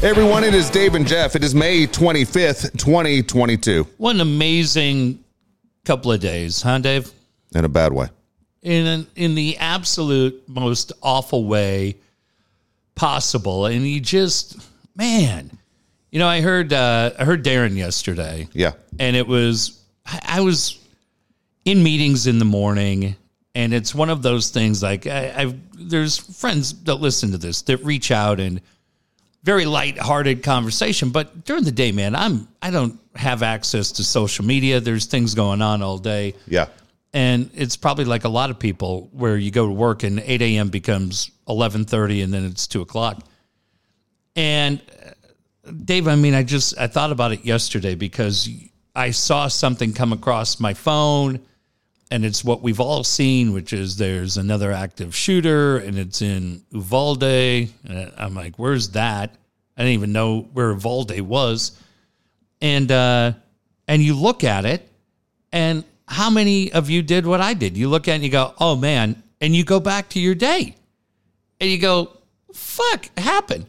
Hey 0.00 0.08
everyone, 0.08 0.44
it 0.44 0.54
is 0.54 0.70
Dave 0.70 0.94
and 0.94 1.06
Jeff. 1.06 1.36
It 1.36 1.44
is 1.44 1.54
May 1.54 1.86
25th, 1.86 2.72
2022. 2.78 3.86
What 3.98 4.14
an 4.14 4.22
amazing 4.22 5.22
couple 5.84 6.10
of 6.10 6.20
days, 6.20 6.62
huh, 6.62 6.78
Dave? 6.78 7.12
In 7.54 7.66
a 7.66 7.68
bad 7.68 7.92
way. 7.92 8.08
In 8.62 8.86
an, 8.86 9.06
in 9.14 9.34
the 9.34 9.58
absolute 9.58 10.42
most 10.48 10.92
awful 11.02 11.44
way 11.44 11.96
possible, 12.94 13.66
and 13.66 13.86
you 13.86 14.00
just 14.00 14.56
man, 14.96 15.50
you 16.10 16.18
know, 16.18 16.28
I 16.28 16.40
heard 16.40 16.72
uh, 16.72 17.10
I 17.18 17.24
heard 17.26 17.44
Darren 17.44 17.76
yesterday, 17.76 18.48
Yeah. 18.54 18.72
and 18.98 19.14
it 19.16 19.26
was 19.26 19.82
I, 20.06 20.20
I 20.24 20.40
was 20.40 20.78
in 21.66 21.82
meetings 21.82 22.26
in 22.26 22.38
the 22.38 22.46
morning, 22.46 23.16
and 23.54 23.74
it's 23.74 23.94
one 23.94 24.08
of 24.08 24.22
those 24.22 24.48
things 24.48 24.82
like 24.82 25.06
I, 25.06 25.30
I've 25.36 25.54
there's 25.90 26.16
friends 26.16 26.72
that 26.84 26.94
listen 26.96 27.32
to 27.32 27.38
this 27.38 27.60
that 27.62 27.84
reach 27.84 28.10
out 28.10 28.40
and 28.40 28.62
very 29.42 29.64
light-hearted 29.66 30.42
conversation. 30.42 31.10
But 31.10 31.44
during 31.44 31.64
the 31.64 31.72
day, 31.72 31.92
man, 31.92 32.14
I'm 32.14 32.46
I 32.62 32.70
don't 32.70 32.98
have 33.16 33.42
access 33.42 33.92
to 33.92 34.04
social 34.04 34.44
media. 34.44 34.80
There's 34.80 35.06
things 35.06 35.34
going 35.34 35.62
on 35.62 35.82
all 35.82 35.98
day, 35.98 36.34
Yeah. 36.46 36.66
and 37.12 37.50
it's 37.54 37.76
probably 37.76 38.04
like 38.04 38.24
a 38.24 38.28
lot 38.28 38.50
of 38.50 38.58
people 38.58 39.08
where 39.12 39.36
you 39.36 39.50
go 39.50 39.66
to 39.66 39.72
work 39.72 40.02
and 40.02 40.20
8 40.20 40.42
a.m. 40.42 40.68
becomes 40.68 41.30
11:30, 41.48 42.22
and 42.24 42.32
then 42.32 42.44
it's 42.44 42.66
two 42.66 42.82
o'clock. 42.82 43.24
And 44.36 44.80
uh, 45.66 45.70
Dave, 45.84 46.06
I 46.08 46.14
mean, 46.16 46.34
I 46.34 46.42
just 46.42 46.78
I 46.78 46.86
thought 46.86 47.10
about 47.12 47.32
it 47.32 47.44
yesterday 47.44 47.94
because 47.94 48.48
I 48.94 49.10
saw 49.10 49.48
something 49.48 49.92
come 49.92 50.12
across 50.12 50.60
my 50.60 50.74
phone, 50.74 51.40
and 52.10 52.24
it's 52.24 52.44
what 52.44 52.60
we've 52.60 52.80
all 52.80 53.04
seen, 53.04 53.52
which 53.52 53.72
is 53.72 53.96
there's 53.96 54.36
another 54.36 54.72
active 54.72 55.14
shooter, 55.14 55.78
and 55.78 55.98
it's 55.98 56.20
in 56.22 56.62
Uvalde. 56.72 57.22
And 57.22 58.12
I'm 58.16 58.34
like, 58.34 58.56
where's 58.56 58.90
that? 58.90 59.34
I 59.76 59.82
didn't 59.82 59.94
even 59.94 60.12
know 60.12 60.42
where 60.52 60.70
Uvalde 60.70 61.20
was, 61.20 61.80
and 62.60 62.90
uh, 62.90 63.32
and 63.86 64.02
you 64.02 64.14
look 64.14 64.44
at 64.44 64.64
it, 64.64 64.88
and 65.52 65.84
how 66.06 66.28
many 66.28 66.72
of 66.72 66.90
you 66.90 67.02
did 67.02 67.24
what 67.24 67.40
I 67.40 67.54
did? 67.54 67.76
You 67.76 67.88
look 67.88 68.08
at 68.08 68.12
it 68.12 68.14
and 68.16 68.24
you 68.24 68.30
go, 68.30 68.52
oh 68.58 68.76
man, 68.76 69.22
and 69.40 69.54
you 69.54 69.64
go 69.64 69.80
back 69.80 70.10
to 70.10 70.20
your 70.20 70.34
day, 70.34 70.74
and 71.60 71.70
you 71.70 71.78
go, 71.78 72.16
fuck, 72.52 73.16
happened. 73.18 73.66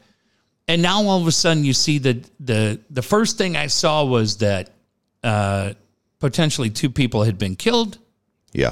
And 0.67 0.81
now 0.81 1.03
all 1.03 1.21
of 1.21 1.27
a 1.27 1.31
sudden 1.31 1.63
you 1.63 1.73
see 1.73 1.99
the 1.99 2.23
the 2.39 2.79
the 2.89 3.01
first 3.01 3.37
thing 3.37 3.55
I 3.55 3.67
saw 3.67 4.03
was 4.03 4.37
that 4.37 4.71
uh, 5.23 5.73
potentially 6.19 6.69
two 6.69 6.89
people 6.89 7.23
had 7.23 7.37
been 7.37 7.55
killed, 7.55 7.97
Yeah. 8.53 8.71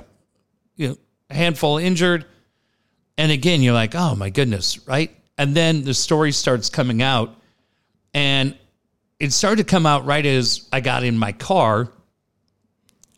you 0.75 0.89
know, 0.89 0.97
a 1.29 1.35
handful 1.35 1.77
injured, 1.77 2.25
and 3.17 3.31
again 3.31 3.61
you're 3.61 3.73
like, 3.73 3.95
oh 3.95 4.15
my 4.15 4.29
goodness, 4.29 4.87
right? 4.87 5.15
And 5.37 5.55
then 5.55 5.83
the 5.83 5.93
story 5.93 6.31
starts 6.31 6.69
coming 6.69 7.01
out, 7.01 7.35
and 8.13 8.57
it 9.19 9.31
started 9.31 9.67
to 9.67 9.69
come 9.69 9.85
out 9.85 10.05
right 10.05 10.25
as 10.25 10.67
I 10.73 10.81
got 10.81 11.03
in 11.03 11.17
my 11.17 11.31
car, 11.31 11.91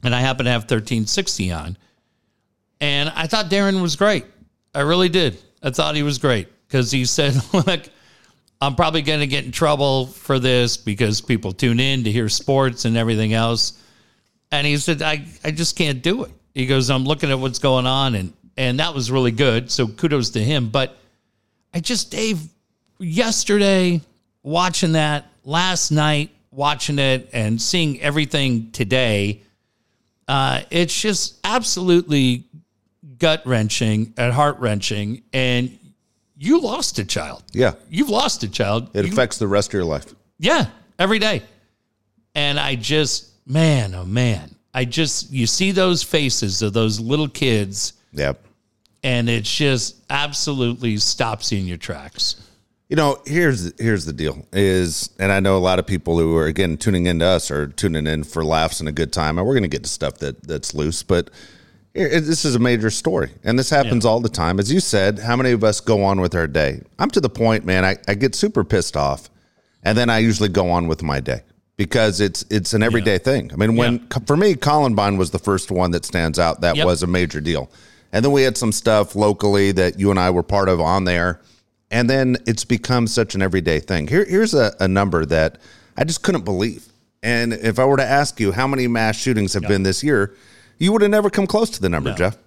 and 0.04 0.14
I 0.14 0.20
happen 0.20 0.46
to 0.46 0.52
have 0.52 0.64
1360 0.64 1.52
on, 1.52 1.78
and 2.80 3.10
I 3.16 3.28
thought 3.28 3.50
Darren 3.50 3.82
was 3.82 3.96
great. 3.96 4.26
I 4.74 4.82
really 4.82 5.10
did. 5.10 5.38
I 5.64 5.70
thought 5.70 5.96
he 5.96 6.04
was 6.04 6.18
great 6.18 6.48
because 6.68 6.92
he 6.92 7.06
said, 7.06 7.36
look. 7.54 7.82
I'm 8.64 8.76
probably 8.76 9.02
going 9.02 9.22
to 9.22 9.28
get 9.28 9.44
in 9.44 9.52
trouble 9.52 10.06
for 10.06 10.38
this 10.38 10.78
because 10.78 11.20
people 11.20 11.52
tune 11.52 11.80
in 11.80 12.04
to 12.04 12.12
hear 12.12 12.30
sports 12.30 12.86
and 12.86 12.96
everything 12.96 13.34
else. 13.34 13.74
And 14.52 14.68
he 14.68 14.78
said, 14.78 15.02
I, 15.02 15.26
I 15.44 15.50
just 15.50 15.76
can't 15.76 16.04
do 16.04 16.26
it. 16.26 16.32
He 16.54 16.66
goes, 16.66 16.90
I'm 16.90 17.06
looking 17.06 17.30
at 17.32 17.40
what's 17.40 17.60
going 17.60 17.88
on. 17.88 18.16
And, 18.16 18.34
and 18.58 18.80
that 18.80 18.94
was 18.94 19.10
really 19.12 19.32
good. 19.32 19.72
So 19.72 19.88
kudos 19.88 20.32
to 20.32 20.40
him. 20.44 20.70
But 20.70 20.98
I 21.74 21.80
just, 21.80 22.12
Dave, 22.12 22.40
yesterday 23.00 24.02
watching 24.44 24.94
that, 24.94 25.26
last 25.44 25.92
night 25.92 26.30
watching 26.52 27.00
it, 27.00 27.30
and 27.34 27.62
seeing 27.62 28.02
everything 28.02 28.72
today, 28.72 29.42
uh, 30.28 30.62
it's 30.70 31.00
just 31.00 31.40
absolutely 31.44 32.44
gut 33.18 33.42
wrenching 33.46 34.14
and 34.18 34.34
heart 34.34 34.60
wrenching. 34.60 35.22
And 35.34 35.78
you 36.38 36.60
lost 36.60 37.00
a 37.00 37.06
child. 37.06 37.44
Yeah. 37.54 37.74
You've 37.90 38.10
lost 38.10 38.44
a 38.44 38.50
child. 38.50 38.90
It 38.94 39.06
You- 39.06 39.12
affects 39.12 39.38
the 39.38 39.48
rest 39.48 39.70
of 39.70 39.74
your 39.74 39.86
life. 39.86 40.14
yeah, 40.40 40.68
every 41.00 41.20
day. 41.20 41.44
And 42.36 42.60
I 42.60 42.76
just, 42.76 43.28
man, 43.46 43.94
oh 43.94 44.06
man, 44.06 44.51
I 44.74 44.86
just, 44.86 45.32
you 45.32 45.48
see 45.48 45.72
those 45.72 46.02
faces 46.04 46.62
of 46.62 46.74
those 46.74 47.00
little 47.00 47.28
kids, 47.28 47.94
Yep. 48.14 48.44
and 49.04 49.30
it 49.30 49.44
just 49.44 49.96
absolutely 50.10 50.98
stops 50.98 51.52
you 51.52 51.60
in 51.60 51.66
your 51.68 51.78
tracks. 51.78 52.48
You 52.90 52.98
know, 52.98 53.22
here's 53.26 53.72
here's 53.82 54.04
the 54.06 54.12
deal 54.12 54.46
is, 54.52 55.12
and 55.18 55.32
I 55.32 55.40
know 55.40 55.56
a 55.58 55.60
lot 55.60 55.80
of 55.80 55.88
people 55.88 56.18
who 56.20 56.36
are 56.36 56.46
again 56.48 56.76
tuning 56.78 57.06
into 57.06 57.26
us 57.26 57.50
are 57.50 57.68
tuning 57.68 58.06
in 58.06 58.26
for 58.26 58.44
laughs 58.44 58.82
and 58.82 58.90
a 58.90 58.92
good 58.92 59.14
time, 59.14 59.38
and 59.38 59.48
we're 59.48 59.54
going 59.54 59.64
to 59.64 59.70
get 59.70 59.84
to 59.84 59.90
stuff 59.90 60.18
that 60.20 60.44
that's 60.44 60.74
loose, 60.74 61.02
but 61.02 61.30
it- 61.94 62.22
this 62.26 62.44
is 62.44 62.56
a 62.56 62.60
major 62.60 62.90
story, 62.90 63.32
and 63.46 63.58
this 63.58 63.70
happens 63.70 64.06
all 64.06 64.20
the 64.20 64.28
time. 64.30 64.60
As 64.60 64.72
you 64.72 64.82
said, 64.82 65.20
how 65.20 65.38
many 65.38 65.52
of 65.52 65.64
us 65.64 65.80
go 65.80 66.04
on 66.04 66.20
with 66.20 66.36
our 66.36 66.48
day? 66.48 66.82
I'm 67.00 67.10
to 67.12 67.22
the 67.22 67.30
point, 67.30 67.66
man. 67.66 67.86
I, 67.86 67.96
I 68.10 68.14
get 68.14 68.36
super 68.36 68.66
pissed 68.66 68.98
off, 68.98 69.30
and 69.84 69.98
then 69.98 70.10
I 70.10 70.18
usually 70.20 70.50
go 70.50 70.70
on 70.70 70.88
with 70.90 71.02
my 71.02 71.22
day 71.22 71.44
because 71.82 72.22
it's 72.22 72.46
it's 72.52 72.76
an 72.76 72.84
everyday 72.84 73.18
thing. 73.18 73.50
I 73.52 73.56
mean, 73.56 73.76
when 73.76 74.08
for 74.28 74.38
me, 74.38 74.54
Columbine 74.54 75.18
was 75.18 75.32
the 75.32 75.40
first 75.40 75.72
one 75.72 75.90
that 75.92 76.06
stands 76.06 76.38
out. 76.38 76.62
That 76.62 76.76
Yep. 76.76 76.86
was 76.86 77.02
a 77.02 77.08
major 77.08 77.42
deal, 77.42 77.72
and 78.14 78.24
then 78.24 78.32
we 78.32 78.44
had 78.44 78.56
some 78.56 78.72
stuff 78.72 79.16
locally 79.16 79.72
that 79.72 80.00
you 80.00 80.12
and 80.12 80.20
I 80.20 80.30
were 80.30 80.44
part 80.44 80.70
of 80.70 80.80
on 80.80 81.06
there. 81.06 81.42
And 81.90 82.08
then 82.08 82.38
it's 82.46 82.64
become 82.66 83.08
such 83.08 83.34
an 83.34 83.42
everyday 83.42 83.80
thing. 83.80 84.08
Here, 84.08 84.24
here's 84.24 84.54
a, 84.54 84.74
a 84.80 84.88
number 84.88 85.26
that 85.26 85.58
I 85.98 86.04
just 86.04 86.22
couldn't 86.22 86.46
believe. 86.46 86.86
And 87.24 87.52
if 87.52 87.80
I 87.80 87.86
were 87.86 87.98
to 87.98 88.06
ask 88.06 88.40
you 88.40 88.52
how 88.52 88.68
many 88.68 88.88
mass 88.88 89.18
shootings 89.18 89.54
have 89.54 89.64
been 89.64 89.82
this 89.84 90.04
year, 90.04 90.36
you 90.78 90.92
would 90.94 91.02
have 91.02 91.12
never 91.12 91.30
come 91.32 91.48
close 91.48 91.70
to 91.72 91.82
the 91.82 91.90
number, 91.90 92.14
Jeff. 92.14 92.38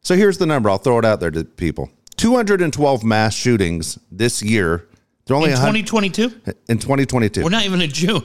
So 0.00 0.14
here's 0.14 0.38
the 0.38 0.46
number. 0.46 0.70
I'll 0.70 0.78
throw 0.78 0.98
it 0.98 1.04
out 1.04 1.18
there 1.20 1.30
to 1.32 1.42
people 1.44 1.90
212 2.16 3.02
mass 3.04 3.34
shootings 3.34 3.98
this 4.12 4.42
year. 4.42 4.86
They're 5.30 5.36
only 5.36 5.50
In 5.50 5.56
2022, 5.58 6.24
in 6.68 6.78
2022. 6.78 7.44
we're 7.44 7.50
not 7.50 7.64
even 7.64 7.80
in 7.80 7.90
June. 7.90 8.20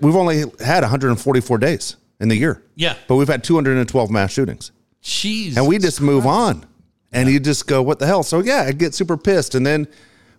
We've 0.00 0.16
only 0.16 0.44
had 0.64 0.80
144 0.80 1.58
days 1.58 1.96
in 2.20 2.28
the 2.30 2.36
year. 2.36 2.62
Yeah. 2.74 2.94
But 3.06 3.16
we've 3.16 3.28
had 3.28 3.44
212 3.44 4.10
mass 4.10 4.32
shootings 4.32 4.72
Jeez. 5.02 5.58
and 5.58 5.66
we 5.68 5.76
just 5.78 6.00
move 6.00 6.24
on 6.26 6.64
and 7.12 7.28
you 7.28 7.38
just 7.38 7.66
go 7.66 7.82
what 7.82 7.98
the 7.98 8.06
hell 8.06 8.22
so 8.22 8.40
yeah 8.42 8.64
i 8.66 8.72
get 8.72 8.92
super 8.94 9.16
pissed 9.16 9.54
and 9.54 9.64
then 9.66 9.86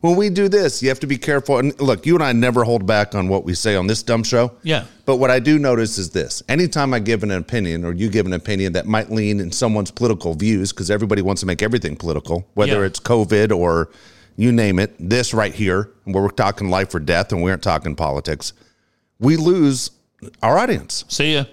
when 0.02 0.16
we 0.16 0.30
do 0.30 0.48
this 0.50 0.81
you 0.84 0.90
have 0.90 1.00
to 1.00 1.08
be 1.08 1.18
careful 1.18 1.58
and 1.59 1.80
look 1.80 2.06
you 2.06 2.14
and 2.16 2.24
i 2.24 2.31
never 2.31 2.64
hold 2.64 2.86
back 2.86 3.16
on 3.16 3.28
what 3.30 3.44
we 3.46 3.53
say 3.56 3.75
on 3.75 3.88
this 3.88 4.03
dumb 4.03 4.22
show 4.24 4.52
Yeah. 4.64 4.84
but 5.06 5.16
what 5.18 5.31
i 5.31 5.40
do 5.40 5.58
notice 5.58 5.98
is 5.98 6.09
this 6.12 6.44
anytime 6.50 6.94
i 6.94 7.00
give 7.00 7.24
an 7.24 7.31
opinion 7.31 7.86
or 7.86 7.94
you 7.94 8.09
give 8.09 8.25
an 8.25 8.34
opinion 8.34 8.74
that 8.74 8.86
might 8.86 9.09
lean 9.12 9.40
in 9.40 9.52
someone's 9.52 9.90
political 9.92 10.34
views 10.36 10.72
because 10.74 10.92
everybody 10.92 11.22
wants 11.22 11.40
to 11.42 11.46
make 11.48 11.62
everything 11.64 11.96
political 11.96 12.48
whether 12.56 12.81
Yeah. 12.81 12.86
it's 12.88 13.00
covid 13.00 13.56
or 13.56 13.90
you 14.39 14.51
name 14.51 14.79
it 14.79 14.95
this 15.00 15.33
right 15.33 15.53
here 15.53 15.91
where 16.05 16.23
we're 16.23 16.29
talking 16.29 16.69
life 16.69 16.94
or 16.95 17.00
death 17.00 17.31
and 17.33 17.41
we 17.44 17.50
aren't 17.51 17.61
talking 17.63 17.95
politics 17.95 18.53
we 19.19 19.35
lose 19.35 19.91
our 20.41 20.57
audience 20.57 21.03
See 21.09 21.33
ya. 21.35 21.44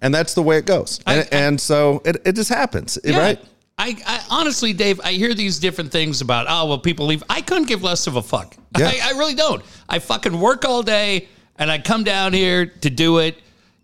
and 0.00 0.14
that's 0.14 0.34
the 0.34 0.42
way 0.42 0.58
it 0.58 0.66
goes 0.66 1.00
I- 1.06 1.14
and, 1.14 1.28
and 1.32 1.60
so 1.60 2.02
it, 2.04 2.16
it 2.26 2.32
just 2.34 2.50
happens 2.50 2.98
Yeah. 3.04 3.18
right 3.18 3.40
I, 3.76 3.96
I 4.06 4.24
honestly, 4.30 4.72
Dave, 4.72 5.00
I 5.02 5.14
hear 5.14 5.34
these 5.34 5.58
different 5.58 5.90
things 5.90 6.20
about, 6.20 6.46
oh, 6.48 6.68
well, 6.68 6.78
people 6.78 7.06
leave. 7.06 7.24
I 7.28 7.40
couldn't 7.40 7.66
give 7.66 7.82
less 7.82 8.06
of 8.06 8.14
a 8.14 8.22
fuck. 8.22 8.56
Yeah. 8.78 8.86
I, 8.86 9.00
I 9.14 9.18
really 9.18 9.34
don't. 9.34 9.64
I 9.88 9.98
fucking 9.98 10.38
work 10.38 10.64
all 10.64 10.84
day 10.84 11.26
and 11.58 11.68
I 11.72 11.78
come 11.80 12.04
down 12.04 12.32
here 12.32 12.66
to 12.66 12.88
do 12.88 13.18
it. 13.18 13.36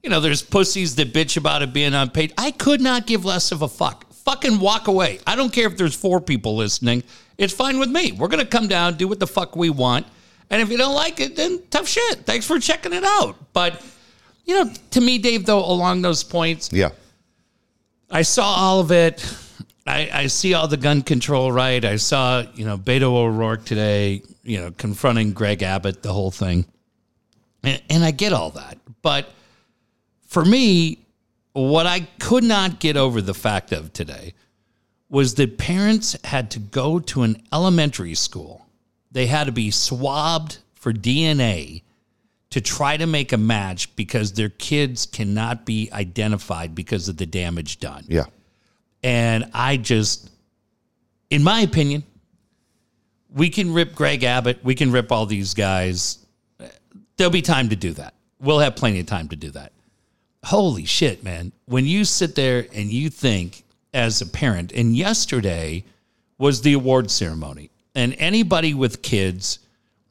You 0.04 0.10
know, 0.10 0.20
there's 0.20 0.42
pussies 0.42 0.94
that 0.94 1.12
bitch 1.12 1.36
about 1.36 1.62
it 1.62 1.72
being 1.72 1.92
unpaid. 1.92 2.32
I 2.38 2.52
could 2.52 2.80
not 2.80 3.08
give 3.08 3.24
less 3.24 3.50
of 3.50 3.62
a 3.62 3.68
fuck. 3.68 4.06
Fucking 4.30 4.60
walk 4.60 4.86
away. 4.86 5.18
I 5.26 5.34
don't 5.34 5.52
care 5.52 5.66
if 5.66 5.76
there's 5.76 5.94
four 5.94 6.20
people 6.20 6.54
listening. 6.54 7.02
It's 7.36 7.52
fine 7.52 7.80
with 7.80 7.90
me. 7.90 8.12
We're 8.12 8.28
going 8.28 8.44
to 8.44 8.48
come 8.48 8.68
down, 8.68 8.96
do 8.96 9.08
what 9.08 9.18
the 9.18 9.26
fuck 9.26 9.56
we 9.56 9.70
want. 9.70 10.06
And 10.50 10.62
if 10.62 10.70
you 10.70 10.78
don't 10.78 10.94
like 10.94 11.18
it, 11.18 11.34
then 11.34 11.60
tough 11.70 11.88
shit. 11.88 12.20
Thanks 12.26 12.46
for 12.46 12.60
checking 12.60 12.92
it 12.92 13.02
out. 13.02 13.34
But, 13.52 13.84
you 14.44 14.54
know, 14.54 14.72
to 14.90 15.00
me, 15.00 15.18
Dave, 15.18 15.46
though, 15.46 15.64
along 15.64 16.02
those 16.02 16.22
points, 16.22 16.72
yeah 16.72 16.90
I 18.10 18.22
saw 18.22 18.44
all 18.44 18.80
of 18.80 18.92
it. 18.92 19.24
I, 19.86 20.10
I 20.12 20.26
see 20.26 20.54
all 20.54 20.68
the 20.68 20.76
gun 20.76 21.02
control 21.02 21.50
right. 21.50 21.84
I 21.84 21.96
saw, 21.96 22.44
you 22.54 22.64
know, 22.64 22.76
Beto 22.76 23.14
O'Rourke 23.14 23.64
today, 23.64 24.22
you 24.44 24.60
know, 24.60 24.70
confronting 24.72 25.32
Greg 25.32 25.62
Abbott, 25.62 26.02
the 26.02 26.12
whole 26.12 26.30
thing. 26.30 26.66
And, 27.64 27.82
and 27.90 28.04
I 28.04 28.12
get 28.12 28.32
all 28.32 28.50
that. 28.50 28.78
But 29.02 29.28
for 30.26 30.44
me, 30.44 30.98
what 31.52 31.86
I 31.86 32.00
could 32.18 32.44
not 32.44 32.80
get 32.80 32.96
over 32.96 33.20
the 33.20 33.34
fact 33.34 33.72
of 33.72 33.92
today 33.92 34.34
was 35.08 35.34
that 35.34 35.58
parents 35.58 36.16
had 36.24 36.50
to 36.52 36.58
go 36.60 37.00
to 37.00 37.22
an 37.22 37.42
elementary 37.52 38.14
school. 38.14 38.66
They 39.10 39.26
had 39.26 39.44
to 39.44 39.52
be 39.52 39.70
swabbed 39.70 40.58
for 40.74 40.92
DNA 40.92 41.82
to 42.50 42.60
try 42.60 42.96
to 42.96 43.06
make 43.06 43.32
a 43.32 43.36
match 43.36 43.94
because 43.96 44.32
their 44.32 44.48
kids 44.48 45.06
cannot 45.06 45.64
be 45.64 45.88
identified 45.92 46.74
because 46.74 47.08
of 47.08 47.16
the 47.16 47.26
damage 47.26 47.78
done. 47.78 48.04
Yeah. 48.08 48.24
And 49.02 49.50
I 49.54 49.76
just, 49.76 50.30
in 51.30 51.42
my 51.42 51.60
opinion, 51.60 52.04
we 53.32 53.50
can 53.50 53.72
rip 53.72 53.94
Greg 53.94 54.24
Abbott, 54.24 54.64
we 54.64 54.74
can 54.74 54.90
rip 54.90 55.12
all 55.12 55.26
these 55.26 55.54
guys. 55.54 56.18
there'll 57.16 57.30
be 57.30 57.42
time 57.42 57.68
to 57.68 57.76
do 57.76 57.92
that. 57.92 58.14
We'll 58.40 58.58
have 58.58 58.76
plenty 58.76 59.00
of 59.00 59.06
time 59.06 59.28
to 59.28 59.36
do 59.36 59.50
that. 59.50 59.72
Holy 60.44 60.84
shit, 60.84 61.22
man. 61.22 61.52
When 61.66 61.86
you 61.86 62.04
sit 62.04 62.34
there 62.34 62.66
and 62.74 62.90
you 62.90 63.10
think 63.10 63.64
as 63.92 64.20
a 64.20 64.26
parent, 64.26 64.72
and 64.72 64.96
yesterday 64.96 65.84
was 66.38 66.62
the 66.62 66.72
award 66.72 67.10
ceremony, 67.10 67.70
and 67.94 68.14
anybody 68.18 68.72
with 68.72 69.02
kids, 69.02 69.58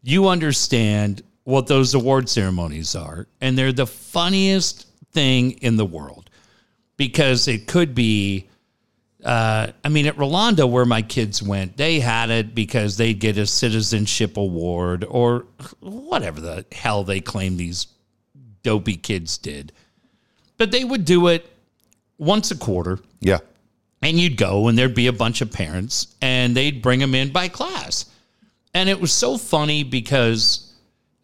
you 0.04 0.28
understand 0.28 1.24
what 1.44 1.68
those 1.68 1.94
award 1.94 2.30
ceremonies 2.30 2.96
are. 2.96 3.28
And 3.42 3.58
they're 3.58 3.72
the 3.72 3.88
funniest 3.88 4.88
thing 5.12 5.52
in 5.52 5.78
the 5.78 5.86
world 5.86 6.30
because 6.98 7.48
it 7.48 7.66
could 7.66 7.96
be 7.96 8.50
uh, 9.24 9.68
I 9.84 9.90
mean, 9.90 10.06
at 10.06 10.18
Rolando, 10.18 10.66
where 10.66 10.86
my 10.86 11.02
kids 11.02 11.44
went, 11.44 11.76
they 11.76 12.00
had 12.00 12.30
it 12.30 12.56
because 12.56 12.96
they'd 12.96 13.20
get 13.20 13.38
a 13.38 13.46
citizenship 13.46 14.38
award 14.38 15.04
or 15.04 15.46
whatever 15.82 16.40
the 16.40 16.66
hell 16.72 17.04
they 17.04 17.20
claim 17.20 17.58
these 17.58 17.88
dopey 18.64 18.96
kids 18.96 19.38
did. 19.38 19.74
But 20.60 20.72
they 20.72 20.84
would 20.84 21.06
do 21.06 21.28
it 21.30 21.50
once 22.20 22.52
a 22.52 22.56
quarter, 22.58 23.00
Yeah. 23.22 23.40
and 24.04 24.20
you'd 24.20 24.38
go, 24.38 24.68
and 24.68 24.78
there'd 24.78 24.94
be 24.94 25.08
a 25.08 25.14
bunch 25.14 25.42
of 25.42 25.52
parents, 25.52 26.08
and 26.22 26.56
they'd 26.56 26.82
bring 26.84 27.00
them 27.00 27.16
in 27.16 27.32
by 27.32 27.48
class. 27.48 28.06
And 28.74 28.90
it 28.90 29.00
was 29.02 29.12
so 29.14 29.38
funny 29.38 29.84
because, 29.84 30.74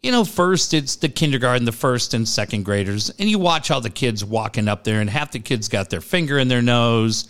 you 0.02 0.10
know, 0.10 0.24
first 0.24 0.72
it's 0.74 0.96
the 0.96 1.10
kindergarten, 1.10 1.66
the 1.66 1.70
first 1.72 2.14
and 2.14 2.26
second 2.26 2.64
graders, 2.64 3.10
and 3.18 3.28
you 3.30 3.38
watch 3.38 3.70
all 3.70 3.80
the 3.82 3.90
kids 3.90 4.24
walking 4.24 4.68
up 4.68 4.84
there, 4.84 5.00
and 5.02 5.10
half 5.10 5.30
the 5.32 5.38
kids 5.38 5.68
got 5.68 5.90
their 5.90 6.00
finger 6.00 6.38
in 6.38 6.48
their 6.48 6.62
nose, 6.62 7.28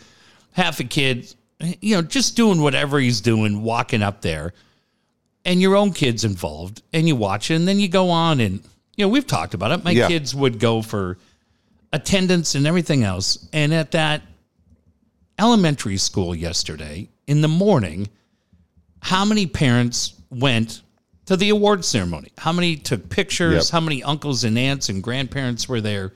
half 0.53 0.79
the 0.79 0.85
kids, 0.85 1.35
you 1.81 1.97
know, 1.97 2.03
just 2.03 2.37
doing 2.37 2.63
whatever 2.63 3.01
he's 3.01 3.21
doing, 3.21 3.63
walking 3.63 4.01
up 4.03 4.23
there, 4.23 4.55
and 5.45 5.61
your 5.61 5.75
own 5.75 5.93
kids 5.93 6.23
involved, 6.25 6.83
and 6.93 7.09
you 7.09 7.17
watch 7.17 7.51
it, 7.51 7.55
and 7.57 7.67
then 7.67 7.81
you 7.81 7.89
go 7.89 8.11
on, 8.11 8.39
and, 8.39 8.61
you 8.97 9.05
know, 9.05 9.09
we've 9.09 9.27
talked 9.27 9.55
about 9.55 9.73
it. 9.73 9.83
My 9.85 9.91
Yeah. 9.91 10.07
kids 10.07 10.37
would 10.37 10.61
go 10.61 10.83
for 10.83 11.19
attendance 11.93 12.55
and 12.55 12.67
everything 12.67 13.05
else. 13.05 13.49
And 13.53 13.73
at 13.73 13.93
that 13.93 14.23
elementary 15.39 15.97
school 15.97 16.35
yesterday 16.35 17.09
in 17.27 17.41
the 17.41 17.49
morning, 17.49 18.09
how 19.01 19.25
many 19.25 19.47
parents 19.47 20.15
went 20.31 20.83
to 21.27 21.37
the 21.37 21.51
award 21.51 21.85
ceremony? 21.85 22.33
How 22.39 22.53
many 22.53 22.77
took 22.77 23.09
pictures? 23.09 23.67
Yep. 23.67 23.73
How 23.73 23.81
many 23.81 24.03
uncles 24.03 24.45
and 24.45 24.59
aunts 24.59 24.89
and 24.89 25.03
grandparents 25.03 25.69
were 25.69 25.81
there? 25.81 26.13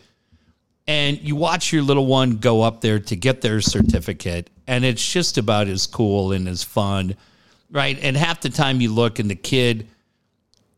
And 0.86 1.20
you 1.20 1.36
watch 1.36 1.72
your 1.72 1.82
little 1.82 2.06
one 2.06 2.38
go 2.38 2.62
up 2.62 2.80
there 2.80 2.98
to 2.98 3.16
get 3.16 3.42
their 3.42 3.60
certificate, 3.60 4.50
and 4.66 4.84
it's 4.84 5.06
just 5.12 5.38
about 5.38 5.68
as 5.68 5.86
cool 5.86 6.32
and 6.32 6.48
as 6.48 6.64
fun, 6.64 7.14
right? 7.70 7.96
And 8.02 8.16
half 8.16 8.40
the 8.40 8.48
time 8.48 8.80
you 8.80 8.92
look, 8.92 9.18
and 9.20 9.30
the 9.30 9.36
kid 9.36 9.86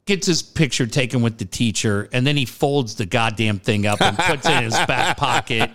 gets 0.06 0.26
his 0.26 0.42
picture 0.42 0.86
taken 0.86 1.22
with 1.22 1.38
the 1.38 1.44
teacher, 1.44 2.08
and 2.12 2.26
then 2.26 2.36
he 2.36 2.44
folds 2.44 2.94
the 2.94 3.06
goddamn 3.06 3.58
thing 3.58 3.86
up 3.86 4.00
and 4.00 4.16
puts 4.16 4.46
it 4.46 4.52
in 4.52 4.64
his 4.64 4.74
back 4.74 5.16
pocket, 5.18 5.70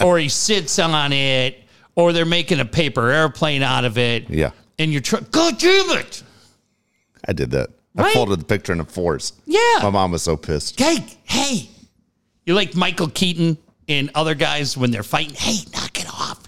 or 0.00 0.18
he 0.18 0.28
sits 0.28 0.78
on 0.78 1.12
it, 1.12 1.62
or 1.94 2.12
they're 2.12 2.24
making 2.24 2.60
a 2.60 2.64
paper 2.64 3.10
airplane 3.10 3.62
out 3.62 3.84
of 3.84 3.98
it. 3.98 4.30
Yeah. 4.30 4.50
And 4.78 4.92
you're 4.92 5.00
trying, 5.00 5.26
God 5.30 5.58
damn 5.58 5.98
it. 5.98 6.22
I 7.26 7.32
did 7.32 7.50
that. 7.50 7.70
I 7.96 8.14
folded 8.14 8.40
the 8.40 8.44
picture 8.44 8.72
in 8.72 8.78
a 8.78 8.84
force. 8.84 9.32
Yeah. 9.44 9.80
My 9.82 9.90
mom 9.90 10.12
was 10.12 10.22
so 10.22 10.36
pissed. 10.36 10.78
Hey, 10.78 11.04
hey. 11.24 11.68
You're 12.46 12.54
like 12.54 12.76
Michael 12.76 13.08
Keaton 13.08 13.58
and 13.88 14.10
other 14.14 14.34
guys 14.34 14.76
when 14.76 14.92
they're 14.92 15.02
fighting. 15.02 15.34
Hey, 15.34 15.58
knock 15.72 16.00
it 16.00 16.08
off. 16.08 16.44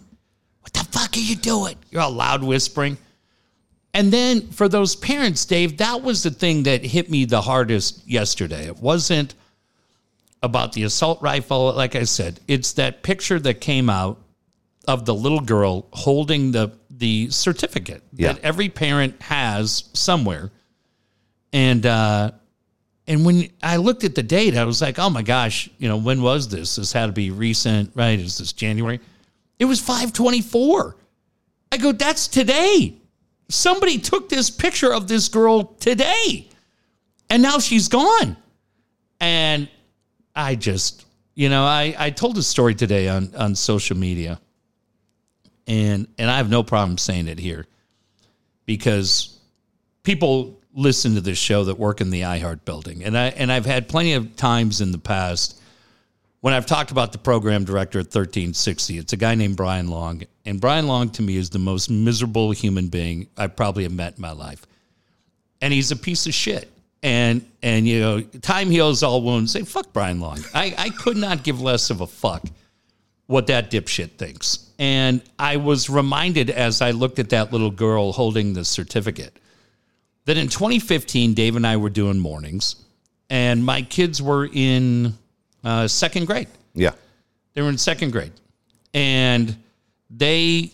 What 0.61 0.73
the 0.73 0.85
fuck 0.97 1.17
are 1.17 1.21
you 1.21 1.35
doing? 1.35 1.75
You're 1.91 2.03
all 2.03 2.13
loud 2.13 2.45
whispering. 2.45 2.97
And 3.93 4.13
then 4.13 4.49
for 4.49 4.69
those 4.69 4.95
parents, 4.95 5.45
Dave, 5.45 5.79
that 5.79 6.03
was 6.03 6.23
the 6.23 6.31
thing 6.31 6.63
that 6.65 6.85
hit 6.85 7.11
me 7.11 7.25
the 7.25 7.41
hardest 7.43 8.07
yesterday. 8.09 8.67
It 8.67 8.79
wasn't 8.79 9.35
about 10.43 10.73
the 10.73 10.85
assault 10.85 11.21
rifle. 11.21 11.73
Like 11.73 11.97
I 11.97 12.05
said, 12.05 12.41
it's 12.47 12.73
that 12.75 13.03
picture 13.03 13.39
that 13.41 13.61
came 13.61 13.91
out 13.91 14.19
of 14.87 15.05
the 15.05 15.15
little 15.15 15.41
girl 15.41 15.87
holding 15.93 16.53
the 16.53 16.73
the 16.91 17.31
certificate 17.31 18.03
Yeah. 18.13 18.33
that 18.33 18.43
every 18.43 18.69
parent 18.69 19.21
has 19.23 19.85
somewhere. 19.93 20.51
And 21.53 21.85
uh 21.85 22.33
and 23.07 23.25
when 23.25 23.49
I 23.63 23.77
looked 23.77 24.05
at 24.05 24.15
the 24.15 24.23
date, 24.23 24.57
I 24.57 24.65
was 24.65 24.81
like, 24.81 24.99
oh 24.99 25.11
my 25.11 25.23
gosh, 25.23 25.69
you 25.79 25.89
know, 25.89 25.97
when 25.97 26.23
was 26.23 26.49
this? 26.49 26.77
This 26.77 26.93
had 26.93 27.07
to 27.07 27.13
be 27.13 27.31
recent, 27.31 27.91
right? 27.97 28.19
Is 28.19 28.39
this 28.39 28.53
January? 28.53 29.01
It 29.59 29.65
was 29.65 29.81
524. 29.81 30.97
I 31.73 31.77
go, 31.77 31.91
that's 31.93 32.29
today. 32.29 32.95
Somebody 33.51 33.99
took 33.99 34.29
this 34.29 34.49
picture 34.49 34.93
of 34.93 35.09
this 35.09 35.29
girl 35.29 35.65
today. 35.65 36.49
And 37.29 37.43
now 37.43 37.59
she's 37.59 37.89
gone. 37.89 38.37
And 39.21 39.69
I 40.35 40.55
just, 40.55 41.05
you 41.35 41.49
know, 41.49 41.65
I, 41.65 41.95
I 41.99 42.11
told 42.11 42.39
a 42.39 42.43
story 42.43 42.75
today 42.75 43.09
on, 43.09 43.35
on 43.37 43.55
social 43.55 43.97
media. 43.97 44.41
And 45.67 46.09
and 46.19 46.29
I 46.29 46.39
have 46.39 46.51
no 46.51 46.65
problem 46.65 46.99
saying 46.99 47.29
it 47.29 47.39
here 47.39 47.67
because 48.67 49.39
people 50.03 50.59
listen 50.75 51.15
to 51.15 51.21
this 51.21 51.39
show 51.39 51.65
that 51.65 51.79
work 51.79 52.01
in 52.01 52.11
the 52.11 52.23
iHeart 52.23 52.65
building. 52.65 53.05
And 53.05 53.17
I 53.17 53.27
and 53.27 53.53
I've 53.53 53.67
had 53.67 53.89
plenty 53.89 54.15
of 54.15 54.35
times 54.35 54.81
in 54.81 54.91
the 54.91 54.99
past 54.99 55.60
when 56.41 56.55
I've 56.55 56.67
talked 56.67 56.91
about 56.91 57.13
the 57.13 57.19
program 57.19 57.65
director 57.65 57.99
at 57.99 58.07
1360. 58.07 58.99
It's 58.99 59.13
a 59.13 59.17
guy 59.17 59.35
named 59.35 59.57
Brian 59.57 59.89
Long. 59.89 60.23
And 60.45 60.61
Brian 60.61 60.87
Long 60.87 61.11
to 61.11 61.23
me 61.23 61.37
is 61.37 61.51
the 61.51 61.59
most 61.59 61.91
miserable 61.91 62.51
human 62.53 62.89
being 62.89 63.29
I 63.37 63.47
probably 63.47 63.83
have 63.85 63.93
met 63.93 64.17
in 64.17 64.23
my 64.23 64.33
life. 64.33 64.67
And 65.61 65.73
he's 65.73 65.91
a 65.91 65.97
piece 65.97 66.27
of 66.27 66.35
shit. 66.35 66.71
And 67.03 67.45
and 67.63 67.87
you 67.87 68.01
know, 68.01 68.21
time 68.21 68.71
heals 68.71 69.03
all 69.03 69.23
wounds. 69.23 69.53
Say 69.53 69.63
fuck 69.63 69.93
Brian 69.93 70.21
Long. 70.21 70.39
I, 70.55 70.75
I 70.77 70.91
could 70.91 71.17
not 71.17 71.45
give 71.45 71.61
less 71.61 71.91
of 71.91 72.01
a 72.01 72.07
fuck 72.07 72.45
what 73.27 73.47
that 73.47 73.71
dipshit 73.71 74.13
thinks. 74.13 74.71
And 74.79 75.23
I 75.39 75.57
was 75.57 75.89
reminded 75.89 76.51
as 76.51 76.83
I 76.83 76.91
looked 76.91 77.19
at 77.19 77.31
that 77.31 77.53
little 77.53 77.71
girl 77.71 78.13
holding 78.13 78.55
the 78.55 78.65
certificate 78.65 79.39
that 80.25 80.37
in 80.37 80.49
2015, 80.49 81.35
Dave 81.35 81.57
and 81.57 81.67
I 81.67 81.77
were 81.77 81.91
doing 81.91 82.19
mornings, 82.19 82.77
and 83.29 83.65
my 83.65 83.83
kids 83.83 84.21
were 84.21 84.49
in 84.53 85.15
uh, 85.65 85.89
second 85.89 86.27
grade. 86.27 86.49
Yeah. 86.75 86.93
They 87.55 87.63
were 87.63 87.69
in 87.69 87.79
second 87.79 88.13
grade, 88.13 88.33
and 88.95 89.57
they 90.09 90.73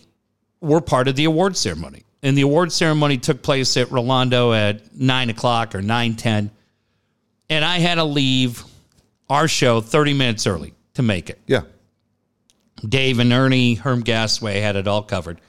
were 0.61 0.81
part 0.81 1.07
of 1.07 1.15
the 1.15 1.25
award 1.25 1.57
ceremony. 1.57 2.03
And 2.23 2.37
the 2.37 2.41
award 2.41 2.71
ceremony 2.71 3.17
took 3.17 3.41
place 3.41 3.77
at 3.77 3.91
Rolando 3.91 4.53
at 4.53 4.95
nine 4.95 5.29
o'clock 5.29 5.75
or 5.75 5.81
nine 5.81 6.15
ten, 6.15 6.51
and 7.49 7.63
I 7.63 7.79
had 7.79 7.95
to 7.95 8.03
leave 8.03 8.63
our 9.29 9.47
show 9.47 9.81
30 9.81 10.13
minutes 10.13 10.47
early 10.47 10.73
to 10.93 11.03
make 11.03 11.29
it. 11.29 11.39
Yeah. 11.47 11.61
Dave 12.87 13.19
and 13.19 13.33
Ernie 13.33 13.75
Herm 13.75 14.03
Gasway 14.03 14.61
had 14.61 14.75
it 14.75 14.87
all 14.87 15.01
covered. 15.01 15.41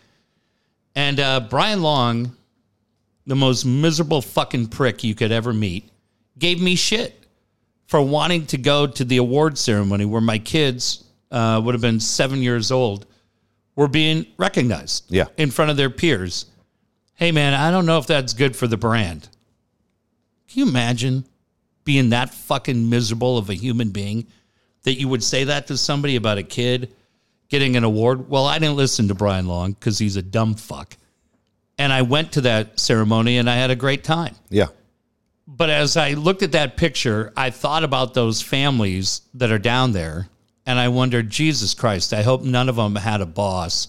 And 0.94 1.20
uh, 1.20 1.40
Brian 1.40 1.82
Long, 1.82 2.36
the 3.26 3.36
most 3.36 3.64
miserable 3.64 4.22
fucking 4.22 4.68
prick 4.68 5.04
you 5.04 5.14
could 5.14 5.30
ever 5.30 5.52
meet, 5.52 5.88
gave 6.38 6.60
me 6.60 6.74
shit 6.74 7.17
for 7.88 8.00
wanting 8.02 8.46
to 8.46 8.56
go 8.58 8.86
to 8.86 9.04
the 9.04 9.16
award 9.16 9.58
ceremony 9.58 10.04
where 10.04 10.20
my 10.20 10.38
kids 10.38 11.04
uh, 11.32 11.60
would 11.64 11.74
have 11.74 11.82
been 11.82 11.98
seven 11.98 12.40
years 12.42 12.70
old 12.70 13.06
were 13.74 13.88
being 13.88 14.26
recognized 14.36 15.04
Yeah. 15.08 15.24
in 15.36 15.50
front 15.50 15.70
of 15.70 15.76
their 15.76 15.90
peers. 15.90 16.46
Hey, 17.14 17.32
man, 17.32 17.54
I 17.54 17.70
don't 17.70 17.86
know 17.86 17.98
if 17.98 18.06
that's 18.06 18.32
good 18.34 18.54
for 18.54 18.66
the 18.66 18.76
brand. 18.76 19.28
Can 20.48 20.60
you 20.60 20.68
imagine 20.68 21.24
being 21.84 22.10
that 22.10 22.32
fucking 22.34 22.88
miserable 22.88 23.38
of 23.38 23.48
a 23.50 23.54
human 23.54 23.88
being 23.90 24.26
that 24.82 25.00
you 25.00 25.08
would 25.08 25.24
say 25.24 25.44
that 25.44 25.66
to 25.66 25.76
somebody 25.76 26.16
about 26.16 26.38
a 26.38 26.42
kid 26.42 26.94
getting 27.48 27.76
an 27.76 27.84
award? 27.84 28.28
Well, 28.28 28.44
I 28.46 28.58
didn't 28.58 28.76
listen 28.76 29.08
to 29.08 29.14
Brian 29.14 29.48
Long 29.48 29.72
because 29.72 29.98
he's 29.98 30.16
a 30.16 30.22
dumb 30.22 30.54
fuck. 30.54 30.96
And 31.78 31.92
I 31.92 32.02
went 32.02 32.32
to 32.32 32.42
that 32.42 32.78
ceremony 32.78 33.38
and 33.38 33.48
I 33.48 33.56
had 33.56 33.70
a 33.70 33.76
great 33.76 34.04
time. 34.04 34.34
Yeah. 34.50 34.66
But 35.50 35.70
as 35.70 35.96
I 35.96 36.12
looked 36.12 36.42
at 36.42 36.52
that 36.52 36.76
picture, 36.76 37.32
I 37.34 37.48
thought 37.48 37.82
about 37.82 38.12
those 38.12 38.42
families 38.42 39.22
that 39.32 39.50
are 39.50 39.58
down 39.58 39.92
there. 39.92 40.28
And 40.66 40.78
I 40.78 40.88
wondered, 40.88 41.30
Jesus 41.30 41.72
Christ, 41.72 42.12
I 42.12 42.20
hope 42.20 42.42
none 42.42 42.68
of 42.68 42.76
them 42.76 42.94
had 42.94 43.22
a 43.22 43.26
boss 43.26 43.88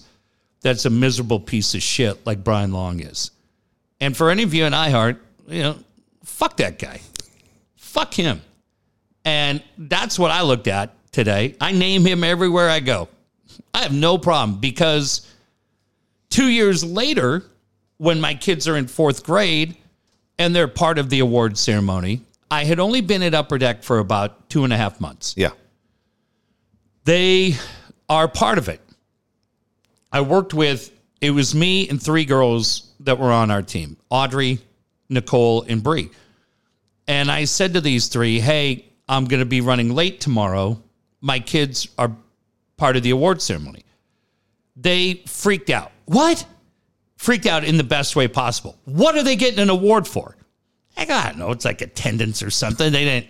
that's 0.62 0.86
a 0.86 0.90
miserable 0.90 1.38
piece 1.38 1.74
of 1.74 1.82
shit 1.82 2.24
like 2.24 2.42
Brian 2.42 2.72
Long 2.72 3.00
is. 3.00 3.30
And 4.00 4.16
for 4.16 4.30
any 4.30 4.42
of 4.42 4.54
you 4.54 4.64
in 4.64 4.72
iHeart, 4.72 5.18
you 5.48 5.62
know, 5.62 5.76
fuck 6.24 6.56
that 6.56 6.78
guy. 6.78 7.02
Fuck 7.76 8.14
him. 8.14 8.40
And 9.26 9.62
that's 9.76 10.18
what 10.18 10.30
I 10.30 10.40
looked 10.40 10.66
at 10.66 10.94
today. 11.12 11.56
I 11.60 11.72
name 11.72 12.06
him 12.06 12.24
everywhere 12.24 12.70
I 12.70 12.80
go. 12.80 13.10
I 13.74 13.82
have 13.82 13.92
no 13.92 14.16
problem 14.16 14.60
because 14.60 15.30
two 16.30 16.48
years 16.48 16.82
later, 16.82 17.44
when 17.98 18.18
my 18.18 18.32
kids 18.32 18.66
are 18.66 18.78
in 18.78 18.86
fourth 18.86 19.24
grade 19.24 19.76
and 20.40 20.56
they're 20.56 20.66
part 20.66 20.98
of 20.98 21.10
the 21.10 21.18
award 21.18 21.58
ceremony, 21.58 22.22
I 22.50 22.64
had 22.64 22.80
only 22.80 23.02
been 23.02 23.22
at 23.22 23.34
Upper 23.34 23.58
Deck 23.58 23.82
for 23.82 23.98
about 23.98 24.48
two 24.48 24.64
and 24.64 24.72
a 24.72 24.76
half 24.76 24.98
months. 24.98 25.34
Yeah. 25.36 25.50
They 27.04 27.56
are 28.08 28.26
part 28.26 28.56
of 28.56 28.70
it. 28.70 28.80
I 30.10 30.22
worked 30.22 30.54
with, 30.54 30.92
it 31.20 31.32
was 31.32 31.54
me 31.54 31.86
and 31.90 32.02
three 32.02 32.24
girls 32.24 32.90
that 33.00 33.18
were 33.18 33.30
on 33.30 33.50
our 33.50 33.60
team 33.60 33.98
Audrey, 34.08 34.60
Nicole, 35.10 35.62
and 35.62 35.82
Bree. 35.82 36.10
And 37.06 37.30
I 37.30 37.44
said 37.44 37.74
to 37.74 37.82
these 37.82 38.08
three, 38.08 38.40
hey, 38.40 38.86
I'm 39.10 39.26
going 39.26 39.40
to 39.40 39.46
be 39.46 39.60
running 39.60 39.94
late 39.94 40.22
tomorrow. 40.22 40.82
My 41.20 41.38
kids 41.38 41.86
are 41.98 42.16
part 42.78 42.96
of 42.96 43.02
the 43.02 43.10
award 43.10 43.42
ceremony. 43.42 43.84
They 44.74 45.22
freaked 45.26 45.68
out. 45.68 45.92
What? 46.06 46.46
Freaked 47.20 47.44
out 47.44 47.64
in 47.64 47.76
the 47.76 47.84
best 47.84 48.16
way 48.16 48.28
possible. 48.28 48.78
What 48.86 49.14
are 49.14 49.22
they 49.22 49.36
getting 49.36 49.60
an 49.60 49.68
award 49.68 50.08
for? 50.08 50.38
I 50.96 51.04
don't 51.04 51.36
know. 51.36 51.50
It's 51.50 51.66
like 51.66 51.82
attendance 51.82 52.42
or 52.42 52.48
something. 52.48 52.90
They 52.90 53.04
didn't, 53.04 53.26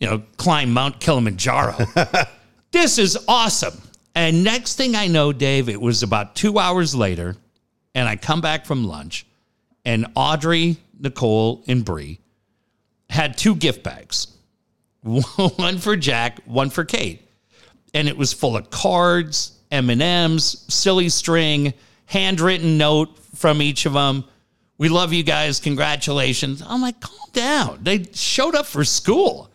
you 0.00 0.08
know, 0.08 0.24
climb 0.38 0.72
Mount 0.72 0.98
Kilimanjaro. 0.98 1.76
this 2.72 2.98
is 2.98 3.16
awesome. 3.28 3.80
And 4.16 4.42
next 4.42 4.74
thing 4.74 4.96
I 4.96 5.06
know, 5.06 5.32
Dave, 5.32 5.68
it 5.68 5.80
was 5.80 6.02
about 6.02 6.34
two 6.34 6.58
hours 6.58 6.96
later, 6.96 7.36
and 7.94 8.08
I 8.08 8.16
come 8.16 8.40
back 8.40 8.66
from 8.66 8.82
lunch, 8.82 9.24
and 9.84 10.06
Audrey, 10.16 10.76
Nicole, 10.98 11.62
and 11.68 11.84
Bree 11.84 12.18
had 13.08 13.38
two 13.38 13.54
gift 13.54 13.84
bags 13.84 14.36
one 15.02 15.78
for 15.78 15.94
Jack, 15.94 16.40
one 16.44 16.70
for 16.70 16.84
Cade. 16.84 17.20
And 17.94 18.08
it 18.08 18.18
was 18.18 18.32
full 18.32 18.56
of 18.56 18.68
cards, 18.70 19.52
M&Ms, 19.70 20.64
silly 20.66 21.08
string, 21.08 21.72
handwritten 22.08 22.78
note 22.78 23.16
from 23.36 23.62
each 23.62 23.86
of 23.86 23.92
them. 23.92 24.24
We 24.78 24.88
love 24.88 25.12
you 25.12 25.22
guys. 25.22 25.60
Congratulations. 25.60 26.62
I'm 26.66 26.80
like, 26.80 27.00
calm 27.00 27.30
down. 27.32 27.78
They 27.82 28.04
showed 28.14 28.54
up 28.54 28.66
for 28.66 28.82
school. 28.84 29.50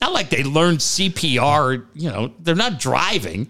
Not 0.00 0.12
like 0.12 0.30
they 0.30 0.42
learned 0.42 0.78
CPR, 0.78 1.86
you 1.94 2.10
know, 2.10 2.32
they're 2.40 2.54
not 2.54 2.78
driving. 2.80 3.48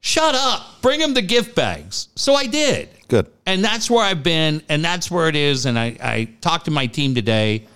Shut 0.00 0.34
up. 0.34 0.80
Bring 0.80 1.00
them 1.00 1.14
the 1.14 1.22
gift 1.22 1.54
bags. 1.54 2.08
So 2.16 2.34
I 2.34 2.46
did. 2.46 2.88
Good. 3.08 3.30
And 3.44 3.62
that's 3.62 3.90
where 3.90 4.04
I've 4.04 4.22
been, 4.22 4.62
and 4.68 4.82
that's 4.82 5.10
where 5.10 5.28
it 5.28 5.36
is. 5.36 5.66
And 5.66 5.78
I, 5.78 5.96
I 6.02 6.28
talked 6.40 6.66
to 6.66 6.70
my 6.70 6.86
team 6.86 7.14
today, 7.14 7.66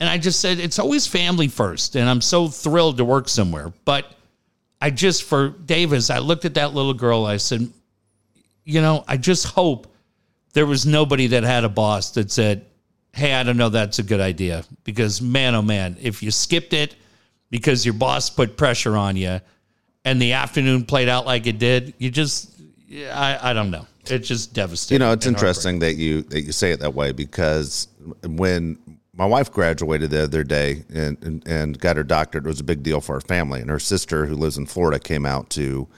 and 0.00 0.08
I 0.08 0.18
just 0.18 0.40
said 0.40 0.58
it's 0.58 0.80
always 0.80 1.06
family 1.06 1.46
first. 1.46 1.94
And 1.94 2.08
I'm 2.08 2.20
so 2.20 2.48
thrilled 2.48 2.96
to 2.96 3.04
work 3.04 3.28
somewhere. 3.28 3.72
But 3.84 4.12
I 4.80 4.90
just, 4.90 5.22
for 5.22 5.50
Davis, 5.50 6.10
I 6.10 6.18
looked 6.18 6.44
at 6.44 6.54
that 6.54 6.74
little 6.74 6.94
girl. 6.94 7.26
I 7.26 7.36
said, 7.36 7.70
you 8.64 8.80
know, 8.80 9.04
I 9.06 9.16
just 9.16 9.46
hope 9.46 9.92
there 10.52 10.66
was 10.66 10.86
nobody 10.86 11.28
that 11.28 11.42
had 11.42 11.64
a 11.64 11.68
boss 11.68 12.12
that 12.12 12.30
said, 12.30 12.66
hey, 13.12 13.34
I 13.34 13.42
don't 13.42 13.56
know, 13.56 13.68
that's 13.68 13.98
a 13.98 14.02
good 14.02 14.20
idea. 14.20 14.64
Because, 14.84 15.20
man, 15.20 15.54
oh, 15.54 15.62
man, 15.62 15.96
if 16.00 16.22
you 16.22 16.30
skipped 16.30 16.72
it 16.72 16.96
because 17.50 17.84
your 17.84 17.94
boss 17.94 18.30
put 18.30 18.56
pressure 18.56 18.96
on 18.96 19.16
you 19.16 19.40
and 20.04 20.20
the 20.20 20.32
afternoon 20.32 20.84
played 20.84 21.08
out 21.08 21.26
like 21.26 21.46
it 21.46 21.58
did, 21.58 21.94
you 21.98 22.10
just, 22.10 22.60
I, 23.12 23.38
I 23.50 23.52
don't 23.52 23.70
know. 23.70 23.86
It's 24.06 24.28
just 24.28 24.52
devastating. 24.52 25.00
You 25.00 25.06
know, 25.06 25.12
it's 25.12 25.26
interesting 25.26 25.78
that 25.78 25.94
you 25.94 26.22
that 26.22 26.42
you 26.42 26.52
say 26.52 26.72
it 26.72 26.80
that 26.80 26.92
way 26.92 27.12
because 27.12 27.88
when 28.26 28.78
my 29.14 29.24
wife 29.24 29.50
graduated 29.50 30.10
the 30.10 30.24
other 30.24 30.44
day 30.44 30.84
and, 30.92 31.16
and, 31.24 31.48
and 31.48 31.78
got 31.78 31.96
her 31.96 32.02
doctorate, 32.02 32.44
it 32.44 32.48
was 32.48 32.60
a 32.60 32.64
big 32.64 32.82
deal 32.82 33.00
for 33.00 33.14
her 33.14 33.20
family. 33.20 33.60
And 33.60 33.70
her 33.70 33.78
sister, 33.78 34.26
who 34.26 34.34
lives 34.34 34.58
in 34.58 34.66
Florida, 34.66 34.98
came 34.98 35.24
out 35.24 35.48
to 35.50 35.88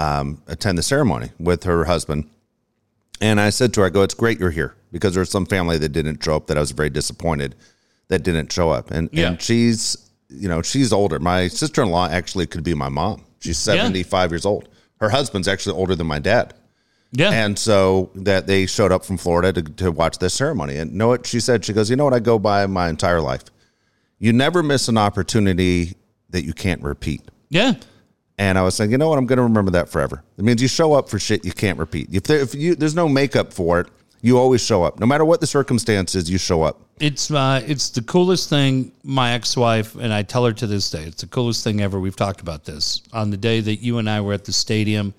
um, 0.00 0.42
attend 0.46 0.78
the 0.78 0.82
ceremony 0.82 1.30
with 1.38 1.64
her 1.64 1.84
husband. 1.84 2.28
And 3.20 3.40
I 3.40 3.50
said 3.50 3.74
to 3.74 3.80
her, 3.80 3.86
I 3.86 3.90
go, 3.90 4.02
it's 4.02 4.14
great 4.14 4.40
you're 4.40 4.50
here 4.50 4.74
because 4.92 5.14
there's 5.14 5.30
some 5.30 5.46
family 5.46 5.76
that 5.78 5.90
didn't 5.90 6.24
show 6.24 6.36
up 6.36 6.46
that 6.46 6.56
I 6.56 6.60
was 6.60 6.70
very 6.70 6.90
disappointed 6.90 7.54
that 8.08 8.22
didn't 8.22 8.50
show 8.52 8.70
up. 8.70 8.90
And, 8.90 9.08
Yeah. 9.12 9.28
and 9.28 9.42
she's, 9.42 10.10
you 10.28 10.48
know, 10.48 10.62
she's 10.62 10.92
older. 10.92 11.18
My 11.18 11.48
sister 11.48 11.82
in 11.82 11.90
law 11.90 12.08
actually 12.08 12.46
could 12.46 12.64
be 12.64 12.74
my 12.74 12.88
mom. 12.88 13.24
She's 13.40 13.58
Yeah. 13.66 13.74
75 13.82 14.32
years 14.32 14.46
old. 14.46 14.68
Her 15.00 15.10
husband's 15.10 15.48
actually 15.48 15.76
older 15.76 15.94
than 15.94 16.06
my 16.06 16.18
dad. 16.18 16.54
Yeah. 17.12 17.30
And 17.30 17.58
so 17.58 18.10
that 18.14 18.46
they 18.46 18.66
showed 18.66 18.92
up 18.92 19.04
from 19.04 19.16
Florida 19.18 19.52
to, 19.52 19.62
to 19.62 19.90
watch 19.92 20.18
this 20.18 20.32
ceremony. 20.34 20.76
And 20.76 20.94
know 20.94 21.08
what 21.08 21.26
she 21.26 21.40
said? 21.40 21.64
She 21.64 21.72
goes, 21.72 21.90
You 21.90 21.96
know 21.96 22.04
what 22.04 22.14
I 22.14 22.20
go 22.20 22.38
by 22.38 22.66
my 22.66 22.88
entire 22.88 23.20
life? 23.20 23.44
You 24.18 24.32
never 24.32 24.62
miss 24.62 24.88
an 24.88 24.96
opportunity 24.98 25.94
that 26.30 26.44
you 26.44 26.52
can't 26.54 26.82
repeat. 26.82 27.22
yeah. 27.50 27.74
And 28.40 28.56
I 28.56 28.62
was 28.62 28.74
saying, 28.74 28.90
you 28.90 28.96
know 28.96 29.10
what? 29.10 29.18
I'm 29.18 29.26
going 29.26 29.36
to 29.36 29.42
remember 29.42 29.70
that 29.72 29.90
forever. 29.90 30.24
It 30.38 30.44
means 30.46 30.62
you 30.62 30.66
show 30.66 30.94
up 30.94 31.10
for 31.10 31.18
shit 31.18 31.44
you 31.44 31.52
can't 31.52 31.78
repeat. 31.78 32.08
If, 32.10 32.22
there, 32.22 32.38
if 32.40 32.54
you 32.54 32.74
there's 32.74 32.94
no 32.94 33.06
makeup 33.06 33.52
for 33.52 33.80
it, 33.80 33.88
you 34.22 34.38
always 34.38 34.64
show 34.64 34.82
up. 34.82 34.98
No 34.98 35.04
matter 35.04 35.26
what 35.26 35.42
the 35.42 35.46
circumstances, 35.46 36.30
you 36.30 36.38
show 36.38 36.62
up. 36.62 36.80
It's 37.00 37.30
uh, 37.30 37.62
it's 37.66 37.90
the 37.90 38.00
coolest 38.00 38.48
thing. 38.48 38.92
My 39.04 39.32
ex-wife 39.32 39.94
and 39.94 40.10
I 40.10 40.22
tell 40.22 40.46
her 40.46 40.54
to 40.54 40.66
this 40.66 40.88
day, 40.90 41.02
it's 41.02 41.20
the 41.20 41.26
coolest 41.26 41.62
thing 41.64 41.82
ever. 41.82 42.00
We've 42.00 42.16
talked 42.16 42.40
about 42.40 42.64
this 42.64 43.02
on 43.12 43.28
the 43.28 43.36
day 43.36 43.60
that 43.60 43.76
you 43.76 43.98
and 43.98 44.08
I 44.08 44.22
were 44.22 44.32
at 44.32 44.46
the 44.46 44.52
stadium. 44.52 45.12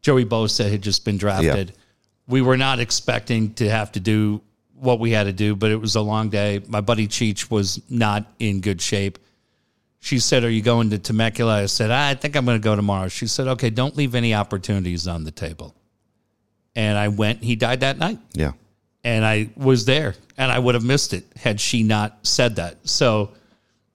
Joey 0.00 0.24
Bosa 0.24 0.70
had 0.70 0.80
just 0.80 1.04
been 1.04 1.18
drafted. 1.18 1.74
We 2.26 2.40
were 2.40 2.56
not 2.56 2.80
expecting 2.80 3.52
to 3.54 3.68
have 3.68 3.92
to 3.92 4.00
do 4.00 4.40
what 4.72 4.98
we 4.98 5.10
had 5.10 5.24
to 5.24 5.32
do, 5.34 5.56
but 5.56 5.70
it 5.70 5.76
was 5.76 5.94
a 5.94 6.00
long 6.00 6.30
day. 6.30 6.62
My 6.66 6.80
buddy 6.80 7.06
Cheech 7.06 7.50
was 7.50 7.82
not 7.90 8.24
in 8.38 8.62
good 8.62 8.80
shape. 8.80 9.18
She 10.06 10.20
said, 10.20 10.44
"Are 10.44 10.50
you 10.50 10.62
going 10.62 10.90
to 10.90 10.98
Temecula?" 10.98 11.62
I 11.62 11.66
said, 11.66 11.90
"I 11.90 12.14
think 12.14 12.36
I'm 12.36 12.44
going 12.44 12.60
to 12.60 12.64
go 12.64 12.76
tomorrow." 12.76 13.08
She 13.08 13.26
said, 13.26 13.48
"Okay, 13.48 13.70
don't 13.70 13.96
leave 13.96 14.14
any 14.14 14.34
opportunities 14.34 15.08
on 15.08 15.24
the 15.24 15.32
table." 15.32 15.74
And 16.76 16.96
I 16.96 17.08
went. 17.08 17.42
He 17.42 17.56
died 17.56 17.80
that 17.80 17.98
night 17.98 18.20
Yeah. 18.32 18.52
and 19.02 19.24
I 19.24 19.48
was 19.56 19.84
there 19.84 20.14
and 20.38 20.52
I 20.52 20.58
would 20.60 20.74
have 20.76 20.84
missed 20.84 21.12
it 21.12 21.24
had 21.34 21.60
she 21.60 21.82
not 21.82 22.18
said 22.22 22.54
that. 22.56 22.88
So 22.88 23.30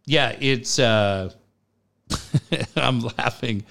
yeah, 0.05 0.35
it's 0.37 0.79
uh 0.79 1.31
I'm 2.75 2.99
laughing 3.17 3.63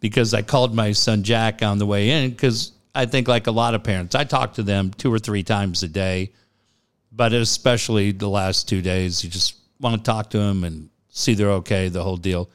because 0.00 0.34
I 0.34 0.42
called 0.42 0.74
my 0.74 0.92
son 0.92 1.22
Jack 1.22 1.62
on 1.62 1.78
the 1.78 1.86
way 1.86 2.10
in 2.10 2.34
cuz 2.34 2.72
I 2.94 3.06
think 3.06 3.26
like 3.28 3.46
a 3.46 3.52
lot 3.52 3.74
of 3.74 3.82
parents, 3.84 4.14
I 4.14 4.24
talk 4.24 4.54
to 4.54 4.62
them 4.62 4.90
two 4.90 5.10
or 5.12 5.18
three 5.18 5.42
times 5.44 5.82
a 5.82 5.88
day, 5.88 6.32
but 7.12 7.32
especially 7.32 8.10
the 8.12 8.28
last 8.28 8.68
2 8.68 8.82
days 8.82 9.22
you 9.24 9.30
just 9.30 9.54
want 9.80 10.04
to 10.04 10.10
talk 10.10 10.28
to 10.30 10.38
them 10.38 10.64
and 10.64 10.90
see 11.16 11.34
they're 11.34 11.50
okay, 11.50 11.88
the 11.88 12.02
whole 12.02 12.16
deal. 12.16 12.50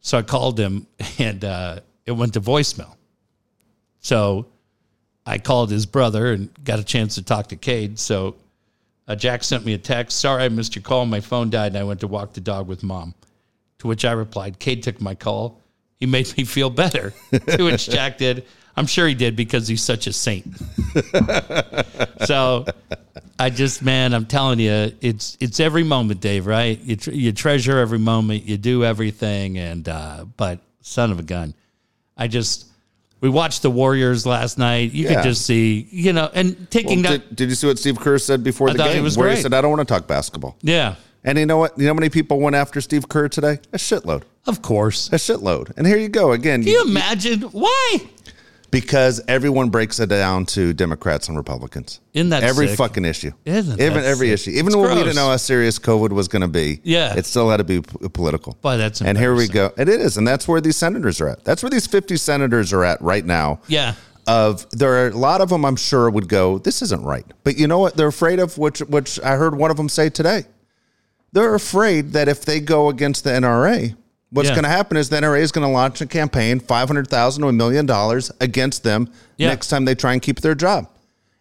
So 0.00 0.18
I 0.18 0.22
called 0.22 0.58
him 0.58 0.86
and 1.18 1.44
uh 1.44 1.80
it 2.04 2.12
went 2.12 2.34
to 2.34 2.40
voicemail. 2.40 2.96
So 4.00 4.46
I 5.24 5.38
called 5.38 5.70
his 5.70 5.86
brother 5.86 6.32
and 6.32 6.50
got 6.62 6.78
a 6.78 6.84
chance 6.84 7.14
to 7.14 7.22
talk 7.22 7.48
to 7.48 7.56
Cade. 7.56 7.98
So 7.98 8.36
uh, 9.08 9.16
Jack 9.16 9.42
sent 9.42 9.64
me 9.64 9.72
a 9.72 9.78
text. 9.78 10.18
Sorry, 10.20 10.44
I 10.44 10.48
missed 10.50 10.76
your 10.76 10.82
call. 10.82 11.06
My 11.06 11.20
phone 11.20 11.48
died 11.48 11.68
and 11.68 11.78
I 11.78 11.84
went 11.84 12.00
to 12.00 12.06
walk 12.06 12.34
the 12.34 12.42
dog 12.42 12.68
with 12.68 12.82
mom. 12.82 13.14
To 13.78 13.86
which 13.86 14.04
I 14.04 14.12
replied, 14.12 14.58
Cade 14.58 14.82
took 14.82 15.00
my 15.00 15.14
call. 15.14 15.60
He 15.98 16.06
made 16.06 16.36
me 16.36 16.44
feel 16.44 16.68
better. 16.68 17.14
to 17.30 17.64
which 17.64 17.88
Jack 17.88 18.18
did. 18.18 18.44
I'm 18.76 18.86
sure 18.86 19.06
he 19.06 19.14
did 19.14 19.36
because 19.36 19.68
he's 19.68 19.82
such 19.82 20.06
a 20.06 20.12
saint. 20.12 20.46
so 22.26 22.66
I 23.38 23.50
just, 23.50 23.82
man, 23.82 24.14
I'm 24.14 24.26
telling 24.26 24.60
you, 24.60 24.92
it's 25.00 25.36
it's 25.40 25.58
every 25.60 25.82
moment, 25.82 26.20
Dave. 26.20 26.46
Right? 26.46 26.78
You 26.80 26.96
tr- 26.96 27.10
you 27.10 27.32
treasure 27.32 27.78
every 27.78 27.98
moment. 27.98 28.44
You 28.44 28.56
do 28.56 28.84
everything, 28.84 29.58
and 29.58 29.88
uh, 29.88 30.24
but 30.36 30.60
son 30.82 31.10
of 31.10 31.18
a 31.18 31.22
gun, 31.22 31.54
I 32.16 32.28
just 32.28 32.66
we 33.20 33.28
watched 33.28 33.62
the 33.62 33.70
Warriors 33.70 34.24
last 34.26 34.58
night. 34.58 34.92
You 34.92 35.04
Yeah. 35.08 35.14
could 35.16 35.24
just 35.24 35.46
see, 35.46 35.88
you 35.90 36.12
know, 36.12 36.30
and 36.34 36.70
taking 36.70 37.02
Well, 37.02 37.12
that, 37.12 37.28
did, 37.30 37.36
did 37.36 37.48
you 37.48 37.54
see 37.54 37.66
what 37.66 37.78
Steve 37.78 37.98
Kerr 37.98 38.18
said 38.18 38.44
before 38.44 38.70
the 38.70 38.78
game? 38.78 39.02
where 39.16 39.30
he 39.30 39.36
said, 39.40 39.54
I 39.54 39.60
don't 39.62 39.70
want 39.70 39.86
to 39.86 39.92
talk 39.94 40.06
basketball. 40.06 40.56
yeah, 40.60 40.96
And 41.24 41.38
you 41.38 41.46
know 41.46 41.56
what? 41.56 41.76
You 41.78 41.84
know 41.84 41.90
how 41.90 41.94
many 41.94 42.10
people 42.10 42.38
went 42.38 42.54
after 42.54 42.82
Steve 42.82 43.08
Kerr 43.08 43.28
today? 43.28 43.60
A 43.72 43.78
shitload. 43.78 44.24
of 44.46 44.60
course. 44.60 45.08
A 45.08 45.16
shitload. 45.16 45.72
And 45.78 45.86
here 45.86 45.96
you 45.96 46.08
go 46.10 46.32
again. 46.32 46.62
Can 46.62 46.70
you 46.72 46.82
imagine 46.84 47.40
why? 47.42 47.98
Because 48.74 49.20
everyone 49.28 49.70
breaks 49.70 49.98
it 50.00 50.08
down 50.08 50.44
to 50.46 50.72
Democrats 50.72 51.28
and 51.28 51.36
Republicans. 51.36 52.00
Isn't 52.12 52.30
that 52.30 52.42
every 52.42 52.68
sick? 52.68 52.76
fucking 52.78 53.04
issue? 53.04 53.30
Isn't 53.44 53.80
even 53.80 54.04
every 54.04 54.28
sick? 54.28 54.34
issue? 54.34 54.50
Even 54.50 54.66
It's 54.68 54.76
when 54.76 54.88
we 54.90 54.94
didn't 55.02 55.16
know 55.16 55.28
how 55.28 55.36
serious 55.36 55.78
COVID 55.78 56.10
was 56.10 56.28
going 56.28 56.42
to 56.42 56.48
be, 56.48 56.80
Yeah. 56.84 57.14
it 57.14 57.24
still 57.26 57.48
had 57.50 57.56
to 57.58 57.64
be 57.64 57.80
p- 57.80 58.08
political. 58.10 58.56
Boy, 58.60 58.76
that's 58.76 59.00
and 59.00 59.16
here 59.16 59.34
we 59.34 59.48
go. 59.48 59.72
And 59.78 59.88
it 59.88 60.00
is, 60.00 60.16
and 60.16 60.26
that's 60.28 60.46
where 60.46 60.60
these 60.60 60.76
senators 60.76 61.20
are 61.20 61.28
at. 61.28 61.44
That's 61.44 61.62
where 61.62 61.70
these 61.70 61.86
fifty 61.86 62.16
senators 62.16 62.72
are 62.72 62.84
at 62.84 63.00
right 63.00 63.24
now. 63.24 63.60
Yeah, 63.68 63.94
Of 64.26 64.68
there 64.70 65.04
are 65.04 65.08
a 65.08 65.16
lot 65.16 65.40
of 65.40 65.48
them, 65.50 65.64
I'm 65.64 65.76
sure 65.76 66.08
would 66.10 66.28
go, 66.28 66.58
this 66.58 66.82
isn't 66.82 67.02
right. 67.04 67.26
But 67.44 67.56
you 67.58 67.66
know 67.66 67.78
what? 67.78 67.96
They're 67.96 68.08
afraid 68.08 68.38
of 68.40 68.56
which, 68.58 68.80
which 68.80 69.20
I 69.22 69.36
heard 69.36 69.54
one 69.56 69.70
of 69.70 69.76
them 69.76 69.88
say 69.88 70.08
today. 70.10 70.44
They're 71.32 71.54
afraid 71.54 72.12
that 72.12 72.28
if 72.28 72.44
they 72.44 72.60
go 72.60 72.88
against 72.88 73.24
the 73.24 73.30
NRA, 73.30 73.96
what's 74.34 74.48
Yeah. 74.50 74.54
going 74.54 74.64
to 74.64 74.68
happen 74.70 74.96
is 74.98 75.08
the 75.08 75.16
NRA 75.16 75.40
is 75.40 75.50
going 75.52 75.66
to 75.66 75.72
launch 75.72 76.00
a 76.02 76.06
campaign, 76.06 76.60
five 76.60 76.86
hundred 76.88 77.08
thousand 77.08 77.42
to 77.42 77.48
a 77.48 77.52
million 77.52 77.86
dollars 77.86 78.30
against 78.40 78.82
them 78.84 79.08
Yeah. 79.38 79.48
next 79.48 79.68
time 79.68 79.84
they 79.86 79.94
try 79.94 80.12
and 80.12 80.20
keep 80.20 80.40
their 80.40 80.54
job. 80.54 80.88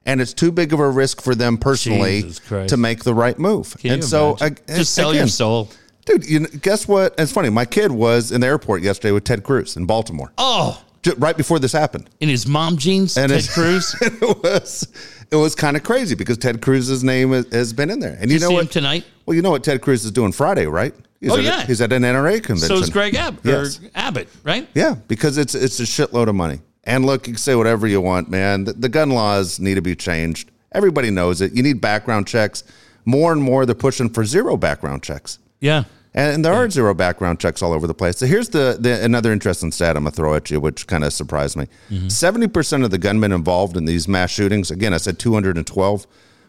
And 0.05 0.19
it's 0.21 0.33
too 0.33 0.51
big 0.51 0.73
of 0.73 0.79
a 0.79 0.89
risk 0.89 1.21
for 1.21 1.33
them 1.35 1.57
personally 1.57 2.23
to 2.67 2.77
make 2.77 3.03
the 3.03 3.13
right 3.13 3.37
move. 3.39 3.75
Can 3.79 3.91
and 3.93 4.03
so, 4.03 4.37
ag- 4.41 4.61
just 4.67 4.93
sell 4.93 5.13
your 5.15 5.27
soul. 5.27 5.69
dude. 6.05 6.25
You 6.29 6.39
know, 6.41 6.47
guess 6.61 6.87
what? 6.87 7.15
It's 7.17 7.31
funny. 7.31 7.49
My 7.49 7.65
kid 7.65 7.91
was 7.91 8.31
in 8.31 8.41
the 8.41 8.47
airport 8.47 8.81
yesterday 8.81 9.11
with 9.13 9.23
Ted 9.23 9.43
Cruz 9.43 9.77
in 9.77 9.85
Baltimore, 9.85 10.33
Oh, 10.37 10.81
right 11.17 11.37
before 11.37 11.57
this 11.59 11.71
happened. 11.71 12.09
in 12.19 12.27
his 12.29 12.45
mom 12.45 12.75
jeans, 12.77 13.15
And 13.17 13.31
Ted 13.31 13.47
Cruz. 13.53 13.95
it 14.01 14.43
was 14.43 14.87
it 15.31 15.37
was 15.37 15.55
kind 15.55 15.77
of 15.77 15.83
crazy 15.83 16.15
because 16.15 16.37
Ted 16.37 16.61
Cruz's 16.61 17.01
name 17.03 17.31
has, 17.31 17.45
has 17.53 17.71
been 17.73 17.89
in 17.89 17.99
there. 17.99 18.17
And 18.19 18.29
you, 18.29 18.35
You 18.35 18.41
know 18.41 18.51
what? 18.51 18.71
tonight? 18.71 19.05
well, 19.25 19.35
you 19.35 19.41
know 19.41 19.51
what 19.51 19.63
Ted 19.63 19.81
Cruz 19.81 20.03
is 20.03 20.11
doing 20.11 20.31
Friday, 20.33 20.65
right? 20.67 20.93
He's 21.23 21.31
Oh, 21.31 21.37
yeah. 21.37 21.65
he's 21.65 21.79
at 21.81 21.91
an 21.93 22.03
NRA 22.03 22.43
convention. 22.43 22.75
So 22.77 22.83
is 22.83 22.89
Greg 22.89 23.15
Ab- 23.15 23.39
Yes. 23.43 23.79
or 23.79 23.89
Abbott, 23.95 24.27
right? 24.43 24.67
Yeah, 24.75 24.95
because 25.07 25.37
it's 25.37 25.55
it's 25.55 25.79
a 25.79 25.83
shitload 25.83 26.27
of 26.27 26.35
money. 26.35 26.59
And 26.83 27.05
look, 27.05 27.27
you 27.27 27.33
can 27.33 27.39
say 27.39 27.55
whatever 27.55 27.87
you 27.87 28.01
want, 28.01 28.29
man. 28.29 28.65
The, 28.65 28.73
the 28.73 28.89
gun 28.89 29.09
laws 29.09 29.57
need 29.59 29.75
to 29.75 29.81
be 29.81 29.95
changed. 29.95 30.51
Everybody 30.73 31.09
knows 31.11 31.39
it. 31.41 31.53
You 31.53 31.63
need 31.63 31.79
background 31.79 32.27
checks. 32.27 32.63
more 33.05 33.31
and 33.31 33.41
more 33.41 33.65
they're 33.65 33.73
pushing 33.75 34.09
for 34.09 34.25
zero 34.25 34.57
background 34.57 35.01
checks. 35.03 35.39
Yeah. 35.61 35.83
And 36.13 36.43
there 36.45 36.53
are 36.53 36.69
zero 36.69 36.93
background 36.93 37.39
checks 37.39 37.61
all 37.63 37.73
over 37.73 37.87
the 37.87 37.93
place. 37.93 38.17
So 38.17 38.25
here's 38.27 38.49
the, 38.49 38.77
the 38.79 39.03
another 39.03 39.31
interesting 39.31 39.71
stat 39.71 39.95
I'm 39.97 40.03
gonna 40.03 40.11
throw 40.11 40.35
at 40.35 40.51
you, 40.51 40.59
which 40.59 40.85
kind 40.87 41.03
of 41.03 41.11
surprised 41.13 41.55
me. 41.57 41.67
Mm-hmm. 41.89 42.09
70 42.09 42.47
percent 42.49 42.83
of 42.83 42.91
the 42.91 42.97
gunmen 42.97 43.31
involved 43.31 43.77
in 43.77 43.85
these 43.85 44.07
mass 44.07 44.29
shootings, 44.29 44.69
again, 44.71 44.93
I 44.93 44.97
said 44.97 45.17
212, 45.19 46.05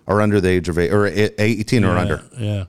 are 0.06 0.20
under 0.20 0.40
the 0.40 0.48
age 0.48 0.68
of 0.68 0.78
eight, 0.78 0.92
or 0.92 1.06
eight- 1.06 1.34
18 1.38 1.84
or 1.84 1.96
under. 1.96 2.22
Yeah. 2.38 2.64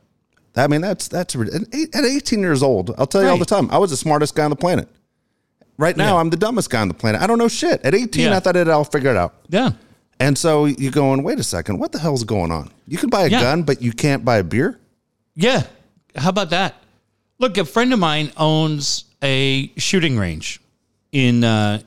I 0.58 0.68
mean, 0.68 0.82
that's 0.82 1.08
that's 1.08 1.36
at 1.36 2.06
18 2.06 2.40
years 2.40 2.64
old. 2.64 2.94
I'll 2.98 3.08
tell 3.08 3.22
you 3.24 3.30
all 3.30 3.38
the 3.38 3.46
time. 3.46 3.70
I 3.72 3.78
was 3.78 3.92
the 3.92 3.98
smartest 3.98 4.36
guy 4.36 4.44
on 4.46 4.50
the 4.50 4.56
planet. 4.56 4.88
Right 5.78 5.98
now, 5.98 6.14
Yeah. 6.16 6.22
I'm 6.22 6.30
the 6.30 6.38
dumbest 6.38 6.70
guy 6.70 6.80
on 6.82 6.88
the 6.88 6.94
planet. 6.94 7.22
I 7.22 7.28
don't 7.28 7.38
know 7.38 7.50
shit. 7.50 7.82
At 7.84 7.94
18, 7.94 8.24
Yeah. 8.24 8.38
I 8.38 8.40
thought 8.40 8.56
I'd 8.56 8.70
all 8.70 8.86
figure 8.86 9.12
it 9.12 9.18
out. 9.18 9.36
Yeah. 9.50 9.72
And 10.22 10.38
so 10.38 10.64
you're 10.66 10.92
going, 10.94 11.24
wait 11.24 11.38
a 11.40 11.44
second, 11.44 11.80
what 11.80 11.92
the 11.92 12.00
hell's 12.00 12.24
going 12.24 12.50
on? 12.52 12.72
You 12.88 12.98
can 12.98 13.10
buy 13.10 13.24
a 13.24 13.28
Yeah. 13.30 13.42
gun, 13.42 13.64
but 13.64 13.82
you 13.82 13.92
can't 13.92 14.24
buy 14.24 14.38
a 14.38 14.44
beer. 14.44 14.80
Yeah. 15.36 15.64
How 16.16 16.30
about 16.30 16.52
that? 16.52 16.76
Look, 17.40 17.58
a 17.58 17.66
friend 17.66 17.92
of 17.92 18.00
mine 18.00 18.32
owns 18.38 19.04
a 19.22 19.70
shooting 19.76 20.18
range 20.18 20.62
in 21.12 21.44
uh, 21.44 21.82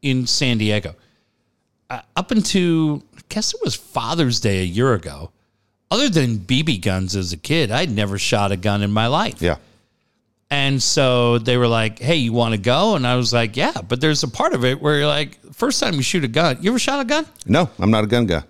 in 0.00 0.26
San 0.26 0.56
Diego. 0.56 0.94
Uh, 1.90 2.00
up 2.16 2.30
until 2.30 3.02
I 3.16 3.20
guess 3.28 3.52
it 3.52 3.60
was 3.62 3.74
Father's 3.74 4.40
Day 4.40 4.60
a 4.60 4.64
year 4.64 4.94
ago. 4.94 5.30
Other 5.90 6.08
than 6.08 6.38
BB 6.38 6.82
guns 6.82 7.14
as 7.14 7.32
a 7.32 7.36
kid, 7.36 7.70
I'd 7.70 7.90
never 7.90 8.18
shot 8.18 8.50
a 8.52 8.56
gun 8.56 8.82
in 8.82 8.90
my 8.90 9.06
life. 9.06 9.40
Yeah, 9.40 9.56
And 10.50 10.82
so 10.82 11.38
they 11.38 11.56
were 11.56 11.68
like, 11.68 11.98
"Hey, 11.98 12.16
you 12.16 12.32
want 12.32 12.54
to 12.54 12.60
go?" 12.60 12.94
And 12.96 13.06
I 13.06 13.16
was 13.16 13.32
like, 13.32 13.56
"Yeah." 13.56 13.72
But 13.86 14.00
there's 14.00 14.22
a 14.22 14.28
part 14.28 14.52
of 14.52 14.64
it 14.64 14.80
where 14.80 14.98
you're 14.98 15.06
like, 15.06 15.38
first 15.52 15.80
time 15.80 15.94
you 15.94 16.02
shoot 16.02 16.24
a 16.24 16.28
gun, 16.28 16.58
you 16.60 16.70
ever 16.70 16.78
shot 16.78 17.00
a 17.00 17.04
gun? 17.04 17.26
no, 17.46 17.68
I'm 17.78 17.90
not 17.90 18.04
a 18.04 18.06
gun 18.06 18.26
guy. 18.26 18.42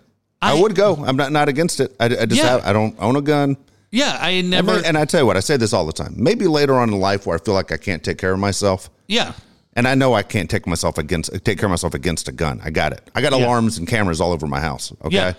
I, 0.43 0.57
I- 0.57 0.61
would 0.61 0.75
go. 0.75 0.97
I'm 1.05 1.17
not 1.17 1.33
not 1.33 1.49
against 1.49 1.81
it. 1.81 1.95
I, 2.01 2.07
I 2.07 2.27
just 2.27 2.43
Yeah. 2.43 2.49
have, 2.53 2.67
I 2.67 2.73
don't 2.73 2.95
own 2.99 3.17
a 3.17 3.23
gun. 3.23 3.57
Yeah, 3.91 4.19
I 4.21 4.31
And, 4.31 4.51
never. 4.51 4.83
and 4.85 4.99
I 4.99 5.05
tell 5.07 5.21
you 5.21 5.27
what, 5.27 5.37
I 5.37 5.41
say 5.41 5.57
this 5.57 5.73
all 5.73 5.87
the 5.87 5.93
time. 5.93 6.15
Maybe 6.17 6.47
later 6.47 6.75
on 6.75 6.91
in 6.93 6.99
life 7.01 7.25
where 7.27 7.37
I 7.37 7.41
feel 7.43 7.55
like 7.55 7.71
I 7.73 7.77
can't 7.79 8.03
take 8.03 8.19
care 8.19 8.33
of 8.33 8.39
myself, 8.39 8.91
yeah, 9.09 9.33
and 9.75 9.87
I 9.89 9.95
know 9.95 10.13
I 10.13 10.23
can't 10.23 10.51
take 10.51 10.67
myself 10.67 10.99
against 10.99 11.31
take 11.45 11.59
care 11.59 11.67
of 11.67 11.71
myself 11.71 11.95
against 11.95 12.29
a 12.29 12.33
gun. 12.33 12.61
I 12.65 12.71
got 12.71 12.93
it. 12.93 13.09
I 13.15 13.21
got 13.23 13.33
Yeah. 13.33 13.47
alarms 13.47 13.79
and 13.79 13.87
cameras 13.89 14.21
all 14.21 14.33
over 14.33 14.47
my 14.47 14.61
house. 14.61 14.93
Okay. 15.05 15.17
Yeah. 15.17 15.33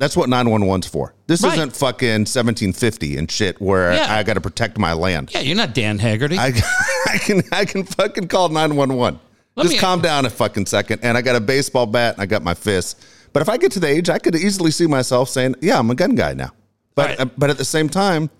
That's 0.00 0.16
what 0.16 0.28
911's 0.30 0.86
for. 0.88 1.14
This 1.28 1.42
Right. 1.42 1.52
isn't 1.58 1.76
fucking 1.76 2.24
1750 2.26 3.16
and 3.18 3.30
shit 3.30 3.60
where 3.60 3.92
Yeah. 3.92 4.12
I 4.12 4.22
got 4.24 4.34
to 4.34 4.40
protect 4.40 4.78
my 4.78 4.94
land. 4.94 5.30
yeah. 5.32 5.40
You're 5.40 5.56
not 5.56 5.74
Dan 5.74 5.98
Haggerty. 5.98 6.38
I, 6.38 6.46
I 7.06 7.18
can 7.18 7.42
I 7.52 7.64
can 7.64 7.84
fucking 7.84 8.26
call 8.28 8.48
911. 8.48 9.20
Let 9.56 9.62
Just 9.64 9.74
me- 9.74 9.78
calm 9.78 10.00
down 10.00 10.24
a 10.26 10.30
fucking 10.30 10.66
second. 10.66 11.00
And 11.04 11.16
I 11.18 11.22
got 11.22 11.36
a 11.36 11.40
baseball 11.40 11.86
bat 11.86 12.14
and 12.14 12.22
I 12.22 12.26
got 12.26 12.42
my 12.42 12.54
fist. 12.54 12.98
But 13.32 13.42
if 13.42 13.48
I 13.48 13.58
get 13.58 13.72
to 13.72 13.80
the 13.80 13.86
age, 13.88 14.08
I 14.08 14.18
could 14.18 14.34
easily 14.34 14.70
see 14.72 14.86
myself 14.88 15.28
saying, 15.28 15.54
"Yeah, 15.60 15.78
I'm 15.78 15.88
a 15.90 15.94
gun 15.94 16.14
guy 16.16 16.32
now." 16.34 16.50
But 16.96 17.10
Right. 17.10 17.20
uh, 17.20 17.26
but 17.38 17.50
at 17.50 17.58
the 17.58 17.64
same 17.64 17.88
time, 17.88 18.30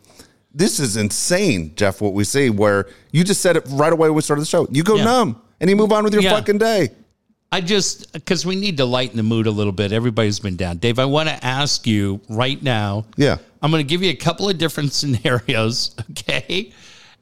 this 0.55 0.81
is 0.81 0.97
insane, 0.97 1.73
Jeff. 1.77 2.01
What 2.01 2.13
we 2.15 2.25
see, 2.25 2.49
where 2.51 2.87
you 3.13 3.23
just 3.23 3.41
said 3.43 3.57
it 3.57 3.65
right 3.69 3.93
away 3.93 4.09
when 4.09 4.17
we 4.17 4.23
started 4.23 4.43
the 4.43 4.47
show. 4.47 4.67
You 4.71 4.83
go 4.83 4.97
Yeah. 4.97 5.05
numb 5.05 5.37
and 5.61 5.69
you 5.71 5.77
move 5.77 5.93
on 5.93 6.05
with 6.05 6.13
your 6.15 6.23
Yeah. 6.23 6.35
fucking 6.35 6.59
day. 6.59 6.89
I 7.53 7.61
just 7.61 8.13
because 8.13 8.47
we 8.47 8.55
need 8.55 8.77
to 8.77 8.85
lighten 8.85 9.17
the 9.17 9.23
mood 9.25 9.47
a 9.47 9.51
little 9.51 9.73
bit. 9.73 9.91
Everybody's 9.93 10.39
been 10.39 10.57
down. 10.57 10.77
Dave, 10.79 10.99
I 11.01 11.05
want 11.05 11.29
to 11.29 11.45
ask 11.45 11.87
you 11.87 12.21
right 12.29 12.63
now. 12.63 13.07
Yeah. 13.17 13.39
I'm 13.61 13.71
going 13.71 13.85
to 13.85 13.89
give 13.89 14.03
you 14.03 14.11
a 14.11 14.17
couple 14.17 14.49
of 14.49 14.57
different 14.57 14.93
scenarios, 15.01 15.95
okay? 16.13 16.73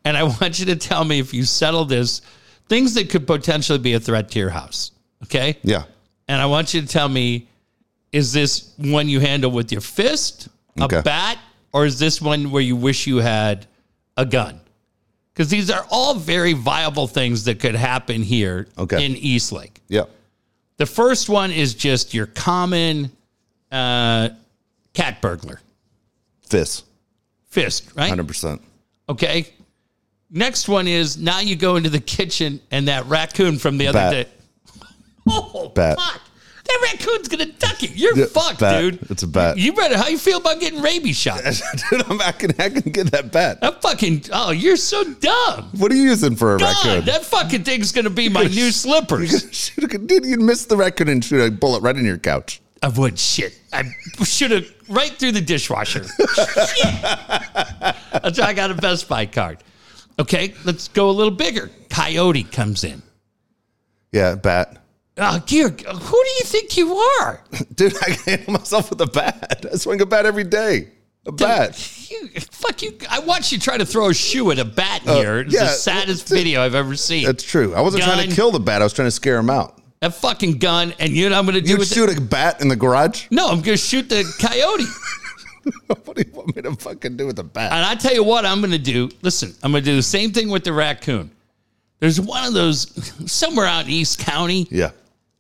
And 0.05 0.17
I 0.17 0.25
want 0.25 0.59
you 0.59 0.67
to 0.67 0.77
tell 0.77 1.05
me 1.05 1.19
if 1.19 1.33
you 1.33 1.45
settle 1.45 1.85
this, 1.85 2.21
things 2.69 2.95
that 2.95 3.09
could 3.11 3.27
potentially 3.27 3.79
be 3.79 3.95
a 3.95 4.01
threat 4.01 4.31
to 4.33 4.39
your 4.39 4.51
house, 4.51 4.93
okay? 5.25 5.59
Yeah. 5.63 5.85
And 6.29 6.41
I 6.43 6.47
want 6.47 6.75
you 6.75 6.83
to 6.83 6.87
tell 6.87 7.09
me 7.09 7.49
is 8.13 8.33
this 8.33 8.73
one 8.79 9.09
you 9.09 9.21
handle 9.21 9.51
with 9.51 9.71
your 9.73 9.81
fist, 9.83 10.49
a 10.79 10.85
Okay. 10.85 11.01
bat, 11.03 11.39
or 11.73 11.85
is 11.87 11.99
this 11.99 12.21
one 12.23 12.51
where 12.51 12.63
you 12.63 12.77
wish 12.77 13.07
you 13.07 13.17
had 13.19 13.67
a 14.17 14.25
gun? 14.25 14.61
Because 15.33 15.51
these 15.51 15.71
are 15.71 15.87
all 15.91 16.15
very 16.15 16.53
viable 16.53 17.07
things 17.07 17.45
that 17.45 17.61
could 17.61 17.75
happen 17.75 18.23
here 18.23 18.67
Okay. 18.79 19.05
in 19.05 19.17
Eastlake. 19.17 19.81
Yeah. 19.89 20.05
The 20.79 20.87
first 20.87 21.29
one 21.29 21.51
is 21.51 21.75
just 21.75 22.15
your 22.15 22.27
common 22.27 23.11
uh, 23.71 24.31
cat 24.95 25.21
burglar, 25.21 25.61
Fist. 26.47 26.85
fist, 27.49 27.91
right? 27.97 28.13
100%. 28.13 28.61
Okay. 29.09 29.49
Next 30.31 30.69
one 30.69 30.87
is 30.87 31.17
now 31.17 31.41
you 31.41 31.57
go 31.57 31.77
into 31.77 31.91
the 31.91 32.01
kitchen 32.01 32.61
and 32.71 32.89
that 32.89 33.07
raccoon 33.07 33.59
from 33.59 33.79
the 33.79 33.89
other 33.89 33.99
Bat. 33.99 34.13
day. 34.13 34.27
Oh, 35.31 35.69
Bat. 35.75 35.99
fuck. 35.99 36.21
That 36.69 36.81
raccoon's 36.93 37.29
gonna 37.29 37.47
duck 37.47 37.83
you. 37.83 37.89
You're 37.95 38.17
Yeah, 38.17 38.27
fucked, 38.27 38.61
bat. 38.61 38.81
dude. 38.83 39.11
It's 39.11 39.23
a 39.23 39.27
bat. 39.27 39.57
You 39.57 39.73
better. 39.73 39.97
How 39.97 40.09
you 40.09 40.19
feel 40.19 40.37
about 40.39 40.61
getting 40.61 40.83
rabies 40.83 41.17
shot? 41.17 41.41
Dude, 41.91 42.05
I'm, 42.11 42.21
I, 42.21 42.33
can, 42.33 42.51
I 42.59 42.69
can 42.69 42.93
get 42.93 43.11
that 43.13 43.33
bat. 43.33 43.63
That 43.63 43.81
fucking. 43.81 44.25
Oh, 44.33 44.51
you're 44.51 44.77
so 44.77 45.03
dumb. 45.15 45.71
What 45.79 45.91
are 45.91 45.95
you 45.95 46.03
using 46.03 46.37
for 46.37 46.57
a 46.57 46.59
God, 46.59 46.85
raccoon? 46.85 47.05
that 47.07 47.25
fucking 47.25 47.65
thing's 47.65 47.91
gonna 47.93 48.11
be 48.11 48.29
my 48.29 48.45
new 48.45 48.71
slippers. 48.71 49.73
A- 49.79 49.99
Dude, 49.99 50.27
you'd 50.27 50.41
miss 50.43 50.67
the 50.67 50.77
raccoon 50.77 51.09
and 51.09 51.25
shoot 51.25 51.41
a 51.41 51.51
bullet 51.51 51.81
right 51.83 51.97
in 51.97 52.05
your 52.05 52.19
couch. 52.19 52.61
I 52.83 52.89
would 52.89 53.19
shit. 53.19 53.59
I 53.73 53.85
should 54.25 54.51
have 54.51 54.67
right 54.89 55.11
through 55.11 55.33
the 55.33 55.41
dishwasher. 55.41 56.01
That's 57.19 58.39
why 58.39 58.47
I 58.47 58.53
got 58.55 58.71
a 58.71 58.75
Best 58.75 59.09
Buy 59.09 59.27
card. 59.27 59.59
Okay, 60.19 60.55
let's 60.65 60.89
go 60.89 61.11
a 61.11 61.13
little 61.13 61.33
bigger. 61.33 61.71
Coyote 61.91 62.45
comes 62.45 62.85
in. 62.85 63.03
Yeah, 64.13 64.35
bat. 64.35 64.83
Oh, 65.21 65.43
dear, 65.47 65.69
who 65.69 65.75
do 65.75 66.31
you 66.39 66.45
think 66.45 66.77
you 66.77 66.95
are? 66.97 67.43
Dude, 67.75 67.97
I 68.03 68.11
can 68.15 68.17
handle 68.39 68.53
myself 68.55 68.91
with 68.91 69.01
a 69.01 69.07
bat. 69.07 69.67
I 69.73 69.77
swing 69.77 70.01
a 70.01 70.07
bat 70.07 70.27
every 70.27 70.45
day. 70.45 70.89
A 71.27 71.33
bat. 71.33 71.77
You, 72.11 72.29
fuck 72.53 72.81
you! 72.83 72.97
I 73.11 73.19
watched 73.19 73.53
you 73.53 73.59
try 73.59 73.77
to 73.77 73.85
throw 73.85 74.09
a 74.09 74.15
shoe 74.15 74.51
at 74.51 74.59
a 74.59 74.65
bat 74.65 75.03
here. 75.03 75.41
It's 75.41 75.55
Uh, 75.55 75.59
yeah, 75.59 75.65
the 75.65 75.71
saddest 75.73 76.31
well, 76.31 76.39
video 76.39 76.63
I've 76.63 76.75
ever 76.75 76.95
seen. 76.97 77.27
That's 77.27 77.45
true. 77.45 77.75
I 77.75 77.81
wasn't 77.83 78.05
trying 78.05 78.29
to 78.29 78.35
kill 78.35 78.51
the 78.51 78.61
bat. 78.61 78.81
I 78.81 78.85
was 78.85 78.93
trying 78.95 79.09
to 79.09 79.13
scare 79.13 79.37
him 79.39 79.51
out. 79.51 79.83
That 80.01 80.15
fucking 80.15 80.59
gun, 80.59 80.95
and 81.01 81.11
you 81.11 81.29
know 81.29 81.35
what 81.35 81.39
I'm 81.41 81.45
going 81.53 81.63
to 81.63 81.69
do 81.69 81.77
with 81.77 81.89
shoot 81.93 82.17
a 82.17 82.21
bat 82.21 82.61
in 82.63 82.69
the 82.69 82.77
garage? 82.77 83.27
No, 83.31 83.49
I'm 83.49 83.61
going 83.61 83.77
to 83.77 83.83
shoot 83.83 84.09
the 84.09 84.25
coyote. 84.39 84.85
what 86.05 86.17
do 86.17 86.23
you 86.27 86.33
want 86.33 86.55
me 86.55 86.63
to 86.63 86.75
fucking 86.77 87.17
do 87.17 87.27
with 87.27 87.39
a 87.41 87.45
bat? 87.45 87.73
And 87.73 87.85
I 87.85 87.97
tell 87.97 88.15
you 88.15 88.23
what, 88.23 88.47
I'm 88.47 88.61
going 88.61 88.71
to 88.71 88.79
do. 88.79 89.11
Listen, 89.23 89.53
I'm 89.63 89.73
going 89.73 89.83
to 89.83 89.91
do 89.91 89.97
the 89.97 90.03
same 90.03 90.31
thing 90.31 90.49
with 90.51 90.63
the 90.65 90.73
raccoon. 90.73 91.31
There's 91.99 92.21
one 92.21 92.45
of 92.47 92.55
those 92.55 92.87
somewhere 93.31 93.67
out 93.67 93.85
in 93.87 93.91
East 93.91 94.21
County, 94.21 94.69
Yeah. 94.71 94.93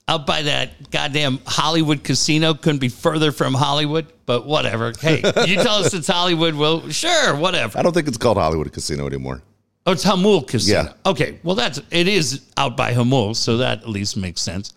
Out 0.09 0.27
by 0.27 0.41
that 0.43 0.91
goddamn 0.91 1.39
Hollywood 1.47 2.03
casino. 2.03 2.55
Couldn't 2.55 2.79
be 2.81 2.89
further 2.89 3.31
from 3.31 3.53
Hollywood, 3.53 4.07
but 4.25 4.47
whatever. 4.47 4.93
Hey, 4.99 5.17
you 5.47 5.57
tell 5.57 5.75
us 5.85 5.93
it's 5.93 6.07
Hollywood. 6.09 6.55
Well, 6.55 6.89
sure, 6.89 7.37
whatever. 7.37 7.79
I 7.79 7.83
don't 7.83 7.93
think 7.93 8.09
it's 8.09 8.17
called 8.17 8.39
Hollywood 8.39 8.73
Casino 8.73 9.07
anymore. 9.07 9.43
Oh, 9.85 9.93
it's 9.93 10.05
Jamul 10.07 10.49
Casino. 10.49 10.83
Yeah. 10.85 10.93
Okay, 11.11 11.39
well, 11.43 11.55
that's 11.55 11.81
it 11.91 12.09
is 12.09 12.43
out 12.57 12.75
by 12.77 12.95
Jamul, 12.95 13.37
so 13.37 13.59
that 13.59 13.83
at 13.83 13.89
least 13.89 14.17
makes 14.17 14.41
sense. 14.41 14.73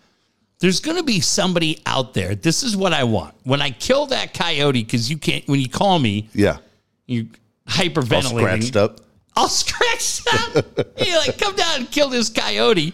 There's 0.58 0.80
going 0.80 0.98
to 0.98 1.02
be 1.02 1.18
somebody 1.20 1.80
out 1.86 2.12
there. 2.14 2.34
This 2.34 2.62
is 2.62 2.76
what 2.76 2.92
I 2.92 3.04
want. 3.04 3.34
When 3.44 3.60
I 3.62 3.70
kill 3.70 4.06
that 4.06 4.32
coyote, 4.34 4.82
because 4.84 5.10
you 5.10 5.16
can't. 5.16 5.46
When 5.48 5.60
you 5.60 5.68
call 5.68 5.98
me, 5.98 6.28
Yeah. 6.34 6.58
you 7.06 7.28
hyperventilating. 7.66 8.32
All 8.34 8.38
scratched 8.38 8.76
up. 8.76 9.00
I'll 9.34 9.48
scratch 9.48 10.20
up. 10.56 10.66
you 10.98 11.16
like 11.16 11.38
come 11.38 11.56
down 11.56 11.80
and 11.80 11.90
kill 11.90 12.10
this 12.10 12.28
coyote. 12.28 12.92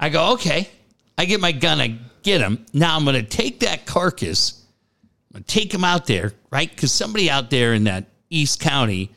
I 0.00 0.08
go, 0.08 0.32
okay. 0.32 0.68
I 1.20 1.26
get 1.26 1.38
my 1.38 1.52
gun, 1.52 1.82
I 1.82 1.98
get 2.22 2.40
him. 2.40 2.64
Now 2.72 2.96
I'm 2.96 3.04
gonna 3.04 3.22
take 3.22 3.60
that 3.60 3.84
carcass, 3.84 4.64
I'm 5.28 5.34
gonna 5.40 5.44
take 5.44 5.70
him 5.72 5.84
out 5.84 6.06
there, 6.06 6.32
right? 6.50 6.70
Because 6.70 6.92
somebody 6.92 7.28
out 7.28 7.50
there 7.50 7.74
in 7.74 7.84
that 7.84 8.06
East 8.30 8.58
County 8.58 9.10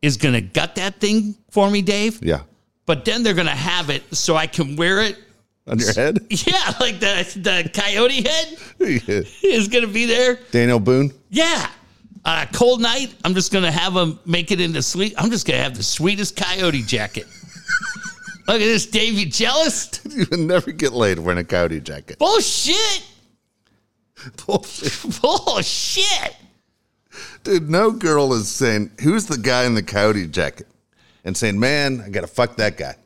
is 0.00 0.16
gonna 0.16 0.40
gut 0.40 0.76
that 0.76 1.00
thing 1.00 1.34
for 1.50 1.68
me, 1.68 1.82
Dave. 1.82 2.22
Yeah. 2.22 2.42
But 2.86 3.04
then 3.04 3.24
they're 3.24 3.34
gonna 3.34 3.50
have 3.50 3.90
it 3.90 4.14
so 4.14 4.36
I 4.36 4.46
can 4.46 4.76
wear 4.76 5.00
it. 5.02 5.18
On 5.66 5.76
your 5.76 5.92
head? 5.92 6.24
Yeah, 6.30 6.72
like 6.78 7.00
the 7.00 7.26
the 7.42 7.68
coyote 7.74 8.22
head 8.22 8.56
Yeah. 8.78 9.22
is 9.42 9.66
gonna 9.66 9.88
be 9.88 10.06
there. 10.06 10.38
Daniel 10.52 10.78
Boone? 10.78 11.10
Yeah. 11.30 11.68
On 12.24 12.38
a 12.42 12.46
cold 12.52 12.80
night, 12.80 13.12
I'm 13.24 13.34
just 13.34 13.52
gonna 13.52 13.72
have 13.72 13.94
them 13.94 14.20
make 14.24 14.52
it 14.52 14.60
into 14.60 14.82
sweet. 14.82 15.14
I'm 15.18 15.32
just 15.32 15.48
gonna 15.48 15.58
have 15.64 15.76
the 15.76 15.82
sweetest 15.82 16.36
coyote 16.36 16.82
jacket. 16.84 17.26
Look 18.50 18.62
at 18.62 18.64
this, 18.64 18.86
Dave. 18.86 19.14
You 19.14 19.26
jealous? 19.26 20.00
You 20.10 20.26
would 20.28 20.40
never 20.40 20.72
get 20.72 20.92
laid 20.92 21.20
wearing 21.20 21.38
a 21.38 21.44
coyote 21.44 21.80
jacket. 21.80 22.18
Bullshit. 22.18 23.04
Bullshit. 24.44 25.20
Bullshit. 25.22 26.36
Dude, 27.44 27.70
no 27.70 27.92
girl 27.92 28.32
is 28.32 28.48
saying, 28.48 28.90
who's 29.02 29.26
the 29.26 29.38
guy 29.38 29.66
in 29.66 29.74
the 29.74 29.84
coyote 29.84 30.26
jacket? 30.26 30.66
And 31.24 31.36
saying, 31.36 31.60
man, 31.60 32.02
I 32.04 32.08
got 32.08 32.22
to 32.22 32.26
fuck 32.26 32.56
that 32.56 32.76
guy. 32.76 32.96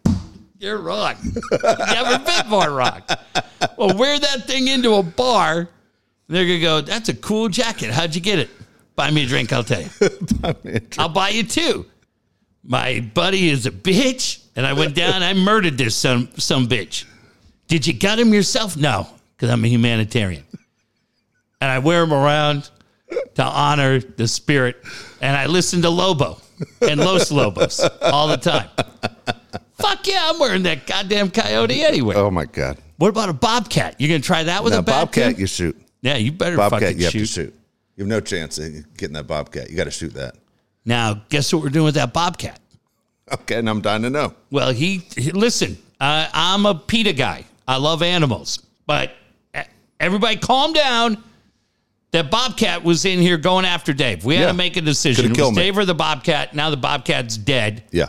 You're 0.59 0.79
wrong. 0.79 1.17
Never 1.63 2.25
been 2.25 2.49
more 2.49 2.71
wrong. 2.71 3.03
Well, 3.77 3.99
wear 3.99 4.19
that 4.19 4.47
thing 4.47 4.69
into 4.69 4.95
a 4.95 5.03
bar. 5.03 5.69
They're 6.27 6.47
gonna 6.47 6.61
go. 6.61 6.81
That's 6.81 7.11
a 7.11 7.15
cool 7.15 7.51
jacket. 7.51 7.91
How'd 7.91 8.15
you 8.15 8.23
get 8.23 8.39
it? 8.39 8.49
Buy 8.97 9.11
me 9.11 9.25
a 9.25 9.27
drink. 9.27 9.53
I'll 9.53 9.63
tell 9.63 9.83
you. 9.83 9.91
I'll 10.99 11.11
buy 11.11 11.29
you 11.31 11.43
two. 11.43 11.85
My 12.67 13.01
buddy 13.01 13.51
is 13.51 13.67
a 13.67 13.71
bitch, 13.71 14.43
and 14.57 14.67
I 14.67 14.73
went 14.73 14.95
down. 15.03 15.23
I 15.23 15.35
murdered 15.35 15.77
this 15.79 15.95
some 15.95 16.29
some 16.37 16.67
bitch. 16.69 17.05
Did 17.69 17.87
you 17.87 17.93
gut 17.95 18.19
him 18.19 18.33
yourself? 18.33 18.77
No, 18.77 19.07
because 19.37 19.51
I'm 19.51 19.65
a 19.65 19.69
humanitarian, 19.69 20.45
and 21.61 21.71
I 21.71 21.79
wear 21.79 22.03
him 22.03 22.13
around. 22.13 22.71
to 23.35 23.45
honor 23.45 24.01
the 24.01 24.27
spirit. 24.27 24.77
And 25.21 25.37
I 25.37 25.47
listen 25.47 25.83
to 25.83 25.91
Lobo 25.91 26.41
and 26.81 26.99
Los 26.99 27.31
Lobos 27.31 27.81
all 28.03 28.27
the 28.29 28.37
time. 28.37 28.69
Fuck 29.79 30.07
yeah, 30.07 30.31
I'm 30.31 30.39
wearing 30.39 30.63
that 30.65 30.87
goddamn 30.87 31.31
coyote 31.31 31.83
anyway. 31.85 32.15
Oh 32.17 32.31
my 32.31 32.45
god. 32.47 32.79
What 32.97 33.09
about 33.09 33.29
a 33.29 33.33
bobcat? 33.35 33.97
You're 34.01 34.09
gonna 34.09 34.21
try 34.21 34.43
that 34.45 34.65
with 34.65 34.73
a 34.75 34.83
bobcat, 34.83 35.35
too? 35.37 35.41
you 35.43 35.47
shoot. 35.47 35.77
Yeah, 36.01 36.17
you 36.17 36.33
better 36.33 36.57
Bobcat, 36.57 36.81
fucking 36.81 36.99
you 36.99 37.05
have 37.05 37.13
shoot. 37.13 37.19
to 37.21 37.27
shoot. 37.27 37.55
You 37.97 38.05
have 38.05 38.09
no 38.09 38.21
chance 38.21 38.59
of 38.59 38.97
getting 38.97 39.15
that 39.15 39.27
bobcat. 39.27 39.71
You 39.71 39.77
got 39.77 39.85
to 39.85 39.91
shoot 39.91 40.15
that. 40.15 40.35
Now, 40.85 41.23
guess 41.29 41.53
what 41.53 41.63
we're 41.63 41.71
doing 41.71 41.87
with 41.87 41.95
that 41.95 42.13
bobcat? 42.13 42.61
Okay, 43.33 43.57
and 43.57 43.69
I'm 43.71 43.81
dying 43.81 44.03
to 44.03 44.11
know. 44.11 44.35
Well, 44.51 44.71
he, 44.73 44.99
he- 45.17 45.31
listen. 45.33 45.79
Uh, 46.01 46.29
I'm 46.33 46.67
a 46.67 46.75
PETA 46.75 47.15
guy. 47.15 47.45
I 47.67 47.77
love 47.79 48.03
animals, 48.03 48.63
but 48.87 49.13
everybody, 49.99 50.37
calm 50.37 50.73
down. 50.75 51.23
That 52.11 52.31
bobcat 52.31 52.85
was 52.85 53.05
in 53.07 53.19
here 53.19 53.37
going 53.39 53.65
after 53.65 53.93
Dave. 53.93 54.25
We 54.25 54.35
had 54.37 54.43
Yeah. 54.43 54.47
to 54.49 54.55
make 54.55 54.77
a 54.77 54.81
decision. 54.81 55.25
Could've 55.25 55.31
It 55.31 55.31
was 55.33 55.37
killed 55.39 55.57
me. 55.57 55.63
Dave 55.63 55.79
or 55.79 55.85
the 55.85 55.95
bobcat. 55.95 56.55
Now 56.55 56.71
the 56.71 56.77
bobcat's 56.77 57.37
dead. 57.37 57.83
Yeah. 57.91 58.09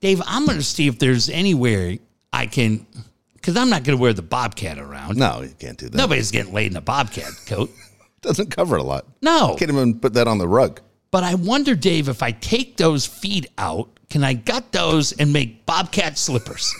Dave, 0.00 0.22
I'm 0.26 0.44
going 0.46 0.58
to 0.58 0.64
see 0.64 0.86
if 0.86 0.98
there's 0.98 1.28
anywhere 1.30 1.96
I 2.32 2.46
can, 2.46 2.86
because 3.34 3.56
I'm 3.56 3.70
not 3.70 3.82
going 3.82 3.96
to 3.98 4.00
wear 4.02 4.12
the 4.12 4.22
bobcat 4.22 4.78
around. 4.78 5.16
No, 5.16 5.40
you 5.42 5.54
can't 5.58 5.78
do 5.78 5.88
that. 5.88 5.96
Nobody's 5.96 6.30
getting 6.30 6.52
laid 6.52 6.70
in 6.70 6.76
a 6.76 6.80
bobcat 6.82 7.32
coat. 7.46 7.70
doesn't 8.20 8.50
cover 8.50 8.76
a 8.76 8.82
lot. 8.82 9.06
No. 9.22 9.56
Can't 9.58 9.70
even 9.70 9.98
put 9.98 10.12
that 10.14 10.28
on 10.28 10.38
the 10.38 10.46
rug. 10.46 10.80
But 11.14 11.22
I 11.22 11.36
wonder, 11.36 11.76
Dave, 11.76 12.08
if 12.08 12.24
I 12.24 12.32
take 12.32 12.76
those 12.76 13.06
feet 13.06 13.46
out, 13.56 13.88
can 14.10 14.24
I 14.24 14.32
gut 14.34 14.72
those 14.72 15.12
and 15.12 15.32
make 15.32 15.64
bobcat 15.64 16.18
slippers 16.18 16.74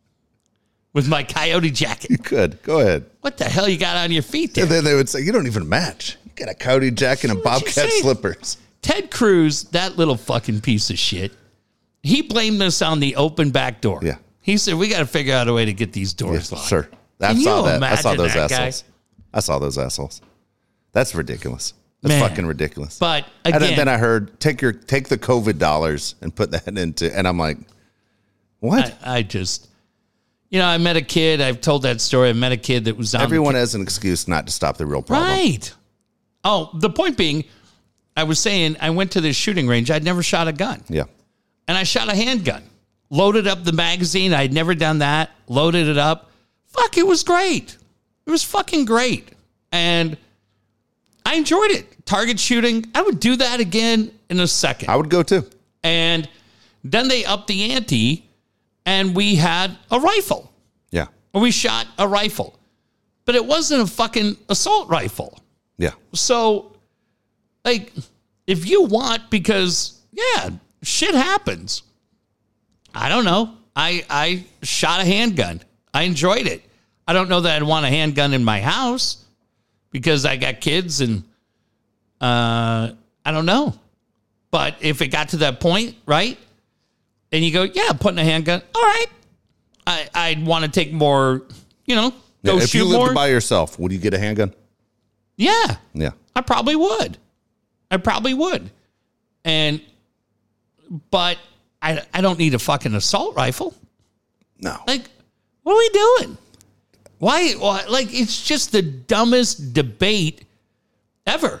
with 0.92 1.08
my 1.08 1.24
coyote 1.24 1.72
jacket? 1.72 2.12
You 2.12 2.18
could. 2.18 2.62
Go 2.62 2.78
ahead. 2.78 3.06
What 3.22 3.36
the 3.36 3.46
hell 3.46 3.68
you 3.68 3.78
got 3.78 3.96
on 3.96 4.12
your 4.12 4.22
feet 4.22 4.54
there? 4.54 4.62
And 4.62 4.70
then 4.72 4.84
they 4.84 4.94
would 4.94 5.08
say, 5.08 5.22
You 5.22 5.32
don't 5.32 5.48
even 5.48 5.68
match. 5.68 6.18
You 6.24 6.30
got 6.36 6.50
a 6.50 6.54
coyote 6.54 6.92
jacket 6.92 7.32
and 7.32 7.42
bobcat 7.42 7.90
slippers. 7.90 8.58
Ted 8.80 9.10
Cruz, 9.10 9.64
that 9.70 9.96
little 9.96 10.16
fucking 10.16 10.60
piece 10.60 10.88
of 10.90 10.96
shit, 10.96 11.32
he 12.04 12.22
blamed 12.22 12.62
us 12.62 12.80
on 12.80 13.00
the 13.00 13.16
open 13.16 13.50
back 13.50 13.80
door. 13.80 13.98
Yeah. 14.04 14.18
He 14.40 14.56
said, 14.56 14.74
we 14.76 14.86
got 14.88 15.00
to 15.00 15.06
figure 15.06 15.34
out 15.34 15.48
a 15.48 15.52
way 15.52 15.64
to 15.64 15.72
get 15.72 15.92
these 15.92 16.12
doors 16.12 16.34
Yes, 16.34 16.52
locked. 16.52 16.64
sir. 16.68 16.88
I 17.20 17.32
Can 17.32 17.42
saw 17.42 17.62
that. 17.62 17.82
I 17.82 17.96
saw 17.96 18.14
those 18.14 18.34
that 18.34 18.50
guy? 18.50 18.66
assholes. 18.68 18.84
I 19.34 19.40
saw 19.40 19.58
those 19.58 19.78
assholes. 19.78 20.22
That's 20.92 21.12
ridiculous. 21.16 21.74
That's 22.02 22.14
Man. 22.18 22.28
fucking 22.28 22.46
ridiculous. 22.46 22.98
But 22.98 23.26
again, 23.44 23.60
then, 23.60 23.76
then 23.76 23.88
I 23.88 23.98
heard 23.98 24.40
take 24.40 24.62
your 24.62 24.72
take 24.72 25.08
the 25.08 25.18
COVID 25.18 25.58
dollars 25.58 26.14
and 26.22 26.34
put 26.34 26.50
that 26.52 26.66
into, 26.78 27.14
and 27.16 27.28
I'm 27.28 27.38
like, 27.38 27.58
what? 28.60 28.96
I, 29.04 29.18
I 29.18 29.22
just, 29.22 29.68
you 30.48 30.58
know, 30.58 30.66
I 30.66 30.78
met 30.78 30.96
a 30.96 31.02
kid. 31.02 31.40
I've 31.40 31.60
told 31.60 31.82
that 31.82 32.00
story. 32.00 32.30
I 32.30 32.32
met 32.32 32.52
a 32.52 32.56
kid 32.56 32.86
that 32.86 32.96
was 32.96 33.14
on 33.14 33.18
the 33.20 33.24
Everyone 33.24 33.54
has 33.54 33.74
an 33.74 33.82
excuse 33.82 34.26
not 34.28 34.46
to 34.46 34.52
stop 34.52 34.76
the 34.78 34.86
real 34.86 35.02
problem. 35.02 35.28
Right. 35.30 35.74
Oh, 36.42 36.70
the 36.74 36.88
point 36.88 37.18
being, 37.18 37.44
I 38.16 38.24
was 38.24 38.38
saying 38.38 38.76
I 38.80 38.88
went 38.90 39.12
to 39.12 39.20
this 39.20 39.36
shooting 39.36 39.68
range. 39.68 39.90
I'd 39.90 40.04
never 40.04 40.22
shot 40.22 40.48
a 40.48 40.52
gun, 40.52 40.82
Yeah. 40.88 41.04
and 41.68 41.76
I 41.76 41.82
shot 41.82 42.08
a 42.08 42.14
handgun. 42.16 42.62
Loaded 43.10 43.46
up 43.46 43.62
the 43.64 43.72
magazine. 43.72 44.32
I'd 44.32 44.52
never 44.54 44.74
done 44.74 45.00
that. 45.00 45.30
Loaded 45.48 45.86
it 45.88 45.98
up. 45.98 46.30
Fuck, 46.66 46.96
it 46.96 47.06
was 47.06 47.24
great. 47.24 47.76
It 48.24 48.30
was 48.30 48.42
fucking 48.44 48.84
great, 48.86 49.28
and 49.72 50.16
I 51.30 51.34
enjoyed 51.34 51.70
it. 51.70 52.04
Target 52.06 52.40
shooting. 52.40 52.86
I 52.92 53.02
would 53.02 53.20
do 53.20 53.36
that 53.36 53.60
again 53.60 54.10
in 54.30 54.40
a 54.40 54.48
second. 54.48 54.88
I 54.88 54.96
would 54.96 55.08
go 55.08 55.22
too. 55.22 55.48
And 55.84 56.28
then 56.82 57.06
they 57.06 57.24
upped 57.24 57.46
the 57.46 57.70
ante, 57.70 58.28
and 58.84 59.14
we 59.14 59.36
had 59.36 59.78
a 59.92 60.00
rifle. 60.00 60.52
Yeah. 60.90 61.06
We 61.32 61.52
shot 61.52 61.86
a 62.00 62.08
rifle, 62.08 62.58
but 63.26 63.36
it 63.36 63.46
wasn't 63.46 63.82
a 63.82 63.86
fucking 63.86 64.38
assault 64.48 64.88
rifle. 64.88 65.38
Yeah. 65.78 65.92
So, 66.14 66.72
like, 67.64 67.92
if 68.48 68.68
you 68.68 68.82
want, 68.82 69.30
because 69.30 70.00
yeah, 70.10 70.50
shit 70.82 71.14
happens. 71.14 71.84
I 72.92 73.08
don't 73.08 73.24
know. 73.24 73.54
I 73.76 74.04
I 74.10 74.46
shot 74.64 75.00
a 75.00 75.04
handgun. 75.04 75.62
I 75.94 76.02
enjoyed 76.02 76.48
it. 76.48 76.64
I 77.06 77.12
don't 77.12 77.28
know 77.28 77.42
that 77.42 77.54
I'd 77.54 77.62
want 77.62 77.86
a 77.86 77.88
handgun 77.88 78.34
in 78.34 78.42
my 78.42 78.60
house 78.60 79.24
because 79.90 80.24
I 80.24 80.36
got 80.36 80.60
kids 80.60 81.00
and 81.00 81.22
uh 82.20 82.92
I 83.24 83.32
don't 83.32 83.46
know. 83.46 83.74
But 84.50 84.76
if 84.80 85.00
it 85.02 85.08
got 85.08 85.30
to 85.30 85.38
that 85.38 85.60
point, 85.60 85.94
right? 86.06 86.36
And 87.32 87.44
you 87.44 87.52
go, 87.52 87.62
yeah, 87.62 87.92
putting 87.92 88.18
a 88.18 88.24
handgun. 88.24 88.62
All 88.74 88.82
right. 88.82 89.06
I 89.86 90.08
I'd 90.14 90.44
want 90.44 90.64
to 90.64 90.70
take 90.70 90.92
more, 90.92 91.42
you 91.84 91.94
know, 91.94 92.12
go 92.44 92.56
if 92.56 92.74
you 92.74 92.80
shoot 92.80 92.86
lived 92.86 93.04
more. 93.04 93.14
by 93.14 93.28
yourself, 93.28 93.78
would 93.78 93.92
you 93.92 93.98
get 93.98 94.14
a 94.14 94.18
handgun? 94.18 94.54
yeah. 95.36 95.76
Yeah. 95.94 96.10
I 96.36 96.42
probably 96.42 96.76
would. 96.76 97.18
I 97.90 97.96
probably 97.96 98.34
would. 98.34 98.70
And 99.44 99.80
but 101.10 101.38
I 101.82 102.02
I 102.12 102.20
don't 102.20 102.38
need 102.38 102.54
a 102.54 102.58
fucking 102.58 102.94
assault 102.94 103.36
rifle. 103.36 103.74
No. 104.58 104.76
Like 104.86 105.02
what 105.62 105.74
are 105.74 105.78
we 105.78 105.88
doing? 105.88 106.38
Why, 107.20 107.52
why 107.52 107.84
like 107.86 108.08
it's 108.12 108.42
just 108.42 108.72
the 108.72 108.80
dumbest 108.80 109.74
debate 109.74 110.46
ever. 111.26 111.60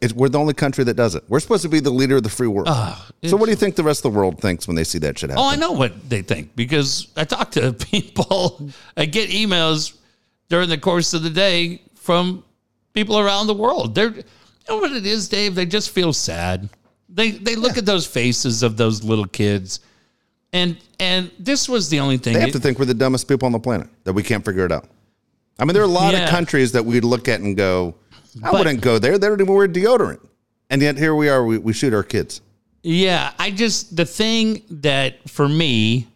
It's, 0.00 0.12
we're 0.12 0.28
the 0.28 0.38
only 0.38 0.52
country 0.54 0.84
that 0.84 0.94
does 0.94 1.14
it. 1.14 1.24
We're 1.26 1.40
supposed 1.40 1.62
to 1.62 1.70
be 1.70 1.80
the 1.80 1.90
leader 1.90 2.16
of 2.16 2.22
the 2.22 2.28
free 2.28 2.46
world. 2.46 2.68
Ah, 2.70 3.08
so 3.24 3.36
what 3.36 3.46
do 3.46 3.50
you 3.50 3.56
think 3.56 3.74
the 3.76 3.82
rest 3.82 4.04
of 4.04 4.12
the 4.12 4.18
world 4.18 4.40
thinks 4.40 4.68
when 4.68 4.76
they 4.76 4.84
see 4.84 4.98
that 4.98 5.18
shit 5.18 5.30
happen? 5.30 5.42
Oh, 5.42 5.48
I 5.48 5.56
know 5.56 5.72
what 5.72 6.08
they 6.08 6.20
think 6.20 6.54
because 6.54 7.08
I 7.16 7.24
talk 7.24 7.50
to 7.52 7.72
people. 7.90 8.70
I 8.96 9.06
get 9.06 9.30
emails 9.30 9.96
during 10.50 10.68
the 10.68 10.78
course 10.78 11.14
of 11.14 11.22
the 11.22 11.30
day 11.30 11.80
from 11.94 12.44
people 12.92 13.18
around 13.18 13.46
the 13.46 13.54
world. 13.54 13.94
They're, 13.94 14.10
you 14.10 14.22
know 14.68 14.76
what 14.76 14.92
it 14.92 15.06
is, 15.06 15.28
Dave? 15.30 15.54
They 15.54 15.66
just 15.66 15.90
feel 15.90 16.12
sad. 16.12 16.68
They 17.08 17.30
they 17.30 17.56
look 17.56 17.78
at 17.78 17.86
those 17.86 18.06
faces 18.06 18.62
of 18.62 18.76
those 18.76 19.02
little 19.02 19.26
kids, 19.26 19.80
and 20.52 20.76
and 20.98 21.30
this 21.38 21.68
was 21.68 21.88
the 21.88 22.00
only 22.00 22.16
thing. 22.18 22.34
They 22.34 22.40
have 22.40 22.52
to 22.52 22.58
think 22.60 22.78
we're 22.78 22.84
the 22.86 22.94
dumbest 22.94 23.28
people 23.28 23.46
on 23.46 23.52
the 23.52 23.58
planet 23.60 23.88
that 24.04 24.12
we 24.12 24.22
can't 24.22 24.44
figure 24.44 24.64
it 24.64 24.72
out. 24.72 24.88
I 25.58 25.64
mean, 25.64 25.74
there 25.74 25.82
are 25.82 25.86
a 25.86 25.88
lot 25.88 26.14
Yeah. 26.14 26.24
of 26.24 26.30
countries 26.30 26.72
that 26.72 26.84
we'd 26.84 27.04
look 27.04 27.28
at 27.28 27.40
and 27.40 27.56
go, 27.56 27.94
I 28.42 28.50
But- 28.52 28.58
wouldn't 28.58 28.80
go 28.80 28.98
there. 28.98 29.18
They 29.18 29.26
don't 29.26 29.40
even 29.40 29.52
wear 29.54 29.68
deodorant. 29.68 30.20
And 30.70 30.80
yet 30.82 30.96
here 30.98 31.14
we 31.14 31.28
are, 31.28 31.44
we, 31.44 31.58
we 31.58 31.72
shoot 31.72 31.92
our 31.94 32.02
kids. 32.02 32.40
Yeah, 32.82 33.32
I 33.38 33.50
just 33.50 33.96
the 33.96 34.04
thing 34.06 34.62
that 34.70 35.28
for 35.28 35.48
me, 35.48 36.06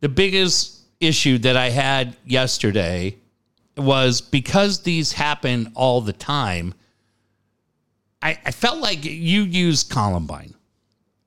the 0.00 0.08
biggest 0.08 0.80
issue 1.00 1.38
that 1.38 1.56
I 1.56 1.70
had 1.70 2.16
yesterday 2.26 3.16
was 3.76 4.20
because 4.20 4.80
these 4.82 5.12
happen 5.12 5.72
all 5.74 6.00
the 6.00 6.12
time. 6.12 6.74
I, 8.22 8.38
I 8.44 8.50
felt 8.52 8.78
like 8.78 9.04
you 9.04 9.42
used 9.42 9.90
Columbine. 9.90 10.53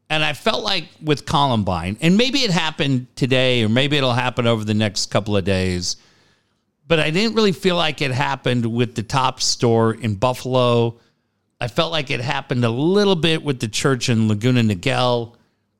And 0.09 0.23
I 0.23 0.33
felt 0.33 0.63
like 0.63 0.87
with 1.01 1.25
Columbine, 1.25 1.97
and 1.99 2.15
maybe 2.15 2.39
it 2.39 2.51
happened 2.51 3.07
today, 3.15 3.63
or 3.63 3.69
maybe 3.69 3.97
it'll 3.97 4.13
happen 4.13 4.47
over 4.47 4.63
the 4.63 4.73
next 4.73 5.07
couple 5.07 5.35
of 5.35 5.43
days, 5.43 5.97
but 6.87 6.99
I 6.99 7.11
didn't 7.11 7.35
really 7.35 7.51
feel 7.51 7.75
like 7.75 8.01
it 8.01 8.11
happened 8.11 8.65
with 8.65 8.95
the 8.95 9.03
top 9.03 9.41
store 9.41 9.93
in 9.93 10.15
Buffalo. 10.15 10.97
I 11.59 11.67
felt 11.67 11.91
like 11.91 12.09
it 12.09 12.21
happened 12.21 12.63
a 12.63 12.69
little 12.69 13.17
bit 13.17 13.43
with 13.43 13.59
the 13.59 13.67
church 13.67 14.07
in 14.07 14.29
Laguna 14.29 14.61
Niguel. 14.61 15.35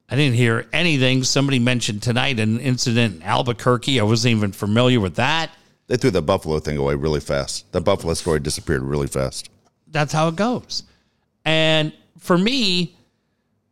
I 0.09 0.17
didn't 0.17 0.35
hear 0.35 0.67
anything. 0.73 1.23
Somebody 1.23 1.59
mentioned 1.59 2.03
tonight 2.03 2.39
an 2.39 2.59
incident 2.59 3.15
in 3.15 3.23
Albuquerque. 3.23 3.99
I 3.99 4.03
wasn't 4.03 4.35
even 4.35 4.51
familiar 4.51 4.99
with 4.99 5.15
that. 5.15 5.51
They 5.87 5.95
threw 5.95 6.11
the 6.11 6.21
Buffalo 6.21 6.59
thing 6.59 6.75
away 6.75 6.95
really 6.95 7.21
fast. 7.21 7.71
The 7.71 7.79
Buffalo 7.79 8.13
story 8.13 8.41
disappeared 8.41 8.81
really 8.81 9.07
fast. 9.07 9.49
That's 9.87 10.11
how 10.11 10.27
it 10.27 10.35
goes. 10.35 10.83
And 11.45 11.93
for 12.19 12.37
me, 12.37 12.96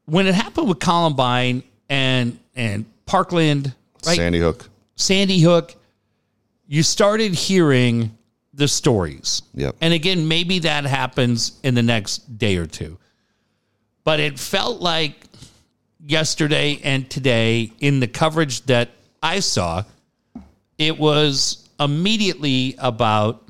when 0.05 0.27
it 0.27 0.35
happened 0.35 0.69
with 0.69 0.79
Columbine 0.79 1.63
and 1.89 2.39
and 2.55 2.85
Parkland, 3.05 3.73
right, 4.05 4.15
Sandy 4.15 4.39
Hook. 4.39 4.69
Sandy 4.95 5.39
Hook, 5.39 5.75
you 6.67 6.83
started 6.83 7.33
hearing 7.33 8.17
the 8.53 8.67
stories. 8.67 9.41
Yep. 9.53 9.75
And 9.81 9.93
again, 9.93 10.27
maybe 10.27 10.59
that 10.59 10.85
happens 10.85 11.59
in 11.63 11.75
the 11.75 11.83
next 11.83 12.37
day 12.37 12.55
or 12.57 12.65
two. 12.65 12.97
But 14.03 14.19
it 14.19 14.39
felt 14.39 14.81
like 14.81 15.25
yesterday 16.05 16.79
and 16.83 17.09
today 17.09 17.71
in 17.79 17.99
the 17.99 18.07
coverage 18.07 18.61
that 18.67 18.89
I 19.21 19.39
saw, 19.39 19.83
it 20.77 20.97
was 20.97 21.67
immediately 21.79 22.75
about 22.77 23.41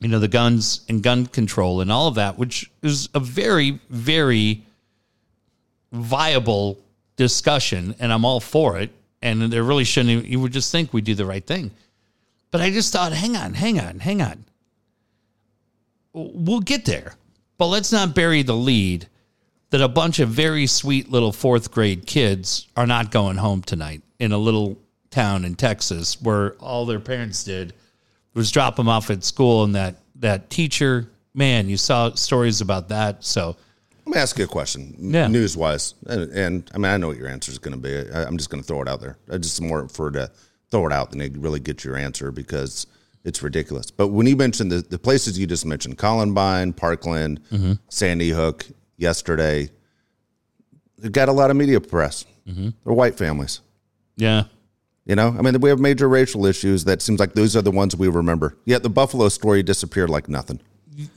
you 0.00 0.08
know 0.08 0.18
the 0.18 0.28
guns 0.28 0.80
and 0.88 1.02
gun 1.02 1.26
control 1.26 1.80
and 1.80 1.92
all 1.92 2.08
of 2.08 2.16
that, 2.16 2.38
which 2.38 2.70
is 2.82 3.08
a 3.14 3.20
very 3.20 3.78
very 3.90 4.62
viable 5.92 6.78
discussion, 7.16 7.94
and 7.98 8.12
I'm 8.12 8.24
all 8.24 8.40
for 8.40 8.78
it. 8.78 8.90
And 9.22 9.42
there 9.42 9.62
really 9.62 9.84
shouldn't. 9.84 10.26
You 10.26 10.40
would 10.40 10.52
just 10.52 10.70
think 10.70 10.92
we 10.92 11.00
do 11.00 11.14
the 11.14 11.26
right 11.26 11.44
thing, 11.44 11.70
but 12.50 12.60
I 12.60 12.70
just 12.70 12.92
thought, 12.92 13.12
hang 13.12 13.36
on, 13.36 13.54
hang 13.54 13.80
on, 13.80 13.98
hang 13.98 14.22
on. 14.22 14.44
We'll 16.12 16.60
get 16.60 16.84
there, 16.84 17.14
but 17.58 17.66
let's 17.66 17.92
not 17.92 18.14
bury 18.14 18.42
the 18.42 18.56
lead 18.56 19.08
that 19.70 19.80
a 19.80 19.88
bunch 19.88 20.20
of 20.20 20.28
very 20.28 20.66
sweet 20.66 21.10
little 21.10 21.32
fourth 21.32 21.70
grade 21.70 22.06
kids 22.06 22.68
are 22.76 22.86
not 22.86 23.10
going 23.10 23.36
home 23.36 23.62
tonight 23.62 24.02
in 24.18 24.32
a 24.32 24.38
little 24.38 24.78
town 25.10 25.44
in 25.44 25.54
Texas 25.54 26.20
where 26.22 26.52
all 26.54 26.86
their 26.86 27.00
parents 27.00 27.42
did 27.44 27.74
was 28.32 28.52
drop 28.52 28.76
them 28.76 28.88
off 28.88 29.10
at 29.10 29.24
school 29.24 29.64
and 29.64 29.74
that 29.74 29.96
that 30.14 30.48
teacher 30.50 31.10
man, 31.36 31.68
you 31.68 31.76
saw 31.76 32.12
stories 32.14 32.60
about 32.60 32.88
that. 32.88 33.22
So 33.22 33.56
Let 34.06 34.14
me 34.14 34.20
ask 34.20 34.38
you 34.38 34.44
a 34.44 34.48
question, 34.48 34.94
Yeah. 34.98 35.26
news 35.26 35.56
wise, 35.56 35.94
and, 36.06 36.30
and 36.32 36.70
I 36.74 36.78
mean 36.78 36.92
I 36.92 36.96
know 36.96 37.08
what 37.08 37.16
your 37.18 37.28
answer 37.28 37.50
is 37.50 37.58
going 37.58 37.74
to 37.74 37.80
be. 37.80 38.10
I, 38.14 38.24
I'm 38.24 38.36
just 38.38 38.50
going 38.50 38.62
to 38.62 38.66
throw 38.66 38.80
it 38.82 38.88
out 38.88 39.00
there. 39.00 39.16
I 39.30 39.36
just 39.38 39.60
more 39.60 39.88
for 39.88 40.10
to 40.12 40.30
throw 40.70 40.86
it 40.86 40.92
out 40.92 41.10
than 41.10 41.18
to 41.20 41.40
really 41.40 41.58
get 41.60 41.84
your 41.84 41.96
answer 41.96 42.30
because 42.30 42.86
it's 43.24 43.42
ridiculous. 43.42 43.90
But 43.90 44.08
when 44.08 44.26
you 44.28 44.36
mentioned 44.36 44.70
the, 44.70 44.78
the 44.82 44.98
places 44.98 45.36
you 45.38 45.46
just 45.48 45.66
mentioned, 45.66 45.98
Columbine, 45.98 46.72
Parkland, 46.72 47.40
Mm-hmm. 47.50 47.72
Sandy 47.88 48.30
Hook, 48.30 48.66
yesterday, 48.96 49.70
it 51.02 51.10
got 51.12 51.28
a 51.28 51.32
lot 51.32 51.50
of 51.50 51.56
media 51.56 51.80
press. 51.80 52.24
Mm-hmm. 52.48 52.68
They're 52.84 52.94
white 52.94 53.16
families. 53.16 53.60
yeah, 54.16 54.44
You 55.04 55.16
know, 55.16 55.34
I 55.36 55.42
mean, 55.42 55.60
we 55.60 55.68
have 55.68 55.80
major 55.80 56.08
racial 56.08 56.46
issues 56.46 56.84
that 56.84 57.02
seems 57.02 57.18
like 57.18 57.32
those 57.34 57.56
are 57.56 57.62
the 57.62 57.72
ones 57.72 57.96
we 57.96 58.06
remember. 58.08 58.56
Yet 58.64 58.84
the 58.84 58.88
Buffalo 58.90 59.28
story 59.28 59.64
disappeared 59.64 60.10
like 60.10 60.28
nothing. 60.28 60.60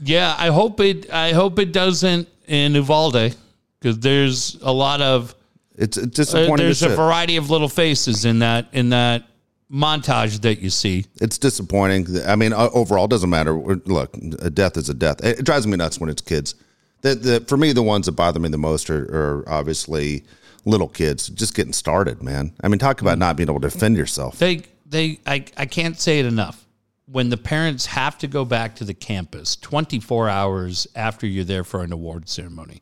yeah. 0.04 0.36
I 0.40 0.48
hope 0.48 0.80
it. 0.80 1.10
I 1.12 1.32
hope 1.34 1.60
it 1.60 1.72
doesn't 1.72 2.28
in 2.50 2.74
Uvalde 2.76 3.36
because 3.80 4.00
there's 4.00 4.58
a 4.62 4.72
lot 4.72 5.02
of 5.02 5.36
It's, 5.78 5.98
uh, 5.98 6.06
disappointing. 6.06 6.66
there's 6.66 6.84
a 6.84 6.90
variety 6.90 7.38
of 7.38 7.50
little 7.50 7.70
faces 7.70 8.26
in 8.26 8.40
that 8.40 8.68
in 8.74 8.90
that 8.90 9.24
montage 9.72 10.42
that 10.42 10.60
you 10.60 10.70
see. 10.70 11.06
it's 11.22 11.38
disappointing. 11.38 12.08
I 12.26 12.36
mean, 12.36 12.54
overall, 12.54 13.06
it 13.06 13.12
doesn't 13.12 13.30
matter. 13.30 13.54
Look, 13.54 14.18
a 14.40 14.50
death 14.50 14.78
is 14.78 14.90
a 14.90 14.96
death. 14.96 15.24
It, 15.24 15.46
drives 15.46 15.68
me 15.68 15.78
nuts 15.78 16.00
when 16.00 16.10
it's 16.10 16.24
kids. 16.24 16.56
The, 17.02 17.16
the, 17.16 17.40
for 17.42 17.56
me, 17.56 17.72
the 17.72 17.84
ones 17.84 18.08
that 18.08 18.14
bother 18.14 18.40
me 18.40 18.50
the 18.50 18.58
most 18.58 18.90
are, 18.90 19.04
are 19.04 19.44
obviously 19.48 20.24
little 20.66 20.88
kids 20.88 21.30
just 21.30 21.54
getting 21.54 21.72
started, 21.72 22.24
man. 22.24 22.52
I 22.62 22.68
mean, 22.68 22.80
talk 22.80 23.02
about 23.02 23.20
not 23.20 23.38
being 23.38 23.48
able 23.48 23.62
to 23.62 23.70
defend 23.70 23.96
yourself. 23.96 24.40
They 24.40 24.64
they 24.88 25.20
I, 25.26 25.46
I 25.56 25.66
can't 25.68 26.00
say 26.00 26.20
it 26.20 26.26
enough. 26.26 26.66
When 27.12 27.30
the 27.30 27.38
parents 27.38 27.88
have 27.88 28.18
to 28.20 28.28
go 28.28 28.46
back 28.46 28.76
to 28.76 28.84
the 28.84 28.94
campus 28.94 29.56
24 29.56 30.30
hours 30.30 30.88
after 30.96 31.26
you're 31.26 31.44
there 31.44 31.64
for 31.64 31.82
an 31.82 31.92
award 31.92 32.30
ceremony 32.30 32.82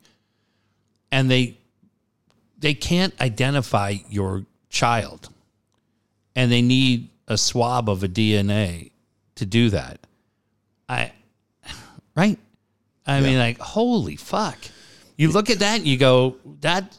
and 1.10 1.30
they 1.30 1.58
they 2.58 2.74
can't 2.74 3.18
identify 3.20 3.94
your 4.08 4.44
child 4.68 5.30
and 6.34 6.50
they 6.50 6.62
need 6.62 7.10
a 7.26 7.38
swab 7.38 7.88
of 7.88 8.02
a 8.02 8.08
DNA 8.08 8.90
to 9.36 9.46
do 9.46 9.70
that. 9.70 10.06
I 10.88 11.12
right? 12.16 12.38
I 13.06 13.20
mean 13.20 13.38
like 13.38 13.58
holy 13.58 14.16
fuck. 14.16 14.58
You 15.16 15.30
look 15.30 15.50
at 15.50 15.60
that 15.60 15.78
and 15.78 15.86
you 15.86 15.96
go 15.96 16.36
that 16.60 16.98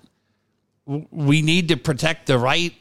we 0.85 1.41
need 1.41 1.67
to 1.69 1.77
protect 1.77 2.27
the 2.27 2.37
right 2.37 2.73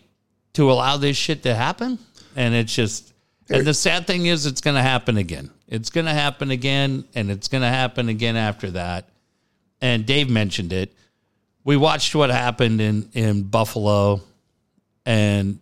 to 0.54 0.70
allow 0.70 0.96
this 0.96 1.16
shit 1.16 1.42
to 1.42 1.54
happen 1.54 1.98
and 2.34 2.54
it's 2.54 2.74
just 2.74 3.12
and 3.50 3.66
the 3.66 3.74
sad 3.74 4.06
thing 4.06 4.26
is 4.26 4.46
it's 4.46 4.60
going 4.60 4.76
to 4.76 4.82
happen 4.82 5.16
again. 5.16 5.50
It's 5.66 5.90
going 5.90 6.06
to 6.06 6.12
happen 6.12 6.50
again 6.50 7.04
and 7.14 7.30
it's 7.30 7.48
going 7.48 7.62
to 7.62 7.68
happen 7.68 8.08
again 8.08 8.36
after 8.36 8.70
that. 8.72 9.08
And 9.80 10.04
dave 10.06 10.28
mentioned 10.28 10.72
it. 10.72 10.92
We 11.64 11.76
watched 11.76 12.14
what 12.14 12.30
happened 12.30 12.80
in 12.80 13.08
in 13.12 13.42
buffalo 13.42 14.22
and 15.04 15.60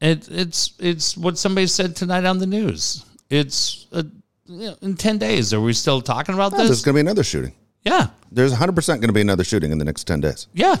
it, 0.00 0.28
it's 0.30 0.74
it's 0.78 1.16
what 1.16 1.38
somebody 1.38 1.66
said 1.66 1.96
tonight 1.96 2.24
on 2.24 2.38
the 2.38 2.46
news. 2.46 3.04
It's 3.30 3.86
uh 3.92 4.02
you 4.46 4.66
know, 4.66 4.76
in 4.82 4.94
10 4.96 5.18
days 5.18 5.54
are 5.54 5.60
we 5.60 5.72
still 5.72 6.02
talking 6.02 6.34
about 6.34 6.50
There's 6.50 6.68
this? 6.68 6.68
There's 6.68 6.84
going 6.84 6.94
to 6.94 6.96
be 6.98 7.00
another 7.00 7.24
shooting. 7.24 7.54
yeah. 7.82 8.08
There's 8.30 8.52
100% 8.52 8.86
going 8.86 9.00
to 9.02 9.12
be 9.12 9.20
another 9.20 9.44
shooting 9.44 9.70
in 9.72 9.78
the 9.78 9.84
next 9.84 10.04
10 10.04 10.20
days. 10.20 10.48
yeah. 10.52 10.76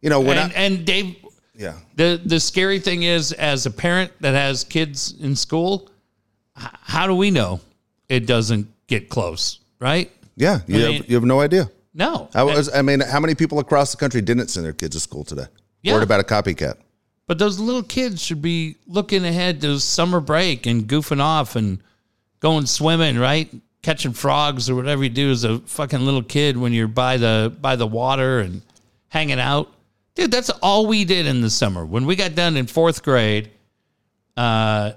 You 0.00 0.10
know, 0.10 0.20
when 0.20 0.36
and, 0.36 0.52
I, 0.52 0.54
and 0.56 0.84
dave 0.84 1.16
yeah. 1.56 1.74
The 1.96 2.20
the 2.24 2.40
scary 2.40 2.78
thing 2.80 3.02
is, 3.04 3.32
as 3.32 3.66
a 3.66 3.70
parent 3.70 4.12
that 4.20 4.34
has 4.34 4.64
kids 4.64 5.14
in 5.20 5.36
school, 5.36 5.90
h- 6.58 6.68
how 6.82 7.06
do 7.06 7.14
we 7.14 7.30
know 7.30 7.60
it 8.08 8.26
doesn't 8.26 8.68
get 8.86 9.08
close? 9.08 9.60
Right? 9.80 10.10
Yeah. 10.36 10.60
You, 10.66 10.76
I 10.76 10.78
mean- 10.88 10.96
have, 11.02 11.08
you 11.10 11.14
have 11.16 11.24
no 11.24 11.40
idea. 11.40 11.70
No. 11.96 12.28
I, 12.34 12.42
was, 12.42 12.74
I 12.74 12.82
mean, 12.82 13.00
how 13.00 13.20
many 13.20 13.36
people 13.36 13.60
across 13.60 13.92
the 13.92 13.96
country 13.96 14.20
didn't 14.20 14.48
send 14.48 14.66
their 14.66 14.72
kids 14.72 14.96
to 14.96 15.00
school 15.00 15.22
today? 15.22 15.46
Yeah. 15.82 15.92
Worried 15.92 16.02
about 16.02 16.18
a 16.20 16.24
copycat. 16.24 16.74
But 17.28 17.38
those 17.38 17.60
little 17.60 17.84
kids 17.84 18.20
should 18.20 18.42
be 18.42 18.76
looking 18.88 19.24
ahead 19.24 19.60
to 19.60 19.78
summer 19.78 20.20
break 20.20 20.66
and 20.66 20.88
goofing 20.88 21.20
off 21.20 21.54
and 21.56 21.78
going 22.40 22.66
swimming, 22.66 23.16
right? 23.18 23.48
Catching 23.82 24.12
frogs 24.12 24.68
or 24.68 24.74
whatever 24.74 25.04
you 25.04 25.08
do 25.10 25.30
as 25.30 25.44
a 25.44 25.60
fucking 25.60 26.00
little 26.00 26.22
kid 26.22 26.56
when 26.56 26.72
you're 26.72 26.88
by 26.88 27.16
the 27.16 27.54
by 27.60 27.76
the 27.76 27.86
water 27.86 28.40
and 28.40 28.62
hanging 29.08 29.38
out. 29.38 29.72
Dude, 30.14 30.30
that's 30.30 30.50
all 30.50 30.86
we 30.86 31.04
did 31.04 31.26
in 31.26 31.40
the 31.40 31.50
summer. 31.50 31.84
When 31.84 32.06
we 32.06 32.14
got 32.14 32.34
done 32.34 32.56
in 32.56 32.66
fourth 32.66 33.02
grade, 33.02 33.50
uh, 34.36 34.92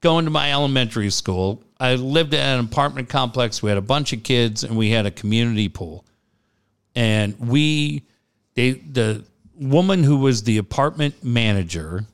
going 0.00 0.24
to 0.26 0.30
my 0.30 0.52
elementary 0.52 1.10
school, 1.10 1.62
I 1.80 1.96
lived 1.96 2.32
in 2.32 2.40
an 2.40 2.64
apartment 2.64 3.08
complex. 3.08 3.62
We 3.62 3.68
had 3.68 3.78
a 3.78 3.82
bunch 3.82 4.12
of 4.12 4.22
kids 4.22 4.62
and 4.62 4.76
we 4.76 4.90
had 4.90 5.06
a 5.06 5.10
community 5.10 5.68
pool. 5.68 6.04
And 6.94 7.38
we 7.40 8.04
they 8.54 8.72
the 8.72 9.24
woman 9.56 10.04
who 10.04 10.18
was 10.18 10.44
the 10.44 10.58
apartment 10.58 11.24
manager, 11.24 12.04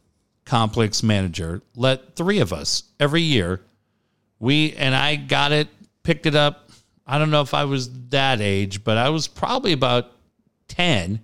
complex 0.44 1.02
manager, 1.02 1.62
let 1.76 2.16
three 2.16 2.38
of 2.38 2.52
us 2.52 2.84
every 2.98 3.22
year. 3.22 3.60
We 4.38 4.72
and 4.74 4.94
I 4.94 5.16
got 5.16 5.52
it, 5.52 5.68
picked 6.02 6.24
it 6.24 6.34
up. 6.34 6.70
I 7.06 7.18
don't 7.18 7.30
know 7.30 7.42
if 7.42 7.52
I 7.54 7.64
was 7.64 7.90
that 8.10 8.40
age, 8.40 8.84
but 8.84 8.96
I 8.96 9.10
was 9.10 9.28
probably 9.28 9.72
about 9.72 10.12
10. 10.68 11.20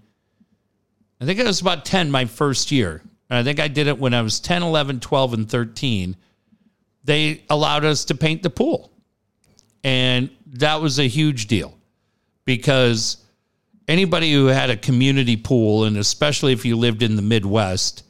I 1.25 1.27
think 1.27 1.41
I 1.41 1.45
was 1.45 1.63
about 1.63 1.87
10 1.87 2.11
my 2.11 2.27
first 2.27 2.71
year. 2.71 3.01
And 3.31 3.39
I 3.39 3.43
think 3.43 3.59
I 3.59 3.69
did 3.69 3.87
it 3.87 3.99
when 3.99 4.13
I 4.13 4.21
was 4.21 4.41
10, 4.41 4.63
11, 4.63 5.01
12, 5.01 5.33
and 5.33 5.51
13. 5.51 6.17
They 7.03 7.43
allowed 7.49 7.87
us 7.87 8.05
to 8.07 8.15
paint 8.15 8.43
the 8.43 8.51
pool. 8.51 8.93
And 9.83 10.29
that 10.49 10.83
was 10.83 10.99
a 10.99 11.09
huge 11.09 11.47
deal 11.47 11.79
because 12.45 13.17
anybody 13.89 14.35
who 14.35 14.49
had 14.49 14.69
a 14.69 14.77
community 14.77 15.39
pool, 15.39 15.85
and 15.85 15.97
especially 15.97 16.53
if 16.53 16.67
you 16.67 16.77
lived 16.77 17.03
in 17.03 17.17
the 17.17 17.23
Midwest 17.23 18.05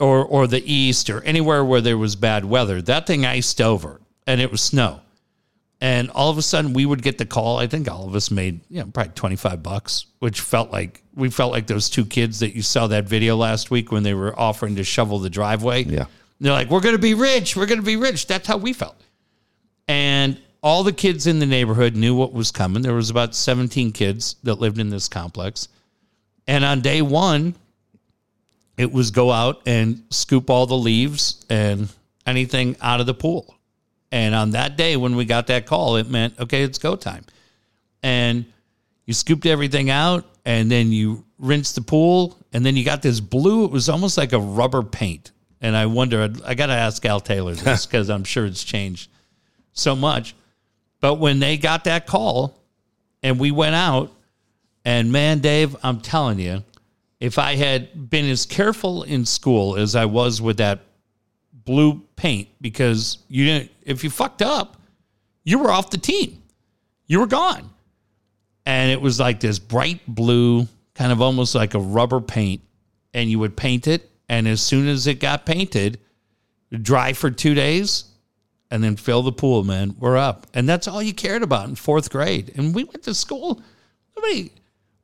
or, 0.00 0.24
or 0.24 0.48
the 0.48 0.64
East 0.64 1.10
or 1.10 1.22
anywhere 1.22 1.64
where 1.64 1.80
there 1.80 1.96
was 1.96 2.16
bad 2.16 2.44
weather, 2.44 2.82
that 2.82 3.06
thing 3.06 3.24
iced 3.24 3.60
over 3.60 4.00
and 4.26 4.40
it 4.40 4.50
was 4.50 4.62
snow. 4.62 5.01
And 5.82 6.10
all 6.10 6.30
of 6.30 6.38
a 6.38 6.42
sudden, 6.42 6.74
we 6.74 6.86
would 6.86 7.02
get 7.02 7.18
the 7.18 7.26
call. 7.26 7.58
I 7.58 7.66
think 7.66 7.90
all 7.90 8.06
of 8.06 8.14
us 8.14 8.30
made, 8.30 8.60
you 8.70 8.78
know, 8.78 8.86
probably 8.86 9.14
twenty 9.14 9.34
five 9.34 9.64
bucks, 9.64 10.06
which 10.20 10.40
felt 10.40 10.70
like 10.70 11.02
we 11.16 11.28
felt 11.28 11.50
like 11.50 11.66
those 11.66 11.90
two 11.90 12.06
kids 12.06 12.38
that 12.38 12.54
you 12.54 12.62
saw 12.62 12.86
that 12.86 13.06
video 13.08 13.34
last 13.34 13.68
week 13.72 13.90
when 13.90 14.04
they 14.04 14.14
were 14.14 14.38
offering 14.38 14.76
to 14.76 14.84
shovel 14.84 15.18
the 15.18 15.28
driveway. 15.28 15.82
Yeah. 15.82 16.04
they're 16.38 16.52
like, 16.52 16.70
"We're 16.70 16.82
going 16.82 16.94
to 16.94 17.02
be 17.02 17.14
rich. 17.14 17.56
We're 17.56 17.66
going 17.66 17.80
to 17.80 17.84
be 17.84 17.96
rich." 17.96 18.28
That's 18.28 18.46
how 18.46 18.58
we 18.58 18.72
felt. 18.72 18.94
And 19.88 20.40
all 20.62 20.84
the 20.84 20.92
kids 20.92 21.26
in 21.26 21.40
the 21.40 21.46
neighborhood 21.46 21.96
knew 21.96 22.14
what 22.14 22.32
was 22.32 22.52
coming. 22.52 22.82
There 22.82 22.94
was 22.94 23.10
about 23.10 23.34
seventeen 23.34 23.90
kids 23.90 24.36
that 24.44 24.60
lived 24.60 24.78
in 24.78 24.88
this 24.88 25.08
complex, 25.08 25.66
and 26.46 26.64
on 26.64 26.80
day 26.80 27.02
one, 27.02 27.56
it 28.76 28.92
was 28.92 29.10
go 29.10 29.32
out 29.32 29.62
and 29.66 30.04
scoop 30.10 30.48
all 30.48 30.66
the 30.66 30.78
leaves 30.78 31.44
and 31.50 31.88
anything 32.24 32.76
out 32.80 33.00
of 33.00 33.06
the 33.06 33.14
pool. 33.14 33.56
And 34.12 34.34
on 34.34 34.50
that 34.50 34.76
day, 34.76 34.96
when 34.96 35.16
we 35.16 35.24
got 35.24 35.46
that 35.46 35.64
call, 35.64 35.96
it 35.96 36.08
meant, 36.08 36.38
okay, 36.38 36.62
it's 36.62 36.78
go 36.78 36.94
time. 36.94 37.24
And 38.02 38.44
you 39.06 39.14
scooped 39.14 39.46
everything 39.46 39.88
out 39.88 40.26
and 40.44 40.70
then 40.70 40.92
you 40.92 41.24
rinsed 41.38 41.74
the 41.74 41.80
pool. 41.80 42.36
And 42.52 42.64
then 42.64 42.76
you 42.76 42.84
got 42.84 43.00
this 43.00 43.20
blue, 43.20 43.64
it 43.64 43.70
was 43.70 43.88
almost 43.88 44.18
like 44.18 44.34
a 44.34 44.38
rubber 44.38 44.82
paint. 44.82 45.32
And 45.62 45.74
I 45.74 45.86
wonder, 45.86 46.30
I 46.44 46.54
got 46.54 46.66
to 46.66 46.74
ask 46.74 47.04
Al 47.06 47.20
Taylor 47.20 47.54
this 47.54 47.86
because 47.86 48.10
I'm 48.10 48.24
sure 48.24 48.44
it's 48.44 48.62
changed 48.62 49.10
so 49.72 49.96
much. 49.96 50.34
But 51.00 51.14
when 51.14 51.38
they 51.38 51.56
got 51.56 51.84
that 51.84 52.06
call 52.06 52.62
and 53.22 53.40
we 53.40 53.50
went 53.50 53.74
out, 53.74 54.12
and 54.84 55.10
man, 55.10 55.38
Dave, 55.38 55.74
I'm 55.82 56.00
telling 56.00 56.38
you, 56.38 56.64
if 57.18 57.38
I 57.38 57.54
had 57.54 58.10
been 58.10 58.28
as 58.28 58.44
careful 58.44 59.04
in 59.04 59.24
school 59.24 59.76
as 59.76 59.96
I 59.96 60.04
was 60.04 60.42
with 60.42 60.58
that 60.58 60.80
blue 61.52 62.02
paint, 62.22 62.48
because 62.60 63.18
you 63.26 63.44
didn't, 63.44 63.72
if 63.82 64.04
you 64.04 64.10
fucked 64.10 64.42
up, 64.42 64.76
you 65.42 65.58
were 65.58 65.72
off 65.72 65.90
the 65.90 65.98
team. 65.98 66.40
You 67.08 67.18
were 67.18 67.26
gone. 67.26 67.68
And 68.64 68.92
it 68.92 69.00
was 69.00 69.18
like 69.18 69.40
this 69.40 69.58
bright 69.58 70.00
blue, 70.06 70.68
kind 70.94 71.10
of 71.10 71.20
almost 71.20 71.56
like 71.56 71.74
a 71.74 71.80
rubber 71.80 72.20
paint. 72.20 72.62
And 73.12 73.28
you 73.28 73.40
would 73.40 73.56
paint 73.56 73.88
it. 73.88 74.08
And 74.28 74.46
as 74.46 74.60
soon 74.60 74.86
as 74.86 75.08
it 75.08 75.18
got 75.18 75.44
painted, 75.44 75.98
dry 76.70 77.12
for 77.12 77.28
two 77.28 77.54
days 77.54 78.04
and 78.70 78.84
then 78.84 78.94
fill 78.94 79.22
the 79.22 79.32
pool, 79.32 79.64
man. 79.64 79.96
We're 79.98 80.16
up. 80.16 80.46
And 80.54 80.68
that's 80.68 80.86
all 80.86 81.02
you 81.02 81.12
cared 81.12 81.42
about 81.42 81.68
in 81.68 81.74
fourth 81.74 82.08
grade. 82.08 82.52
And 82.54 82.72
we 82.72 82.84
went 82.84 83.02
to 83.02 83.14
school. 83.14 83.60
Nobody, 84.16 84.52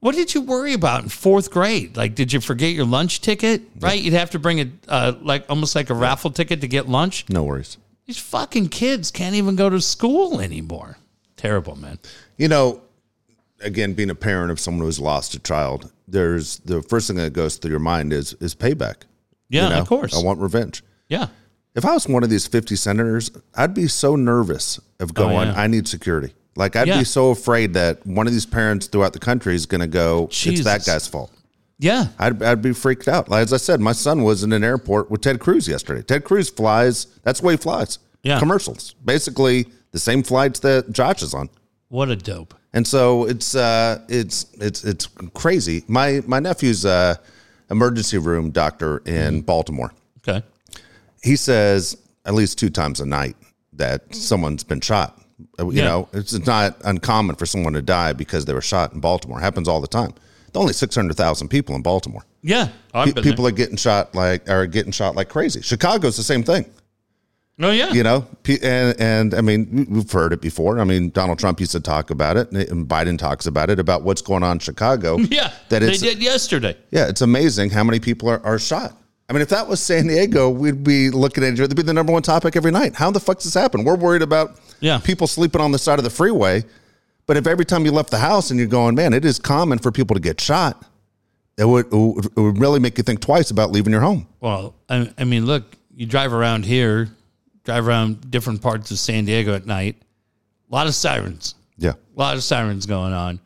what 0.01 0.15
did 0.15 0.35
you 0.35 0.41
worry 0.41 0.73
about 0.73 1.03
in 1.03 1.09
fourth 1.09 1.51
grade? 1.51 1.97
Like, 1.97 2.15
did 2.15 2.33
you 2.33 2.41
forget 2.41 2.73
your 2.73 2.87
lunch 2.87 3.21
ticket? 3.21 3.63
Right? 3.81 4.01
You'd 4.01 4.15
have 4.15 4.31
to 4.31 4.39
bring 4.39 4.61
a, 4.61 4.71
uh, 4.89 5.13
like, 5.21 5.45
almost 5.49 5.75
like 5.75 5.91
a 5.91 5.95
raffle 5.95 6.31
ticket 6.31 6.61
to 6.61 6.69
get 6.69 6.89
lunch. 6.89 7.25
No 7.29 7.43
worries. 7.45 7.79
These 8.07 8.19
fucking 8.19 8.69
kids 8.69 9.11
can't 9.11 9.35
even 9.35 9.57
go 9.57 9.69
to 9.69 9.81
school 9.81 10.41
anymore. 10.41 10.99
Terrible, 11.37 11.77
man. 11.77 11.99
You 12.37 12.49
know, 12.49 12.81
again, 13.61 13.93
being 13.95 14.11
a 14.11 14.15
parent 14.15 14.51
of 14.51 14.59
someone 14.61 14.87
who's 14.87 15.01
lost 15.01 15.35
a 15.35 15.39
child, 15.41 15.93
there's 16.07 16.59
the 16.61 16.81
first 16.83 17.07
thing 17.09 17.17
that 17.17 17.33
goes 17.33 17.57
through 17.57 17.71
your 17.71 17.81
mind 17.81 18.13
is 18.13 18.33
is 18.35 18.55
payback. 18.55 19.03
Yeah, 19.51 19.65
You 19.65 19.69
know? 19.71 19.81
of 19.81 19.89
course. 19.89 20.15
I 20.17 20.23
want 20.25 20.41
revenge. 20.41 20.83
yeah. 21.09 21.29
If 21.75 21.85
I 21.85 21.93
was 21.93 22.09
one 22.09 22.25
of 22.25 22.31
these 22.31 22.45
50 22.47 22.75
senators, 22.75 23.31
I'd 23.55 23.73
be 23.73 23.87
so 23.87 24.17
nervous 24.17 24.81
of 24.99 25.15
going, 25.15 25.49
yeah. 25.49 25.55
I 25.61 25.69
need 25.69 25.87
security. 25.87 26.35
Like, 26.59 26.77
I'd 26.77 26.89
Yeah. 26.89 26.99
be 26.99 27.05
so 27.05 27.31
afraid 27.31 27.73
that 27.75 28.05
one 28.07 28.27
of 28.27 28.33
these 28.33 28.45
parents 28.45 28.89
throughout 28.89 29.13
the 29.15 29.19
country 29.21 29.55
is 29.55 29.65
going 29.65 29.81
to 29.81 29.87
go, 29.87 30.29
it's 30.31 30.65
that 30.65 30.85
guy's 30.85 31.07
fault. 31.07 31.33
Yeah. 31.79 32.09
I'd, 32.19 32.43
I'd 32.43 32.61
be 32.61 32.73
freaked 32.73 33.07
out. 33.07 33.29
Like, 33.31 33.43
as 33.45 33.53
I 33.53 33.59
said, 33.59 33.81
my 33.81 33.93
son 33.93 34.25
was 34.25 34.43
in 34.43 34.53
an 34.53 34.65
airport 34.65 35.11
with 35.11 35.21
Ted 35.21 35.39
Cruz 35.39 35.69
yesterday. 35.69 36.03
Ted 36.03 36.25
Cruz 36.25 36.51
flies, 36.51 37.07
that's 37.23 37.41
the 37.41 37.47
way 37.47 37.53
he 37.55 37.57
flies. 37.59 38.01
Yeah. 38.25 38.41
Commercials. 38.41 38.95
Basically, 39.05 39.67
the 39.93 40.01
same 40.01 40.25
flights 40.25 40.59
that 40.61 40.91
Josh 40.93 41.23
is 41.23 41.33
on. 41.33 41.49
What 41.89 42.11
a 42.11 42.17
dope. 42.17 42.55
And 42.75 42.87
so 42.87 43.25
it's 43.25 43.55
uh, 43.55 44.03
it's 44.09 44.47
it's 44.61 44.85
it's 44.85 45.07
crazy. 45.33 45.85
My 45.89 46.21
my 46.27 46.39
nephew's 46.39 46.85
uh, 46.85 47.15
emergency 47.71 48.19
room 48.19 48.51
doctor 48.51 48.99
in 49.07 49.41
Baltimore. 49.41 49.93
Okay. 50.19 50.45
He 51.23 51.35
says 51.37 51.97
at 52.27 52.35
least 52.35 52.59
two 52.59 52.69
times 52.69 53.01
a 53.01 53.07
night 53.07 53.37
that 53.73 54.15
someone's 54.15 54.65
been 54.65 54.81
shot. 54.81 55.18
Uh, 55.59 55.67
You 55.67 55.73
Yeah. 55.79 55.85
know, 55.85 56.09
it's 56.13 56.33
not 56.47 56.77
uncommon 56.85 57.37
for 57.37 57.47
someone 57.47 57.73
to 57.75 57.83
die 57.83 58.13
because 58.13 58.45
they 58.45 58.53
were 58.55 58.61
shot 58.61 58.93
in 58.93 59.01
Baltimore. 59.01 59.41
happens 59.41 59.69
all 59.69 59.81
the 59.81 59.87
time. 59.89 60.13
There 60.53 60.61
are 60.61 60.63
only 60.63 60.73
six 60.73 60.95
hundred 60.95 61.17
thousand 61.17 61.49
people 61.49 61.75
in 61.75 61.83
Baltimore. 61.83 62.25
Yeah. 62.43 62.69
I've 62.95 63.07
Pe- 63.09 63.13
been 63.13 63.23
people 63.25 63.47
are 63.47 63.51
getting 63.53 63.77
shot 63.77 64.15
like 64.15 64.49
are 64.49 64.67
getting 64.67 64.93
shot 64.93 65.15
like 65.15 65.29
crazy. 65.29 65.61
Chicago's 65.63 66.17
the 66.17 66.23
same 66.23 66.43
thing. 66.43 66.63
there. 67.59 67.69
Oh, 67.71 67.73
yeah. 67.73 67.91
You 67.93 68.03
know, 68.05 68.27
and 68.63 69.01
and 69.01 69.35
I 69.35 69.41
mean 69.43 69.87
we've 69.91 70.11
heard 70.11 70.33
it 70.33 70.41
before. 70.41 70.79
I 70.81 70.85
mean 70.85 71.11
Donald 71.11 71.39
Trump 71.39 71.61
used 71.61 71.73
to 71.73 71.81
talk 71.81 72.11
about 72.11 72.37
it, 72.37 72.51
and 72.53 72.89
Biden 72.89 73.19
talks 73.19 73.47
about 73.47 73.69
it 73.69 73.79
about 73.79 74.03
what's 74.03 74.23
going 74.23 74.43
on 74.43 74.53
in 74.53 74.59
Chicago. 74.61 75.19
Yeah. 75.31 75.51
that 75.69 75.81
they 75.81 75.97
did 75.99 76.23
yesterday. 76.23 76.77
yeah, 76.91 77.09
it's 77.09 77.21
amazing 77.21 77.71
how 77.71 77.85
many 77.85 78.01
people 78.01 78.29
are, 78.31 78.41
are 78.45 78.59
shot. 78.59 78.97
I 79.29 79.33
mean, 79.35 79.43
if 79.43 79.49
that 79.51 79.69
was 79.69 79.81
San 79.81 80.07
Diego, 80.07 80.49
we'd 80.49 80.83
be 80.83 81.11
looking 81.11 81.45
at 81.45 81.53
it. 81.53 81.61
It'd 81.61 81.77
be 81.77 81.83
the 81.83 81.93
number 81.93 82.13
one 82.13 82.23
topic 82.23 82.57
every 82.57 82.71
night. 82.71 82.95
How 82.95 83.11
the 83.11 83.21
fuck 83.21 83.37
does 83.39 83.45
this 83.53 83.55
happen? 83.55 83.85
We're 83.85 83.97
worried 83.97 84.23
about 84.23 84.59
Yeah. 84.81 84.99
people 84.99 85.27
sleeping 85.27 85.61
on 85.61 85.71
the 85.73 85.79
side 85.79 85.99
of 85.99 86.05
the 86.05 86.11
freeway. 86.11 86.65
But 87.27 87.37
if 87.37 87.47
every 87.47 87.67
time 87.67 87.85
you 87.85 87.93
left 87.93 88.11
the 88.11 88.19
house 88.19 88.51
and 88.51 88.59
you're 88.59 88.69
going, 88.69 88.95
man, 88.95 89.13
it 89.13 89.25
is 89.27 89.39
common 89.39 89.79
for 89.81 89.93
people 89.93 90.15
to 90.15 90.21
get 90.21 90.41
shot, 90.41 90.83
it 91.59 91.67
would, 91.67 91.87
it 91.93 92.37
would 92.41 92.59
really 92.59 92.81
make 92.81 92.97
you 92.97 93.05
think 93.05 93.21
twice 93.21 93.51
about 93.51 93.71
leaving 93.71 93.93
your 93.93 94.01
home. 94.01 94.27
Well, 94.41 94.75
I, 94.89 95.13
I 95.19 95.25
mean, 95.25 95.45
look, 95.45 95.77
you 95.95 96.07
drive 96.07 96.33
around 96.33 96.65
here, 96.65 97.11
drive 97.65 97.87
around 97.87 98.31
different 98.31 98.63
parts 98.63 98.91
of 98.93 98.99
San 98.99 99.27
Diego 99.27 99.55
at 99.55 99.67
night, 99.67 99.97
a 100.71 100.75
lot 100.75 100.87
of 100.87 100.95
sirens, 100.95 101.55
Yeah. 101.77 101.91
a 101.93 102.19
lot 102.19 102.35
of 102.37 102.43
sirens 102.43 102.87
going 102.87 103.13
on. 103.13 103.41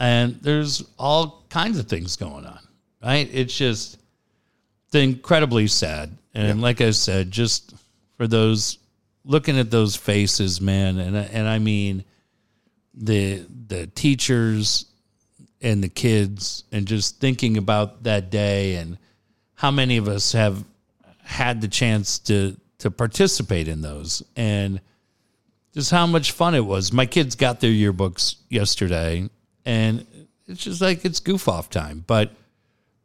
And 0.00 0.40
there's 0.42 0.82
all 0.98 1.44
kinds 1.48 1.78
of 1.78 1.86
things 1.86 2.16
going 2.16 2.44
on, 2.44 2.58
right? 3.02 3.28
It's 3.32 3.56
just 3.56 3.98
incredibly 4.96 5.66
sad. 5.66 6.16
And 6.34 6.60
like 6.60 6.80
I 6.80 6.90
said, 6.90 7.30
just 7.30 7.74
for 8.16 8.26
those 8.26 8.78
looking 9.24 9.58
at 9.58 9.70
those 9.70 9.96
faces, 9.96 10.60
man, 10.60 10.98
and 10.98 11.16
and 11.16 11.48
I 11.48 11.58
mean 11.58 12.04
the 12.94 13.44
the 13.68 13.86
teachers 13.88 14.86
and 15.60 15.82
the 15.82 15.88
kids 15.88 16.64
and 16.72 16.86
just 16.86 17.18
thinking 17.20 17.56
about 17.56 18.04
that 18.04 18.30
day 18.30 18.76
and 18.76 18.98
how 19.54 19.70
many 19.70 19.96
of 19.96 20.08
us 20.08 20.32
have 20.32 20.64
had 21.22 21.60
the 21.60 21.68
chance 21.68 22.18
to 22.20 22.56
to 22.78 22.90
participate 22.90 23.68
in 23.68 23.80
those 23.80 24.22
and 24.36 24.80
just 25.72 25.90
how 25.90 26.06
much 26.06 26.32
fun 26.32 26.54
it 26.54 26.64
was. 26.64 26.92
My 26.92 27.06
kids 27.06 27.34
got 27.34 27.60
their 27.60 27.70
yearbooks 27.70 28.36
yesterday 28.48 29.28
and 29.64 30.06
it's 30.46 30.62
just 30.62 30.80
like 30.80 31.04
it's 31.04 31.20
goof 31.20 31.48
off 31.48 31.70
time, 31.70 32.04
but 32.06 32.32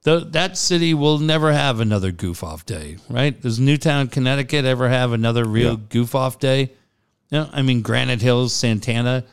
the, 0.04 0.20
that 0.32 0.58
city 0.58 0.94
will 0.94 1.20
never 1.20 1.52
have 1.52 1.80
another 1.80 2.12
goof 2.12 2.44
off 2.44 2.66
day, 2.66 2.98
right? 3.10 3.40
Does 3.40 3.60
Newtown, 3.60 4.08
Connecticut 4.08 4.66
ever 4.66 4.90
have 4.90 5.12
another 5.12 5.46
real 5.46 5.78
goof 5.78 6.16
off 6.16 6.40
day? 6.40 6.72
No, 7.32 7.50
I 7.52 7.62
mean 7.62 7.82
Granite 7.82 8.22
Hills, 8.22 8.54
Santana. 8.54 9.24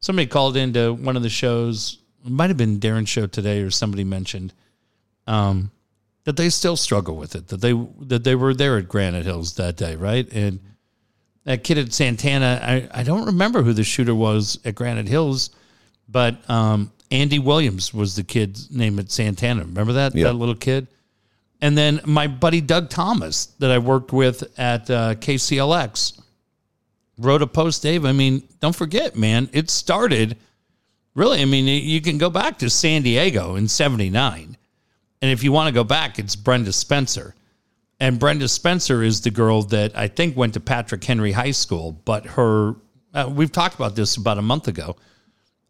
Somebody 0.00 0.26
called 0.26 0.56
into 0.56 0.92
one 0.92 1.16
of 1.16 1.22
the 1.22 1.28
shows. 1.28 1.98
It 2.24 2.30
might 2.30 2.50
have 2.50 2.56
been 2.56 2.78
Darren's 2.78 3.08
show 3.08 3.26
today, 3.26 3.62
or 3.62 3.70
somebody 3.70 4.04
mentioned 4.04 4.52
um, 5.26 5.70
that 6.24 6.36
they 6.36 6.50
still 6.50 6.76
struggle 6.76 7.16
with 7.16 7.34
it. 7.34 7.48
That 7.48 7.60
they 7.60 7.72
that 8.02 8.22
they 8.22 8.34
were 8.34 8.54
there 8.54 8.76
at 8.76 8.88
Granite 8.88 9.24
Hills 9.24 9.54
that 9.54 9.76
day, 9.76 9.96
right? 9.96 10.30
And 10.32 10.60
that 11.44 11.64
kid 11.64 11.78
at 11.78 11.92
Santana, 11.92 12.60
I, 12.62 13.00
I 13.00 13.02
don't 13.02 13.24
remember 13.24 13.62
who 13.62 13.72
the 13.72 13.82
shooter 13.82 14.14
was 14.14 14.58
at 14.64 14.74
Granite 14.74 15.08
Hills, 15.08 15.50
but 16.08 16.48
um, 16.48 16.92
Andy 17.10 17.38
Williams 17.38 17.94
was 17.94 18.16
the 18.16 18.22
kid's 18.24 18.70
name 18.70 18.98
at 18.98 19.10
Santana. 19.10 19.64
Remember 19.64 19.94
that 19.94 20.14
Yeah. 20.14 20.24
that 20.24 20.34
little 20.34 20.54
kid? 20.54 20.86
And 21.60 21.76
then 21.76 22.00
my 22.04 22.26
buddy 22.26 22.60
Doug 22.60 22.88
Thomas 22.88 23.46
that 23.58 23.70
I 23.70 23.78
worked 23.78 24.12
with 24.12 24.44
at 24.58 24.88
uh, 24.90 25.14
KCLX 25.16 26.20
wrote 27.18 27.42
a 27.42 27.46
post, 27.46 27.82
Dave. 27.82 28.04
I 28.04 28.12
mean, 28.12 28.42
don't 28.60 28.76
forget, 28.76 29.16
man, 29.16 29.48
it 29.52 29.70
started 29.70 30.36
really. 31.14 31.42
I 31.42 31.46
mean, 31.46 31.66
you 31.66 32.00
can 32.00 32.16
go 32.18 32.30
back 32.30 32.58
to 32.58 32.70
San 32.70 33.02
Diego 33.02 33.56
in 33.56 33.66
79. 33.66 34.56
And 35.20 35.30
if 35.32 35.42
you 35.42 35.50
want 35.50 35.66
to 35.66 35.74
go 35.74 35.82
back, 35.82 36.18
it's 36.20 36.36
Brenda 36.36 36.72
Spencer. 36.72 37.34
And 37.98 38.20
Brenda 38.20 38.46
Spencer 38.46 39.02
is 39.02 39.22
the 39.22 39.32
girl 39.32 39.62
that 39.64 39.96
I 39.98 40.06
think 40.06 40.36
went 40.36 40.54
to 40.54 40.60
Patrick 40.60 41.02
Henry 41.02 41.32
High 41.32 41.50
School, 41.50 41.90
but 42.04 42.24
her, 42.26 42.76
uh, 43.12 43.28
we've 43.28 43.50
talked 43.50 43.74
about 43.74 43.96
this 43.96 44.14
about 44.16 44.38
a 44.38 44.42
month 44.42 44.68
ago. 44.68 44.94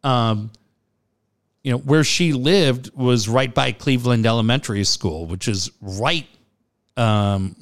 Um, 0.05 0.51
you 1.62 1.73
know, 1.73 1.79
where 1.79 2.05
she 2.05 2.33
lived 2.33 2.94
was 2.94 3.29
right 3.29 3.53
by 3.53 3.73
Cleveland 3.73 4.27
Elementary 4.27 4.85
School, 4.85 5.27
which 5.27 5.49
is 5.49 5.71
right 5.81 6.27
um, 6.97 7.57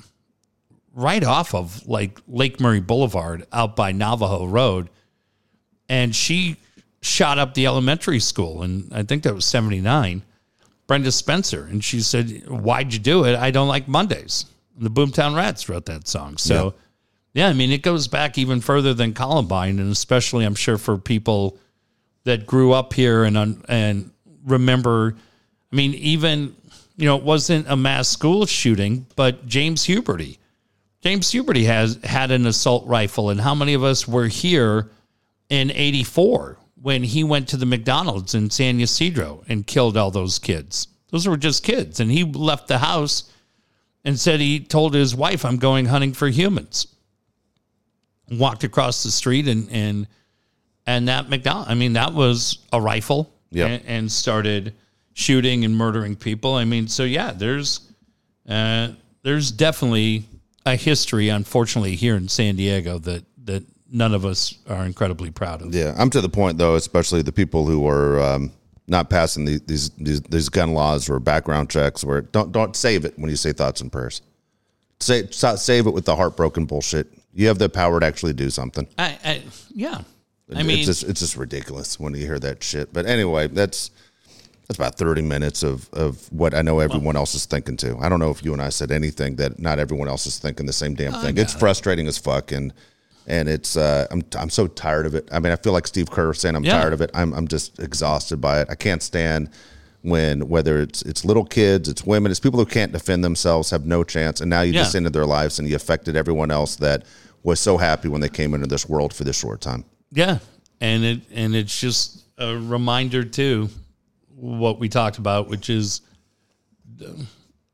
right 0.97 1.23
off 1.23 1.55
of 1.55 1.87
like 1.87 2.19
Lake 2.27 2.59
Murray 2.59 2.81
Boulevard 2.81 3.47
out 3.53 3.77
by 3.77 3.93
Navajo 3.93 4.47
Road. 4.47 4.91
And 5.89 6.17
she 6.17 6.57
shot 7.03 7.39
up 7.39 7.55
the 7.55 7.67
elementary 7.67 8.19
school. 8.19 8.63
And 8.63 8.93
I 8.93 9.05
think 9.05 9.23
that 9.23 9.35
was 9.35 9.45
79. 9.45 10.23
Brenda 10.87 11.13
Spencer. 11.13 11.65
And 11.65 11.85
she 11.85 12.01
said, 12.01 12.49
Why'd 12.49 12.93
you 12.93 12.99
do 12.99 13.25
it? 13.25 13.37
I 13.37 13.51
don't 13.51 13.69
like 13.69 13.87
Mondays. 13.87 14.47
And 14.77 14.85
the 14.85 14.91
Boomtown 14.91 15.37
Rats 15.37 15.69
wrote 15.69 15.87
that 15.87 16.09
song. 16.09 16.39
So, 16.39 16.75
yeah. 17.35 17.49
I 17.49 17.53
mean, 17.53 17.71
it 17.71 17.83
goes 17.83 18.09
back 18.09 18.39
even 18.39 18.61
further 18.61 18.95
than 18.95 19.13
Columbine. 19.13 19.79
And 19.79 19.93
especially, 19.93 20.45
I'm 20.45 20.55
sure, 20.55 20.79
for 20.79 20.97
people 20.99 21.59
that 22.27 22.45
grew 22.45 22.73
up 22.73 22.93
here 22.93 23.23
and, 23.23 23.65
and 23.69 24.11
remember, 24.45 25.15
I 25.73 25.77
mean, 25.77 25.95
even, 25.95 26.57
you 26.97 27.07
know, 27.07 27.17
it 27.17 27.23
wasn't 27.23 27.69
a 27.69 27.77
mass 27.77 28.09
school 28.09 28.47
shooting, 28.47 29.07
but 29.15 29.47
James 29.47 29.85
Huberty. 29.85 30.39
James 31.03 31.31
Huberty 31.31 31.67
has 31.67 32.01
had 32.03 32.33
an 32.33 32.45
assault 32.47 32.85
rifle, 32.85 33.31
and 33.31 33.41
how 33.41 33.55
many 33.55 33.75
of 33.75 33.85
us 33.85 34.09
were 34.09 34.27
here 34.27 34.91
in 35.51 35.71
'84 35.71 36.59
when 36.83 37.05
he 37.05 37.23
went 37.23 37.47
to 37.51 37.57
the 37.57 37.65
McDonald's 37.65 38.35
in 38.35 38.51
San 38.51 38.81
Ysidro 38.81 39.45
and 39.49 39.65
killed 39.65 39.97
all 39.97 40.11
those 40.11 40.41
kids? 40.41 40.89
Those 41.11 41.29
were 41.29 41.37
just 41.37 41.63
kids, 41.63 42.01
and 42.01 42.11
he 42.11 42.25
left 42.25 42.67
the 42.67 42.79
house 42.79 43.31
and 44.05 44.19
said 44.19 44.41
he 44.41 44.59
told 44.59 44.95
his 44.95 45.15
wife, 45.15 45.45
"I'm 45.45 45.59
going 45.59 45.87
hunting 45.87 46.13
for 46.13 46.27
humans." 46.27 46.89
Walked 48.29 48.65
across 48.65 49.05
the 49.05 49.13
street 49.13 49.47
and 49.47 49.71
and 49.71 50.09
and 50.87 51.09
that 51.09 51.29
McDonald. 51.29 51.67
I 51.69 51.75
mean, 51.75 51.95
that 51.95 52.13
was 52.13 52.59
a 52.73 52.81
rifle, 52.81 53.33
Yeah. 53.51 53.67
and, 53.67 53.83
and 53.87 54.13
started 54.13 54.73
shooting 55.15 55.65
and 55.65 55.77
murdering 55.77 56.17
people. 56.17 56.55
I 56.55 56.65
mean, 56.65 56.89
so 56.89 57.05
yeah, 57.05 57.33
there's 57.33 57.81
uh, 58.49 58.89
there's 59.23 59.51
definitely 59.51 60.25
a 60.65 60.77
history, 60.77 61.29
unfortunately, 61.29 61.97
here 61.97 62.17
in 62.17 62.29
San 62.29 62.57
Diego 62.57 62.99
that 63.01 63.25
that 63.45 63.65
none 63.91 64.15
of 64.15 64.25
us 64.25 64.55
are 64.69 64.85
incredibly 64.85 65.31
proud 65.31 65.63
of. 65.63 65.75
Yeah, 65.75 65.95
I'm 65.97 66.11
to 66.11 66.21
the 66.21 66.29
point 66.29 66.59
though, 66.59 66.75
especially 66.77 67.23
the 67.23 67.33
people 67.33 67.67
who 67.67 67.87
are 67.89 68.21
um, 68.21 68.53
not 68.89 69.09
passing 69.11 69.45
the, 69.45 69.61
these, 69.67 69.91
these 69.91 70.21
these 70.23 70.49
gun 70.49 70.73
laws 70.75 71.09
or 71.09 71.19
background 71.19 71.71
checks. 71.71 72.05
Where 72.05 72.21
don't 72.23 72.53
don't 72.53 72.77
save 72.77 73.05
it 73.05 73.19
when 73.19 73.31
you 73.31 73.37
say 73.37 73.53
thoughts 73.53 73.81
and 73.81 73.91
prayers. 73.91 74.23
Say 75.01 75.27
save 75.31 75.87
it 75.87 75.91
with 75.95 76.05
the 76.05 76.17
heartbroken 76.17 76.67
bullshit. 76.67 77.13
You 77.35 77.49
have 77.49 77.59
the 77.59 77.69
power 77.69 78.01
to 78.01 78.07
actually 78.07 78.33
do 78.33 78.49
something. 78.51 78.87
I, 78.99 79.19
I 79.25 79.43
yeah. 79.75 80.03
I 80.55 80.63
mean, 80.63 80.79
it's 80.79 80.87
just 80.87 81.03
it's 81.05 81.21
just 81.21 81.37
ridiculous 81.37 81.99
when 81.99 82.15
you 82.15 82.25
hear 82.25 82.39
that 82.39 82.63
shit. 82.63 82.93
But 82.93 83.07
anyway, 83.07 83.49
that's 83.49 83.91
that's 84.69 84.79
about 84.79 84.97
30 84.97 85.23
minutes 85.23 85.63
of 85.63 85.89
of 85.93 86.31
what 86.33 86.55
I 86.55 86.63
know 86.63 86.79
everyone 86.81 87.17
else 87.17 87.35
is 87.35 87.47
thinking 87.47 87.77
too. 87.77 87.97
I 88.01 88.09
don't 88.09 88.21
know 88.21 88.31
if 88.31 88.45
you 88.45 88.53
and 88.53 88.63
I 88.63 88.69
said 88.69 88.91
anything 88.93 89.37
that 89.37 89.59
not 89.59 89.79
everyone 89.79 90.09
else 90.09 90.27
is 90.27 90.39
thinking 90.39 90.67
the 90.67 90.73
same 90.73 90.95
damn 90.95 91.13
thing. 91.15 91.37
It's 91.39 91.53
frustrating 91.53 92.07
as 92.07 92.19
fuck 92.19 92.53
and 92.53 92.73
and 93.27 93.49
it's 93.49 93.77
uh, 93.77 94.07
I'm 94.11 94.23
I'm 94.39 94.51
so 94.51 94.69
tired 94.69 95.07
of 95.07 95.15
it. 95.17 95.29
I 95.33 95.41
mean, 95.41 95.53
I 95.53 95.57
feel 95.57 95.73
like 95.73 95.87
Steve 95.89 96.11
Kerr 96.11 96.33
saying 96.33 96.55
I'm 96.55 96.65
Yeah. 96.65 96.79
tired 96.79 96.93
of 96.93 97.01
it. 97.01 97.11
I'm 97.13 97.33
I'm 97.35 97.49
just 97.49 97.81
exhausted 97.81 98.41
by 98.41 98.61
it. 98.61 98.69
I 98.71 98.77
can't 98.77 99.03
stand 99.03 99.51
when 100.03 100.49
whether 100.49 100.79
it's 100.81 101.03
it's 101.03 101.25
little 101.25 101.45
kids, 101.45 101.89
it's 101.89 102.05
women, 102.05 102.31
it's 102.31 102.39
people 102.39 102.61
who 102.61 102.67
can't 102.67 102.93
defend 102.93 103.25
themselves, 103.25 103.71
have 103.71 103.85
no 103.85 104.05
chance, 104.05 104.41
and 104.41 104.49
now 104.49 104.61
you 104.63 104.73
just 104.73 104.95
ended 104.95 105.13
their 105.13 105.27
lives 105.27 105.59
and 105.59 105.69
you 105.69 105.75
affected 105.75 106.15
everyone 106.15 106.53
else 106.53 106.77
that 106.77 107.05
was 107.43 107.59
so 107.59 107.79
happy 107.79 108.09
when 108.09 108.21
they 108.21 108.29
came 108.29 108.55
into 108.55 108.69
this 108.69 108.89
world 108.89 109.13
for 109.13 109.25
this 109.25 109.37
short 109.37 109.61
time. 109.61 109.85
Yeah, 110.13 110.39
and 110.81 111.05
it 111.05 111.21
and 111.33 111.55
it's 111.55 111.79
just 111.79 112.23
a 112.39 112.57
reminder 112.57 113.25
too, 113.25 113.69
what 114.35 114.79
we 114.79 114.89
talked 114.89 115.19
about, 115.19 115.49
which 115.49 115.71
is 115.71 116.03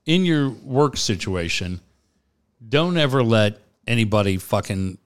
in 0.06 0.24
your 0.24 0.50
work 0.50 0.96
situation, 0.96 1.80
don't 2.68 2.96
ever 2.96 3.22
let 3.22 3.58
anybody 3.86 4.36
fucking 4.36 4.98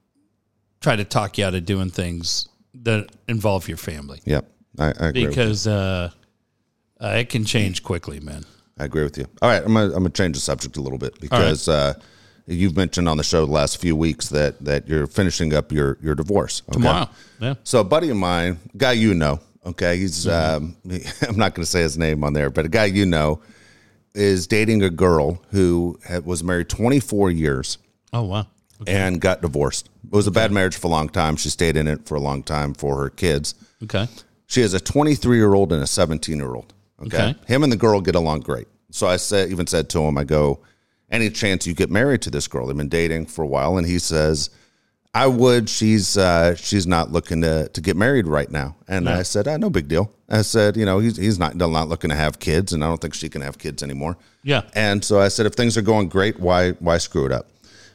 try 0.81 0.97
to 0.97 1.05
talk 1.05 1.39
you 1.39 1.45
out 1.45 1.55
of 1.55 1.65
doing 1.65 1.91
things 1.91 2.49
that 2.75 3.09
involve 3.27 3.69
your 3.69 3.79
family 3.79 4.21
Yep. 4.25 4.47
I, 4.79 4.87
I 4.87 4.91
agree. 5.09 5.27
because 5.27 5.67
uh, 5.67 6.11
uh, 7.01 7.07
it 7.09 7.29
can 7.31 7.45
change 7.45 7.83
quickly, 7.83 8.21
man. 8.21 8.45
I 8.79 8.85
agree 8.85 9.03
with 9.03 9.17
you. 9.17 9.27
All 9.41 9.49
right, 9.49 9.63
I'm 9.63 9.73
gonna, 9.73 9.87
I'm 9.87 10.03
gonna 10.03 10.11
change 10.11 10.37
the 10.37 10.43
subject 10.43 10.77
a 10.77 10.83
little 10.83 10.99
bit 10.99 11.19
because 11.21 11.69
uh, 11.69 11.95
you've 12.47 12.77
mentioned 12.77 13.09
on 13.09 13.17
the 13.17 13.25
show 13.25 13.45
the 13.45 13.53
last 13.53 13.79
few 13.81 13.97
weeks 13.97 14.29
that 14.31 14.63
that 14.65 14.89
you're 14.89 15.07
finishing 15.07 15.53
up 15.55 15.73
your 15.73 15.99
your 16.03 16.15
divorce 16.15 16.63
okay? 16.69 16.79
Tomorrow, 16.79 17.09
yeah. 17.41 17.55
So 17.65 17.81
a 17.81 17.85
buddy 17.85 18.11
of 18.11 18.17
mine, 18.17 18.59
guy 18.77 18.93
you 18.93 19.15
know, 19.15 19.41
okay, 19.65 19.97
he's 19.99 20.27
um, 20.29 20.77
I'm 21.29 21.37
not 21.37 21.55
going 21.55 21.65
to 21.65 21.71
say 21.71 21.83
his 21.83 21.99
name 21.99 22.23
on 22.25 22.33
there, 22.33 22.51
but 22.51 22.65
a 22.65 22.69
guy 22.69 22.85
you 22.87 23.07
know 23.07 23.41
is 24.15 24.47
dating 24.47 24.83
a 24.83 24.91
girl 24.91 25.43
who 25.51 25.99
had, 26.05 26.25
was 26.25 26.43
married 26.43 26.69
24 26.71 27.31
years 27.31 27.77
Oh 28.15 28.23
wow. 28.23 28.47
and 28.87 29.21
got 29.21 29.43
divorced. 29.43 29.91
It 30.07 30.13
was 30.13 30.27
a 30.27 30.31
bad 30.31 30.53
marriage 30.53 30.77
for 30.77 30.87
a 30.87 30.91
long 30.91 31.09
time. 31.11 31.37
She 31.37 31.51
stayed 31.51 31.77
in 31.77 31.87
it 31.87 32.07
for 32.07 32.15
a 32.15 32.21
long 32.21 32.43
time 32.43 32.73
for 32.73 32.97
her 33.03 33.11
kids. 33.11 33.55
Okay. 33.83 34.09
She 34.47 34.63
has 34.63 34.73
a 34.73 34.81
23 34.81 35.37
year 35.37 35.53
old 35.53 35.71
and 35.73 35.83
a 35.83 35.87
17 35.87 36.37
year 36.39 36.55
old. 36.55 36.73
Okay? 37.05 37.31
Okay. 37.31 37.35
Him 37.47 37.63
and 37.63 37.71
the 37.71 37.77
girl 37.77 38.01
get 38.01 38.15
along 38.15 38.41
great. 38.41 38.69
So 38.91 39.07
I 39.07 39.17
said, 39.17 39.51
even 39.51 39.67
said 39.67 39.91
to 39.91 40.01
him, 40.01 40.17
I 40.17 40.25
go, 40.25 40.61
any 41.11 41.31
chance 41.31 41.67
you 41.67 41.75
get 41.75 41.91
married 41.91 42.23
to 42.23 42.31
this 42.31 42.49
girl? 42.49 42.67
They've 42.67 42.77
been 42.77 42.89
dating 42.89 43.27
for 43.27 43.43
a 43.43 43.47
while. 43.47 43.79
And 43.79 43.87
he 43.87 43.99
says, 43.99 44.51
I 45.15 45.27
would. 45.27 45.71
She's 45.71 46.19
uh, 46.19 46.57
she's 46.57 46.87
not 46.87 47.11
looking 47.11 47.41
to, 47.41 47.69
to 47.69 47.81
get 47.81 47.97
married 47.97 48.27
right 48.27 48.51
now. 48.51 48.77
And 48.87 49.09
I 49.09 49.23
said, 49.23 49.49
ah, 49.49 49.57
no 49.57 49.71
big 49.71 49.89
deal. 49.89 50.13
I 50.29 50.43
said, 50.43 50.77
you 50.77 50.85
know, 50.85 50.99
he's, 50.99 51.17
he's 51.17 51.39
not, 51.39 51.55
not 51.55 51.89
looking 51.89 52.11
to 52.11 52.17
have 52.17 52.39
kids. 52.39 52.75
And 52.75 52.85
I 52.85 52.89
don't 52.89 53.01
think 53.01 53.15
she 53.15 53.31
can 53.31 53.41
have 53.41 53.57
kids 53.57 53.83
anymore. 53.83 54.19
Yeah. 54.43 54.63
And 54.75 55.03
so 55.03 55.19
I 55.19 55.29
said, 55.29 55.47
if 55.47 55.55
things 55.55 55.79
are 55.79 55.83
going 55.83 56.09
great, 56.09 56.39
why 56.39 56.73
why 56.73 56.99
screw 56.99 57.25
it 57.25 57.33
up? 57.33 57.49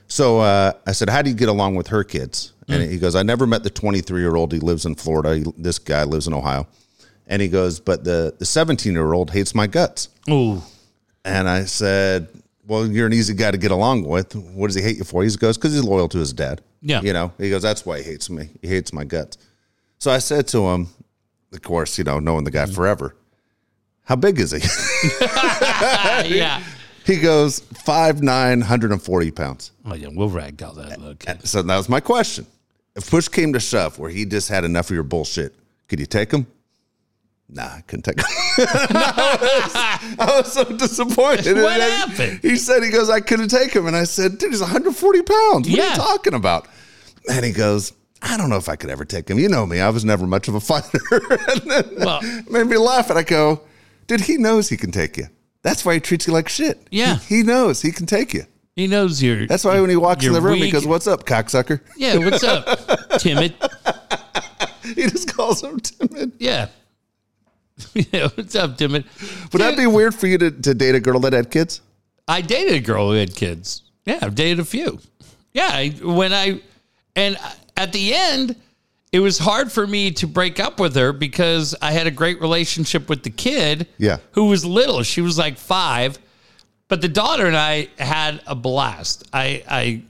So 0.07 0.39
uh, 0.39 0.74
I 0.88 0.93
said, 0.93 1.09
how 1.09 1.22
do 1.22 1.30
you 1.30 1.36
get 1.36 1.47
along 1.47 1.76
with 1.76 1.88
her 1.88 2.03
kids? 2.03 2.53
And 2.68 2.89
he 2.89 2.97
goes, 2.97 3.16
I 3.16 3.24
never 3.24 3.45
met 3.45 3.64
the 3.64 3.70
23 3.70 4.22
year 4.22 4.36
old. 4.36 4.53
He 4.53 4.59
lives 4.59 4.86
in 4.86 4.95
Florida. 4.95 5.36
He, 5.36 5.45
this 5.57 5.78
guy 5.78 6.03
lives 6.05 6.26
in 6.26 6.34
Ohio. 6.34 6.68
And 7.28 7.41
he 7.41 7.49
goes, 7.49 7.80
but 7.80 8.03
the 8.03 8.34
the 8.39 8.45
17 8.45 8.93
year 8.93 9.14
old 9.14 9.30
hates 9.30 9.53
my 9.53 9.68
guts. 9.68 10.09
Ooh. 10.30 10.62
And 11.24 11.47
I 11.47 11.66
said, 11.66 12.30
well, 12.68 12.86
you're 12.86 13.07
an 13.07 13.14
easy 13.14 13.34
guy 13.34 13.51
to 13.51 13.57
get 13.57 13.72
along 13.72 14.05
with. 14.05 14.36
What 14.36 14.68
does 14.68 14.76
he 14.76 14.82
hate 14.82 14.97
you 14.97 15.03
for? 15.03 15.24
He 15.24 15.36
goes, 15.36 15.57
because 15.57 15.74
he's 15.74 15.84
loyal 15.84 16.07
to 16.09 16.18
his 16.18 16.34
dad. 16.34 16.62
Yeah. 16.82 17.01
You 17.01 17.14
know, 17.14 17.34
he 17.38 17.49
goes, 17.49 17.62
that's 17.62 17.86
why 17.86 17.99
he 17.99 18.03
hates 18.03 18.30
me. 18.30 18.49
He 18.62 18.68
hates 18.68 18.93
my 18.93 19.03
guts. 19.03 19.38
So 19.99 20.12
I 20.12 20.20
said 20.20 20.47
to 20.49 20.68
him, 20.70 20.88
of 21.51 21.62
course, 21.62 21.97
you 21.97 22.03
know, 22.03 22.20
knowing 22.20 22.43
the 22.43 22.51
guy 22.51 22.66
mm-hmm. 22.66 22.74
forever, 22.74 23.16
how 24.03 24.16
big 24.16 24.39
is 24.39 24.51
he? 24.51 24.59
Yeah. 26.36 26.64
he 27.05 27.18
goes, 27.18 27.62
5'9, 27.62 28.24
140 28.24 29.32
pounds. 29.32 29.72
Oh 29.86 29.95
yeah. 29.95 30.09
We'll 30.12 30.30
ragdoll 30.30 30.76
that 30.76 31.20
kid. 31.20 31.47
So 31.47 31.62
that 31.62 31.78
was 31.78 31.89
my 31.89 31.99
question. 31.99 32.45
If 32.95 33.09
push 33.09 33.28
came 33.28 33.53
to 33.53 33.59
shove 33.59 33.99
where 33.99 34.09
he 34.09 34.26
just 34.26 34.49
had 34.49 34.64
enough 34.64 34.89
of 34.89 34.93
your 34.93 35.03
bullshit, 35.03 35.55
could 35.88 35.99
you 35.99 36.05
take 36.05 36.32
him? 36.32 36.45
Nah, 37.54 37.64
I 37.64 37.82
couldn't 37.86 38.04
take 38.04 38.18
him. 38.20 38.26
I, 38.26 39.38
was, 39.41 40.18
I 40.20 40.38
was 40.39 40.54
so 40.54 40.64
disappointed. 40.64 41.56
What 41.58 41.82
And 41.82 42.12
happened? 42.12 42.39
He 42.41 42.56
said, 42.56 42.82
he 42.84 42.89
goes, 42.89 43.10
I 43.10 43.20
couldn't 43.20 43.49
take 43.49 43.74
him. 43.74 43.88
And 43.88 43.95
I 43.95 44.06
said, 44.06 44.38
dude, 44.38 44.52
he's 44.52 44.62
140 44.62 45.22
pounds. 45.24 45.70
What 45.70 45.80
are 45.80 45.89
you 45.89 45.95
talking 45.95 46.34
about? 46.34 46.68
And 47.30 47.43
he 47.45 47.52
goes, 47.52 47.91
I 48.22 48.38
don't 48.38 48.49
know 48.49 48.56
if 48.58 48.70
I 48.70 48.76
could 48.78 48.89
ever 48.89 49.04
take 49.04 49.30
him. 49.30 49.38
You 49.38 49.49
know 49.49 49.66
me. 49.66 49.80
I 49.82 49.89
was 49.89 50.06
never 50.06 50.26
much 50.26 50.47
of 50.47 50.56
a 50.56 50.60
fighter. 50.62 50.99
and 51.12 51.62
then 51.70 51.89
Well- 51.97 52.22
made 52.49 52.68
me 52.68 52.78
laugh. 52.78 53.10
And 53.10 53.20
I 53.20 53.24
go, 53.24 53.62
dude, 54.08 54.22
he 54.22 54.38
knows 54.38 54.70
he 54.70 54.78
can 54.78 54.91
take 54.91 55.18
you. 55.18 55.26
That's 55.64 55.84
why 55.86 55.95
he 55.95 55.99
treats 55.99 56.26
you 56.28 56.34
like 56.34 56.47
shit. 56.49 56.88
Yeah. 56.89 57.18
He, 57.20 57.38
he 57.38 57.43
knows 57.43 57.82
he 57.82 57.91
can 57.91 58.06
take 58.06 58.34
you. 58.34 58.45
He 58.76 58.88
knows 58.88 59.22
you're. 59.22 59.45
That's 59.45 59.66
why 59.66 59.80
when 59.82 59.89
he 59.89 59.97
walks 59.97 60.26
in 60.26 60.32
the 60.32 60.41
room, 60.41 60.56
he 60.58 60.72
goes, 60.72 60.88
what's 60.88 61.06
up, 61.06 61.26
cocksucker? 61.26 61.82
Yeah. 61.97 62.18
What's 62.18 62.43
up, 62.43 62.66
timid? 63.20 63.54
He 64.95 65.04
just 65.08 65.36
calls 65.36 65.62
him 65.64 65.80
timid. 65.82 66.32
Yeah. 66.39 66.70
yeah. 67.94 68.28
What's 68.36 68.56
up, 68.56 68.78
timid? 68.78 69.06
Would 69.52 69.62
that 69.62 69.78
be 69.78 69.88
weird 69.88 70.14
for 70.16 70.28
you 70.28 70.38
to, 70.38 70.52
to 70.52 70.74
date 70.74 70.96
a 70.96 71.00
girl 71.00 71.20
that 71.22 71.34
had 71.34 71.50
kids? 71.52 71.82
I 72.28 72.42
dated 72.42 72.74
a 72.74 72.80
girl 72.80 73.10
who 73.12 73.18
had 73.18 73.36
kids. 73.36 73.84
Yeah, 74.06 74.20
I've 74.22 74.36
dated 74.36 74.60
a 74.60 74.66
few. 74.66 75.00
Yeah, 75.54 75.70
I, 75.72 75.90
when 76.02 76.34
I 76.34 76.62
and 77.16 77.38
at 77.76 77.92
the 77.92 78.14
end, 78.14 78.56
it 79.12 79.20
was 79.20 79.38
hard 79.38 79.72
for 79.72 79.86
me 79.86 80.12
to 80.12 80.28
break 80.28 80.60
up 80.60 80.80
with 80.80 80.96
her 80.96 81.12
because 81.12 81.76
I 81.82 81.92
had 81.92 82.08
a 82.08 82.12
great 82.12 82.40
relationship 82.40 83.10
with 83.10 83.24
the 83.24 83.30
kid. 83.30 83.88
Yeah. 83.98 84.18
who 84.32 84.46
was 84.46 84.64
little. 84.66 85.04
She 85.04 85.22
was 85.22 85.38
like 85.38 85.58
five, 85.58 86.18
but 86.88 87.02
the 87.02 87.10
daughter 87.10 87.48
and 87.48 87.58
I 87.58 87.90
had 88.00 88.42
a 88.48 88.56
blast. 88.56 89.28
I 89.34 89.64
I 89.68 90.04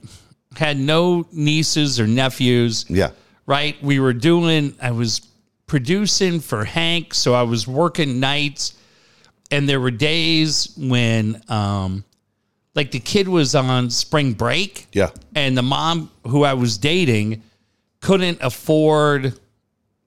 had 0.56 0.76
no 0.78 1.26
nieces 1.32 1.98
or 1.98 2.06
nephews 2.06 2.84
Yeah. 2.88 3.10
right? 3.46 3.74
We 3.82 3.98
were 4.00 4.12
doing, 4.12 4.76
I 4.82 4.90
was 4.90 5.20
producing 5.72 6.38
for 6.38 6.66
Hank, 6.66 7.14
so 7.14 7.32
I 7.32 7.44
was 7.44 7.66
working 7.66 8.20
nights, 8.20 8.74
and 9.50 9.66
there 9.66 9.80
were 9.80 9.90
days 9.90 10.68
when, 10.76 11.40
um, 11.48 12.04
like 12.74 12.90
the 12.90 12.98
kid 13.00 13.26
was 13.26 13.54
on 13.54 13.88
spring 13.88 14.34
break, 14.34 14.86
Yeah. 14.92 15.08
and 15.34 15.56
the 15.56 15.62
mom 15.62 16.10
who 16.26 16.44
I 16.44 16.52
was 16.52 16.76
dating 16.76 17.42
couldn't 18.00 18.36
afford 18.42 19.32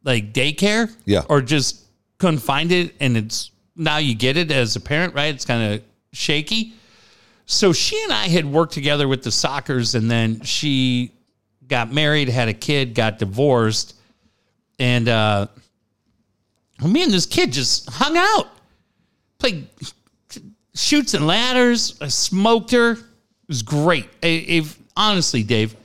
like 0.04 0.34
daycare, 0.34 0.94
Yeah. 1.04 1.24
or 1.30 1.42
just 1.42 1.78
couldn't 2.20 2.42
find 2.42 2.72
it, 2.72 2.94
and 3.00 3.18
it's 3.18 3.50
now 3.76 3.98
you 3.98 4.14
get 4.14 4.38
it 4.38 4.52
as 4.52 4.76
a 4.76 4.80
parent, 4.80 5.16
right? 5.16 5.34
It's 5.34 5.46
kind 5.46 5.74
of 5.74 5.82
shaky. 6.14 6.74
So 7.48 7.74
she 7.74 8.00
and 8.04 8.14
I 8.14 8.28
had 8.28 8.46
worked 8.46 8.74
together 8.74 9.08
with 9.08 9.24
the 9.24 9.32
Sockers, 9.32 9.96
and 9.96 10.12
then 10.12 10.42
she 10.44 11.12
got 11.68 11.92
married, 11.92 12.30
had 12.30 12.50
a 12.50 12.54
kid, 12.54 12.94
got 12.94 13.18
divorced, 13.18 13.96
and 14.80 15.08
uh, 15.08 15.48
me 16.86 17.04
and 17.04 17.12
this 17.14 17.26
kid 17.26 17.52
just 17.54 17.90
hung 17.90 18.18
out, 18.18 18.50
played 19.40 19.68
Chutes 20.74 21.14
and 21.14 21.26
Ladders. 21.28 21.98
I 22.02 22.08
smoked 22.10 22.72
her. 22.72 22.92
It 22.92 23.00
was 23.48 23.62
great. 23.62 24.10
If 24.22 24.78
honestly, 24.98 25.44
Dave, 25.44 25.76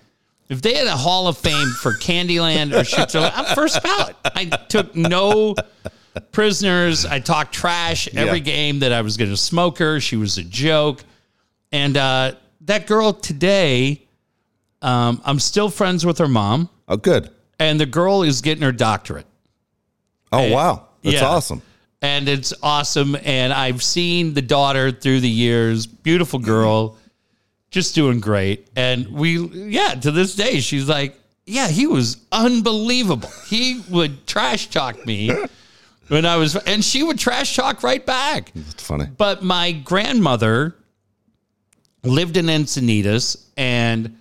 if 0.48 0.62
they 0.62 0.74
had 0.74 0.86
a 0.88 0.96
Hall 0.96 1.28
of 1.28 1.38
Fame 1.38 1.68
for 1.80 1.92
Candyland 1.92 2.72
or 2.74 2.82
Chutes, 2.84 3.14
I'm 3.14 3.54
first 3.54 3.82
ballot. 3.82 4.16
I 4.24 4.46
took 4.46 4.94
no 4.96 5.54
prisoners. 6.32 7.06
I 7.06 7.20
talked 7.20 7.54
trash 7.54 8.08
every 8.14 8.38
Yeah. 8.38 8.44
game 8.44 8.78
that 8.80 8.92
I 8.92 9.02
was 9.02 9.16
going 9.16 9.30
to 9.30 9.36
smoke 9.36 9.78
her. 9.78 10.00
She 10.00 10.16
was 10.16 10.38
a 10.38 10.42
joke. 10.42 11.04
And 11.70 11.96
uh, 11.96 12.32
that 12.62 12.88
girl 12.88 13.12
today, 13.12 14.02
um, 14.82 15.20
I'm 15.24 15.38
still 15.38 15.68
friends 15.68 16.04
with 16.04 16.18
her 16.18 16.26
mom, 16.28 16.68
Oh, 16.88 16.96
good. 16.96 17.30
And 17.60 17.78
the 17.78 17.86
girl 17.86 18.22
is 18.22 18.40
getting 18.40 18.64
her 18.64 18.72
doctorate. 18.72 19.26
Oh, 20.32 20.50
wow. 20.50 20.88
That's 21.02 21.16
yeah. 21.16 21.26
awesome. 21.26 21.62
And 22.02 22.28
it's 22.28 22.54
awesome. 22.62 23.16
And 23.22 23.52
I've 23.52 23.82
seen 23.82 24.32
the 24.34 24.42
daughter 24.42 24.90
through 24.90 25.20
the 25.20 25.28
years, 25.28 25.86
beautiful 25.86 26.38
girl, 26.38 26.96
just 27.70 27.94
doing 27.94 28.18
great. 28.18 28.68
And 28.74 29.08
we, 29.08 29.38
yeah, 29.38 29.94
to 29.94 30.10
this 30.10 30.34
day, 30.34 30.60
she's 30.60 30.88
like, 30.88 31.16
yeah, 31.46 31.68
he 31.68 31.86
was 31.86 32.16
unbelievable. 32.32 33.30
He 33.46 33.82
would 33.90 34.26
trash 34.26 34.68
talk 34.70 35.04
me 35.04 35.30
when 36.08 36.24
I 36.24 36.36
was, 36.36 36.56
and 36.56 36.82
she 36.82 37.02
would 37.02 37.18
trash 37.18 37.54
talk 37.56 37.82
right 37.82 38.04
back. 38.04 38.52
It's 38.54 38.82
funny. 38.82 39.06
But 39.16 39.42
my 39.42 39.72
grandmother 39.72 40.76
lived 42.02 42.36
in 42.38 42.46
Encinitas, 42.46 43.44
and 43.56 44.16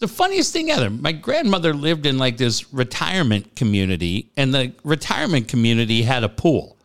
the 0.00 0.08
funniest 0.08 0.52
thing 0.52 0.70
ever. 0.70 0.90
My 0.90 1.12
grandmother 1.12 1.72
lived 1.72 2.06
in 2.06 2.18
like 2.18 2.36
this 2.36 2.72
retirement 2.72 3.54
community, 3.56 4.30
and 4.36 4.52
the 4.52 4.72
retirement 4.82 5.48
community 5.48 6.02
had 6.02 6.24
a 6.24 6.28
pool. 6.28 6.76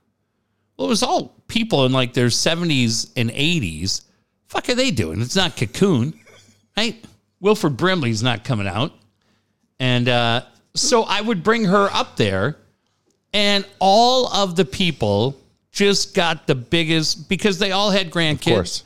Well, 0.77 0.87
it 0.87 0.89
was 0.89 1.03
all 1.03 1.35
people 1.47 1.85
in 1.85 1.91
like 1.91 2.13
their 2.13 2.27
70s 2.27 3.11
and 3.17 3.29
80s. 3.31 4.03
Fuck 4.47 4.69
are 4.69 4.75
they 4.75 4.91
doing? 4.91 5.21
It's 5.21 5.35
not 5.35 5.57
Cocoon, 5.57 6.17
right? 6.77 7.03
Wilford 7.39 7.77
Brimley's 7.77 8.23
not 8.23 8.43
coming 8.43 8.67
out. 8.67 8.93
And 9.79 10.07
uh, 10.09 10.43
so 10.75 11.03
I 11.03 11.21
would 11.21 11.43
bring 11.43 11.65
her 11.65 11.89
up 11.91 12.17
there, 12.17 12.57
and 13.33 13.65
all 13.79 14.27
of 14.27 14.55
the 14.55 14.65
people 14.65 15.39
just 15.71 16.13
got 16.13 16.47
the 16.47 16.55
biggest 16.55 17.29
because 17.29 17.59
they 17.59 17.71
all 17.71 17.91
had 17.91 18.11
grandkids 18.11 18.53
course. 18.53 18.83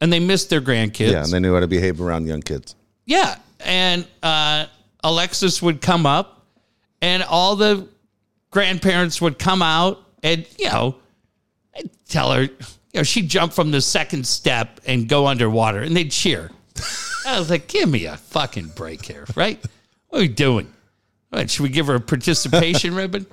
and 0.00 0.12
they 0.12 0.18
missed 0.20 0.50
their 0.50 0.60
grandkids. 0.60 1.12
Yeah, 1.12 1.22
and 1.22 1.32
they 1.32 1.40
knew 1.40 1.54
how 1.54 1.60
to 1.60 1.68
behave 1.68 2.00
around 2.00 2.26
young 2.26 2.42
kids. 2.42 2.74
Yeah, 3.04 3.36
and 3.64 4.06
uh, 4.22 4.66
Alexis 5.02 5.62
would 5.62 5.80
come 5.80 6.06
up, 6.06 6.46
and 7.00 7.22
all 7.22 7.56
the 7.56 7.88
grandparents 8.50 9.20
would 9.20 9.38
come 9.38 9.62
out, 9.62 10.00
and 10.22 10.46
you 10.58 10.68
know, 10.68 10.96
I'd 11.76 11.90
tell 12.08 12.32
her, 12.32 12.42
you 12.42 12.50
know, 12.94 13.02
she'd 13.02 13.28
jump 13.28 13.52
from 13.52 13.70
the 13.70 13.80
second 13.80 14.26
step 14.26 14.80
and 14.86 15.08
go 15.08 15.26
underwater, 15.26 15.80
and 15.80 15.96
they'd 15.96 16.10
cheer. 16.10 16.50
I 17.26 17.38
was 17.38 17.50
like, 17.50 17.68
give 17.68 17.88
me 17.88 18.06
a 18.06 18.16
fucking 18.16 18.68
break 18.68 19.04
here, 19.04 19.26
right? 19.36 19.62
What 20.08 20.18
are 20.18 20.22
we 20.22 20.28
doing? 20.28 20.72
What, 21.30 21.50
should 21.50 21.62
we 21.62 21.68
give 21.68 21.86
her 21.86 21.94
a 21.94 22.00
participation 22.00 22.94
ribbon? 22.96 23.26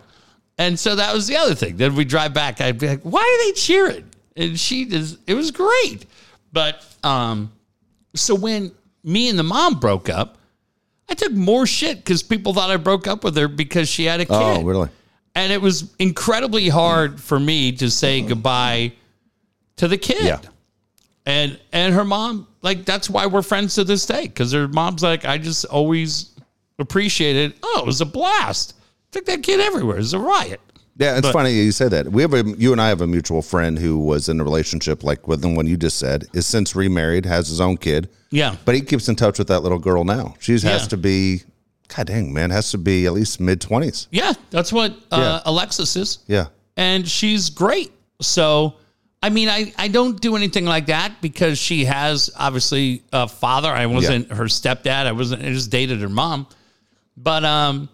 And 0.57 0.77
so 0.77 0.95
that 0.95 1.13
was 1.13 1.27
the 1.27 1.37
other 1.37 1.55
thing. 1.55 1.77
Then 1.77 1.95
we 1.95 2.05
drive 2.05 2.33
back. 2.33 2.59
I'd 2.61 2.79
be 2.79 2.87
like, 2.87 3.01
why 3.01 3.21
are 3.21 3.45
they 3.47 3.53
cheering? 3.53 4.09
And 4.35 4.59
she 4.59 4.85
just, 4.85 5.17
it 5.25 5.33
was 5.33 5.51
great. 5.51 6.05
But 6.51 6.85
um, 7.03 7.51
so 8.15 8.35
when 8.35 8.71
me 9.03 9.29
and 9.29 9.37
the 9.37 9.43
mom 9.43 9.79
broke 9.79 10.09
up, 10.09 10.37
I 11.09 11.15
took 11.15 11.31
more 11.33 11.65
shit 11.65 11.97
because 11.97 12.21
people 12.23 12.53
thought 12.53 12.69
I 12.69 12.77
broke 12.77 13.07
up 13.07 13.23
with 13.23 13.35
her 13.37 13.47
because 13.47 13.89
she 13.89 14.05
had 14.05 14.21
a 14.21 14.25
oh, 14.29 14.39
kid. 14.39 14.61
Oh, 14.61 14.63
really? 14.63 14.89
And 15.35 15.51
it 15.51 15.61
was 15.61 15.93
incredibly 15.97 16.69
hard 16.69 17.19
for 17.19 17.39
me 17.39 17.71
to 17.73 17.89
say 17.89 18.21
goodbye 18.21 18.93
to 19.77 19.87
the 19.87 19.97
kid. 19.97 20.23
Yeah. 20.23 20.41
And 21.25 21.59
and 21.71 21.93
her 21.93 22.03
mom, 22.03 22.47
like 22.61 22.85
that's 22.85 23.09
why 23.09 23.25
we're 23.25 23.41
friends 23.41 23.75
to 23.75 23.83
this 23.83 24.05
day. 24.05 24.27
Cause 24.27 24.51
her 24.51 24.67
mom's 24.67 25.03
like, 25.03 25.25
I 25.25 25.37
just 25.37 25.65
always 25.65 26.31
appreciated, 26.79 27.55
oh, 27.63 27.81
it 27.81 27.85
was 27.85 28.01
a 28.01 28.05
blast. 28.05 28.75
Took 29.11 29.25
that 29.25 29.43
kid 29.43 29.59
everywhere. 29.59 29.97
It 29.97 30.01
was 30.01 30.13
a 30.13 30.19
riot. 30.19 30.61
Yeah, 30.99 31.13
it's 31.17 31.27
But- 31.27 31.33
funny 31.33 31.53
you 31.53 31.71
say 31.71 31.87
that. 31.87 32.11
We 32.11 32.21
have 32.21 32.33
a 32.33 32.43
you 32.57 32.71
and 32.73 32.81
I 32.81 32.89
have 32.89 32.99
a 33.01 33.07
mutual 33.07 33.41
friend 33.41 33.79
who 33.79 33.97
was 33.97 34.27
in 34.29 34.39
a 34.39 34.43
relationship 34.43 35.03
like 35.03 35.27
with 35.27 35.41
the 35.41 35.47
one 35.49 35.65
you 35.65 35.77
just 35.77 35.97
said. 35.97 36.25
Is 36.33 36.45
since 36.45 36.75
remarried, 36.75 37.25
has 37.25 37.47
his 37.47 37.61
own 37.61 37.77
kid, 37.77 38.09
Yeah. 38.31 38.55
but 38.65 38.75
he 38.75 38.81
keeps 38.81 39.07
in 39.07 39.15
touch 39.15 39.39
with 39.39 39.47
that 39.47 39.61
little 39.63 39.79
girl 39.79 40.03
now. 40.03 40.35
She 40.39 40.51
has 40.53 40.63
Yeah. 40.63 40.77
to 40.89 40.97
be, 40.97 41.43
god 41.87 42.07
dang 42.07 42.33
man, 42.33 42.49
has 42.51 42.69
to 42.71 42.77
be 42.77 43.05
at 43.05 43.13
least 43.13 43.39
mid 43.39 43.61
twenties. 43.61 44.07
Yeah. 44.11 44.33
That's 44.51 44.73
what 44.73 44.91
uh, 45.11 45.17
Yeah. 45.17 45.41
Alexis 45.45 45.95
is. 45.95 46.19
Yeah, 46.27 46.47
and 46.75 47.07
she's 47.07 47.49
great. 47.49 47.91
So, 48.21 48.73
I 49.23 49.29
mean, 49.29 49.47
I, 49.47 49.71
I 49.77 49.87
don't 49.87 50.19
do 50.19 50.35
anything 50.35 50.65
like 50.65 50.87
that 50.87 51.21
because 51.21 51.57
she 51.57 51.85
has 51.85 52.29
obviously 52.37 53.03
a 53.13 53.27
father. 53.29 53.69
I 53.69 53.85
wasn't 53.85 54.31
her 54.33 54.45
stepdad. 54.45 55.05
I 55.07 55.13
wasn't. 55.13 55.43
I 55.43 55.53
just 55.53 55.71
dated 55.71 56.01
her 56.01 56.09
mom, 56.09 56.45
but 57.15 57.45
um, 57.45 57.87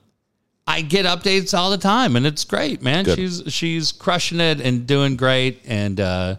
I 0.68 0.82
get 0.82 1.05
updates 1.05 1.55
all 1.57 1.70
the 1.72 1.78
time, 1.78 2.16
and 2.16 2.26
it's 2.26 2.43
great, 2.43 2.82
man. 2.82 3.05
Good. 3.05 3.18
She's 3.18 3.43
she's 3.47 3.91
crushing 3.91 4.39
it 4.39 4.59
and 4.61 4.88
doing 4.88 5.16
great, 5.16 5.61
and 5.66 5.99
uh, 5.99 6.36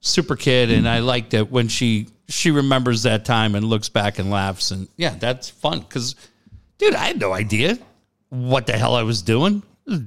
super 0.00 0.34
kid. 0.36 0.70
And 0.70 0.88
I 0.88 1.00
like 1.00 1.30
that 1.30 1.50
when 1.50 1.68
she 1.68 2.08
she 2.28 2.50
remembers 2.50 3.02
that 3.02 3.24
time 3.24 3.54
and 3.54 3.64
looks 3.66 3.88
back 3.88 4.18
and 4.18 4.30
laughs, 4.30 4.70
and 4.70 4.88
yeah, 4.96 5.14
that's 5.18 5.50
fun 5.50 5.80
because, 5.80 6.16
dude, 6.78 6.94
I 6.94 7.04
had 7.06 7.20
no 7.20 7.32
idea 7.32 7.78
what 8.30 8.66
the 8.66 8.72
hell 8.72 8.94
I 8.94 9.02
was 9.02 9.20
doing, 9.22 9.62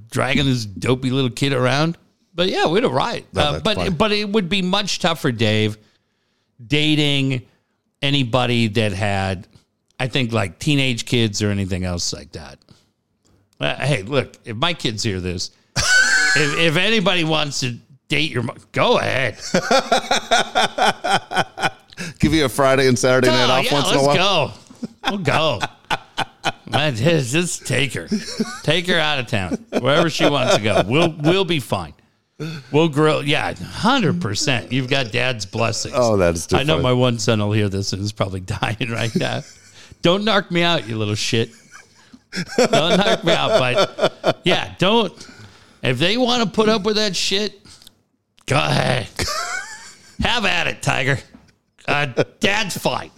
dragging 0.09 0.45
this 0.45 0.65
dopey 0.65 1.11
little 1.11 1.29
kid 1.29 1.53
around. 1.53 1.97
But 2.33 2.49
yeah, 2.49 2.67
we 2.67 2.75
had 2.75 2.85
a 2.85 2.89
riot. 2.89 3.25
No, 3.33 3.41
Uh, 3.41 3.59
but 3.59 3.75
fine. 3.75 3.95
but 3.95 4.11
it 4.11 4.29
would 4.29 4.49
be 4.49 4.61
much 4.63 4.97
tougher, 4.99 5.31
Dave, 5.31 5.77
dating 6.65 7.45
anybody 8.01 8.67
that 8.67 8.93
had, 8.93 9.47
I 9.99 10.07
think, 10.07 10.31
like 10.31 10.59
teenage 10.59 11.05
kids 11.05 11.41
or 11.41 11.49
anything 11.51 11.83
else 11.83 12.13
like 12.13 12.31
that. 12.33 12.59
Uh, 13.59 13.75
hey, 13.75 14.03
look, 14.03 14.33
if 14.45 14.55
my 14.55 14.73
kids 14.73 15.03
hear 15.03 15.19
this, 15.19 15.51
if, 15.75 16.57
if 16.57 16.77
anybody 16.77 17.23
wants 17.23 17.59
to 17.61 17.77
date 18.07 18.31
your, 18.31 18.43
mo- 18.43 18.55
go 18.71 18.99
ahead. 18.99 19.37
give 22.19 22.33
you 22.33 22.45
a 22.45 22.49
Friday 22.49 22.87
and 22.87 22.97
Saturday 22.97 23.27
night 23.27 23.49
Oh, 23.49 23.53
off 23.53 23.65
yeah, 23.65 23.73
once 23.73 23.91
in 23.91 23.97
a 23.97 24.01
let's 24.01 24.17
while. 24.19 24.47
go. 24.47 24.53
We'll 25.09 25.17
go. 25.19 25.59
Man, 26.71 26.95
just, 26.95 27.31
just 27.33 27.67
take 27.67 27.93
her, 27.93 28.07
take 28.63 28.87
her 28.87 28.99
out 28.99 29.19
of 29.19 29.27
town, 29.27 29.53
wherever 29.79 30.09
she 30.09 30.27
wants 30.29 30.55
to 30.55 30.61
go. 30.61 30.83
We'll 30.87 31.13
we'll 31.19 31.45
be 31.45 31.59
fine. 31.59 31.93
We'll 32.71 32.87
grill. 32.89 33.23
Yeah, 33.23 33.53
hundred 33.55 34.21
percent. 34.21 34.71
You've 34.71 34.89
got 34.89 35.11
Dad's 35.11 35.45
blessings. 35.45 35.95
Oh, 35.97 36.15
that 36.17 36.35
is 36.35 36.47
too 36.47 36.55
I 36.57 36.63
know 36.63 36.73
funny. 36.75 36.83
my 36.83 36.93
one 36.93 37.17
son 37.19 37.39
will 37.39 37.51
hear 37.51 37.67
this 37.69 37.91
and 37.91 38.01
is 38.01 38.11
probably 38.13 38.39
dying 38.41 38.89
right 38.91 39.13
now. 39.15 39.41
don't 40.03 40.23
knock 40.23 40.51
me 40.51 40.61
out, 40.61 40.87
you 40.87 40.95
little 40.97 41.15
shit. 41.15 41.49
Don't 42.57 42.97
knock 42.97 43.23
me 43.23 43.33
out, 43.33 43.59
but 43.59 44.41
yeah, 44.43 44.75
don't. 44.77 45.11
If 45.81 45.97
they 45.97 46.15
want 46.17 46.43
to 46.43 46.49
put 46.49 46.69
up 46.69 46.83
with 46.83 46.97
that 46.97 47.15
shit, 47.15 47.59
go 48.45 48.55
ahead. 48.57 49.07
Have 50.21 50.45
at 50.45 50.67
it, 50.67 50.81
Tiger. 50.81 51.17
Uh, 51.87 52.05
Dad's 52.39 52.77
fine. 52.77 53.09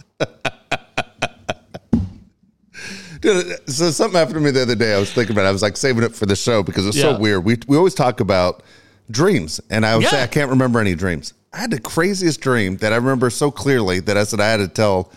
Dude, 3.20 3.68
so 3.70 3.90
something 3.92 4.18
happened 4.18 4.34
to 4.34 4.40
me 4.40 4.50
the 4.50 4.62
other 4.62 4.74
day. 4.74 4.94
I 4.94 4.98
was 4.98 5.12
thinking 5.12 5.34
about. 5.36 5.44
it. 5.44 5.48
I 5.48 5.52
was 5.52 5.62
like 5.62 5.76
saving 5.76 6.02
it 6.02 6.14
for 6.14 6.26
the 6.26 6.34
show 6.34 6.62
because 6.62 6.86
it's 6.86 6.96
Yeah. 6.96 7.12
so 7.14 7.18
weird. 7.18 7.44
We 7.44 7.56
we 7.68 7.76
always 7.76 7.94
talk 7.94 8.18
about 8.20 8.62
dreams, 9.10 9.60
and 9.70 9.86
I 9.86 9.96
would 9.96 10.06
say 10.06 10.22
I 10.22 10.26
can't 10.26 10.50
remember 10.50 10.80
any 10.80 10.94
dreams. 10.96 11.32
I 11.52 11.58
had 11.58 11.70
the 11.70 11.80
craziest 11.80 12.40
dream 12.40 12.78
that 12.78 12.92
I 12.92 12.96
remember 12.96 13.30
so 13.30 13.50
clearly 13.50 14.00
that 14.00 14.16
I 14.16 14.24
said 14.24 14.40
I 14.40 14.48
had 14.50 14.56
to 14.56 14.68
tell 14.68 15.12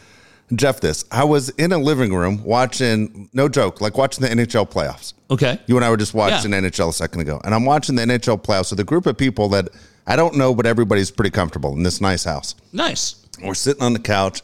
Jeff 0.54 0.80
this. 0.80 1.06
I 1.12 1.24
was 1.24 1.50
in 1.50 1.72
a 1.72 1.78
living 1.78 2.14
room 2.14 2.44
watching, 2.44 3.30
no 3.34 3.50
joke, 3.50 3.82
like 3.82 3.98
watching 3.98 4.22
the 4.24 4.30
NHL 4.30 4.70
playoffs. 4.70 5.14
Okay. 5.32 5.60
You 5.66 5.76
and 5.76 5.84
I 5.84 5.90
were 5.90 5.98
just 5.98 6.14
watching 6.14 6.52
Yeah. 6.52 6.60
NHL 6.62 6.90
a 6.90 6.94
second 6.94 7.22
ago, 7.22 7.42
and 7.44 7.56
I'm 7.56 7.66
watching 7.66 7.96
the 7.96 8.04
NHL 8.04 8.38
playoffs 8.44 8.70
with 8.70 8.80
a 8.80 8.84
group 8.84 9.06
of 9.08 9.18
people 9.18 9.50
that 9.50 9.70
I 10.08 10.16
don't 10.16 10.36
know, 10.36 10.54
but 10.54 10.68
everybody's 10.68 11.10
pretty 11.10 11.32
comfortable 11.32 11.74
in 11.74 11.82
this 11.82 12.00
nice 12.00 12.24
house. 12.24 12.54
Nice. 12.72 13.16
We're 13.44 13.56
sitting 13.56 13.82
on 13.82 13.94
the 13.94 14.00
couch, 14.00 14.44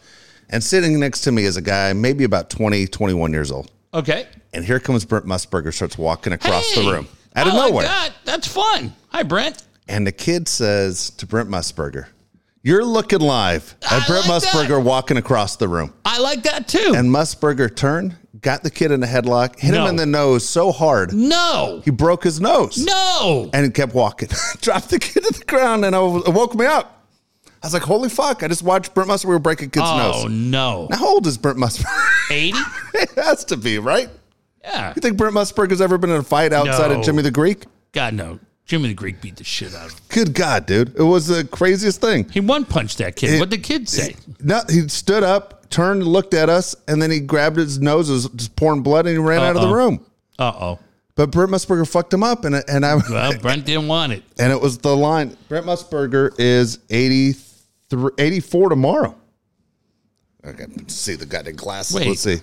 and 0.49 0.63
sitting 0.63 0.99
next 0.99 1.21
to 1.21 1.31
me 1.31 1.43
is 1.43 1.55
a 1.55 1.61
guy, 1.61 1.93
maybe 1.93 2.23
about 2.23 2.49
20, 2.49 2.87
21 2.87 3.31
years 3.31 3.51
old. 3.51 3.69
Okay. 3.93 4.25
And 4.53 4.65
here 4.65 4.79
comes 4.79 5.05
Brent 5.05 5.25
Musburger, 5.25 5.71
starts 5.73 5.97
walking 5.99 6.33
across 6.33 6.65
Hey, 6.73 6.83
the 6.83 6.91
room 6.91 7.07
out 7.35 7.47
of 7.47 7.53
I 7.53 7.57
like 7.57 7.69
nowhere. 7.69 7.85
that. 7.85 8.09
That's 8.25 8.47
fun. 8.47 8.93
Hi, 9.09 9.21
Brent. 9.23 9.63
And 9.87 10.07
the 10.07 10.11
kid 10.11 10.47
says 10.47 11.11
to 11.11 11.25
Brent 11.27 11.47
Musburger, 11.49 12.07
You're 12.63 12.85
looking 12.85 13.19
live 13.19 13.75
at 13.83 14.03
I 14.03 14.07
Brent 14.07 14.27
like 14.27 14.43
that. 14.43 14.53
Musburger 14.53 14.83
walking 14.83 15.17
across 15.17 15.55
the 15.55 15.67
room. 15.67 15.93
I 16.05 16.19
like 16.19 16.43
that 16.43 16.67
too. 16.67 16.93
And 16.95 17.09
Musburger 17.09 17.75
turned, 17.75 18.15
got 18.39 18.61
the 18.61 18.69
kid 18.69 18.91
in 18.91 19.01
a 19.01 19.07
headlock, 19.07 19.59
hit 19.59 19.73
him 19.73 19.87
in 19.87 19.95
the 19.95 20.05
nose 20.05 20.47
so 20.47 20.71
hard, 20.71 21.11
no. 21.13 21.81
he 21.83 21.89
broke 21.89 22.23
his 22.23 22.39
nose. 22.39 22.77
No. 22.77 23.49
And 23.53 23.65
he 23.65 23.71
kept 23.71 23.95
walking. 23.95 24.29
Dropped 24.61 24.89
the 24.89 24.99
kid 24.99 25.23
to 25.23 25.33
the 25.39 25.45
ground, 25.45 25.85
and 25.85 25.95
I 25.95 25.99
it 25.99 26.33
woke 26.33 26.53
me 26.53 26.65
up. 26.67 26.99
I 27.63 27.67
was 27.67 27.73
like, 27.73 27.83
Holy 27.83 28.09
fuck, 28.09 28.43
I 28.43 28.47
just 28.47 28.63
watched 28.63 28.93
Brent 28.93 29.09
Musburger 29.09 29.41
break 29.41 29.61
a 29.61 29.67
kid's 29.67 29.85
Oh, 29.87 29.97
nose. 29.97 30.25
Oh, 30.25 30.27
no. 30.27 30.87
How 30.91 31.07
old 31.07 31.25
is 31.25 31.37
Brent 31.39 31.57
Musburger? 31.57 32.07
80? 32.31 32.57
it 32.93 33.09
has 33.15 33.43
to 33.45 33.57
be, 33.57 33.79
right? 33.79 34.09
Yeah. 34.63 34.93
You 34.95 35.01
think 35.01 35.17
Brent 35.17 35.33
Musburger's 35.33 35.81
ever 35.81 35.97
been 35.97 36.11
in 36.11 36.17
a 36.17 36.23
fight 36.23 36.53
outside 36.53 36.91
No. 36.91 36.99
of 36.99 37.05
Jimmy 37.05 37.23
the 37.23 37.31
Greek? 37.31 37.65
God, 37.91 38.13
no. 38.13 38.39
Jimmy 38.71 38.87
the 38.87 38.93
Greek 38.93 39.19
beat 39.19 39.35
the 39.35 39.43
shit 39.43 39.75
out 39.75 39.87
of 39.87 39.91
him. 39.91 39.99
Good 40.07 40.33
God, 40.33 40.65
dude. 40.65 40.95
It 40.95 41.03
was 41.03 41.27
the 41.27 41.43
craziest 41.43 41.99
thing. 41.99 42.29
He 42.29 42.39
one 42.39 42.63
punched 42.63 42.99
that 42.99 43.17
kid. 43.17 43.31
It- 43.33 43.39
What'd 43.39 43.49
the 43.51 43.57
kid 43.57 43.89
say? 43.89 44.15
No, 44.41 44.61
he 44.69 44.87
stood 44.87 45.23
up, 45.23 45.69
turned, 45.69 46.07
looked 46.07 46.33
at 46.33 46.47
us, 46.47 46.73
and 46.87 47.01
then 47.01 47.11
he 47.11 47.19
grabbed 47.19 47.57
his 47.57 47.81
nose, 47.81 48.09
it 48.09 48.13
was 48.13 48.29
just 48.29 48.55
pouring 48.55 48.81
blood, 48.81 49.07
and 49.07 49.13
he 49.13 49.17
ran 49.21 49.41
out 49.41 49.57
of 49.57 49.61
the 49.61 49.73
room. 49.75 50.05
Uh 50.39 50.53
oh. 50.57 50.79
But 51.15 51.31
Brent 51.31 51.51
Musburger 51.51 51.85
fucked 51.85 52.13
him 52.13 52.23
up, 52.23 52.45
and 52.45 52.55
and 52.69 52.85
I 52.85 52.95
Well, 52.95 53.37
Brent 53.41 53.65
didn't 53.65 53.89
want 53.89 54.13
it. 54.13 54.23
and 54.39 54.53
it 54.53 54.61
was 54.61 54.77
the 54.77 54.95
line. 54.95 55.35
Brent 55.49 55.65
Musburger 55.65 56.31
is 56.39 56.79
83, 56.89 58.11
84 58.17 58.69
tomorrow. 58.69 59.15
Okay, 60.45 60.65
let's 60.77 60.95
see 60.95 61.15
the 61.15 61.25
goddamn 61.25 61.57
glasses. 61.57 61.95
Wait. 61.97 62.07
Let's 62.07 62.21
see. 62.21 62.37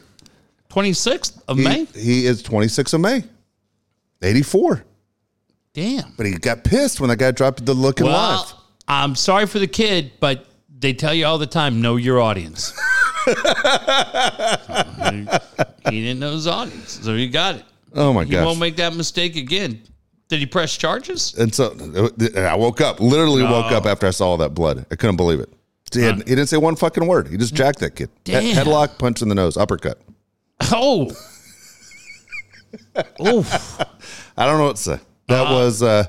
26th 0.68 1.40
of 1.48 1.56
He, 1.56 1.64
May? 1.64 1.84
he 1.86 2.26
is 2.26 2.42
26th 2.42 2.92
of 2.92 3.00
May. 3.00 3.24
84. 4.22 4.84
Damn. 5.78 6.12
But 6.16 6.26
he 6.26 6.32
got 6.32 6.64
pissed 6.64 6.98
when 6.98 7.08
that 7.10 7.20
guy 7.20 7.30
dropped 7.30 7.64
the 7.64 7.72
looking 7.72 8.06
Well, 8.06 8.40
live. 8.40 8.52
I'm 8.88 9.14
sorry 9.14 9.46
for 9.46 9.60
the 9.60 9.68
kid, 9.68 10.10
but 10.18 10.44
they 10.76 10.92
tell 10.92 11.14
you 11.14 11.24
all 11.24 11.38
the 11.38 11.46
time 11.46 11.80
know 11.80 11.94
your 11.94 12.20
audience. 12.20 12.72
he 13.26 13.34
didn't 15.90 16.18
know 16.18 16.32
his 16.32 16.48
audience, 16.48 16.98
so 17.04 17.14
he 17.14 17.28
got 17.28 17.54
it. 17.54 17.64
Oh 17.94 18.12
my 18.12 18.24
god! 18.24 18.28
He 18.28 18.34
gosh. 18.34 18.44
won't 18.44 18.58
make 18.58 18.74
that 18.76 18.96
mistake 18.96 19.36
again. 19.36 19.80
Did 20.26 20.40
he 20.40 20.46
press 20.46 20.76
charges? 20.76 21.34
And 21.34 21.54
so 21.54 21.70
and 21.70 22.38
I 22.38 22.56
woke 22.56 22.80
up, 22.80 22.98
literally 22.98 23.44
woke 23.44 23.70
up 23.70 23.86
after 23.86 24.08
I 24.08 24.10
saw 24.10 24.30
all 24.30 24.36
that 24.38 24.54
blood. 24.54 24.84
I 24.90 24.96
couldn't 24.96 25.16
believe 25.16 25.38
it. 25.38 25.48
He, 25.92 26.02
had, 26.02 26.16
he 26.16 26.22
didn't 26.24 26.48
say 26.48 26.56
one 26.56 26.74
fucking 26.74 27.06
word. 27.06 27.28
He 27.28 27.36
just 27.36 27.54
jacked 27.54 27.78
that 27.78 27.94
kid. 27.94 28.10
He- 28.24 28.32
Damn. 28.32 28.56
Headlock, 28.56 28.98
punch 28.98 29.22
in 29.22 29.28
the 29.28 29.36
nose, 29.36 29.56
uppercut. 29.56 30.00
Oh. 30.72 31.06
Oof. 33.26 33.80
I 34.36 34.44
don't 34.44 34.58
know 34.58 34.66
what 34.66 34.76
to 34.76 34.82
say. 34.82 34.98
That 35.28 35.42
Uh-huh. 35.42 35.54
was 35.54 35.82
uh, 35.82 36.04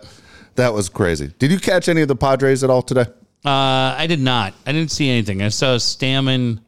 that 0.56 0.74
was 0.74 0.90
crazy. 0.90 1.32
Did 1.40 1.52
you 1.52 1.60
catch 1.60 1.88
any 1.88 2.02
of 2.02 2.08
the 2.08 2.16
Padres 2.16 2.64
at 2.64 2.70
all 2.70 2.82
today? 2.82 3.06
Uh, 3.46 3.96
I 3.98 4.06
did 4.08 4.20
not. 4.20 4.54
I 4.66 4.72
didn't 4.74 4.92
see 4.92 5.10
anything. 5.10 5.42
I 5.42 5.50
saw 5.50 5.76
Stammen 5.78 6.60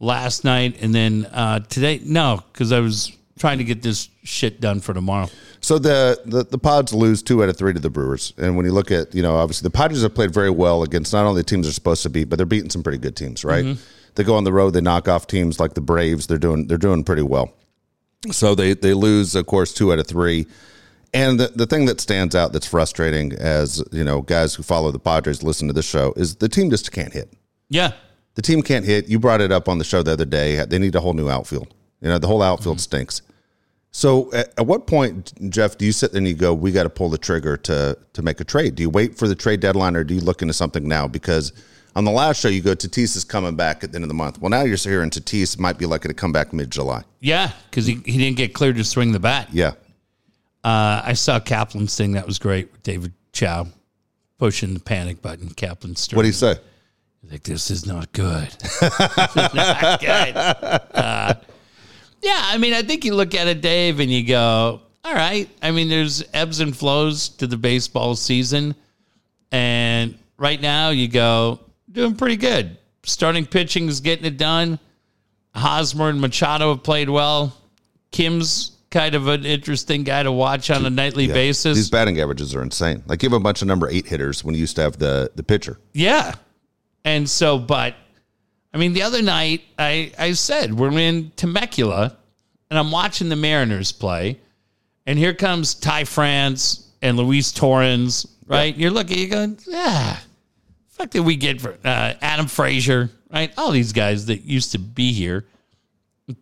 last 0.00 0.44
night, 0.44 0.76
and 0.82 0.94
then 0.94 1.26
uh, 1.26 1.60
today. 1.60 2.00
No, 2.04 2.42
because 2.52 2.72
I 2.72 2.80
was 2.80 3.12
trying 3.38 3.58
to 3.58 3.64
get 3.64 3.80
this 3.82 4.08
shit 4.22 4.60
done 4.60 4.80
for 4.80 4.92
tomorrow. 4.92 5.28
So 5.62 5.78
the, 5.78 6.20
the 6.26 6.44
the 6.44 6.58
Pods 6.58 6.92
lose 6.92 7.22
two 7.22 7.42
out 7.42 7.48
of 7.48 7.56
three 7.56 7.72
to 7.72 7.80
the 7.80 7.88
Brewers, 7.90 8.32
and 8.38 8.56
when 8.56 8.66
you 8.66 8.72
look 8.72 8.90
at 8.90 9.14
you 9.14 9.22
know 9.22 9.36
obviously 9.36 9.66
the 9.66 9.70
Padres 9.76 10.02
have 10.02 10.14
played 10.14 10.32
very 10.32 10.50
well 10.50 10.82
against 10.82 11.12
not 11.12 11.24
only 11.26 11.40
the 11.40 11.46
teams 11.46 11.66
they're 11.66 11.72
supposed 11.72 12.02
to 12.02 12.10
beat, 12.10 12.24
but 12.30 12.36
they're 12.36 12.46
beating 12.46 12.70
some 12.70 12.82
pretty 12.82 12.98
good 12.98 13.16
teams, 13.16 13.44
right? 13.44 13.64
Mm-hmm. 13.64 13.80
They 14.16 14.24
go 14.24 14.34
on 14.34 14.44
the 14.44 14.52
road, 14.52 14.70
they 14.72 14.80
knock 14.80 15.06
off 15.08 15.26
teams 15.26 15.60
like 15.60 15.74
the 15.74 15.80
Braves. 15.80 16.26
They're 16.26 16.38
doing 16.38 16.66
they're 16.66 16.78
doing 16.78 17.04
pretty 17.04 17.22
well. 17.22 17.52
So 18.30 18.54
they 18.54 18.74
they 18.74 18.92
lose, 18.94 19.34
of 19.34 19.46
course, 19.46 19.72
two 19.72 19.92
out 19.92 19.98
of 19.98 20.06
three. 20.06 20.46
And 21.12 21.40
the, 21.40 21.48
the 21.48 21.66
thing 21.66 21.86
that 21.86 22.00
stands 22.00 22.34
out 22.36 22.52
that's 22.52 22.66
frustrating 22.66 23.32
as 23.32 23.82
you 23.90 24.04
know 24.04 24.22
guys 24.22 24.54
who 24.54 24.62
follow 24.62 24.90
the 24.90 24.98
Padres 24.98 25.42
listen 25.42 25.66
to 25.68 25.74
this 25.74 25.88
show 25.88 26.12
is 26.16 26.36
the 26.36 26.48
team 26.48 26.70
just 26.70 26.92
can't 26.92 27.12
hit. 27.12 27.32
Yeah. 27.68 27.92
The 28.34 28.42
team 28.42 28.62
can't 28.62 28.84
hit. 28.84 29.08
You 29.08 29.18
brought 29.18 29.40
it 29.40 29.50
up 29.50 29.68
on 29.68 29.78
the 29.78 29.84
show 29.84 30.02
the 30.02 30.12
other 30.12 30.24
day. 30.24 30.64
They 30.64 30.78
need 30.78 30.94
a 30.94 31.00
whole 31.00 31.14
new 31.14 31.28
outfield. 31.28 31.74
You 32.00 32.08
know, 32.08 32.18
the 32.18 32.28
whole 32.28 32.42
outfield 32.42 32.76
mm-hmm. 32.76 32.82
stinks. 32.82 33.22
So, 33.92 34.32
at, 34.32 34.54
at 34.56 34.66
what 34.66 34.86
point, 34.86 35.32
Jeff, 35.50 35.76
do 35.76 35.84
you 35.84 35.90
sit 35.90 36.12
there 36.12 36.18
and 36.18 36.28
you 36.28 36.34
go, 36.34 36.54
"We 36.54 36.70
got 36.70 36.84
to 36.84 36.90
pull 36.90 37.08
the 37.08 37.18
trigger 37.18 37.56
to 37.56 37.98
to 38.12 38.22
make 38.22 38.40
a 38.40 38.44
trade"? 38.44 38.76
Do 38.76 38.84
you 38.84 38.90
wait 38.90 39.18
for 39.18 39.26
the 39.26 39.34
trade 39.34 39.58
deadline, 39.58 39.96
or 39.96 40.04
do 40.04 40.14
you 40.14 40.20
look 40.20 40.42
into 40.42 40.54
something 40.54 40.86
now? 40.86 41.08
Because 41.08 41.52
On 41.96 42.04
the 42.04 42.10
last 42.10 42.40
show, 42.40 42.48
you 42.48 42.62
go 42.62 42.74
Tatis 42.74 43.16
is 43.16 43.24
coming 43.24 43.56
back 43.56 43.82
at 43.82 43.90
the 43.90 43.96
end 43.96 44.04
of 44.04 44.08
the 44.08 44.14
month. 44.14 44.40
Well, 44.40 44.50
now 44.50 44.62
you're 44.62 44.76
hearing 44.76 45.10
Tatis 45.10 45.58
might 45.58 45.76
be 45.76 45.86
likely 45.86 46.08
to 46.08 46.14
come 46.14 46.32
back 46.32 46.52
mid 46.52 46.70
July. 46.70 47.02
Yeah, 47.18 47.50
because 47.68 47.86
he, 47.86 47.94
he 48.04 48.16
didn't 48.16 48.36
get 48.36 48.54
cleared 48.54 48.76
to 48.76 48.84
swing 48.84 49.12
the 49.12 49.18
bat. 49.18 49.48
Yeah, 49.52 49.72
Uh, 50.62 51.02
I 51.04 51.12
saw 51.14 51.40
Kaplan's 51.40 51.96
thing. 51.96 52.12
That 52.12 52.26
was 52.26 52.38
great 52.38 52.70
with 52.72 52.82
David 52.82 53.12
Chow 53.32 53.66
pushing 54.38 54.74
the 54.74 54.80
panic 54.80 55.22
button. 55.22 55.50
Kaplan 55.50 55.96
stirred. 55.96 56.16
what 56.16 56.22
do 56.22 56.28
you 56.28 56.34
say? 56.34 56.56
like 57.30 57.42
this 57.42 57.70
is 57.70 57.86
not 57.86 58.10
good. 58.12 58.48
is 58.48 58.80
not 59.54 60.00
good. 60.00 60.36
Uh, 60.36 61.34
yeah, 62.22 62.40
I 62.44 62.58
mean, 62.58 62.74
I 62.74 62.82
think 62.82 63.04
you 63.04 63.14
look 63.14 63.34
at 63.34 63.46
it, 63.46 63.60
Dave, 63.60 64.00
and 64.00 64.10
you 64.10 64.26
go, 64.26 64.80
all 65.04 65.14
right. 65.14 65.48
I 65.62 65.70
mean, 65.70 65.88
there's 65.88 66.24
ebbs 66.34 66.60
and 66.60 66.76
flows 66.76 67.28
to 67.30 67.46
the 67.46 67.56
baseball 67.56 68.14
season, 68.14 68.74
and 69.52 70.18
right 70.38 70.60
now 70.60 70.90
you 70.90 71.08
go 71.08 71.60
doing 71.90 72.16
pretty 72.16 72.36
good. 72.36 72.76
Starting 73.04 73.46
pitching 73.46 73.88
is 73.88 74.00
getting 74.00 74.24
it 74.24 74.36
done. 74.36 74.78
Hosmer 75.54 76.08
and 76.08 76.20
Machado 76.20 76.74
have 76.74 76.82
played 76.82 77.08
well. 77.08 77.56
Kim's 78.12 78.72
kind 78.90 79.14
of 79.14 79.28
an 79.28 79.44
interesting 79.44 80.02
guy 80.02 80.22
to 80.22 80.32
watch 80.32 80.70
on 80.70 80.84
a 80.84 80.90
nightly 80.90 81.26
Yeah. 81.26 81.34
basis. 81.34 81.76
These 81.76 81.90
batting 81.90 82.20
averages 82.20 82.54
are 82.54 82.62
insane. 82.62 83.02
Like 83.06 83.22
you 83.22 83.28
have 83.28 83.36
a 83.36 83.40
bunch 83.42 83.62
of 83.62 83.68
number 83.68 83.88
eight 83.88 84.06
hitters 84.06 84.42
when 84.44 84.54
you 84.54 84.60
used 84.60 84.76
to 84.76 84.82
have 84.82 84.98
the 84.98 85.30
the 85.34 85.42
pitcher. 85.42 85.78
Yeah. 85.92 86.34
And 87.04 87.28
so, 87.30 87.58
but 87.58 87.94
I 88.74 88.78
mean, 88.78 88.92
the 88.92 89.02
other 89.02 89.22
night 89.22 89.62
I, 89.78 90.12
I 90.18 90.32
said 90.32 90.74
we're 90.78 90.90
in 90.98 91.30
Temecula 91.36 92.16
and 92.68 92.78
I'm 92.78 92.90
watching 92.90 93.28
the 93.28 93.36
Mariners 93.36 93.92
play. 93.92 94.38
And 95.06 95.18
here 95.18 95.34
comes 95.34 95.74
Ty 95.74 96.04
France 96.04 96.86
and 97.02 97.16
Luis 97.16 97.50
Torrens, 97.52 98.26
right? 98.46 98.76
You're 98.76 98.90
looking, 98.90 99.18
you're 99.18 99.28
going, 99.28 99.58
yeah, 99.66 100.18
fuck 100.88 101.10
did 101.10 101.20
we 101.24 101.36
get 101.36 101.60
for 101.60 101.72
uh, 101.84 102.14
Adam 102.20 102.46
Frazier, 102.46 103.10
right? 103.32 103.50
All 103.56 103.70
these 103.70 103.92
guys 103.92 104.26
that 104.26 104.42
used 104.42 104.72
to 104.72 104.78
be 104.78 105.12
here. 105.12 105.46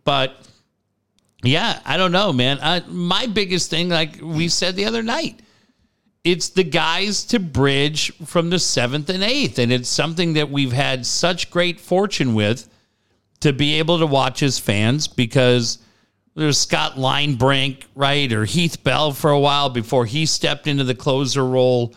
But 0.05 0.48
yeah, 1.43 1.81
I 1.85 1.97
don't 1.97 2.13
know, 2.13 2.33
man. 2.33 2.59
I, 2.61 2.81
my 2.89 3.27
biggest 3.27 3.71
thing, 3.71 3.89
like 3.89 4.19
we 4.21 4.49
said 4.49 4.77
the 4.77 4.87
other 4.87 5.03
night, 5.03 5.41
it's 6.25 6.51
the 6.51 6.65
guys 6.65 7.25
to 7.27 7.39
bridge 7.39 8.13
from 8.25 8.51
the 8.51 8.59
seventh 8.59 9.09
and 9.09 9.23
eighth. 9.23 9.59
And 9.59 9.73
it's 9.73 9.89
something 9.89 10.35
that 10.35 10.51
we've 10.51 10.73
had 10.73 11.07
such 11.07 11.51
great 11.51 11.81
fortune 11.81 12.35
with 12.35 12.69
to 13.41 13.53
be 13.53 13.79
able 13.79 13.99
to 14.01 14.07
watch 14.07 14.43
as 14.43 14.59
fans 14.59 15.07
because 15.07 15.79
there's 16.35 16.59
Scott 16.59 16.95
Linebrink, 16.95 17.85
right? 17.95 18.33
Or 18.33 18.45
Heath 18.45 18.83
Bell 18.83 19.13
for 19.13 19.31
a 19.31 19.41
while 19.41 19.71
before 19.71 20.07
he 20.07 20.27
stepped 20.27 20.67
into 20.67 20.85
the 20.85 20.95
closer 20.95 21.47
role, 21.47 21.95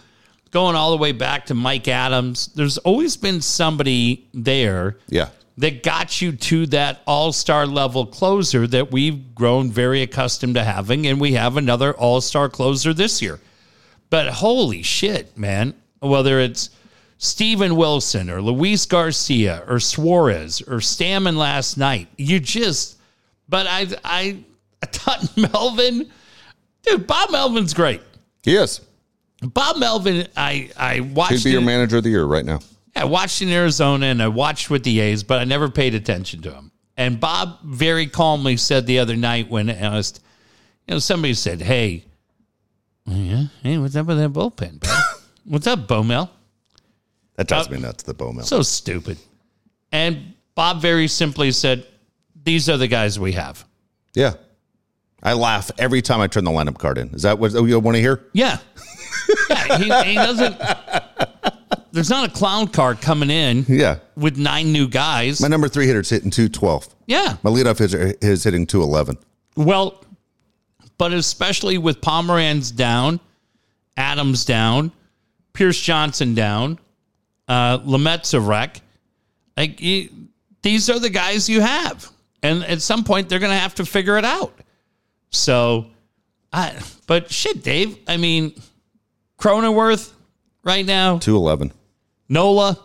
going 0.52 0.76
all 0.76 0.92
the 0.92 0.98
way 0.98 1.12
back 1.12 1.48
to 1.48 1.56
Mike 1.56 1.88
Adams. 1.88 2.48
There's 2.56 2.78
always 2.80 3.18
been 3.18 3.42
somebody 3.42 4.28
there 4.34 4.98
Yeah, 5.08 5.30
that 5.58 5.84
got 5.84 6.22
you 6.22 6.32
to 6.32 6.66
that 6.68 7.02
all 7.06 7.32
star 7.34 7.66
level 7.68 8.06
closer 8.06 8.66
that 8.68 8.92
we've 8.92 9.36
grown 9.36 9.70
very 9.72 10.02
accustomed 10.02 10.56
to 10.56 10.64
having. 10.64 11.06
And 11.08 11.20
we 11.20 11.34
have 11.34 11.58
another 11.58 11.94
all 11.94 12.22
star 12.22 12.50
closer 12.50 12.94
this 12.94 13.22
year. 13.22 13.40
But 14.10 14.28
holy 14.30 14.82
shit, 14.84 15.38
man. 15.38 15.74
Whether 16.00 16.40
it's 16.40 16.70
Steven 17.18 17.76
Wilson 17.76 18.30
or 18.30 18.42
Luis 18.42 18.86
Garcia 18.86 19.64
or 19.68 19.80
Suarez 19.80 20.62
or 20.62 20.78
Stammen 20.78 21.36
last 21.38 21.78
night, 21.78 22.08
you 22.18 22.40
just, 22.40 22.98
but 23.48 23.68
I, 23.68 23.88
I, 24.04 24.38
I 24.82 24.86
thought 24.88 25.38
Melvin, 25.54 26.10
dude, 26.84 27.06
Bob 27.06 27.30
Melvin's 27.32 27.74
great. 27.76 28.02
he 28.44 28.56
is. 28.56 28.82
Bob 29.44 29.78
Melvin, 29.78 30.28
I, 30.36 30.70
I 30.78 31.00
watched 31.02 31.34
He'd 31.34 31.44
be 31.44 31.52
your 31.52 31.62
it- 31.62 31.66
manager 31.66 31.98
of 31.98 32.04
the 32.04 32.10
year 32.10 32.26
right 32.26 32.46
now. 32.46 32.60
I 32.96 33.06
watched 33.06 33.42
in 33.42 33.50
Arizona 33.50 34.08
and 34.08 34.22
I 34.22 34.28
watched 34.28 34.70
with 34.70 34.84
the 34.84 35.00
A's, 35.00 35.24
but 35.24 35.40
I 35.40 35.44
never 35.46 35.70
paid 35.70 35.96
attention 35.96 36.42
to 36.44 36.52
him. 36.52 36.72
And 36.98 37.20
Bob 37.20 37.60
very 37.64 38.06
calmly 38.08 38.58
said 38.58 38.86
the 38.86 39.00
other 39.00 39.16
night 39.16 39.50
when 39.50 39.70
asked, 39.70 40.22
you 40.88 40.96
know, 40.96 41.00
somebody 41.00 41.34
said, 41.34 41.62
"Hey, 41.62 42.06
yeah, 43.06 43.46
hey, 43.64 43.78
what's 43.78 43.96
up 43.96 44.08
with 44.08 44.18
that 44.18 44.34
bullpen? 44.34 44.86
what's 45.46 45.68
up, 45.68 45.88
Bomel? 45.88 46.30
That 47.36 47.48
drives 47.48 47.68
Uh, 47.70 47.72
me 47.72 47.80
nuts. 47.80 48.04
The 48.04 48.14
Bowman. 48.14 48.44
So 48.44 48.62
stupid." 48.62 49.18
And 49.92 50.34
Bob 50.54 50.82
very 50.82 51.08
simply 51.08 51.52
said, 51.52 51.86
"These 52.44 52.70
are 52.70 52.78
the 52.78 52.88
guys 52.88 53.18
we 53.20 53.32
have." 53.34 53.66
yeah, 54.14 54.34
I 55.24 55.34
laugh 55.34 55.72
every 55.80 56.02
time 56.02 56.20
I 56.20 56.28
turn 56.28 56.44
the 56.44 56.52
lineup 56.52 56.78
card 56.78 56.98
in. 56.98 57.10
Is 57.16 57.22
that 57.24 57.40
what 57.40 57.54
you 57.54 57.80
want 57.80 57.96
to 57.96 58.02
hear? 58.02 58.26
Yeah, 58.34 58.58
yeah. 59.50 59.78
He, 59.78 59.84
he 60.10 60.16
doesn't. 60.16 60.58
There's 61.92 62.10
not 62.10 62.30
a 62.30 62.32
clown 62.32 62.68
car 62.68 62.96
coming 62.96 63.30
in 63.30 63.66
Yeah, 63.68 64.00
with 64.16 64.38
nine 64.38 64.72
new 64.72 64.88
guys. 64.88 65.42
my 65.42 65.48
number 65.48 65.68
three 65.68 65.88
hitter's 65.88 66.10
hitting 66.10 66.32
two 66.32 66.48
twelve. 66.50 66.88
Yeah, 67.08 67.36
My 67.44 67.50
leadoff 67.52 67.80
hitter 67.80 68.14
is 68.22 68.44
hitting 68.44 68.66
two 68.66 68.82
eleven. 68.82 69.18
Well, 69.56 70.04
but 70.98 71.12
especially 71.14 71.78
with 71.78 72.00
Pomeranz 72.02 72.74
down, 72.76 73.20
Adams 73.98 74.46
down, 74.46 74.92
Pierce 75.54 75.80
Johnson 75.82 76.34
down, 76.34 76.80
uh, 77.48 77.80
Lamet's 77.84 78.34
a 78.34 78.40
wreck. 78.40 78.82
Like 79.58 79.82
you, 79.82 80.10
these 80.62 80.90
are 80.90 81.00
the 81.00 81.10
guys 81.10 81.50
you 81.50 81.60
have, 81.60 82.10
and 82.42 82.64
at 82.64 82.82
some 82.82 83.04
point 83.04 83.28
they're 83.28 83.40
going 83.40 83.52
to 83.52 83.58
have 83.60 83.76
to 83.76 83.86
figure 83.86 84.18
it 84.18 84.24
out. 84.26 84.54
So, 85.32 85.88
I 86.54 86.80
but 87.08 87.30
shit, 87.32 87.64
Dave. 87.64 87.98
I 88.08 88.16
mean, 88.18 88.54
Cronenworth 89.38 90.12
right 90.64 90.86
now, 90.86 91.18
Two 91.18 91.36
eleven. 91.36 91.72
Nola, 92.32 92.80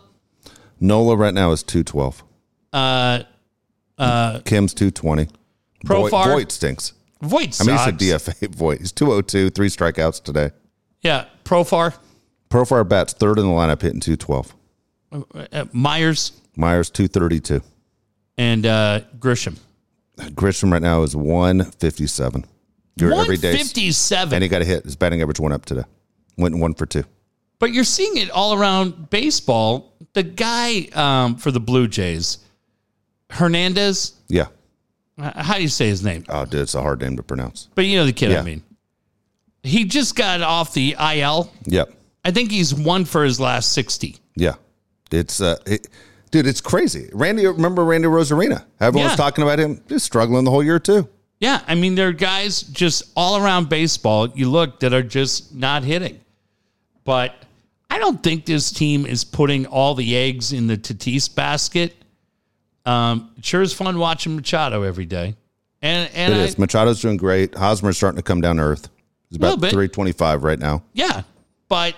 Nola 0.81 1.15
right 1.15 1.33
now 1.33 1.51
is 1.53 1.63
two 1.63 1.81
twelve. 1.83 2.21
uh, 2.73 3.23
Kim's 4.43 4.73
two 4.73 4.91
twenty. 4.91 5.29
Profar. 5.85 6.25
Voit 6.33 6.51
stinks. 6.51 6.91
Voit 7.21 7.57
I 7.61 7.63
mean, 7.63 7.77
he's 7.77 7.87
a 7.87 7.91
DFA 7.93 8.49
Voit. 8.55 8.79
He's 8.79 8.91
202, 8.91 9.49
three 9.51 9.69
strikeouts 9.69 10.21
today. 10.21 10.51
Yeah, 11.01 11.25
Profar, 11.45 11.95
Profar 12.49 12.87
bats 12.87 13.13
third 13.13 13.39
in 13.39 13.45
the 13.45 13.51
lineup, 13.51 13.81
hitting 13.81 14.01
212. 14.01 14.53
uh, 15.51 15.65
Myers, 15.71 16.33
Myers 16.57 16.89
232. 16.89 17.61
and 18.37 18.65
uh, 18.65 18.99
Grisham. 19.17 19.57
Grisham 20.17 20.71
right 20.71 20.81
now 20.81 21.03
is 21.03 21.15
157. 21.15 22.43
Your 22.97 23.13
everyday, 23.13 23.49
157. 23.53 24.33
and 24.35 24.43
he 24.43 24.49
got 24.49 24.61
a 24.61 24.65
hit. 24.65 24.83
His 24.83 24.95
batting 24.97 25.21
average 25.21 25.39
went 25.39 25.53
up 25.53 25.63
today. 25.65 25.83
Went 26.37 26.57
one 26.57 26.73
for 26.73 26.85
two. 26.85 27.03
But 27.59 27.71
you're 27.73 27.83
seeing 27.83 28.17
it 28.17 28.29
all 28.29 28.53
around 28.53 29.09
baseball. 29.09 29.93
The 30.13 30.23
guy 30.23 30.87
um, 30.93 31.35
for 31.37 31.51
the 31.51 31.59
Blue 31.59 31.87
Jays, 31.87 32.39
Hernandez, 33.29 34.13
Yeah. 34.27 34.47
how 35.17 35.55
do 35.55 35.61
you 35.61 35.67
say 35.67 35.87
his 35.87 36.03
name? 36.03 36.23
Oh, 36.29 36.45
dude, 36.45 36.61
it's 36.61 36.75
a 36.75 36.81
hard 36.81 37.01
name 37.01 37.17
to 37.17 37.23
pronounce. 37.23 37.69
But 37.75 37.85
you 37.85 37.97
know 37.97 38.05
the 38.05 38.13
kid 38.13 38.31
Yeah. 38.31 38.39
I 38.39 38.43
mean. 38.43 38.63
He 39.63 39.83
just 39.85 40.15
got 40.15 40.41
off 40.41 40.73
the 40.73 40.95
IL. 40.99 41.51
Yep. 41.65 41.93
I 42.23 42.31
think 42.31 42.51
he's 42.51 42.73
one 42.73 43.05
for 43.05 43.23
his 43.23 43.39
last 43.39 43.73
60. 43.73 44.17
Yeah. 44.35 44.55
It's 45.11 45.41
uh, 45.41 45.57
it, 45.65 45.87
dude, 46.31 46.47
it's 46.47 46.61
crazy. 46.61 47.09
Randy, 47.13 47.45
remember 47.47 47.83
Randy 47.83 48.07
Arozarena? 48.07 48.63
Everyone 48.79 49.05
Yeah. 49.05 49.11
was 49.11 49.17
talking 49.17 49.43
about 49.43 49.59
him. 49.59 49.81
Just 49.89 50.05
struggling 50.05 50.43
the 50.45 50.51
whole 50.51 50.63
year 50.63 50.79
too. 50.79 51.07
Yeah, 51.39 51.61
I 51.67 51.75
mean, 51.75 51.95
there 51.95 52.07
are 52.07 52.13
guys 52.13 52.61
just 52.63 53.03
all 53.15 53.37
around 53.37 53.69
baseball 53.69 54.27
you 54.35 54.49
look 54.49 54.79
that 54.79 54.93
are 54.93 55.03
just 55.03 55.53
not 55.53 55.83
hitting. 55.83 56.19
But 57.03 57.35
I 57.97 57.99
don't 57.99 58.21
think 58.21 58.45
this 58.45 58.71
team 58.71 59.07
is 59.07 59.23
putting 59.23 59.65
all 59.65 59.95
the 59.95 60.15
eggs 60.15 60.53
in 60.53 60.67
the 60.67 60.77
Tatis 60.77 61.33
basket. 61.33 61.95
Um, 62.85 63.31
sure 63.41 63.63
is 63.63 63.73
fun 63.73 63.97
watching 63.97 64.35
Machado 64.35 64.83
every 64.83 65.07
day. 65.07 65.35
And 65.81 66.07
and 66.13 66.31
It 66.31 66.37
I, 66.37 66.43
is. 66.43 66.55
Machado's 66.59 67.01
doing 67.01 67.17
great. 67.17 67.55
Hosmer's 67.55 67.97
starting 67.97 68.17
to 68.17 68.21
come 68.21 68.39
down 68.39 68.57
to 68.57 68.61
earth. 68.61 68.89
He's 69.29 69.37
about 69.37 69.61
bit. 69.61 69.71
325 69.71 70.43
right 70.43 70.59
now. 70.59 70.83
yeah, 70.93 71.23
but 71.69 71.95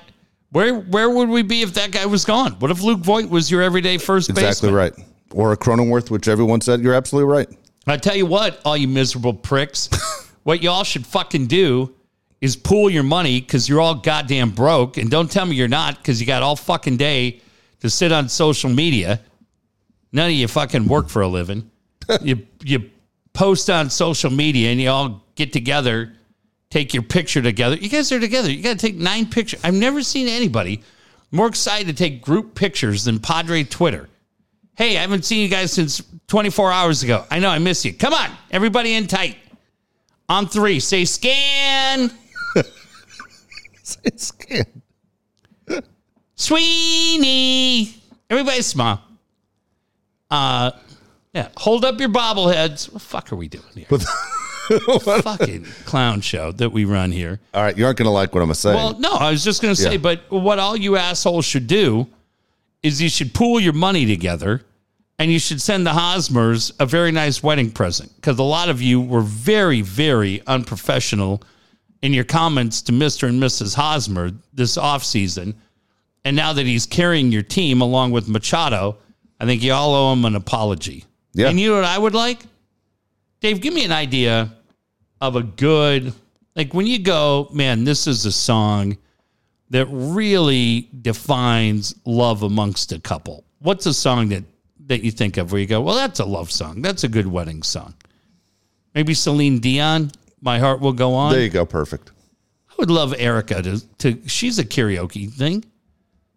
where 0.51 0.73
where 0.75 1.09
would 1.09 1.27
we 1.27 1.41
be 1.41 1.63
if 1.63 1.73
that 1.73 1.91
guy 1.91 2.05
was 2.05 2.23
gone? 2.23 2.53
What 2.59 2.71
if 2.71 2.81
Luke 2.81 3.01
Voit 3.01 3.29
was 3.29 3.51
your 3.51 3.61
everyday 3.61 3.97
first 3.97 4.29
Exactly 4.29 4.69
baseman? 4.71 4.75
right. 4.75 4.93
Or 5.33 5.51
a 5.51 5.57
Cronenworth, 5.57 6.09
which 6.09 6.29
everyone 6.29 6.61
said 6.61 6.79
you're 6.79 6.93
absolutely 6.93 7.29
right. 7.29 7.49
I 7.87 7.97
tell 7.97 8.15
you 8.15 8.25
what, 8.25 8.61
all 8.63 8.77
you 8.77 8.87
miserable 8.87 9.33
pricks, 9.33 9.89
what 10.43 10.63
y'all 10.63 10.85
should 10.85 11.05
fucking 11.05 11.47
do 11.47 11.93
is 12.41 12.55
pool 12.55 12.89
your 12.89 13.03
money 13.03 13.41
because 13.41 13.67
you're 13.67 13.81
all 13.81 13.95
goddamn 13.95 14.51
broke. 14.51 14.97
And 14.97 15.09
don't 15.09 15.29
tell 15.29 15.45
me 15.45 15.55
you're 15.55 15.67
not 15.67 15.97
because 15.97 16.19
you 16.21 16.27
got 16.27 16.43
all 16.43 16.55
fucking 16.55 16.97
day 16.97 17.41
to 17.81 17.89
sit 17.89 18.11
on 18.11 18.29
social 18.29 18.69
media. 18.69 19.21
None 20.11 20.27
of 20.27 20.35
you 20.35 20.47
fucking 20.47 20.87
work 20.87 21.09
for 21.09 21.21
a 21.21 21.27
living. 21.27 21.69
you 22.21 22.47
you 22.63 22.89
post 23.33 23.69
on 23.69 23.89
social 23.89 24.31
media 24.31 24.71
and 24.71 24.81
you 24.81 24.89
all 24.89 25.23
get 25.35 25.53
together, 25.53 26.13
take 26.69 26.93
your 26.93 27.03
picture 27.03 27.41
together. 27.41 27.75
You 27.75 27.89
guys 27.89 28.11
are 28.11 28.19
together. 28.19 28.51
You 28.51 28.63
got 28.63 28.79
to 28.79 28.87
take 28.87 28.95
nine 28.95 29.27
pictures. 29.27 29.59
I've 29.63 29.73
never 29.73 30.01
seen 30.01 30.27
anybody 30.27 30.81
more 31.31 31.47
excited 31.47 31.87
to 31.87 31.93
take 31.93 32.21
group 32.21 32.55
pictures 32.55 33.03
than 33.03 33.19
Padre 33.19 33.63
Twitter. 33.63 34.09
Hey, 34.75 34.97
I 34.97 35.01
haven't 35.01 35.25
seen 35.25 35.41
you 35.41 35.49
guys 35.49 35.71
since 35.71 36.01
24 36.27 36.71
hours 36.71 37.03
ago. 37.03 37.25
I 37.29 37.39
know 37.39 37.49
I 37.49 37.59
miss 37.59 37.85
you. 37.85 37.93
Come 37.93 38.13
on, 38.13 38.29
everybody 38.49 38.93
in 38.93 39.07
tight. 39.07 39.37
On 40.29 40.47
three, 40.47 40.79
say 40.79 41.05
scan. 41.05 42.11
It's 44.03 44.31
good. 44.31 44.67
Sweeney. 46.35 47.93
Everybody 48.29 48.61
smile. 48.61 49.01
Uh, 50.31 50.71
yeah. 51.33 51.49
Hold 51.57 51.83
up 51.85 51.99
your 51.99 52.09
bobbleheads. 52.09 52.87
What 52.87 52.93
the 52.93 52.99
fuck 52.99 53.31
are 53.31 53.35
we 53.35 53.47
doing 53.47 53.63
here? 53.75 53.85
What 53.89 54.01
the- 54.01 55.21
Fucking 55.23 55.65
clown 55.85 56.21
show 56.21 56.51
that 56.51 56.71
we 56.71 56.85
run 56.85 57.11
here. 57.11 57.39
All 57.55 57.63
right, 57.63 57.75
you 57.75 57.85
aren't 57.87 57.97
going 57.97 58.05
to 58.05 58.11
like 58.11 58.35
what 58.35 58.41
I'm 58.41 58.47
going 58.47 58.53
to 58.53 58.59
say. 58.59 58.75
Well, 58.75 58.99
no, 58.99 59.11
I 59.13 59.31
was 59.31 59.43
just 59.43 59.63
going 59.63 59.73
to 59.73 59.81
say, 59.81 59.93
Yeah. 59.93 59.97
but 59.97 60.21
what 60.29 60.59
all 60.59 60.77
you 60.77 60.95
assholes 60.95 61.45
should 61.45 61.65
do 61.65 62.05
is 62.83 63.01
you 63.01 63.09
should 63.09 63.33
pool 63.33 63.59
your 63.59 63.73
money 63.73 64.05
together 64.05 64.61
and 65.17 65.31
you 65.31 65.39
should 65.39 65.59
send 65.59 65.87
the 65.87 65.91
Hosmers 65.91 66.71
a 66.79 66.85
very 66.85 67.11
nice 67.11 67.41
wedding 67.41 67.71
present 67.71 68.15
because 68.17 68.37
a 68.37 68.43
lot 68.43 68.69
of 68.69 68.79
you 68.79 69.01
were 69.01 69.21
very, 69.21 69.81
very 69.81 70.43
unprofessional 70.45 71.41
in 72.01 72.13
your 72.13 72.23
comments 72.23 72.81
to 72.83 72.91
Mr. 72.91 73.27
and 73.27 73.41
Mrs. 73.41 73.75
Hosmer 73.75 74.31
this 74.53 74.77
offseason. 74.77 75.55
And 76.25 76.35
now 76.35 76.53
that 76.53 76.65
he's 76.65 76.85
carrying 76.85 77.31
your 77.31 77.41
team 77.41 77.81
along 77.81 78.11
with 78.11 78.27
Machado, 78.27 78.97
I 79.39 79.45
think 79.45 79.63
you 79.63 79.73
all 79.73 79.95
owe 79.95 80.13
him 80.13 80.25
an 80.25 80.35
apology. 80.35 81.05
Yeah. 81.33 81.49
And 81.49 81.59
you 81.59 81.69
know 81.69 81.75
what 81.75 81.85
I 81.85 81.97
would 81.97 82.15
like? 82.15 82.41
Dave, 83.39 83.61
give 83.61 83.73
me 83.73 83.85
an 83.85 83.91
idea 83.91 84.53
of 85.21 85.35
a 85.35 85.43
good, 85.43 86.13
like 86.55 86.73
when 86.73 86.87
you 86.87 86.99
go, 86.99 87.49
man, 87.53 87.83
this 87.83 88.07
is 88.07 88.25
a 88.25 88.31
song 88.31 88.97
that 89.69 89.87
really 89.89 90.89
defines 91.01 91.95
love 92.05 92.43
amongst 92.43 92.91
a 92.91 92.99
couple. 92.99 93.43
What's 93.59 93.85
a 93.85 93.93
song 93.93 94.29
that 94.29 94.43
that 94.89 95.03
you 95.03 95.11
think 95.11 95.37
of 95.37 95.51
where 95.51 95.61
you 95.61 95.67
go, 95.67 95.79
well, 95.81 95.95
that's 95.95 96.19
a 96.19 96.25
love 96.25 96.51
song. 96.51 96.81
That's 96.81 97.03
a 97.03 97.07
good 97.07 97.27
wedding 97.27 97.63
song. 97.63 97.93
Maybe 98.93 99.13
Celine 99.13 99.59
Dion, 99.59 100.11
My 100.41 100.59
Heart 100.59 100.79
Will 100.81 100.93
Go 100.93 101.13
On. 101.13 101.31
there 101.33 101.41
you 101.41 101.49
go. 101.49 101.65
Perfect. 101.65 102.11
I 102.69 102.73
would 102.77 102.91
love 102.91 103.13
Erica 103.17 103.61
to 103.61 103.79
to 103.97 104.27
she's 104.27 104.57
a 104.59 104.63
karaoke 104.65 105.31
thing. 105.31 105.65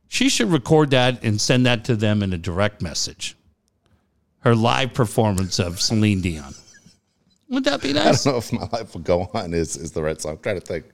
She 0.08 0.28
should 0.28 0.50
record 0.50 0.90
that 0.90 1.22
and 1.24 1.40
send 1.40 1.64
that 1.66 1.84
to 1.86 1.96
them 1.96 2.22
in 2.22 2.32
a 2.32 2.38
direct 2.38 2.82
message. 2.82 3.36
Her 4.40 4.54
live 4.54 4.92
performance 4.92 5.58
of 5.58 5.80
Celine 5.80 6.20
Dion. 6.20 6.54
Would 7.48 7.64
that 7.64 7.80
be 7.80 7.92
nice? 7.92 8.26
I 8.26 8.30
don't 8.30 8.34
know 8.34 8.38
if 8.38 8.52
my 8.52 8.78
life 8.78 8.94
will 8.94 9.02
go 9.02 9.30
on 9.34 9.54
is 9.54 9.76
is 9.76 9.92
the 9.92 10.02
right 10.02 10.20
song. 10.20 10.32
I'm 10.32 10.38
trying 10.38 10.60
to 10.60 10.66
think. 10.66 10.86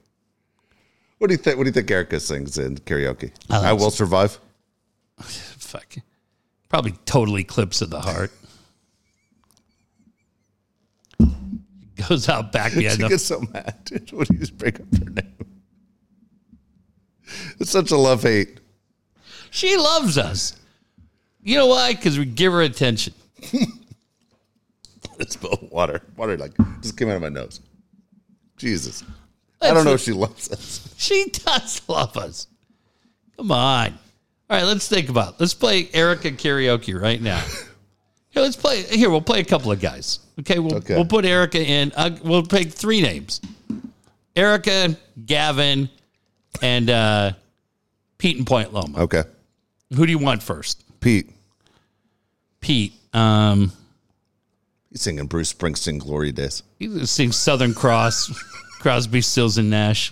What 1.17 1.27
do 1.27 1.33
you 1.33 1.37
think? 1.37 1.57
What 1.57 1.63
do 1.63 1.69
you 1.69 1.73
think 1.73 1.89
Erica 1.89 2.19
sings 2.19 2.57
in 2.57 2.77
karaoke? 2.77 3.31
like 3.49 3.63
I 3.63 3.73
will 3.73 3.91
survive. 3.91 4.39
Fuck. 5.19 5.95
Probably 6.69 6.91
total 7.05 7.39
eclipse 7.39 7.81
of 7.81 7.89
the 7.89 7.99
heart. 7.99 8.31
Goes 12.07 12.29
out 12.29 12.51
back 12.51 12.71
She 12.73 12.79
behind 12.79 13.01
the 13.01 13.09
gets 13.09 13.25
so 13.25 13.41
mad 13.53 13.75
dude, 13.85 14.11
when 14.11 14.27
you 14.31 14.39
just 14.39 14.57
bring 14.57 14.75
up 14.75 14.97
her 14.97 15.09
name. 15.09 15.35
It's 17.59 17.71
such 17.71 17.91
a 17.91 17.97
love 17.97 18.23
hate. 18.23 18.59
She 19.51 19.75
loves 19.77 20.17
us. 20.17 20.55
You 21.41 21.57
know 21.57 21.67
why? 21.67 21.93
Because 21.93 22.17
we 22.17 22.25
give 22.25 22.53
her 22.53 22.61
attention. 22.61 23.13
It 25.19 25.33
spilled 25.33 25.67
water. 25.69 26.01
Water 26.15 26.37
like 26.37 26.53
just 26.81 26.97
came 26.97 27.09
out 27.09 27.17
of 27.17 27.21
my 27.21 27.29
nose. 27.29 27.59
Jesus. 28.55 29.03
I 29.61 29.73
don't 29.73 29.83
know 29.83 29.93
if 29.93 30.01
she 30.01 30.13
loves 30.13 30.49
us. 30.49 30.95
She 30.97 31.25
does 31.29 31.81
love 31.89 32.15
us. 32.15 32.47
Come 33.35 33.51
on. 33.51 33.99
All 34.49 34.57
right, 34.57 34.63
let's 34.63 34.87
think 34.87 35.09
about 35.09 35.33
it. 35.33 35.39
Let's 35.41 35.53
play 35.53 35.89
Erica 35.93 36.31
karaoke 36.31 36.99
right 36.99 37.21
now. 37.21 37.43
Here, 38.29 38.41
let's 38.41 38.55
play. 38.55 38.83
Here, 38.83 39.09
we'll 39.09 39.21
play 39.21 39.41
a 39.41 39.45
couple 39.45 39.71
of 39.71 39.81
guys. 39.81 40.19
Okay, 40.39 40.59
we'll, 40.59 40.75
Okay. 40.75 40.95
we'll 40.95 41.05
put 41.05 41.25
Erica 41.25 41.61
in. 41.63 41.91
Uh, 41.95 42.15
we'll 42.23 42.45
pick 42.45 42.71
three 42.71 43.01
names 43.01 43.41
Erica, 44.35 44.95
Gavin, 45.25 45.89
and 46.61 46.89
uh, 46.89 47.31
Pete 48.17 48.37
and 48.37 48.47
Point 48.47 48.73
Loma. 48.73 48.99
Okay. 49.03 49.23
Who 49.95 50.05
do 50.05 50.11
you 50.11 50.19
want 50.19 50.41
first? 50.43 50.83
Pete. 51.01 51.29
Pete. 52.61 52.93
Um, 53.13 53.71
He's 54.91 55.01
singing 55.01 55.25
Bruce 55.27 55.53
Springsteen 55.53 55.99
Glory 55.99 56.31
Days. 56.31 56.63
he 56.79 57.05
sings 57.05 57.35
Southern 57.35 57.73
Cross, 57.75 58.31
Crosby, 58.79 59.21
Stills, 59.21 59.57
and 59.57 59.69
Nash. 59.69 60.11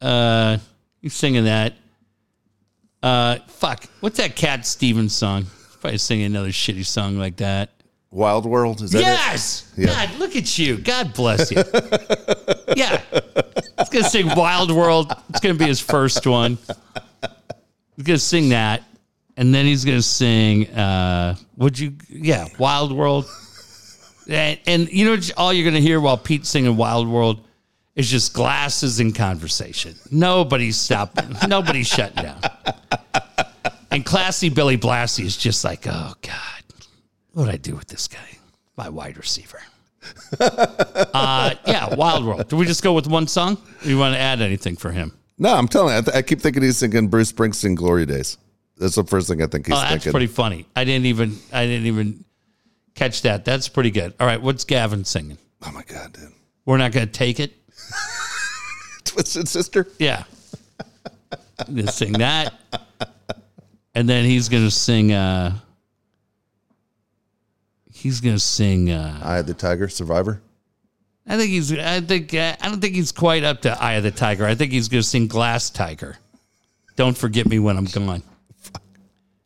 Uh, 0.00 0.58
he's 1.02 1.14
singing 1.14 1.44
that. 1.44 1.74
Uh, 3.02 3.38
fuck. 3.48 3.84
What's 4.00 4.16
that 4.18 4.36
Cat 4.36 4.66
Stevens 4.66 5.14
song? 5.14 5.46
Probably 5.84 5.98
sing 5.98 6.22
another 6.22 6.48
shitty 6.48 6.86
song 6.86 7.18
like 7.18 7.36
that. 7.36 7.68
Wild 8.10 8.46
World, 8.46 8.80
is 8.80 8.92
that 8.92 9.00
it? 9.00 9.02
Yes. 9.02 9.70
Yeah. 9.76 9.88
God, 9.88 10.18
look 10.18 10.34
at 10.34 10.56
you. 10.56 10.78
God 10.78 11.12
bless 11.12 11.50
you. 11.50 11.58
yeah. 12.74 13.02
He's 13.78 13.90
gonna 13.90 14.08
sing 14.08 14.34
Wild 14.34 14.70
World. 14.70 15.12
It's 15.28 15.40
gonna 15.40 15.56
be 15.56 15.66
his 15.66 15.80
first 15.80 16.26
one. 16.26 16.56
He's 17.96 18.06
gonna 18.06 18.18
sing 18.18 18.48
that, 18.48 18.82
and 19.36 19.54
then 19.54 19.66
he's 19.66 19.84
gonna 19.84 20.00
sing. 20.00 20.68
uh 20.70 21.36
Would 21.58 21.78
you? 21.78 21.92
Yeah, 22.08 22.48
Wild 22.58 22.90
World. 22.90 23.26
And, 24.26 24.58
and 24.66 24.90
you 24.90 25.04
know 25.04 25.20
all 25.36 25.52
you're 25.52 25.70
gonna 25.70 25.80
hear 25.80 26.00
while 26.00 26.16
Pete's 26.16 26.48
singing 26.48 26.78
Wild 26.78 27.06
World 27.06 27.46
is 27.94 28.10
just 28.10 28.32
glasses 28.32 29.00
and 29.00 29.14
conversation. 29.14 29.96
Nobody's 30.10 30.78
stopping. 30.78 31.36
Nobody's 31.46 31.88
shutting 31.88 32.22
down. 32.22 32.40
And 33.94 34.04
classy 34.04 34.48
Billy 34.48 34.76
Blassie 34.76 35.24
is 35.24 35.36
just 35.36 35.64
like, 35.64 35.86
oh 35.86 36.14
God, 36.20 36.62
what 37.32 37.46
would 37.46 37.54
I 37.54 37.58
do 37.58 37.74
with 37.76 37.86
this 37.86 38.08
guy? 38.08 38.38
My 38.76 38.88
wide 38.88 39.16
receiver. 39.16 39.60
uh, 40.40 41.54
yeah, 41.66 41.94
Wild 41.94 42.24
World. 42.26 42.48
Do 42.48 42.56
we 42.56 42.66
just 42.66 42.82
go 42.82 42.92
with 42.92 43.06
one 43.06 43.26
song? 43.28 43.56
Or 43.84 43.88
you 43.88 43.96
want 43.98 44.14
to 44.14 44.20
add 44.20 44.40
anything 44.40 44.76
for 44.76 44.90
him? 44.90 45.12
No, 45.38 45.54
I'm 45.54 45.68
telling 45.68 45.92
you, 45.92 45.98
I, 45.98 46.02
th- 46.02 46.16
I 46.16 46.22
keep 46.22 46.40
thinking 46.40 46.62
he's 46.62 46.76
singing 46.76 47.08
Bruce 47.08 47.32
Springsteen 47.32 47.76
Glory 47.76 48.04
Days. 48.04 48.36
That's 48.76 48.96
the 48.96 49.04
first 49.04 49.28
thing 49.28 49.40
I 49.42 49.46
think 49.46 49.66
he's 49.66 49.74
Oh, 49.76 49.78
that's 49.78 49.92
thinking. 49.92 50.10
pretty 50.12 50.26
funny. 50.26 50.66
I 50.74 50.84
didn't 50.84 51.06
even 51.06 51.38
I 51.52 51.64
didn't 51.66 51.86
even 51.86 52.24
catch 52.96 53.22
that. 53.22 53.44
That's 53.44 53.68
pretty 53.68 53.92
good. 53.92 54.12
All 54.18 54.26
right, 54.26 54.42
what's 54.42 54.64
Gavin 54.64 55.04
singing? 55.04 55.38
oh 55.62 55.70
my 55.72 55.82
God, 55.84 56.12
dude. 56.12 56.32
We're 56.66 56.78
not 56.78 56.92
going 56.92 57.06
to 57.06 57.12
take 57.12 57.38
it. 57.40 57.52
Twisted 59.04 59.48
Sister? 59.48 59.86
Yeah. 59.98 60.24
Gonna 61.66 61.90
sing 61.92 62.12
that. 62.14 62.54
And 63.94 64.08
then 64.08 64.24
he's 64.24 64.48
gonna 64.48 64.70
sing 64.70 65.12
uh 65.12 65.58
he's 67.92 68.20
gonna 68.20 68.38
sing 68.38 68.90
uh 68.90 69.20
Eye 69.22 69.38
of 69.38 69.46
the 69.46 69.54
Tiger, 69.54 69.88
Survivor? 69.88 70.42
I 71.26 71.36
think 71.36 71.50
he's 71.50 71.72
I 71.72 72.00
think 72.00 72.34
uh, 72.34 72.56
I 72.60 72.68
don't 72.68 72.80
think 72.80 72.94
he's 72.94 73.12
quite 73.12 73.44
up 73.44 73.62
to 73.62 73.82
Eye 73.82 73.94
of 73.94 74.02
the 74.02 74.10
Tiger. 74.10 74.46
I 74.46 74.54
think 74.54 74.72
he's 74.72 74.88
gonna 74.88 75.02
sing 75.02 75.26
Glass 75.26 75.70
Tiger. 75.70 76.16
Don't 76.96 77.16
forget 77.16 77.46
me 77.46 77.58
when 77.58 77.76
I'm 77.76 77.86
gone. 77.86 78.22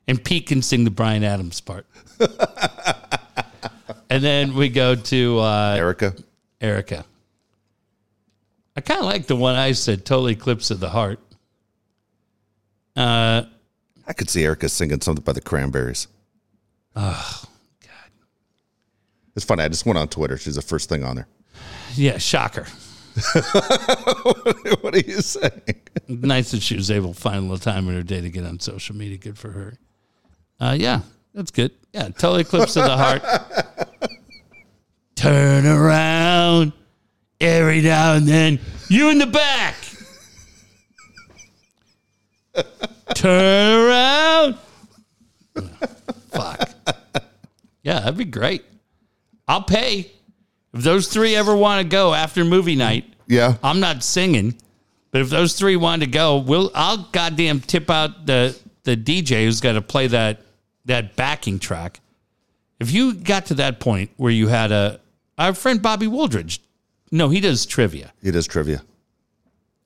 And 0.06 0.22
Pete 0.22 0.46
can 0.46 0.62
sing 0.62 0.84
the 0.84 0.90
Bryan 0.90 1.22
Adams 1.22 1.60
part. 1.60 1.86
and 4.10 4.24
then 4.24 4.54
we 4.54 4.70
go 4.70 4.94
to 4.94 5.38
uh 5.38 5.76
Erica? 5.78 6.14
Erica. 6.60 7.04
I 8.76 8.80
kind 8.80 9.00
of 9.00 9.06
like 9.06 9.26
the 9.26 9.36
one 9.36 9.56
I 9.56 9.72
said, 9.72 10.04
Total 10.04 10.30
Eclipse 10.30 10.70
of 10.70 10.78
the 10.78 10.88
Heart. 10.88 11.18
Uh, 12.94 13.42
I 14.08 14.14
could 14.14 14.30
see 14.30 14.42
Erica 14.42 14.68
singing 14.70 15.02
something 15.02 15.22
by 15.22 15.32
the 15.32 15.42
Cranberries. 15.42 16.08
Oh, 16.96 17.42
God. 17.82 18.10
It's 19.36 19.44
funny. 19.44 19.62
I 19.62 19.68
just 19.68 19.84
went 19.84 19.98
on 19.98 20.08
Twitter. 20.08 20.38
She's 20.38 20.54
the 20.54 20.62
first 20.62 20.88
thing 20.88 21.04
on 21.04 21.16
there. 21.16 21.28
Yeah, 21.94 22.16
shocker. 22.16 22.66
what 24.80 24.94
are 24.94 25.00
you 25.00 25.20
saying? 25.20 25.82
nice 26.08 26.52
that 26.52 26.62
she 26.62 26.74
was 26.76 26.90
able 26.90 27.12
to 27.12 27.20
find 27.20 27.36
a 27.36 27.40
little 27.40 27.58
time 27.58 27.88
in 27.88 27.94
her 27.94 28.02
day 28.02 28.22
to 28.22 28.30
get 28.30 28.46
on 28.46 28.58
social 28.60 28.96
media. 28.96 29.18
Good 29.18 29.38
for 29.38 29.50
her. 29.50 29.78
Uh, 30.58 30.76
yeah, 30.78 31.00
that's 31.34 31.50
good. 31.50 31.72
Yeah, 31.92 32.08
Total 32.08 32.36
Eclipse 32.36 32.76
of 32.76 32.84
the 32.84 32.96
Heart. 32.96 33.22
Turn 35.16 35.66
around 35.66 36.72
every 37.40 37.82
now 37.82 38.14
and 38.14 38.26
then. 38.26 38.60
You 38.88 39.10
in 39.10 39.18
the 39.18 39.26
back. 39.26 39.74
Turn 43.14 43.88
around. 43.88 44.56
Fuck. 46.30 46.70
Yeah, 47.82 48.00
that'd 48.00 48.16
be 48.16 48.24
great. 48.24 48.64
I'll 49.46 49.62
pay. 49.62 50.10
If 50.74 50.82
those 50.82 51.08
three 51.08 51.34
ever 51.34 51.56
want 51.56 51.82
to 51.82 51.88
go 51.88 52.12
after 52.12 52.44
movie 52.44 52.76
night, 52.76 53.04
Yeah. 53.26 53.56
I'm 53.62 53.80
not 53.80 54.02
singing, 54.04 54.54
but 55.10 55.22
if 55.22 55.30
those 55.30 55.54
three 55.54 55.76
want 55.76 56.02
to 56.02 56.08
go, 56.08 56.38
we'll 56.38 56.70
I'll 56.74 57.08
goddamn 57.12 57.60
tip 57.60 57.90
out 57.90 58.26
the 58.26 58.56
the 58.84 58.96
DJ 58.96 59.44
who's 59.44 59.60
got 59.60 59.72
to 59.72 59.82
play 59.82 60.06
that 60.08 60.42
that 60.84 61.16
backing 61.16 61.58
track. 61.58 62.00
If 62.80 62.92
you 62.92 63.14
got 63.14 63.46
to 63.46 63.54
that 63.54 63.80
point 63.80 64.10
where 64.18 64.30
you 64.32 64.48
had 64.48 64.70
a 64.70 65.00
our 65.38 65.54
friend 65.54 65.80
Bobby 65.80 66.06
Woldridge, 66.06 66.60
no, 67.10 67.28
he 67.30 67.40
does 67.40 67.64
trivia. 67.64 68.12
He 68.22 68.30
does 68.30 68.46
trivia. 68.46 68.82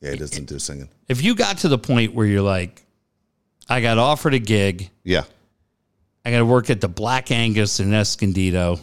Yeah, 0.00 0.10
he 0.10 0.16
doesn't 0.16 0.46
do 0.46 0.58
singing. 0.58 0.88
If 1.08 1.22
you 1.22 1.36
got 1.36 1.58
to 1.58 1.68
the 1.68 1.78
point 1.78 2.12
where 2.14 2.26
you're 2.26 2.42
like, 2.42 2.82
I 3.68 3.80
got 3.80 3.98
offered 3.98 4.34
a 4.34 4.38
gig, 4.38 4.90
Yeah. 5.04 5.24
I 6.24 6.30
got 6.30 6.38
to 6.38 6.46
work 6.46 6.70
at 6.70 6.80
the 6.80 6.88
Black 6.88 7.30
Angus 7.32 7.80
in 7.80 7.92
Escondido 7.92 8.78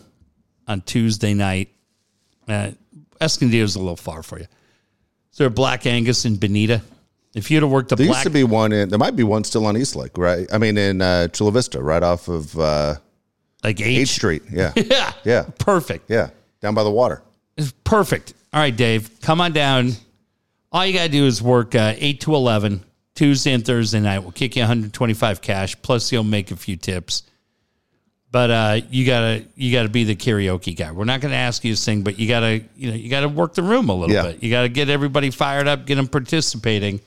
on 0.68 0.82
Tuesday 0.82 1.34
night. 1.34 1.70
Uh, 2.48 2.72
Escondido's 3.22 3.76
a 3.76 3.80
little 3.80 3.96
far 3.96 4.24
for 4.24 4.38
you. 4.40 4.48
Is 5.32 5.38
there 5.38 5.48
a 5.48 5.52
Black 5.52 5.86
Angus 5.86 6.26
in 6.26 6.36
Bonita? 6.36 6.82
If 7.36 7.50
you'd 7.50 7.64
have 7.64 7.72
worked 7.72 7.90
the 7.90 7.96
There 7.96 8.08
black, 8.08 8.18
used 8.18 8.24
to 8.26 8.30
be 8.32 8.44
one 8.44 8.74
in. 8.74 8.90
There 8.90 9.00
might 9.00 9.16
be 9.16 9.24
one 9.24 9.44
still 9.46 9.66
on 9.68 9.78
East 9.78 9.96
Lake, 9.96 10.18
right? 10.18 10.48
I 10.52 10.58
mean, 10.58 10.78
in 10.78 11.02
uh, 11.02 11.28
Chula 11.30 11.52
Vista, 11.52 11.82
right 11.82 12.02
off 12.04 12.28
of 12.28 12.58
uh, 12.60 12.96
like 13.64 13.80
Eighth 13.80 14.00
H, 14.02 14.10
Street. 14.10 14.42
Yeah, 14.52 14.74
yeah, 14.76 15.14
yeah, 15.24 15.44
perfect. 15.60 16.10
yeah. 16.10 16.32
Down 16.62 16.74
by 16.74 16.84
the 16.84 16.92
water. 16.92 17.22
It's 17.56 17.72
perfect. 17.84 18.34
All 18.52 18.60
right, 18.60 18.76
Dave, 18.76 19.22
come 19.22 19.40
on 19.42 19.54
down. 19.54 19.92
All 20.72 20.86
you 20.86 20.92
got 20.94 21.04
to 21.04 21.10
do 21.10 21.26
is 21.26 21.42
work 21.42 21.74
uh, 21.76 21.94
8 21.98 22.20
to 22.22 22.36
11, 22.36 22.84
Tuesday 23.20 23.52
and 23.52 23.66
Thursday 23.66 24.00
night. 24.00 24.20
We'll 24.20 24.32
kick 24.32 24.56
you 24.56 24.62
125 24.62 25.42
cash, 25.42 25.76
plus 25.82 26.10
you'll 26.10 26.24
make 26.24 26.52
a 26.52 26.56
few 26.56 26.78
tips. 26.78 27.24
But 28.32 28.50
uh, 28.50 28.82
you 28.90 29.06
gotta 29.06 29.44
you 29.56 29.74
gotta 29.74 29.90
be 29.90 30.06
the 30.06 30.16
karaoke 30.16 30.74
guy. 30.74 30.94
We're 30.94 31.04
not 31.04 31.20
gonna 31.20 31.36
ask 31.36 31.66
you 31.66 31.74
to 31.74 31.78
sing, 31.78 32.02
but 32.02 32.18
you 32.18 32.30
gotta 32.30 32.64
you 32.78 32.90
know 32.92 32.96
you 32.96 33.10
gotta 33.10 33.28
work 33.28 33.56
the 33.56 33.62
room 33.64 33.90
a 33.90 33.94
little 33.94 34.16
Yeah. 34.16 34.22
bit. 34.32 34.42
You 34.42 34.50
gotta 34.50 34.70
get 34.70 34.88
everybody 34.90 35.32
fired 35.32 35.68
up, 35.68 35.86
get 35.86 35.96
them 35.96 36.08
participating. 36.08 37.02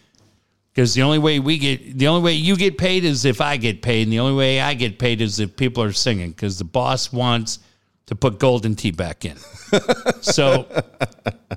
Because 0.75 0.93
the 0.93 1.01
only 1.01 1.19
way 1.19 1.39
we 1.39 1.57
get 1.57 1.97
the 1.99 2.09
only 2.09 2.23
way 2.23 2.35
you 2.35 2.57
get 2.57 2.77
paid 2.77 3.05
is 3.05 3.25
if 3.25 3.41
I 3.41 3.57
get 3.57 3.81
paid, 3.81 4.03
and 4.03 4.13
the 4.13 4.19
only 4.19 4.35
way 4.37 4.61
I 4.61 4.75
get 4.75 4.99
paid 4.99 5.23
is 5.23 5.41
if 5.41 5.57
people 5.57 5.83
are 5.83 5.93
singing. 5.95 6.31
Because 6.33 6.59
the 6.59 6.65
boss 6.65 7.11
wants 7.11 7.61
to 8.07 8.15
put 8.15 8.39
Golden 8.39 8.75
Tee 8.75 8.91
back 8.91 9.25
in. 9.25 9.39
so 10.21 10.67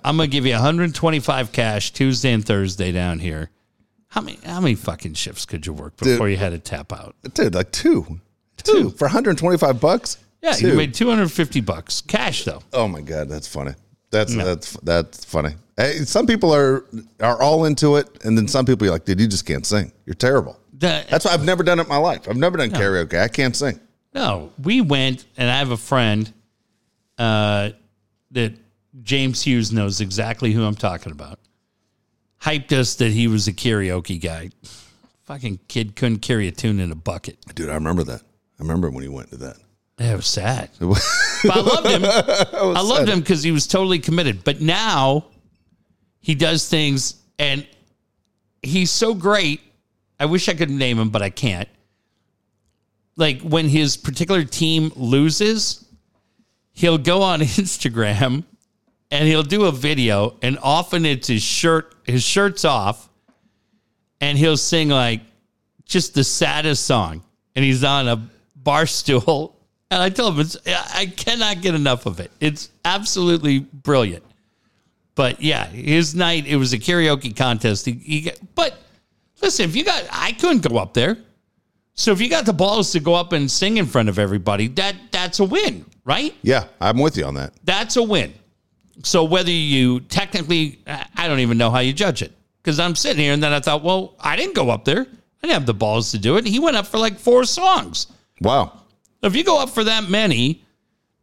I'm 0.05 0.15
gonna 0.15 0.27
give 0.27 0.45
you 0.45 0.53
125 0.53 1.51
cash 1.51 1.91
Tuesday 1.91 2.31
and 2.31 2.45
Thursday 2.45 2.93
down 2.93 3.19
here. 3.19 3.49
How 4.15 4.21
many 4.21 4.39
how 4.45 4.61
many 4.61 4.75
fucking 4.75 5.15
shifts 5.15 5.45
could 5.45 5.65
you 5.65 5.73
work 5.73 5.97
before 5.97 6.29
you 6.29 6.37
had 6.37 6.51
to 6.53 6.57
tap 6.59 6.93
out? 6.93 7.15
Dude, 7.33 7.53
like 7.53 7.69
two. 7.71 8.21
Two. 8.55 8.89
For 8.91 9.05
125 9.07 9.81
bucks? 9.81 10.17
Yeah, 10.41 10.53
Two. 10.53 10.69
you 10.69 10.73
made 10.75 10.93
250 10.93 11.59
bucks 11.59 11.99
cash 11.99 12.45
though. 12.45 12.61
Oh 12.71 12.87
my 12.87 13.01
god, 13.01 13.27
that's 13.27 13.45
funny. 13.47 13.73
That's 14.11 14.33
that's 14.33 14.71
that's 14.83 15.25
funny. 15.25 15.55
Hey, 15.75 15.97
some 16.05 16.25
people 16.27 16.55
are 16.55 16.85
are 17.19 17.41
all 17.41 17.65
into 17.65 17.97
it, 17.97 18.23
and 18.23 18.37
then 18.37 18.47
some 18.47 18.65
people 18.65 18.87
are 18.87 18.91
like, 18.91 19.03
dude, 19.03 19.19
you 19.19 19.27
just 19.27 19.45
can't 19.45 19.65
sing. 19.65 19.91
You're 20.05 20.13
terrible. 20.13 20.57
The- 20.71 21.05
That's 21.09 21.25
why 21.25 21.31
I've 21.33 21.43
never 21.43 21.63
done 21.63 21.79
it 21.79 21.83
in 21.83 21.89
my 21.89 21.97
life. 21.97 22.29
I've 22.29 22.37
never 22.37 22.57
done 22.57 22.69
karaoke. 22.69 23.19
I 23.19 23.27
can't 23.27 23.53
sing. 23.55 23.81
No, 24.13 24.53
we 24.63 24.79
went, 24.79 25.25
and 25.35 25.49
I 25.49 25.57
have 25.57 25.71
a 25.71 25.77
friend 25.77 26.31
uh, 27.17 27.71
that 28.31 28.53
James 29.03 29.41
Hughes 29.41 29.73
knows 29.73 29.99
exactly 29.99 30.53
who 30.53 30.63
I'm 30.63 30.75
talking 30.75 31.11
about. 31.11 31.39
Hyped 32.45 32.71
us 32.71 32.93
that 32.95 33.11
he 33.11 33.27
was 33.27 33.47
a 33.47 33.53
karaoke 33.53 34.21
guy. 34.21 34.51
Fucking 35.23 35.59
kid 35.67 35.95
couldn't 35.95 36.19
carry 36.19 36.47
a 36.47 36.51
tune 36.51 36.79
in 36.79 36.91
a 36.91 36.95
bucket. 36.95 37.39
Dude, 37.55 37.71
I 37.71 37.73
remember 37.73 38.03
that. 38.03 38.21
I 38.21 38.61
remember 38.61 38.91
when 38.91 39.01
he 39.01 39.09
went 39.09 39.31
to 39.31 39.37
that. 39.37 39.57
It 39.97 40.13
was 40.13 40.27
sad. 40.27 40.69
but 40.79 41.01
I 41.49 41.59
loved 41.61 41.87
him. 41.87 42.01
I 42.05 42.81
loved 42.81 43.07
him 43.07 43.21
because 43.21 43.41
he 43.41 43.51
was 43.51 43.65
totally 43.65 43.97
committed. 43.97 44.43
But 44.43 44.59
now 44.59 45.27
he 46.19 46.35
does 46.35 46.67
things, 46.67 47.15
and 47.39 47.65
he's 48.61 48.91
so 48.91 49.13
great. 49.13 49.61
I 50.19 50.25
wish 50.25 50.49
I 50.49 50.53
could 50.53 50.69
name 50.69 50.99
him, 50.99 51.11
but 51.11 51.21
I 51.21 51.29
can't. 51.29 51.69
Like 53.15 53.41
when 53.41 53.69
his 53.69 53.95
particular 53.95 54.43
team 54.43 54.91
loses, 54.97 55.85
he'll 56.73 56.97
go 56.97 57.21
on 57.21 57.39
Instagram 57.41 58.43
and 59.11 59.27
he'll 59.29 59.43
do 59.43 59.63
a 59.63 59.71
video, 59.71 60.35
and 60.41 60.59
often 60.61 61.05
it's 61.05 61.29
his 61.29 61.41
shirt, 61.41 61.94
his 62.05 62.23
shirt's 62.23 62.65
off, 62.65 63.09
and 64.21 64.37
he'll 64.37 64.57
sing 64.57 64.89
like 64.89 65.21
just 65.85 66.13
the 66.13 66.23
saddest 66.23 66.85
song, 66.85 67.23
and 67.55 67.65
he's 67.65 67.83
on 67.83 68.07
a 68.07 68.29
bar 68.55 68.85
stool. 68.85 69.53
And 69.91 70.01
I 70.01 70.09
tell 70.09 70.31
him, 70.31 70.39
it's, 70.39 70.57
I 70.65 71.05
cannot 71.05 71.61
get 71.61 71.75
enough 71.75 72.07
of 72.07 72.19
it. 72.19 72.31
It's 72.39 72.71
absolutely 72.83 73.59
brilliant. 73.59 74.23
But 75.13 75.41
yeah, 75.41 75.67
his 75.67 76.15
night, 76.15 76.47
it 76.47 76.55
was 76.57 76.73
a 76.73 76.79
karaoke 76.79 77.35
contest. 77.35 77.85
He, 77.85 77.93
he 77.93 78.31
but 78.55 78.77
listen, 79.43 79.65
if 79.65 79.75
you 79.75 79.85
got, 79.85 80.03
I 80.11 80.31
couldn't 80.33 80.67
go 80.67 80.79
up 80.79 80.95
there. 80.95 81.17
So 81.93 82.11
if 82.11 82.19
you 82.19 82.29
got 82.29 82.45
the 82.45 82.53
balls 82.53 82.91
to 82.91 82.99
go 82.99 83.13
up 83.13 83.31
and 83.31 83.49
sing 83.49 83.77
in 83.77 83.85
front 83.85 84.09
of 84.09 84.19
everybody, 84.19 84.67
that 84.69 84.95
that's 85.11 85.39
a 85.39 85.45
win, 85.45 85.85
right? 86.03 86.33
Yeah, 86.41 86.65
I'm 86.81 86.97
with 86.97 87.15
you 87.15 87.23
on 87.23 87.35
that. 87.35 87.53
That's 87.63 87.95
a 87.95 88.03
win. 88.03 88.33
So 89.03 89.23
whether 89.23 89.51
you 89.51 89.99
technically, 90.01 90.79
I 90.87 91.27
don't 91.27 91.39
even 91.39 91.57
know 91.57 91.69
how 91.69 91.79
you 91.79 91.93
judge 91.93 92.21
it 92.21 92.31
because 92.61 92.79
I'm 92.79 92.95
sitting 92.95 93.21
here 93.23 93.33
and 93.33 93.43
then 93.43 93.53
I 93.53 93.59
thought, 93.59 93.83
well, 93.83 94.15
I 94.19 94.35
didn't 94.35 94.55
go 94.55 94.69
up 94.69 94.85
there. 94.85 95.01
I 95.01 95.47
didn't 95.47 95.53
have 95.53 95.65
the 95.65 95.73
balls 95.73 96.11
to 96.11 96.17
do 96.17 96.37
it. 96.37 96.45
He 96.47 96.59
went 96.59 96.75
up 96.77 96.87
for 96.87 96.97
like 96.97 97.19
four 97.19 97.45
songs. 97.45 98.07
Wow. 98.41 98.81
If 99.21 99.35
you 99.35 99.43
go 99.43 99.59
up 99.61 99.69
for 99.69 99.83
that 99.83 100.09
many 100.09 100.63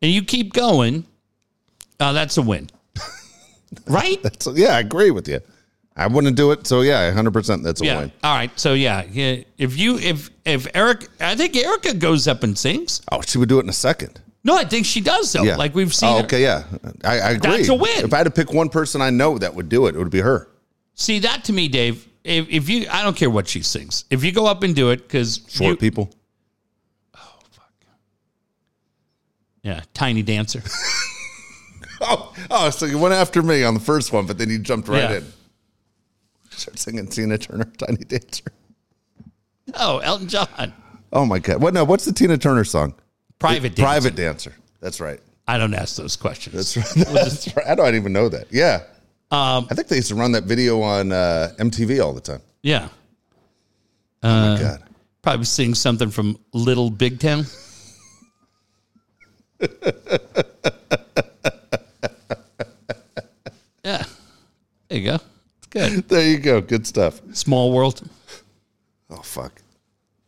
and 0.01 0.11
you 0.13 0.23
keep 0.23 0.53
going, 0.53 1.07
uh, 1.99 2.13
that's 2.13 2.37
a 2.37 2.43
win. 2.43 2.69
right? 3.87 4.43
So 4.43 4.53
yeah, 4.55 4.77
I 4.77 4.81
agree 4.81 5.11
with 5.11 5.29
you. 5.29 5.41
I 5.97 6.07
wouldn't 6.07 6.37
do 6.37 6.53
it. 6.53 6.67
So 6.67 6.81
yeah, 6.81 7.07
100. 7.09 7.31
percent 7.33 7.63
That's 7.63 7.81
a 7.81 7.85
Yeah. 7.85 7.99
win. 8.01 8.13
All 8.25 8.35
right. 8.35 8.51
So 8.59 8.75
yeah, 8.75 9.05
yeah, 9.11 9.43
if 9.59 9.77
you 9.79 9.99
if 9.99 10.31
if 10.45 10.67
Eric, 10.75 11.09
I 11.21 11.35
think 11.37 11.57
Erica 11.57 11.95
goes 11.95 12.27
up 12.27 12.43
and 12.43 12.57
sings. 12.57 13.03
Oh, 13.11 13.21
she 13.23 13.39
would 13.39 13.49
do 13.49 13.59
it 13.59 13.65
in 13.65 13.69
a 13.69 13.75
second. 13.75 14.21
No, 14.45 14.57
I 14.57 14.65
think 14.65 14.87
she 14.87 15.01
does 15.01 15.33
though. 15.33 15.43
Yeah, 15.45 15.57
Like 15.57 15.75
we've 15.75 15.89
oh, 15.89 15.91
seen. 15.91 16.09
Oh, 16.09 16.19
her. 16.19 16.25
okay, 16.25 16.43
yeah, 16.43 16.65
I, 17.05 17.21
I 17.21 17.31
agree. 17.33 17.59
That's 17.59 17.69
a 17.69 17.75
win. 17.75 18.05
If 18.05 18.13
I 18.13 18.19
had 18.19 18.25
to 18.25 18.31
pick 18.31 18.53
one 18.53 18.69
person 18.69 19.01
I 19.01 19.11
know 19.11 19.39
that 19.39 19.55
would 19.55 19.69
do 19.69 19.87
it, 19.87 19.95
it 19.95 19.99
would 19.99 20.11
be 20.11 20.21
her. 20.21 20.49
See 20.95 21.21
that 21.21 21.45
to 21.45 21.53
me, 21.53 21.69
Dave. 21.69 22.09
If, 22.25 22.49
if 22.49 22.69
you, 22.69 22.87
I 22.91 23.03
don't 23.03 23.17
care 23.17 23.31
what 23.31 23.49
she 23.49 23.63
sings. 23.63 24.05
If 24.11 24.25
you 24.25 24.33
go 24.33 24.47
up 24.47 24.63
and 24.63 24.75
do 24.75 24.91
it, 24.91 25.03
because 25.03 25.41
Short 25.49 25.79
people. 25.81 26.11
Oh 27.17 27.39
fuck. 27.51 27.71
Yeah, 29.63 29.81
tiny 29.95 30.23
dancer. 30.23 30.63
Oh, 32.05 32.35
oh, 32.51 32.71
so 32.71 32.85
you 32.87 32.99
went 32.99 33.15
after 33.15 33.43
me 33.43 33.63
on 33.63 33.75
the 33.75 33.81
first 33.81 34.13
one, 34.13 34.27
but 34.27 34.37
then 34.37 34.51
you 34.51 34.59
jumped 34.59 34.89
right 34.89 35.09
Yeah. 35.09 35.17
in. 35.19 35.33
Start 36.51 36.77
singing 36.77 37.07
Tina 37.07 37.39
Turner, 37.39 37.65
Tiny 37.79 38.05
Dancer. 38.05 38.51
Oh, 39.75 39.99
Elton 39.99 40.27
John, 40.27 40.73
Oh 41.13 41.25
my 41.25 41.39
God! 41.39 41.63
What? 41.63 41.75
No, 41.75 41.85
what's 41.85 42.05
the 42.05 42.13
Tina 42.13 42.37
Turner 42.39 42.65
song? 42.65 42.95
Private 43.43 43.75
dancer. 43.75 43.83
Private 43.83 44.15
Dancer. 44.17 44.55
That's 44.81 45.01
right. 45.01 45.21
I 45.47 45.59
don't 45.59 45.75
ask 45.75 45.97
those 45.97 46.17
questions. 46.17 46.55
That's 46.75 46.77
right. 46.97 47.07
That's 47.15 47.57
right. 47.57 47.67
I 47.67 47.75
don't 47.75 47.95
even 47.95 48.13
know 48.13 48.29
that. 48.29 48.47
Yeah. 48.51 48.83
Um, 49.31 49.67
I 49.71 49.75
think 49.75 49.89
they 49.89 49.97
used 49.97 50.09
to 50.09 50.15
run 50.15 50.33
that 50.33 50.45
video 50.45 50.81
on 50.83 51.11
uh, 51.13 51.53
MTV 51.59 52.03
all 52.05 52.13
the 52.13 52.21
time. 52.21 52.41
yeah, 52.63 52.89
Oh 54.23 54.29
Uh, 54.29 54.55
my 54.55 54.61
God. 54.61 54.83
probably 55.23 55.45
sing 55.47 55.75
something 55.75 56.11
from 56.11 56.39
Little 56.53 56.91
Big 56.91 57.19
Town. 57.19 57.45
yeah, 63.85 64.05
there 64.89 64.99
you 64.99 65.05
go. 65.05 65.15
It's 65.59 65.67
good. 65.71 66.09
There 66.09 66.29
you 66.29 66.39
go. 66.39 66.61
Good 66.61 66.87
stuff. 66.87 67.21
Small 67.33 67.73
world. 67.73 68.03
Oh 69.11 69.17
fuck. 69.23 69.61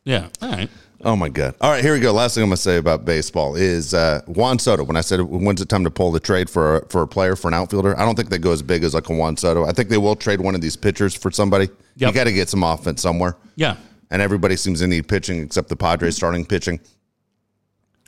Yeah. 0.05 0.29
All 0.43 0.51
right. 0.51 0.71
Oh 1.05 1.17
my 1.17 1.29
god! 1.29 1.55
All 1.61 1.71
right, 1.71 1.85
here 1.85 1.93
we 1.93 2.01
go. 2.01 2.13
Last 2.13 2.35
thing 2.35 2.43
I'm 2.45 2.49
going 2.49 2.57
to 2.57 2.63
say 2.63 2.79
about 2.79 3.05
baseball 3.05 3.57
is 3.57 3.93
uh, 3.93 4.23
Juan 4.27 4.59
Soto. 4.59 4.83
When 4.85 4.97
I 4.97 5.03
said 5.03 5.21
when's 5.21 5.61
it 5.61 5.69
time 5.69 5.85
to 5.85 5.91
pull 5.91 6.11
the 6.13 6.21
trade 6.21 6.49
for 6.49 6.79
a, 6.79 6.89
for 6.89 7.03
a 7.03 7.07
player 7.07 7.37
for 7.37 7.49
an 7.49 7.55
outfielder, 7.55 7.99
I 7.99 8.05
don't 8.07 8.15
think 8.15 8.31
they 8.31 8.39
go 8.39 8.53
as 8.53 8.63
big 8.63 8.83
as 8.85 8.95
like 8.95 9.11
a 9.11 9.15
Juan 9.15 9.37
Soto. 9.37 9.67
I 9.67 9.73
think 9.73 9.91
they 9.91 9.99
will 9.99 10.17
trade 10.17 10.41
one 10.41 10.55
of 10.55 10.63
these 10.63 10.77
pitchers 10.77 11.15
for 11.15 11.31
somebody. 11.31 11.69
You 11.97 12.11
got 12.11 12.25
to 12.25 12.33
get 12.33 12.49
some 12.49 12.63
offense 12.63 13.03
somewhere, 13.03 13.37
Yeah. 13.57 13.77
and 14.11 14.23
everybody 14.23 14.57
seems 14.57 14.81
to 14.81 14.87
need 14.87 15.07
pitching 15.07 15.41
except 15.43 15.69
the 15.69 15.77
Padres 15.77 16.17
starting 16.17 16.47
pitching. 16.47 16.81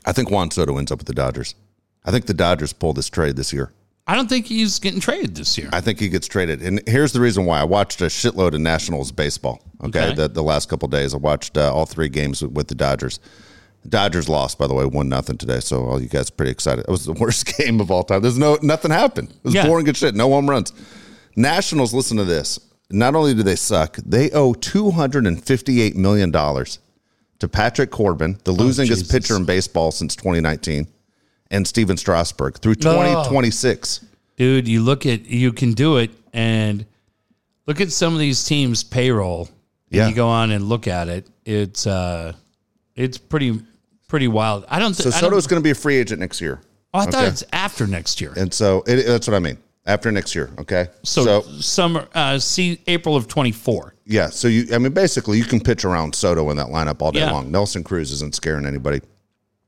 I 0.05 0.11
think 0.11 0.31
Juan 0.31 0.49
Soto 0.49 0.77
ends 0.77 0.91
up 0.91 0.97
with 0.97 1.07
the 1.07 1.13
Dodgers. 1.13 1.53
I 2.03 2.11
think 2.11 2.25
the 2.25 2.33
Dodgers 2.33 2.73
pull 2.73 2.93
this 2.93 3.09
trade 3.09 3.35
this 3.35 3.53
year. 3.53 3.73
I 4.07 4.15
don't 4.15 4.27
think 4.29 4.45
he's 4.47 4.79
getting 4.79 5.01
traded 5.01 5.35
this 5.35 5.57
year. 5.57 5.69
I 5.73 5.81
think 5.81 5.99
he 5.99 6.07
gets 6.09 6.27
traded. 6.27 6.61
And 6.61 6.81
here's 6.87 7.11
the 7.11 7.19
reason 7.19 7.45
why. 7.45 7.59
I 7.59 7.65
watched 7.65 7.99
a 8.01 8.05
shitload 8.05 8.53
of 8.53 8.61
Nationals 8.61 9.11
baseball. 9.11 9.61
Okay. 9.83 10.05
Okay. 10.05 10.13
The, 10.15 10.27
the 10.27 10.43
last 10.43 10.69
couple 10.69 10.87
days, 10.87 11.13
I 11.13 11.17
watched 11.17 11.57
uh, 11.57 11.73
all 11.73 11.85
three 11.85 12.09
games 12.09 12.41
with, 12.41 12.51
with 12.51 12.67
the 12.67 12.75
Dodgers. 12.75 13.19
The 13.83 13.89
Dodgers 13.89 14.27
lost, 14.27 14.57
by 14.57 14.65
the 14.67 14.73
way, 14.73 14.85
one 14.85 15.07
nothing 15.07 15.37
today. 15.37 15.59
So 15.59 15.85
all 15.85 16.01
you 16.01 16.09
guys 16.09 16.29
are 16.29 16.33
pretty 16.33 16.51
excited. 16.51 16.85
It 16.87 16.91
was 16.91 17.05
the 17.05 17.13
worst 17.19 17.45
game 17.57 17.79
of 17.79 17.91
all 17.91 18.03
time. 18.03 18.21
There's 18.21 18.37
no 18.39 18.57
nothing 18.61 18.91
happened. 18.91 19.29
It 19.29 19.43
was 19.43 19.53
Yeah. 19.53 19.67
boring 19.67 19.87
as 19.87 19.97
shit. 19.97 20.15
No 20.15 20.29
home 20.29 20.49
runs. 20.49 20.73
Nationals, 21.35 21.93
listen 21.93 22.17
to 22.17 22.25
this. 22.25 22.59
Not 22.89 23.15
only 23.15 23.33
do 23.35 23.43
they 23.43 23.55
suck, 23.57 23.97
they 23.97 24.31
owe 24.31 24.53
two 24.53 24.91
hundred 24.91 25.27
and 25.27 25.43
fifty-eight 25.43 25.95
million 25.95 26.31
dollars 26.31 26.79
to 27.39 27.47
Patrick 27.47 27.91
Corbin, 27.91 28.39
the 28.45 28.53
losingest 28.53 28.87
Jesus. 28.87 29.11
pitcher 29.11 29.35
in 29.35 29.45
baseball 29.45 29.91
since 29.91 30.15
2019, 30.15 30.87
and 31.51 31.67
Stephen 31.67 31.95
Strasburg 31.97 32.57
through 32.57 32.75
2026. 32.75 34.05
dude 34.37 34.67
you 34.67 34.81
look 34.81 35.05
at 35.05 35.25
you 35.27 35.53
can 35.53 35.73
do 35.73 35.97
it 35.97 36.09
and 36.33 36.85
look 37.67 37.79
at 37.81 37.91
some 37.91 38.13
of 38.13 38.19
these 38.19 38.43
teams 38.45 38.83
payroll 38.83 39.49
Yeah. 39.89 40.07
you 40.09 40.15
go 40.15 40.27
on 40.27 40.51
and 40.51 40.65
look 40.67 40.87
at 40.87 41.07
it 41.07 41.27
it's 41.45 41.87
uh 41.87 42.33
it's 42.95 43.17
pretty 43.17 43.61
pretty 44.07 44.27
wild 44.27 44.65
i 44.69 44.79
don't 44.79 44.93
So 44.93 45.03
think 45.03 45.15
Soto's 45.15 45.47
going 45.47 45.61
to 45.61 45.63
be 45.63 45.71
a 45.71 45.75
free 45.75 45.95
agent 45.97 46.19
next 46.19 46.41
year. 46.41 46.61
oh, 46.93 46.99
i 46.99 47.05
thought 47.05 47.15
okay. 47.15 47.27
it's 47.27 47.43
after 47.53 47.87
next 47.87 48.19
year 48.21 48.33
And 48.35 48.53
so 48.53 48.83
it, 48.87 49.05
that's 49.05 49.27
what 49.27 49.35
I 49.35 49.39
mean. 49.39 49.57
After 49.85 50.11
next 50.11 50.35
year, 50.35 50.49
okay. 50.59 50.87
so, 51.03 51.41
summer 51.61 52.07
uh 52.13 52.39
see 52.39 52.81
april 52.87 53.15
of 53.15 53.27
24 53.29 53.93
yeah, 54.09 54.29
so 54.29 54.47
you, 54.47 54.67
I 54.73 54.77
mean, 54.77 54.93
basically, 54.93 55.37
you 55.37 55.43
can 55.43 55.59
pitch 55.59 55.83
around 55.83 56.15
Soto 56.15 56.49
in 56.49 56.55
that 56.55 56.67
lineup 56.67 57.01
all 57.01 57.11
day 57.11 57.19
Yeah. 57.19 57.31
long. 57.31 57.51
Nelson 57.51 57.83
Cruz 57.83 58.09
isn't 58.13 58.35
scaring 58.35 58.65
anybody. 58.65 59.01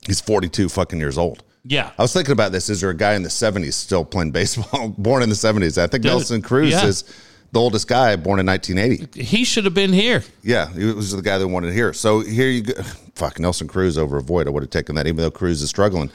He's 0.07 0.21
forty-two 0.21 0.69
fucking 0.69 0.97
years 0.97 1.17
old. 1.17 1.43
yeah 1.65 1.91
I 1.99 2.01
was 2.03 2.13
thinking 2.13 2.31
about 2.31 2.53
this. 2.53 2.69
Is 2.69 2.79
there 2.79 2.89
a 2.89 2.95
guy 2.95 3.15
in 3.15 3.23
the 3.23 3.29
seventies 3.29 3.75
still 3.75 4.05
playing 4.05 4.31
baseball, 4.31 4.89
born 4.97 5.23
in 5.23 5.29
the 5.29 5.35
seventies? 5.35 5.77
I 5.77 5.87
think 5.87 6.05
Nelson 6.05 6.41
Cruz 6.41 6.71
yeah. 6.71 6.85
is 6.85 7.03
the 7.51 7.59
oldest 7.59 7.87
guy, 7.87 8.15
born 8.15 8.39
in 8.39 8.45
1980. 8.45 9.21
He 9.21 9.43
should 9.43 9.65
have 9.65 9.73
been 9.73 9.93
here. 9.93 10.23
Yeah, 10.43 10.71
he 10.73 10.85
was 10.85 11.11
the 11.11 11.21
guy 11.21 11.37
that 11.37 11.47
wanted 11.47 11.73
here. 11.73 11.93
So 11.93 12.19
here 12.19 12.49
you 12.49 12.61
go. 12.63 12.73
Fuck 13.15 13.39
Nelson 13.39 13.67
Cruz 13.67 13.97
over 13.97 14.19
Voit. 14.21 14.47
I 14.47 14.49
would 14.49 14.63
have 14.63 14.69
taken 14.69 14.95
that, 14.95 15.05
even 15.07 15.17
though 15.17 15.31
Cruz 15.31 15.61
is 15.61 15.69
struggling. 15.69 16.09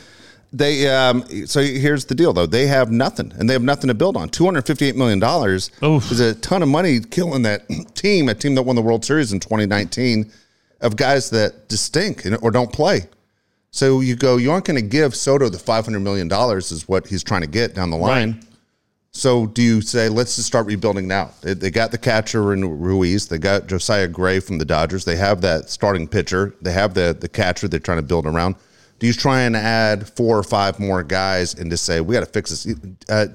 They 0.53 0.89
um, 0.89 1.27
so 1.47 1.61
here's 1.61 2.05
the 2.05 2.15
deal 2.15 2.33
though. 2.33 2.47
They 2.47 2.69
have 2.69 2.91
nothing, 2.91 3.33
and 3.37 3.49
they 3.49 3.55
have 3.55 3.63
nothing 3.63 3.89
to 3.89 3.95
build 3.95 4.17
on. 4.17 4.29
Two 4.29 4.45
hundred 4.45 4.65
fifty-eight 4.67 4.95
million 4.95 5.19
dollars 5.19 5.71
is 5.83 6.21
a 6.21 6.35
ton 6.37 6.63
of 6.63 6.69
money 6.69 7.01
killing 7.01 7.43
that 7.43 7.69
team, 7.95 8.29
a 8.29 8.35
team 8.35 8.55
that 8.55 8.63
won 8.63 8.77
the 8.77 8.83
World 8.83 9.05
Series 9.05 9.33
in 9.33 9.41
2019, 9.41 10.31
of 10.81 10.97
guys 10.97 11.31
that 11.31 11.69
just 11.69 11.85
stink 11.87 12.25
or 12.41 12.53
don't 12.53 12.73
play. 12.73 13.01
So 13.73 14.01
you 14.01 14.15
go, 14.15 14.37
you 14.37 14.53
aren't 14.53 14.65
going 14.65 14.77
to 14.81 14.89
give 14.89 15.17
Soto 15.17 15.49
the 15.49 15.59
five 15.59 15.85
hundred 15.85 16.01
million 16.01 16.29
dollars 16.29 16.71
is 16.71 16.87
what 16.89 17.09
he's 17.09 17.25
trying 17.25 17.41
to 17.41 17.49
get 17.49 17.75
down 17.75 17.91
the 17.91 17.97
line. 17.97 18.33
Right. 18.33 18.45
So 19.17 19.47
do 19.47 19.63
you 19.63 19.81
say 19.81 20.09
let's 20.09 20.35
just 20.35 20.49
start 20.49 20.67
rebuilding 20.67 21.07
now? 21.07 21.31
They, 21.41 21.55
they 21.55 21.71
got 21.71 21.93
the 21.93 21.99
catcher 21.99 22.53
in 22.53 22.81
Ruiz. 22.81 23.29
They 23.29 23.39
got 23.39 23.69
Josiah 23.69 24.09
Gray 24.09 24.41
from 24.41 24.59
the 24.59 24.65
Dodgers. 24.65 25.05
They 25.05 25.17
have 25.17 25.41
that 25.43 25.71
starting 25.71 26.09
pitcher. 26.09 26.55
They 26.61 26.73
have 26.73 26.95
the 26.95 27.17
the 27.19 27.29
catcher 27.29 27.69
they're 27.69 27.81
trying 27.81 27.99
to 27.99 28.03
build 28.03 28.27
around. 28.27 28.57
Do 28.99 29.07
you 29.07 29.13
try 29.13 29.43
and 29.43 29.57
add 29.57 30.09
four 30.17 30.37
or 30.37 30.43
five 30.43 30.81
more 30.81 31.03
guys 31.05 31.55
and 31.55 31.71
just 31.71 31.85
say 31.85 32.01
we 32.01 32.13
got 32.13 32.21
to 32.21 32.27
fix 32.27 32.51
this? 32.51 32.77
Uh, 33.09 33.29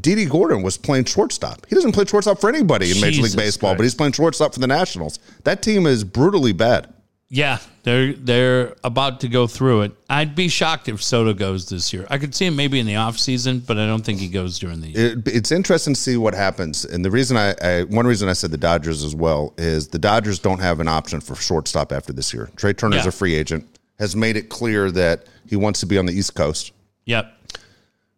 Didi 0.00 0.26
Gordon 0.26 0.62
was 0.62 0.76
playing 0.76 1.06
shortstop. 1.06 1.66
He 1.66 1.74
doesn't 1.74 1.92
play 1.92 2.04
shortstop 2.04 2.40
for 2.40 2.48
anybody 2.48 2.90
in 2.90 3.00
Major 3.00 3.22
League 3.22 3.32
Jesus 3.32 3.36
Baseball, 3.36 3.74
but 3.74 3.82
he's 3.82 3.94
playing 3.94 4.12
shortstop 4.12 4.54
for 4.54 4.60
the 4.60 4.66
Nationals. 4.66 5.18
That 5.44 5.62
team 5.62 5.86
is 5.86 6.04
brutally 6.04 6.52
bad. 6.52 6.92
Yeah, 7.30 7.58
they're 7.88 8.12
they're 8.12 8.76
about 8.84 9.20
to 9.20 9.28
go 9.28 9.46
through 9.46 9.82
it. 9.82 9.92
I'd 10.10 10.34
be 10.34 10.48
shocked 10.48 10.88
if 10.88 11.02
Soto 11.02 11.32
goes 11.32 11.68
this 11.68 11.92
year. 11.92 12.06
I 12.10 12.18
could 12.18 12.34
see 12.34 12.46
him 12.46 12.54
maybe 12.56 12.78
in 12.78 12.86
the 12.86 12.96
off 12.96 13.18
season, 13.18 13.60
but 13.60 13.78
I 13.78 13.86
don't 13.86 14.04
think 14.04 14.20
he 14.20 14.28
goes 14.28 14.58
during 14.58 14.80
the 14.80 14.88
year. 14.88 15.12
it, 15.18 15.26
it's 15.28 15.50
interesting 15.50 15.94
to 15.94 16.00
see 16.00 16.16
what 16.16 16.34
happens. 16.34 16.84
And 16.84 17.04
the 17.04 17.10
reason 17.10 17.36
I, 17.36 17.54
I, 17.62 17.82
one 17.84 18.06
reason 18.06 18.28
I 18.28 18.34
said 18.34 18.50
the 18.50 18.58
Dodgers 18.58 19.02
as 19.02 19.14
well 19.14 19.54
is 19.56 19.88
the 19.88 19.98
Dodgers 19.98 20.38
don't 20.38 20.60
have 20.60 20.80
an 20.80 20.88
option 20.88 21.20
for 21.20 21.34
shortstop 21.34 21.90
after 21.92 22.12
this 22.12 22.32
year. 22.34 22.50
Trea 22.56 22.74
Turner's 22.74 23.04
Yeah. 23.04 23.08
a 23.08 23.12
free 23.12 23.34
agent, 23.34 23.66
has 23.98 24.14
made 24.14 24.36
it 24.36 24.48
clear 24.48 24.90
that 24.92 25.26
he 25.46 25.56
wants 25.56 25.80
to 25.80 25.86
be 25.86 25.98
on 25.98 26.06
the 26.06 26.12
East 26.12 26.34
Coast. 26.34 26.72
Yep. 27.06 27.32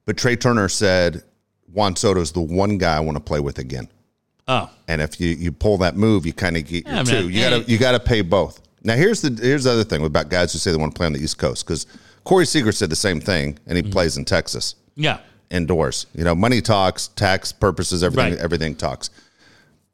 But 0.04 0.16
Trey 0.16 0.36
Turner 0.36 0.68
said 0.68 1.22
Juan 1.72 1.94
Soto's 1.96 2.32
the 2.32 2.40
one 2.40 2.78
guy 2.78 2.96
I 2.96 3.00
want 3.00 3.16
to 3.16 3.22
play 3.22 3.40
with 3.40 3.58
again. 3.58 3.88
Oh, 4.48 4.68
And 4.88 5.00
if 5.00 5.20
you, 5.20 5.28
you 5.28 5.52
pull 5.52 5.78
that 5.78 5.96
move, 5.96 6.26
you 6.26 6.32
kind 6.32 6.56
of 6.56 6.66
get 6.66 6.84
your 6.84 6.96
Yeah, 6.96 7.02
two. 7.04 7.12
man. 7.28 7.30
You 7.32 7.40
gotta 7.40 7.70
you 7.70 7.78
gotta 7.78 8.00
pay 8.00 8.22
both. 8.22 8.60
Now 8.82 8.94
here's 8.96 9.20
the 9.22 9.38
here's 9.42 9.64
the 9.64 9.72
other 9.72 9.84
thing 9.84 10.04
about 10.04 10.28
guys 10.28 10.52
who 10.52 10.58
say 10.58 10.70
they 10.70 10.76
want 10.76 10.94
to 10.94 10.98
play 10.98 11.06
on 11.06 11.12
the 11.12 11.20
East 11.20 11.38
Coast 11.38 11.66
because 11.66 11.86
Corey 12.24 12.46
Seager 12.46 12.72
said 12.72 12.90
the 12.90 12.96
same 12.96 13.20
thing, 13.20 13.58
and 13.66 13.76
Mm-hmm. 13.76 13.86
he 13.86 13.92
plays 13.92 14.16
in 14.16 14.24
Texas. 14.24 14.74
yeah. 14.96 15.18
indoors. 15.50 16.06
You 16.14 16.22
know, 16.24 16.34
money 16.34 16.60
talks, 16.60 17.08
tax 17.08 17.50
purposes, 17.52 18.04
everything 18.04 18.34
Right. 18.34 18.40
everything 18.42 18.74
talks. 18.76 19.10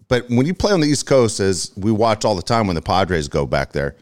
But 0.09 0.28
when 0.28 0.45
you 0.47 0.53
play 0.55 0.72
on 0.72 0.80
the 0.80 0.87
East 0.87 1.07
Coast, 1.07 1.41
as 1.41 1.72
we 1.76 1.91
watch 1.91 2.24
all 2.24 2.34
the 2.37 2.43
time 2.43 2.66
when 2.66 2.76
the 2.76 2.82
Padres 2.82 3.26
go 3.28 3.47
back 3.47 3.72
there, 3.72 3.97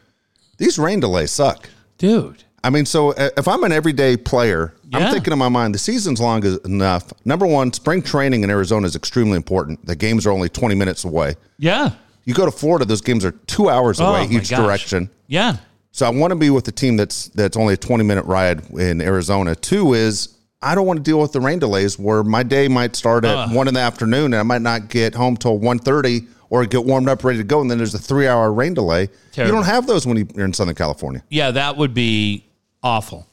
these 0.57 0.77
rain 0.77 0.99
delays 0.99 1.31
suck. 1.31 1.69
Dude. 1.97 2.43
I 2.63 2.69
mean, 2.71 2.85
so 2.85 3.11
uh, 3.13 3.29
if 3.37 3.47
I'm 3.47 3.63
an 3.63 3.71
everyday 3.71 4.17
player, 4.17 4.73
Yeah. 4.91 4.97
I'm 5.07 5.13
thinking 5.13 5.31
in 5.33 5.39
my 5.39 5.49
mind 5.49 5.73
the 5.73 5.79
season's 5.79 6.19
long 6.19 6.43
enough. 6.65 7.11
Number 7.23 7.45
one, 7.47 7.71
spring 7.73 8.01
training 8.01 8.43
in 8.43 8.49
Arizona 8.49 8.85
is 8.85 8.95
extremely 8.95 9.37
important. 9.37 9.85
The 9.85 9.95
games 9.95 10.25
are 10.27 10.31
only 10.31 10.49
20 10.49 10.75
minutes 10.75 11.05
away. 11.05 11.35
Yeah. 11.57 11.91
You 12.25 12.33
go 12.33 12.45
to 12.45 12.51
Florida, 12.51 12.85
those 12.85 13.01
games 13.01 13.23
are 13.23 13.31
two 13.31 13.69
hours 13.69 14.01
Oh, 14.01 14.07
away 14.07 14.25
each 14.25 14.49
gosh. 14.49 14.59
direction. 14.59 15.09
Yeah. 15.27 15.57
So 15.91 16.05
I 16.05 16.09
want 16.09 16.31
to 16.31 16.35
be 16.35 16.49
with 16.49 16.67
a 16.67 16.71
team 16.71 16.97
that's 16.97 17.29
that's 17.29 17.55
only 17.55 17.75
a 17.75 17.77
20 17.77 18.03
minute 18.03 18.25
ride 18.25 18.69
in 18.71 18.99
Arizona. 19.01 19.55
Two 19.55 19.93
is 19.93 20.29
I 20.61 20.75
don't 20.75 20.85
want 20.87 20.97
to 20.97 21.03
deal 21.03 21.19
with 21.19 21.31
the 21.31 21.39
rain 21.39 21.59
delays 21.59 21.97
where 21.99 22.23
my 22.23 22.41
day 22.43 22.67
might 22.67 22.95
start 22.95 23.23
at 23.23 23.35
Ugh. 23.37 23.55
one 23.55 23.67
in 23.67 23.73
the 23.75 23.79
afternoon 23.79 24.25
and 24.33 24.35
I 24.35 24.43
might 24.43 24.61
not 24.63 24.89
get 24.89 25.13
home 25.15 25.37
till 25.37 25.59
1.30 25.59 26.27
or 26.49 26.65
get 26.65 26.83
warmed 26.85 27.07
up 27.07 27.23
ready 27.23 27.37
to 27.37 27.43
go 27.43 27.61
and 27.61 27.69
then 27.69 27.77
there's 27.77 27.93
a 27.93 27.99
three 27.99 28.27
hour 28.27 28.51
rain 28.51 28.73
delay. 28.73 29.07
Terrible. 29.31 29.51
You 29.51 29.55
don't 29.57 29.65
have 29.71 29.85
those 29.87 30.05
when 30.07 30.17
you're 30.35 30.45
in 30.45 30.53
Southern 30.53 30.75
California. 30.75 31.23
Yeah, 31.29 31.51
that 31.51 31.77
would 31.77 31.93
be 31.93 32.45
awful. 32.83 33.27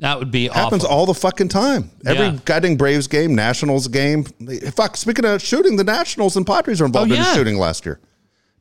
That 0.00 0.18
would 0.18 0.30
be 0.30 0.48
Happens 0.48 0.84
awful. 0.84 0.96
all 0.96 1.06
the 1.06 1.14
fucking 1.14 1.48
time. 1.48 1.90
Every 2.06 2.26
Yeah. 2.26 2.38
goddamn 2.44 2.76
Braves 2.76 3.06
game, 3.06 3.34
Nationals 3.34 3.86
game. 3.86 4.24
Fuck. 4.74 4.96
Speaking 4.96 5.24
of 5.26 5.42
shooting, 5.42 5.76
the 5.76 5.84
Nationals 5.84 6.36
and 6.36 6.46
Padres 6.46 6.80
are 6.80 6.86
involved 6.86 7.12
Oh, 7.12 7.14
in 7.14 7.20
yeah. 7.20 7.34
shooting 7.34 7.58
last 7.58 7.84
year. 7.84 8.00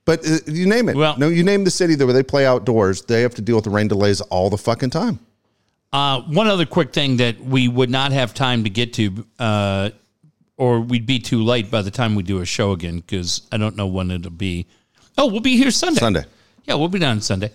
But 0.06 0.26
uh, 0.28 0.38
you 0.48 0.66
name 0.68 0.90
it. 0.90 0.96
Well- 0.96 1.18
no, 1.18 1.30
you 1.30 1.44
name 1.44 1.64
the 1.64 1.72
city 1.72 1.96
that 1.96 2.06
where 2.06 2.14
they 2.14 2.24
play 2.24 2.46
outdoors. 2.46 3.04
They 3.04 3.22
have 3.22 3.36
to 3.36 3.42
deal 3.42 3.56
with 3.56 3.64
the 3.64 3.70
rain 3.70 3.88
delays 3.88 4.22
all 4.22 4.50
the 4.50 4.58
fucking 4.58 4.90
time. 4.90 5.20
Uh, 5.94 6.22
one 6.22 6.48
other 6.48 6.66
quick 6.66 6.94
thing 6.94 7.18
that 7.18 7.44
we 7.44 7.68
would 7.68 7.90
not 7.90 8.12
have 8.12 8.34
time 8.34 8.64
to 8.64 8.70
get 8.70 8.94
to, 8.94 9.26
uh, 9.40 9.90
or 10.58 10.82
we'd 10.82 11.06
be 11.06 11.20
too 11.20 11.44
late 11.44 11.72
by 11.72 11.82
the 11.82 11.90
time 11.92 12.16
we 12.16 12.22
do 12.24 12.40
a 12.42 12.46
show 12.46 12.74
again 12.74 12.98
because 13.00 13.44
I 13.52 13.58
don't 13.58 13.76
know 13.76 13.88
when 13.88 14.12
it'll 14.12 14.30
be. 14.30 14.68
Oh, 15.18 15.28
we'll 15.28 15.40
be 15.42 15.58
here 15.58 15.72
Sunday. 15.72 16.00
Sunday. 16.00 16.26
Yeah, 16.66 16.76
we'll 16.76 16.90
be 16.90 17.00
down 17.00 17.22
Sunday. 17.22 17.52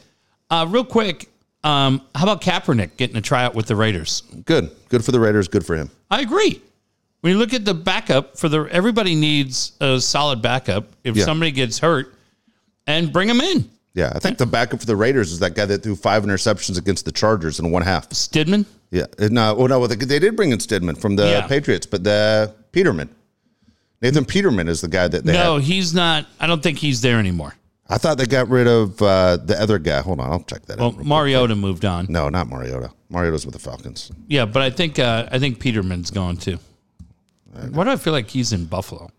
Uh, 0.51 0.67
real 0.69 0.85
quick, 0.85 1.29
um, 1.65 2.01
how 2.15 2.25
about 2.25 2.41
Kaepernick 2.43 2.97
getting 2.97 3.17
a 3.17 3.21
tryout 3.21 3.55
with 3.55 3.67
the 3.67 3.75
Raiders? 3.77 4.23
Good. 4.45 4.71
Good 4.89 5.05
for 5.05 5.11
the 5.13 5.19
Raiders. 5.21 5.49
Good 5.49 5.67
for 5.67 5.75
him. 5.77 5.91
I 6.11 6.21
agree. 6.21 6.63
When 7.23 7.33
you 7.33 7.39
look 7.39 7.55
at 7.55 7.65
the 7.65 7.75
backup 7.75 8.39
for 8.39 8.49
the, 8.49 8.65
everybody 8.71 9.15
needs 9.15 9.73
a 9.81 9.99
solid 10.01 10.43
backup. 10.43 10.89
If 11.05 11.17
Yeah. 11.17 11.25
somebody 11.25 11.51
gets 11.53 11.79
hurt, 11.79 12.15
and 12.87 13.11
bring 13.13 13.29
them 13.29 13.41
in. 13.41 13.71
Yeah, 13.95 14.13
I 14.15 14.19
think 14.19 14.37
the 14.39 14.45
backup 14.47 14.81
for 14.81 14.87
the 14.87 14.97
Raiders 14.97 15.33
is 15.33 15.39
that 15.39 15.55
guy 15.55 15.65
that 15.65 15.83
threw 15.83 15.97
five 15.97 16.23
interceptions 16.25 16.77
against 16.77 17.07
the 17.07 17.13
Chargers 17.13 17.59
in 17.61 17.71
one 17.71 17.81
half. 17.83 18.11
Stidham. 18.11 18.67
Yeah, 18.91 19.07
Uh, 19.19 19.29
no, 19.31 19.55
well, 19.55 19.69
no, 19.69 19.87
they 19.87 19.95
they 19.97 20.19
did 20.19 20.37
bring 20.37 20.51
in 20.53 20.59
Stidham 20.59 20.97
from 20.99 21.17
the 21.17 21.27
Yeah. 21.27 21.47
Patriots, 21.47 21.87
but 21.87 22.05
the 22.05 22.53
Peterman, 22.73 23.09
Nathan 24.03 24.25
Peterman 24.27 24.69
is 24.69 24.83
the 24.83 24.89
guy 24.89 25.09
that 25.09 25.25
they. 25.25 25.33
No, 25.33 25.55
had. 25.55 25.65
he's 25.65 25.95
not. 25.95 26.27
I 26.39 26.47
don't 26.47 26.63
think 26.63 26.79
he's 26.79 27.01
there 27.01 27.19
anymore. 27.19 27.55
I 27.89 27.99
thought 27.99 28.17
they 28.17 28.27
got 28.27 28.49
rid 28.49 28.67
of 28.67 29.01
uh, 29.03 29.37
the 29.37 29.61
other 29.61 29.79
guy. 29.79 30.01
Hold 30.01 30.21
on, 30.21 30.31
I'll 30.31 30.43
check 30.43 30.65
that 30.67 30.79
Well, 30.79 30.89
out. 30.99 31.05
Mariota 31.05 31.55
moved 31.55 31.85
on. 31.85 32.07
No, 32.09 32.29
not 32.31 32.49
Mariota. 32.49 32.91
Mariota's 33.11 33.45
with 33.45 33.53
the 33.53 33.59
Falcons. 33.59 34.11
Yeah, 34.27 34.47
but 34.47 34.63
I 34.63 34.71
think 34.71 34.99
uh, 34.99 35.29
I 35.31 35.39
think 35.39 35.59
Peterman's 35.61 36.11
gone 36.11 36.37
too. 36.37 36.59
Why 37.71 37.85
do 37.85 37.91
I 37.91 37.97
feel 37.97 38.13
like 38.13 38.29
he's 38.31 38.53
in 38.53 38.65
Buffalo? 38.65 39.11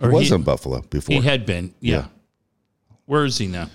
He 0.00 0.08
was 0.08 0.28
he, 0.28 0.34
in 0.34 0.42
Buffalo 0.42 0.80
before. 0.80 1.14
he 1.14 1.20
had 1.22 1.46
been. 1.46 1.72
Yeah. 1.80 1.96
Yeah. 1.96 2.06
Where 3.06 3.24
is 3.24 3.38
he 3.38 3.46
now? 3.46 3.68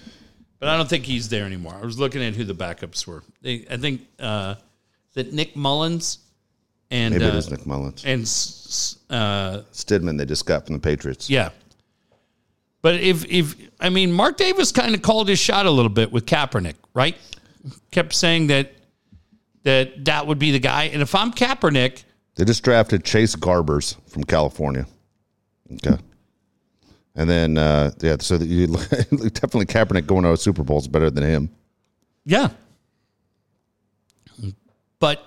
But 0.59 0.69
I 0.69 0.75
don't 0.77 0.89
think 0.89 1.05
he's 1.05 1.29
there 1.29 1.45
anymore. 1.45 1.75
I 1.81 1.85
was 1.85 1.97
looking 1.99 2.21
at 2.23 2.33
who 2.33 2.43
the 2.43 2.55
backups 2.55 3.05
were. 3.07 3.23
They, 3.41 3.65
I 3.69 3.77
think 3.77 4.01
uh, 4.19 4.55
that 5.13 5.31
Nick 5.31 5.55
Mullens 5.55 6.17
and 6.89 7.13
Maybe 7.13 7.25
it 7.25 7.33
uh, 7.33 7.37
is 7.37 7.51
Nick 7.51 7.65
Mullens. 7.65 8.03
and 8.03 8.23
uh, 9.11 9.61
Stidham 9.71 10.17
they 10.17 10.25
just 10.25 10.45
got 10.45 10.65
from 10.65 10.73
the 10.75 10.81
Patriots. 10.81 11.29
yeah. 11.29 11.49
But 12.81 12.95
if 12.95 13.25
if 13.25 13.55
I 13.79 13.89
mean 13.89 14.11
Mark 14.11 14.37
Davis 14.37 14.71
kind 14.71 14.93
of 14.95 15.01
called 15.01 15.27
his 15.29 15.39
shot 15.39 15.65
a 15.65 15.71
little 15.71 15.89
bit 15.89 16.11
with 16.11 16.25
Kaepernick, 16.25 16.75
right? 16.93 17.15
Kept 17.91 18.13
saying 18.13 18.47
that 18.47 18.71
that 19.63 20.05
that 20.05 20.27
would 20.27 20.39
be 20.39 20.51
the 20.51 20.59
guy. 20.59 20.85
And 20.85 21.01
if 21.01 21.13
I'm 21.15 21.31
Kaepernick, 21.31 22.03
They 22.35 22.45
just 22.45 22.63
drafted 22.63 23.03
Chase 23.03 23.35
Garbers 23.35 23.97
from 24.07 24.23
California. 24.23 24.85
Okay. 25.73 25.97
And 27.15 27.27
then, 27.27 27.57
uh, 27.57 27.91
yeah, 27.99 28.17
so 28.19 28.37
that 28.37 28.45
you 28.45 28.67
definitely 28.67 29.65
Kaepernick 29.65 30.05
going 30.05 30.23
to 30.23 30.33
a 30.33 30.37
Super 30.37 30.63
Bowl 30.63 30.77
is 30.77 30.87
better 30.87 31.09
than 31.09 31.23
him. 31.23 31.49
Yeah. 32.25 32.49
But 34.99 35.23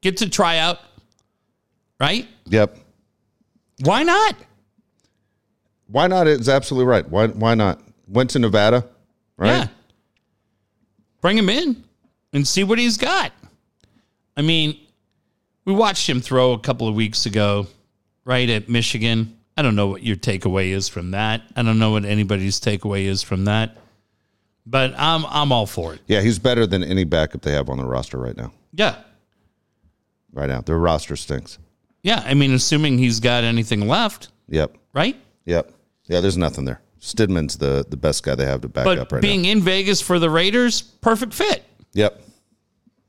get 0.00 0.16
to 0.18 0.28
try 0.28 0.58
out, 0.58 0.80
right? 2.00 2.26
Yep. 2.46 2.76
Why 3.84 4.02
not? 4.02 4.36
Why 5.92 6.06
not? 6.06 6.26
It's 6.26 6.48
absolutely 6.48 6.86
right. 6.90 7.08
Why? 7.08 7.26
Why 7.28 7.54
not? 7.54 7.80
Went 8.08 8.30
to 8.30 8.38
Nevada, 8.38 8.84
right? 9.36 9.48
Yeah. 9.58 9.66
Bring 11.20 11.38
him 11.38 11.48
in 11.48 11.84
and 12.32 12.46
see 12.48 12.64
what 12.64 12.78
he's 12.78 12.96
got. 12.96 13.30
I 14.36 14.42
mean, 14.42 14.78
we 15.64 15.72
watched 15.72 16.08
him 16.08 16.20
throw 16.20 16.52
a 16.52 16.58
couple 16.58 16.88
of 16.88 16.94
weeks 16.94 17.26
ago, 17.26 17.66
right 18.24 18.48
at 18.48 18.68
Michigan. 18.68 19.36
I 19.56 19.60
don't 19.62 19.76
know 19.76 19.86
what 19.88 20.02
your 20.02 20.16
takeaway 20.16 20.70
is 20.70 20.88
from 20.88 21.10
that. 21.12 21.42
I 21.54 21.62
don't 21.62 21.78
know 21.78 21.90
what 21.90 22.04
anybody's 22.06 22.58
takeaway 22.58 23.04
is 23.04 23.22
from 23.22 23.44
that. 23.44 23.76
But 24.64 24.94
I'm 24.96 25.26
I'm 25.26 25.52
all 25.52 25.66
for 25.66 25.94
it. 25.94 26.00
Yeah, 26.06 26.22
he's 26.22 26.38
better 26.38 26.66
than 26.66 26.82
any 26.82 27.04
backup 27.04 27.42
they 27.42 27.52
have 27.52 27.68
on 27.68 27.76
the 27.78 27.84
roster 27.84 28.16
right 28.18 28.36
now. 28.36 28.52
Yeah. 28.72 28.96
Right 30.32 30.48
now, 30.48 30.62
their 30.62 30.78
roster 30.78 31.16
stinks. 31.16 31.58
Yeah. 32.02 32.22
I 32.24 32.32
mean, 32.34 32.52
assuming 32.54 32.96
he's 32.96 33.20
got 33.20 33.44
anything 33.44 33.86
left, 33.86 34.28
Yep. 34.48 34.74
right? 34.94 35.16
Yep. 35.44 35.70
Yeah, 36.12 36.20
there's 36.20 36.36
nothing 36.36 36.66
there. 36.66 36.82
Stidham's 37.00 37.56
the 37.56 37.86
the 37.88 37.96
best 37.96 38.22
guy 38.22 38.34
they 38.34 38.44
have 38.44 38.60
to 38.60 38.68
back 38.68 38.84
But 38.84 38.98
up 38.98 39.12
right 39.12 39.22
being 39.22 39.42
now. 39.42 39.48
in 39.48 39.62
Vegas 39.62 40.02
for 40.02 40.18
the 40.18 40.28
Raiders, 40.28 40.82
perfect 40.82 41.32
fit. 41.32 41.64
Yep. 41.94 42.20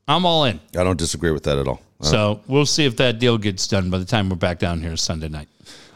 I'm 0.08 0.26
all 0.26 0.46
in. 0.46 0.62
I 0.78 0.86
don't 0.86 0.98
disagree 0.98 1.32
with 1.32 1.44
that 1.44 1.58
at 1.58 1.68
all. 1.68 1.82
So 2.02 2.42
we'll 2.48 2.66
see 2.66 2.86
if 2.86 2.96
that 2.98 3.20
deal 3.20 3.38
gets 3.38 3.68
done 3.68 3.90
by 3.90 3.98
the 3.98 4.06
time 4.06 4.30
we're 4.30 4.36
back 4.38 4.60
down 4.60 4.82
here 4.82 4.96
Sunday 4.98 5.28
night. 5.30 5.48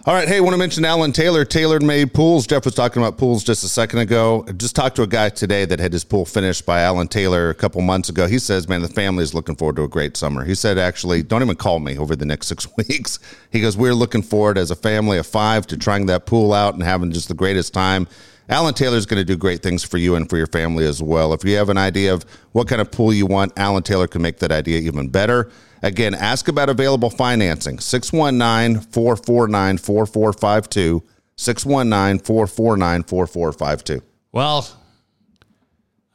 All 0.07 0.13
right. 0.13 0.25
Hey, 0.25 0.37
I 0.37 0.39
want 0.39 0.53
to 0.53 0.57
mention 0.57 0.85
Alan 0.85 1.11
Taylor, 1.11 1.43
Tailored 1.43 1.83
Made 1.83 2.13
Pools. 2.13 2.47
Jeff 2.47 2.63
was 2.63 2.73
talking 2.73 3.01
about 3.01 3.17
pools 3.17 3.43
just 3.43 3.65
a 3.65 3.67
second 3.67 3.99
ago. 3.99 4.45
I 4.47 4.53
just 4.53 4.73
talked 4.73 4.95
to 4.95 5.01
a 5.01 5.07
guy 5.07 5.27
today 5.27 5.65
that 5.65 5.81
had 5.81 5.91
his 5.91 6.05
pool 6.05 6.23
finished 6.23 6.65
by 6.65 6.79
Alan 6.79 7.09
Taylor 7.09 7.49
a 7.49 7.53
couple 7.53 7.81
months 7.81 8.07
ago. 8.07 8.25
He 8.25 8.39
says, 8.39 8.69
man, 8.69 8.81
the 8.81 8.87
family 8.87 9.21
is 9.25 9.33
looking 9.33 9.57
forward 9.57 9.75
to 9.75 9.83
a 9.83 9.87
great 9.89 10.15
summer. 10.15 10.45
He 10.45 10.55
said, 10.55 10.77
actually, 10.77 11.23
don't 11.23 11.43
even 11.43 11.57
call 11.57 11.79
me 11.79 11.97
over 11.97 12.15
the 12.15 12.25
next 12.25 12.47
six 12.47 12.69
weeks. 12.77 13.19
He 13.51 13.59
goes, 13.59 13.75
we're 13.75 13.93
looking 13.93 14.21
forward 14.21 14.57
as 14.57 14.71
a 14.71 14.77
family 14.77 15.17
of 15.17 15.27
five 15.27 15.67
to 15.67 15.77
trying 15.77 16.05
that 16.05 16.25
pool 16.25 16.53
out 16.53 16.73
and 16.73 16.83
having 16.83 17.11
just 17.11 17.27
the 17.27 17.33
greatest 17.33 17.73
time. 17.73 18.07
Alan 18.49 18.73
Taylor 18.73 18.97
is 18.97 19.05
going 19.05 19.19
to 19.19 19.25
do 19.25 19.35
great 19.35 19.61
things 19.61 19.83
for 19.83 19.97
you 19.97 20.15
and 20.15 20.29
for 20.29 20.37
your 20.37 20.47
family 20.47 20.85
as 20.85 21.01
well. 21.03 21.33
If 21.33 21.43
you 21.43 21.55
have 21.57 21.69
an 21.69 21.77
idea 21.77 22.13
of 22.13 22.25
what 22.53 22.67
kind 22.67 22.79
of 22.79 22.91
pool 22.91 23.11
you 23.13 23.25
want, 23.25 23.51
Alan 23.57 23.83
Taylor 23.83 24.07
can 24.07 24.21
make 24.21 24.39
that 24.39 24.51
idea 24.51 24.79
even 24.79 25.09
better. 25.09 25.51
Again, 25.83 26.13
ask 26.15 26.47
about 26.47 26.69
available 26.69 27.09
financing 27.09 27.79
619 27.79 28.81
449 28.91 29.77
4452. 29.77 31.03
619 31.39 32.19
449 32.25 33.03
4452. 33.03 34.01
Well, 34.31 34.67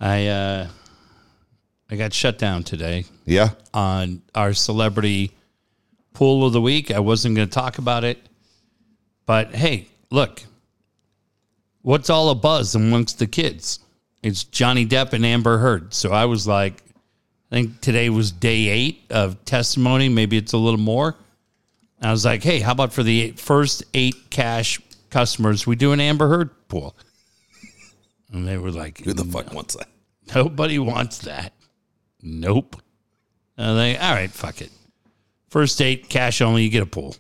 I 0.01 0.27
uh, 0.27 0.67
I 1.91 1.97
got 1.97 2.13
shut 2.13 2.39
down 2.39 2.65
today 2.65 3.05
Yeah. 3.25 3.51
on 3.73 4.23
our 4.35 4.53
celebrity 4.55 5.33
pool 6.15 6.45
of 6.47 6.53
the 6.53 6.61
week. 6.61 6.91
I 6.91 6.99
wasn't 7.01 7.37
going 7.37 7.47
to 7.47 7.55
talk 7.55 7.79
about 7.79 8.03
it, 8.05 8.19
but 9.27 9.55
hey, 9.55 9.87
look, 10.11 10.43
what's 11.83 12.11
all 12.11 12.31
a 12.31 12.35
buzz 12.35 12.75
amongst 12.75 13.19
the 13.19 13.27
kids? 13.27 13.81
It's 14.23 14.45
Johnny 14.45 14.87
Depp 14.87 15.13
and 15.13 15.27
Amber 15.27 15.59
Heard. 15.59 15.93
So 15.93 16.13
I 16.13 16.25
was 16.25 16.47
like, 16.47 16.83
I 17.51 17.57
think 17.57 17.81
today 17.81 18.09
was 18.09 18.33
day 18.33 18.69
eight 18.69 19.05
of 19.11 19.45
testimony. 19.45 20.09
Maybe 20.09 20.37
it's 20.37 20.53
a 20.53 20.59
little 20.59 20.81
more. 20.81 21.17
I 22.01 22.11
was 22.11 22.25
like, 22.25 22.43
hey, 22.43 22.61
how 22.61 22.73
about 22.73 22.93
for 22.93 23.03
the 23.03 23.33
first 23.33 23.85
eight 23.95 24.31
cash 24.31 24.81
customers, 25.11 25.67
we 25.67 25.77
do 25.77 25.93
an 25.93 26.01
Amber 26.01 26.29
Heard 26.29 26.69
pool? 26.69 26.97
And 28.33 28.49
they 28.49 28.57
were 28.57 28.71
like, 28.71 28.99
Who 29.05 29.13
the 29.13 29.25
fuck 29.25 29.53
wants 29.53 29.77
that? 29.77 29.89
Nobody 30.35 30.79
wants 30.79 31.19
that. 31.19 31.53
Nope. 32.23 32.81
And 33.59 33.79
they, 33.79 33.99
all 33.99 34.15
right, 34.15 34.31
fuck 34.31 34.63
it. 34.63 34.71
First 35.51 35.77
date, 35.79 36.09
cash 36.09 36.41
only, 36.41 36.63
you 36.63 36.71
get 36.71 36.83
a 36.83 36.87
pool. 36.87 37.15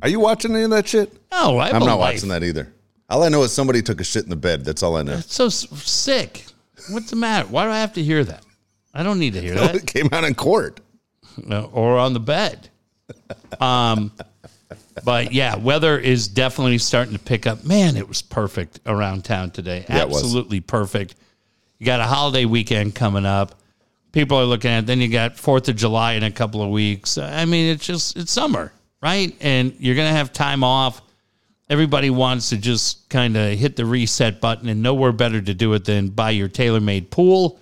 Are 0.00 0.08
you 0.08 0.18
watching 0.18 0.52
any 0.54 0.64
of 0.64 0.70
that 0.70 0.88
shit? 0.88 1.12
No, 1.30 1.58
I 1.58 1.68
I'm 1.68 1.80
not 1.80 1.98
life. 1.98 2.14
watching 2.14 2.30
that 2.30 2.42
either. 2.42 2.72
All 3.10 3.22
I 3.22 3.28
know 3.28 3.42
is 3.42 3.52
somebody 3.52 3.82
took 3.82 4.00
a 4.00 4.04
shit 4.04 4.24
in 4.24 4.30
the 4.30 4.36
bed. 4.36 4.64
That's 4.64 4.82
all 4.82 4.96
I 4.96 5.02
know. 5.02 5.12
It's 5.14 5.34
so 5.34 5.46
s- 5.46 5.66
sick. 5.82 6.46
What's 6.90 7.10
the 7.10 7.16
matter? 7.16 7.46
Why 7.48 7.64
do 7.64 7.70
I 7.70 7.78
have 7.80 7.92
to 7.94 8.02
hear 8.02 8.24
that? 8.24 8.44
I 8.94 9.02
don't 9.02 9.18
need 9.18 9.34
to 9.34 9.40
hear 9.40 9.54
that. 9.56 9.74
it 9.76 9.86
came 9.86 10.08
out 10.12 10.24
in 10.24 10.34
court. 10.34 10.80
Or 11.72 11.98
on 11.98 12.12
the 12.14 12.20
bed. 12.20 12.68
Um, 13.60 14.12
but 15.04 15.32
yeah, 15.32 15.56
weather 15.56 15.98
is 15.98 16.28
definitely 16.28 16.78
starting 16.78 17.12
to 17.14 17.18
pick 17.18 17.46
up. 17.46 17.64
Man, 17.64 17.96
it 17.96 18.08
was 18.08 18.22
perfect 18.22 18.80
around 18.86 19.24
town 19.24 19.50
today. 19.50 19.84
Yeah, 19.88 20.02
it 20.02 20.08
was. 20.08 20.22
Absolutely 20.22 20.60
perfect. 20.60 21.14
You 21.78 21.86
got 21.86 22.00
a 22.00 22.04
holiday 22.04 22.44
weekend 22.44 22.94
coming 22.94 23.26
up. 23.26 23.56
People 24.12 24.38
are 24.38 24.44
looking 24.44 24.70
at. 24.70 24.86
Then 24.86 25.00
you 25.00 25.08
got 25.08 25.36
Fourth 25.36 25.68
of 25.68 25.74
July 25.76 26.12
in 26.12 26.22
a 26.22 26.30
couple 26.30 26.62
of 26.62 26.70
weeks. 26.70 27.18
I 27.18 27.44
mean, 27.44 27.70
it's 27.74 27.84
just 27.84 28.16
it's 28.16 28.30
summer, 28.30 28.72
right? 29.02 29.34
And 29.40 29.74
you're 29.80 29.96
gonna 29.96 30.08
have 30.12 30.32
time 30.32 30.62
off. 30.62 31.02
Everybody 31.70 32.10
wants 32.10 32.50
to 32.50 32.58
just 32.58 33.08
kind 33.08 33.36
of 33.36 33.58
hit 33.58 33.76
the 33.76 33.86
reset 33.86 34.40
button, 34.40 34.68
and 34.68 34.82
nowhere 34.82 35.12
better 35.12 35.40
to 35.40 35.54
do 35.54 35.72
it 35.72 35.86
than 35.86 36.08
buy 36.08 36.30
your 36.30 36.48
tailor-made 36.48 37.10
pool. 37.10 37.58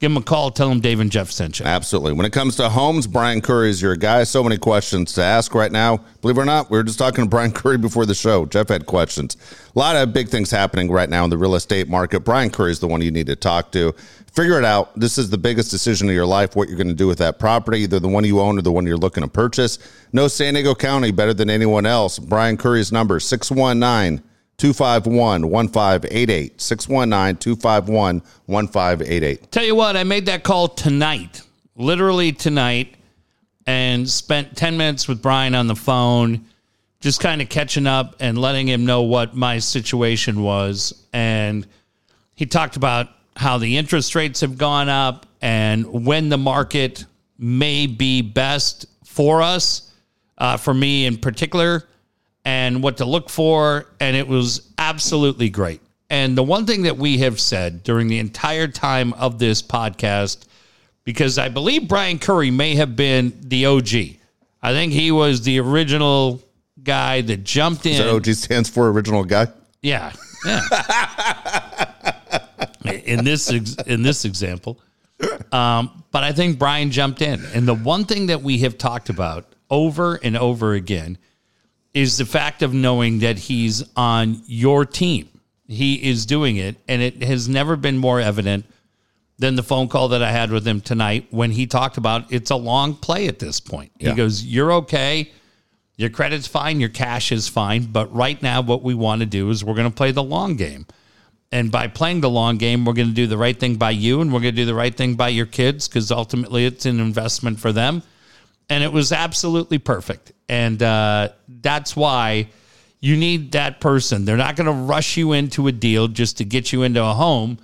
Give 0.00 0.12
him 0.12 0.16
a 0.16 0.22
call. 0.22 0.52
Tell 0.52 0.70
him 0.70 0.78
Dave 0.78 1.00
and 1.00 1.10
Jeff 1.10 1.28
sent 1.28 1.58
you. 1.58 1.66
Absolutely. 1.66 2.12
When 2.12 2.24
it 2.24 2.32
comes 2.32 2.54
to 2.56 2.68
homes, 2.68 3.08
Brian 3.08 3.40
Curry 3.40 3.68
is 3.68 3.82
your 3.82 3.96
guy. 3.96 4.22
So 4.22 4.44
many 4.44 4.56
questions 4.56 5.12
to 5.14 5.24
ask 5.24 5.56
right 5.56 5.72
now. 5.72 5.98
Believe 6.20 6.38
it 6.38 6.42
or 6.42 6.44
not, 6.44 6.70
we 6.70 6.78
were 6.78 6.84
just 6.84 7.00
talking 7.00 7.24
to 7.24 7.28
Brian 7.28 7.50
Curry 7.52 7.78
before 7.78 8.06
the 8.06 8.14
show. 8.14 8.46
Jeff 8.46 8.68
had 8.68 8.86
questions. 8.86 9.36
A 9.74 9.78
lot 9.78 9.96
of 9.96 10.12
big 10.12 10.28
things 10.28 10.52
happening 10.52 10.88
right 10.88 11.10
now 11.10 11.24
in 11.24 11.30
the 11.30 11.38
real 11.38 11.56
estate 11.56 11.88
market. 11.88 12.20
Brian 12.20 12.48
Curry 12.48 12.70
is 12.70 12.78
the 12.78 12.86
one 12.86 13.00
you 13.00 13.10
need 13.10 13.26
to 13.26 13.34
talk 13.34 13.72
to. 13.72 13.92
Figure 14.32 14.56
it 14.56 14.64
out. 14.64 14.94
This 14.94 15.18
is 15.18 15.30
the 15.30 15.38
biggest 15.38 15.72
decision 15.72 16.08
of 16.08 16.14
your 16.14 16.26
life, 16.26 16.54
what 16.54 16.68
you're 16.68 16.76
going 16.76 16.86
to 16.86 16.94
do 16.94 17.08
with 17.08 17.18
that 17.18 17.40
property, 17.40 17.80
either 17.80 17.98
the 17.98 18.06
one 18.06 18.22
you 18.22 18.38
own 18.38 18.56
or 18.56 18.62
the 18.62 18.70
one 18.70 18.86
you're 18.86 18.96
looking 18.96 19.24
to 19.24 19.28
purchase. 19.28 19.80
Know 20.12 20.28
San 20.28 20.54
Diego 20.54 20.76
County 20.76 21.10
better 21.10 21.34
than 21.34 21.50
anyone 21.50 21.86
else. 21.86 22.20
Brian 22.20 22.56
Curry's 22.56 22.92
number 22.92 23.18
619 23.18 24.22
251 24.58 25.48
1588. 25.48 26.60
619 26.60 27.36
251 27.36 28.22
1588. 28.46 29.50
Tell 29.52 29.64
you 29.64 29.74
what, 29.74 29.96
I 29.96 30.04
made 30.04 30.26
that 30.26 30.42
call 30.42 30.68
tonight, 30.68 31.42
literally 31.76 32.32
tonight, 32.32 32.96
and 33.66 34.08
spent 34.08 34.56
10 34.56 34.76
minutes 34.76 35.06
with 35.06 35.22
Brian 35.22 35.54
on 35.54 35.68
the 35.68 35.76
phone, 35.76 36.44
just 37.00 37.20
kind 37.20 37.40
of 37.40 37.48
catching 37.48 37.86
up 37.86 38.16
and 38.18 38.36
letting 38.36 38.66
him 38.66 38.84
know 38.84 39.02
what 39.02 39.36
my 39.36 39.58
situation 39.58 40.42
was. 40.42 41.06
And 41.12 41.66
he 42.34 42.44
talked 42.44 42.76
about 42.76 43.08
how 43.36 43.58
the 43.58 43.76
interest 43.76 44.16
rates 44.16 44.40
have 44.40 44.58
gone 44.58 44.88
up 44.88 45.26
and 45.40 46.04
when 46.04 46.28
the 46.28 46.38
market 46.38 47.04
may 47.38 47.86
be 47.86 48.22
best 48.22 48.86
for 49.04 49.40
us, 49.40 49.92
uh, 50.36 50.56
for 50.56 50.74
me 50.74 51.06
in 51.06 51.16
particular, 51.16 51.84
and 52.48 52.82
what 52.82 52.96
to 52.96 53.04
look 53.04 53.28
for. 53.28 53.84
And 54.00 54.16
it 54.16 54.26
was 54.26 54.70
absolutely 54.78 55.50
great. 55.50 55.82
And 56.08 56.36
the 56.36 56.42
one 56.42 56.64
thing 56.64 56.82
that 56.84 56.96
we 56.96 57.18
have 57.18 57.38
said 57.38 57.82
during 57.82 58.08
the 58.08 58.18
entire 58.18 58.66
time 58.66 59.12
of 59.12 59.38
this 59.38 59.60
podcast, 59.60 60.46
because 61.04 61.36
I 61.36 61.50
believe 61.50 61.86
Brian 61.86 62.18
Curry 62.18 62.50
may 62.50 62.74
have 62.76 62.96
been 62.96 63.38
the 63.42 63.66
OG. 63.66 63.88
I 64.62 64.72
think 64.72 64.94
he 64.94 65.10
was 65.10 65.42
the 65.42 65.60
original 65.60 66.42
guy 66.82 67.20
that 67.20 67.44
jumped 67.44 67.84
in. 67.84 67.98
That 67.98 68.14
OG 68.14 68.26
stands 68.28 68.70
for 68.70 68.90
original 68.90 69.24
guy. 69.24 69.48
Yeah, 69.82 70.12
yeah. 70.46 70.62
in 73.04 73.24
this 73.24 73.50
in 73.50 74.02
this 74.02 74.24
example, 74.24 74.80
um, 75.52 76.02
but 76.10 76.24
I 76.24 76.32
think 76.32 76.58
Brian 76.58 76.90
jumped 76.90 77.22
in, 77.22 77.44
and 77.54 77.68
the 77.68 77.74
one 77.74 78.04
thing 78.04 78.26
that 78.28 78.42
we 78.42 78.58
have 78.58 78.78
talked 78.78 79.10
about 79.10 79.54
over 79.70 80.16
and 80.16 80.36
over 80.36 80.72
again 80.72 81.18
is 81.98 82.16
the 82.16 82.24
fact 82.24 82.62
of 82.62 82.72
knowing 82.72 83.18
that 83.18 83.36
he's 83.36 83.82
on 83.96 84.40
your 84.46 84.86
team. 84.86 85.28
He 85.66 86.08
is 86.08 86.26
doing 86.26 86.56
it, 86.56 86.76
and 86.86 87.02
it 87.02 87.24
has 87.24 87.48
never 87.48 87.74
been 87.74 87.98
more 87.98 88.20
evident 88.20 88.66
than 89.36 89.56
the 89.56 89.64
phone 89.64 89.88
call 89.88 90.06
that 90.08 90.22
I 90.22 90.30
had 90.30 90.52
with 90.52 90.66
him 90.66 90.80
tonight 90.80 91.26
when 91.30 91.50
he 91.50 91.66
talked 91.66 91.96
about 91.96 92.32
it's 92.32 92.52
a 92.52 92.56
long 92.56 92.94
play 92.94 93.26
at 93.26 93.40
this 93.40 93.58
point. 93.58 93.90
Yeah. 93.98 94.10
He 94.10 94.16
goes, 94.16 94.44
"You're 94.44 94.72
okay." 94.74 95.32
Your 95.96 96.10
credit's 96.10 96.46
fine, 96.46 96.78
your 96.78 96.90
cash 96.90 97.32
is 97.32 97.48
fine, 97.48 97.86
but 97.86 98.14
right 98.14 98.40
now 98.40 98.62
what 98.62 98.84
we 98.84 98.94
want 98.94 99.18
to 99.18 99.26
do 99.26 99.50
is 99.50 99.64
we're 99.64 99.74
going 99.74 99.90
to 99.90 99.96
play 99.96 100.12
the 100.12 100.22
long 100.22 100.54
game. 100.54 100.86
And 101.50 101.72
by 101.72 101.88
playing 101.88 102.20
the 102.20 102.30
long 102.30 102.56
game, 102.56 102.84
we're 102.84 102.92
going 102.92 103.08
to 103.08 103.14
do 103.14 103.26
the 103.26 103.36
right 103.36 103.58
thing 103.58 103.74
by 103.74 103.90
you 103.90 104.20
and 104.20 104.32
we're 104.32 104.38
going 104.38 104.54
to 104.54 104.62
do 104.62 104.64
the 104.64 104.76
right 104.76 104.94
thing 104.94 105.16
by 105.16 105.30
your 105.30 105.46
kids 105.46 105.88
because 105.88 106.12
ultimately 106.12 106.66
it's 106.66 106.86
an 106.86 107.00
investment 107.00 107.58
for 107.58 107.72
them. 107.72 108.04
And 108.70 108.84
it 108.84 108.92
was 108.92 109.12
absolutely 109.12 109.78
perfect. 109.78 110.32
And 110.48 110.82
uh, 110.82 111.30
that's 111.48 111.96
why 111.96 112.48
you 113.00 113.16
need 113.16 113.52
that 113.52 113.80
person. 113.80 114.24
They're 114.24 114.36
not 114.36 114.56
going 114.56 114.66
to 114.66 114.72
rush 114.72 115.16
you 115.16 115.32
into 115.32 115.68
a 115.68 115.72
deal 115.72 116.08
just 116.08 116.38
to 116.38 116.44
get 116.44 116.72
you 116.72 116.82
into 116.82 117.02
a 117.02 117.14
home. 117.14 117.58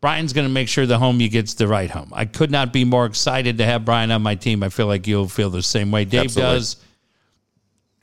Brian's 0.00 0.32
going 0.32 0.46
to 0.46 0.52
make 0.52 0.68
sure 0.68 0.86
the 0.86 0.98
home 0.98 1.20
you 1.20 1.28
get's 1.28 1.54
the 1.54 1.66
right 1.66 1.90
home. 1.90 2.12
I 2.14 2.26
could 2.26 2.50
not 2.50 2.72
be 2.72 2.84
more 2.84 3.06
excited 3.06 3.58
to 3.58 3.64
have 3.64 3.84
Brian 3.84 4.10
on 4.10 4.22
my 4.22 4.34
team. 4.34 4.62
I 4.62 4.68
feel 4.68 4.86
like 4.86 5.06
you'll 5.06 5.28
feel 5.28 5.50
the 5.50 5.62
same 5.62 5.90
way 5.90 6.04
Dave 6.04 6.26
Absolutely. 6.26 6.54
does. 6.54 6.76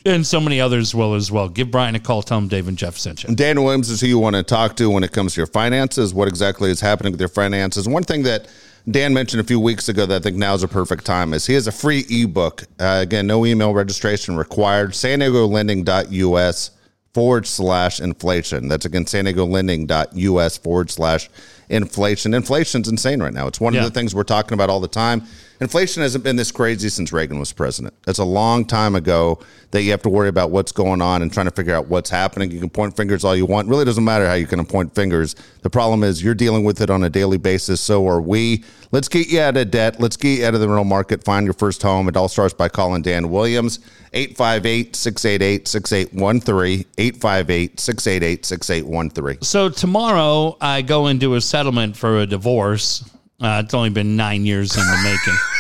And 0.06 0.28
so 0.28 0.42
many 0.42 0.60
others 0.60 0.94
will 0.94 1.14
as 1.14 1.32
well. 1.32 1.48
Give 1.48 1.72
Brian 1.72 1.96
a 1.96 2.00
call. 2.00 2.24
Tell 2.24 2.38
him 2.38 2.50
Dave 2.50 2.68
and 2.68 2.78
Jeff 2.78 2.98
sent 2.98 3.24
you. 3.24 3.34
Dan 3.34 3.64
Williams 3.64 3.90
is 3.90 4.02
who 4.02 4.08
you 4.08 4.20
want 4.20 4.36
to 4.36 4.44
talk 4.44 4.76
to 4.78 4.90
when 4.90 5.04
it 5.04 5.14
comes 5.14 5.36
to 5.36 5.40
your 5.40 5.48
finances, 5.48 6.14
what 6.14 6.28
exactly 6.28 6.70
is 6.70 6.82
happening 6.82 7.14
with 7.14 7.22
your 7.22 7.30
finances. 7.30 7.88
One 7.88 8.04
thing 8.04 8.24
that 8.24 8.50
Dan 8.90 9.14
mentioned 9.14 9.40
a 9.40 9.46
few 9.46 9.60
weeks 9.60 9.88
ago 9.88 10.06
that 10.06 10.16
I 10.16 10.20
think 10.20 10.36
now 10.36 10.54
is 10.54 10.64
a 10.64 10.68
perfect 10.68 11.06
time 11.06 11.34
is 11.34 11.46
he 11.48 11.54
has 11.54 11.68
a 11.68 11.72
free 11.72 12.06
ebook. 12.10 12.64
Uh, 12.80 13.00
again, 13.02 13.26
no 13.28 13.46
email 13.46 13.74
registration 13.74 14.36
required. 14.36 14.94
San 14.94 15.20
Diego 15.20 15.46
Lending.us 15.48 16.72
forward 17.14 17.48
slash 17.48 18.02
inflation. 18.02 18.68
That's 18.68 18.86
again 18.86 19.06
San 19.08 19.24
Diego 19.26 19.46
Lending.us 19.46 20.58
forward 20.58 20.92
slash 20.92 21.30
inflation. 21.70 22.34
Inflation's 22.34 22.90
insane 22.90 23.22
right 23.24 23.34
now. 23.34 23.48
It's 23.48 23.62
one 23.62 23.74
Yeah. 23.74 23.86
of 23.86 23.94
the 23.94 23.98
things 23.98 24.14
we're 24.14 24.24
talking 24.24 24.54
about 24.54 24.70
all 24.70 24.82
the 24.82 24.88
time. 24.90 25.24
Inflation 25.64 26.04
hasn't 26.04 26.24
been 26.24 26.36
this 26.36 26.52
crazy 26.52 26.90
since 26.90 27.14
Reagan 27.14 27.40
was 27.40 27.52
president. 27.54 27.94
That's 28.04 28.20
a 28.20 28.26
long 28.26 28.66
time 28.66 28.96
ago 28.96 29.40
that 29.72 29.82
you 29.82 29.92
have 29.92 30.02
to 30.04 30.10
worry 30.10 30.28
about 30.28 30.52
what's 30.52 30.72
going 30.72 31.02
on 31.02 31.22
and 31.22 31.32
trying 31.32 31.46
to 31.48 31.52
figure 31.52 31.74
out 31.74 31.88
what's 31.88 32.10
happening. 32.10 32.52
You 32.52 32.60
can 32.60 32.70
point 32.70 32.96
fingers 32.96 33.24
all 33.24 33.36
you 33.36 33.46
want. 33.46 33.68
really 33.68 33.86
doesn't 33.86 34.04
matter 34.04 34.28
how 34.28 34.34
you 34.34 34.46
can 34.46 34.64
point 34.66 34.94
fingers. 34.94 35.36
The 35.62 35.70
problem 35.70 36.04
is 36.04 36.22
you're 36.22 36.36
dealing 36.36 36.64
with 36.64 36.82
it 36.82 36.90
on 36.90 37.04
a 37.04 37.10
daily 37.10 37.38
basis. 37.38 37.82
So 37.82 38.08
are 38.08 38.22
we. 38.22 38.64
Let's 38.92 39.08
get 39.08 39.30
you 39.30 39.40
out 39.40 39.58
of 39.58 39.72
debt. 39.72 40.00
Let's 40.00 40.18
get 40.18 40.40
you 40.40 40.46
out 40.46 40.54
of 40.54 40.60
the 40.60 40.68
rental 40.68 40.84
market. 40.84 41.24
Find 41.24 41.46
your 41.46 41.54
first 41.54 41.82
home. 41.82 42.08
It 42.08 42.16
all 42.16 42.28
starts 42.28 42.54
by 42.54 42.70
calling 42.70 43.02
Dan 43.02 43.30
Williams, 43.30 43.80
858 44.14 44.96
688 44.96 45.68
6813. 45.68 46.86
858 46.98 47.80
688 47.80 48.46
6813. 48.46 49.42
So 49.42 49.70
tomorrow 49.70 50.58
I 50.62 50.84
go 50.84 51.08
into 51.08 51.36
a 51.36 51.42
settlement 51.42 51.98
for 51.98 52.20
a 52.20 52.28
divorce. 52.28 53.10
Uh, 53.42 53.62
it's 53.66 53.74
only 53.74 53.90
been 53.90 54.16
nine 54.16 54.46
years 54.46 54.78
in 54.78 54.84
the 54.84 54.98
making, 55.04 55.40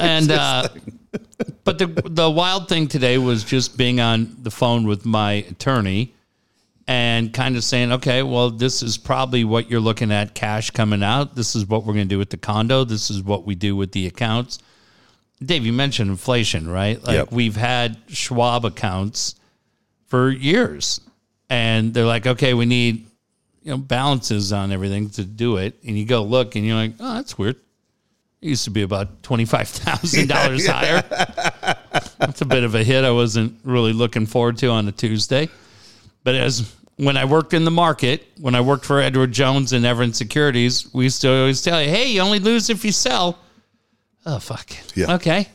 and 0.00 0.30
uh, 0.30 0.68
But 1.64 1.78
the 1.78 1.86
the 1.86 2.30
wild 2.30 2.68
thing 2.68 2.88
today 2.88 3.18
was 3.18 3.44
just 3.44 3.76
being 3.76 4.00
on 4.00 4.36
the 4.42 4.50
phone 4.50 4.86
with 4.86 5.04
my 5.04 5.32
attorney 5.34 6.14
and 6.86 7.32
kind 7.32 7.56
of 7.56 7.62
saying, 7.64 7.92
okay, 7.92 8.22
well, 8.22 8.50
this 8.50 8.82
is 8.82 8.96
probably 8.96 9.44
what 9.44 9.70
you're 9.70 9.80
looking 9.80 10.10
at 10.10 10.34
cash 10.34 10.70
coming 10.70 11.02
out. 11.02 11.34
This 11.34 11.54
is 11.54 11.66
what 11.66 11.84
we're 11.84 11.92
going 11.92 12.08
to 12.08 12.14
do 12.14 12.18
with 12.18 12.30
the 12.30 12.38
condo. 12.38 12.84
This 12.84 13.10
is 13.10 13.22
what 13.22 13.44
we 13.44 13.54
do 13.54 13.76
with 13.76 13.92
the 13.92 14.06
accounts. 14.06 14.58
Dave, 15.44 15.64
you 15.66 15.72
mentioned 15.72 16.10
inflation, 16.10 16.68
right? 16.68 17.02
Like 17.04 17.14
Yep. 17.14 17.32
we've 17.32 17.56
had 17.56 17.98
Schwab 18.08 18.64
accounts 18.64 19.34
for 20.06 20.30
years, 20.30 21.00
and 21.50 21.92
they're 21.94 22.06
like, 22.06 22.26
okay, 22.26 22.54
we 22.54 22.66
need 22.66 23.06
you 23.62 23.72
know 23.72 23.78
balances 23.78 24.52
on 24.52 24.72
everything 24.72 25.10
to 25.10 25.24
do 25.24 25.58
it, 25.58 25.76
and 25.86 25.96
you 25.98 26.06
go 26.06 26.22
look, 26.22 26.56
and 26.56 26.66
you're 26.66 26.76
like, 26.76 26.94
oh, 26.98 27.14
that's 27.14 27.36
weird. 27.38 27.56
It 28.40 28.48
used 28.50 28.64
to 28.64 28.70
be 28.70 28.82
about 28.82 29.22
twenty 29.22 29.44
five 29.44 29.68
thousand 29.68 30.28
dollars 30.34 30.66
higher. 30.66 31.02
That's 32.18 32.40
a 32.40 32.44
bit 32.46 32.62
of 32.64 32.74
a 32.74 32.84
hit. 32.84 33.04
I 33.04 33.10
wasn't 33.10 33.58
really 33.64 33.92
looking 33.92 34.26
forward 34.26 34.58
to 34.58 34.68
on 34.68 34.86
a 34.88 34.92
Tuesday, 34.92 35.48
but 36.24 36.34
as 36.34 36.72
when 36.96 37.16
I 37.16 37.24
worked 37.24 37.52
in 37.54 37.64
the 37.64 37.70
market, 37.70 38.26
when 38.40 38.54
I 38.54 38.60
worked 38.60 38.84
for 38.84 39.00
Edward 39.00 39.32
Jones 39.32 39.72
and 39.72 39.84
Everett 39.86 40.14
Securities, 40.16 40.92
we 40.94 41.04
used 41.04 41.20
to 41.22 41.32
always 41.32 41.62
tell 41.62 41.82
you, 41.82 41.88
"Hey, 41.88 42.12
you 42.12 42.20
only 42.20 42.38
lose 42.38 42.70
if 42.70 42.84
you 42.84 42.92
sell." 42.92 43.38
Oh 44.26 44.38
fuck. 44.38 44.70
Yeah. 44.94 45.14
Okay. 45.14 45.48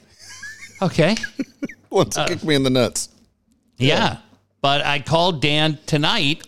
Okay. 0.81 1.15
Once 1.89 2.17
Uh, 2.17 2.27
kick 2.27 2.43
me 2.43 2.55
in 2.55 2.63
the 2.63 2.69
nuts. 2.69 3.09
Yeah. 3.77 4.17
But 4.61 4.85
I 4.85 4.99
called 4.99 5.41
Dan 5.41 5.77
tonight 5.85 6.47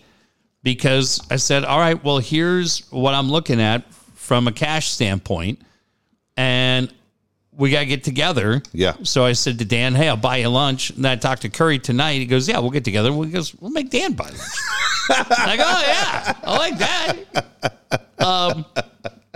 because 0.63 1.21
I 1.29 1.35
said, 1.35 1.63
all 1.65 1.77
right, 1.79 2.01
well, 2.03 2.17
here's 2.17 2.79
what 2.91 3.13
I'm 3.13 3.29
looking 3.29 3.61
at 3.61 3.93
from 4.15 4.47
a 4.47 4.51
cash 4.51 4.89
standpoint. 4.89 5.59
And 6.37 6.93
we 7.57 7.71
got 7.71 7.79
to 7.79 7.85
get 7.85 8.03
together. 8.03 8.61
Yeah. 8.73 8.95
So 9.03 9.23
I 9.25 9.33
said 9.33 9.59
to 9.59 9.65
Dan, 9.65 9.95
hey, 9.95 10.09
I'll 10.09 10.17
buy 10.17 10.37
you 10.37 10.49
lunch. 10.49 10.89
And 10.89 11.05
I 11.05 11.15
talked 11.15 11.43
to 11.43 11.49
Curry 11.49 11.79
tonight. 11.79 12.15
He 12.15 12.25
goes, 12.25 12.47
yeah, 12.47 12.59
we'll 12.59 12.71
get 12.71 12.83
together. 12.83 13.11
He 13.11 13.31
goes, 13.31 13.55
we'll 13.55 13.71
make 13.71 13.89
Dan 13.89 14.13
buy 14.13 14.25
lunch. 14.25 14.41
Like, 15.07 15.59
oh, 15.61 15.83
yeah, 15.87 16.33
I 16.43 16.57
like 16.57 16.77
that. 16.79 18.15
Um, 18.17 18.65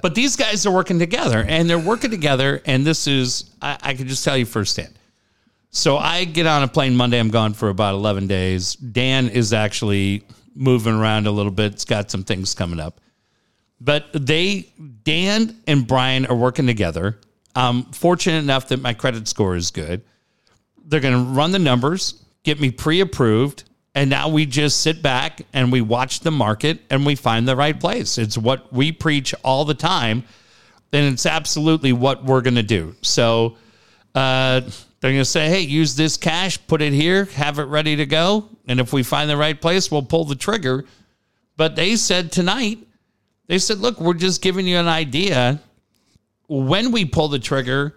but 0.01 0.15
these 0.15 0.35
guys 0.35 0.65
are 0.65 0.73
working 0.73 0.97
together 0.99 1.45
and 1.47 1.69
they're 1.69 1.77
working 1.77 2.09
together. 2.09 2.61
And 2.65 2.85
this 2.85 3.07
is, 3.07 3.51
I, 3.61 3.77
I 3.81 3.93
can 3.93 4.07
just 4.07 4.23
tell 4.23 4.35
you 4.35 4.45
firsthand. 4.45 4.93
So 5.71 5.97
I 5.97 6.23
get 6.23 6.47
on 6.47 6.63
a 6.63 6.67
plane 6.67 6.95
Monday. 6.95 7.19
I'm 7.19 7.29
gone 7.29 7.53
for 7.53 7.69
about 7.69 7.93
11 7.93 8.27
days. 8.27 8.73
Dan 8.75 9.29
is 9.29 9.53
actually 9.53 10.23
moving 10.55 10.95
around 10.95 11.27
a 11.27 11.31
little 11.31 11.51
bit. 11.51 11.73
It's 11.73 11.85
got 11.85 12.09
some 12.09 12.23
things 12.23 12.55
coming 12.55 12.79
up. 12.79 12.99
But 13.81 14.09
they, 14.13 14.71
Dan 15.03 15.55
and 15.67 15.87
Brian 15.87 16.25
are 16.25 16.35
working 16.35 16.67
together. 16.67 17.17
I'm 17.55 17.83
fortunate 17.85 18.39
enough 18.39 18.69
that 18.69 18.81
my 18.81 18.93
credit 18.93 19.27
score 19.27 19.55
is 19.55 19.71
good. 19.71 20.01
They're 20.85 20.99
going 20.99 21.13
to 21.13 21.31
run 21.31 21.51
the 21.51 21.59
numbers, 21.59 22.21
get 22.43 22.59
me 22.59 22.71
pre 22.71 22.99
approved. 23.01 23.63
And 23.95 24.09
now 24.09 24.29
we 24.29 24.45
just 24.45 24.81
sit 24.81 25.01
back 25.01 25.41
and 25.51 25.71
we 25.71 25.81
watch 25.81 26.19
the 26.19 26.31
market 26.31 26.79
and 26.89 27.05
we 27.05 27.15
find 27.15 27.47
the 27.47 27.55
right 27.55 27.77
place. 27.77 28.17
It's 28.17 28.37
what 28.37 28.71
we 28.71 28.91
preach 28.91 29.33
all 29.43 29.65
the 29.65 29.73
time. 29.73 30.23
And 30.93 31.11
it's 31.13 31.25
absolutely 31.25 31.91
what 31.91 32.23
we're 32.23 32.41
going 32.41 32.55
to 32.55 32.63
do. 32.63 32.95
So, 33.01 33.57
uh, 34.15 34.61
they're 34.99 35.11
going 35.11 35.21
to 35.21 35.25
say, 35.25 35.47
hey, 35.47 35.61
use 35.61 35.95
this 35.95 36.17
cash, 36.17 36.59
put 36.67 36.81
it 36.81 36.91
here, 36.93 37.25
have 37.25 37.59
it 37.59 37.63
ready 37.63 37.95
to 37.95 38.05
go. 38.05 38.49
And 38.67 38.79
if 38.79 38.91
we 38.91 39.01
find 39.03 39.29
the 39.29 39.37
right 39.37 39.59
place, 39.59 39.89
we'll 39.89 40.03
pull 40.03 40.25
the 40.25 40.35
trigger. 40.35 40.85
But 41.55 41.75
they 41.75 41.95
said 41.95 42.31
tonight, 42.31 42.79
they 43.49 43.57
said, 43.57 43.79
look, 43.79 43.99
we're 43.99 44.13
just 44.13 44.43
giving 44.43 44.67
you 44.67 44.77
an 44.77 44.87
idea. 44.87 45.59
When 46.47 46.91
we 46.91 47.03
pull 47.03 47.29
the 47.29 47.39
trigger, 47.39 47.95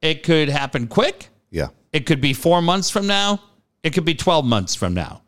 it 0.00 0.22
could 0.22 0.48
happen 0.48 0.86
quick. 0.86 1.28
Yeah. 1.50 1.68
It 1.92 2.06
could 2.06 2.20
be 2.20 2.32
four 2.32 2.62
months 2.62 2.88
from 2.88 3.08
now. 3.08 3.42
It 3.82 3.94
could 3.94 4.04
be 4.04 4.14
12 4.14 4.44
months 4.44 4.76
from 4.76 4.94
now. 4.94 5.22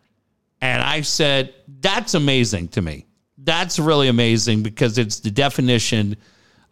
And 0.61 0.81
I 0.81 1.01
said, 1.01 1.55
that's 1.81 2.15
amazing 2.15 2.69
to 2.69 2.83
me. 2.83 3.07
That's 3.37 3.81
really 3.81 4.07
amazing 4.07 4.63
because 4.63 4.97
it's 4.97 5.19
the 5.19 5.33
definition 5.33 6.19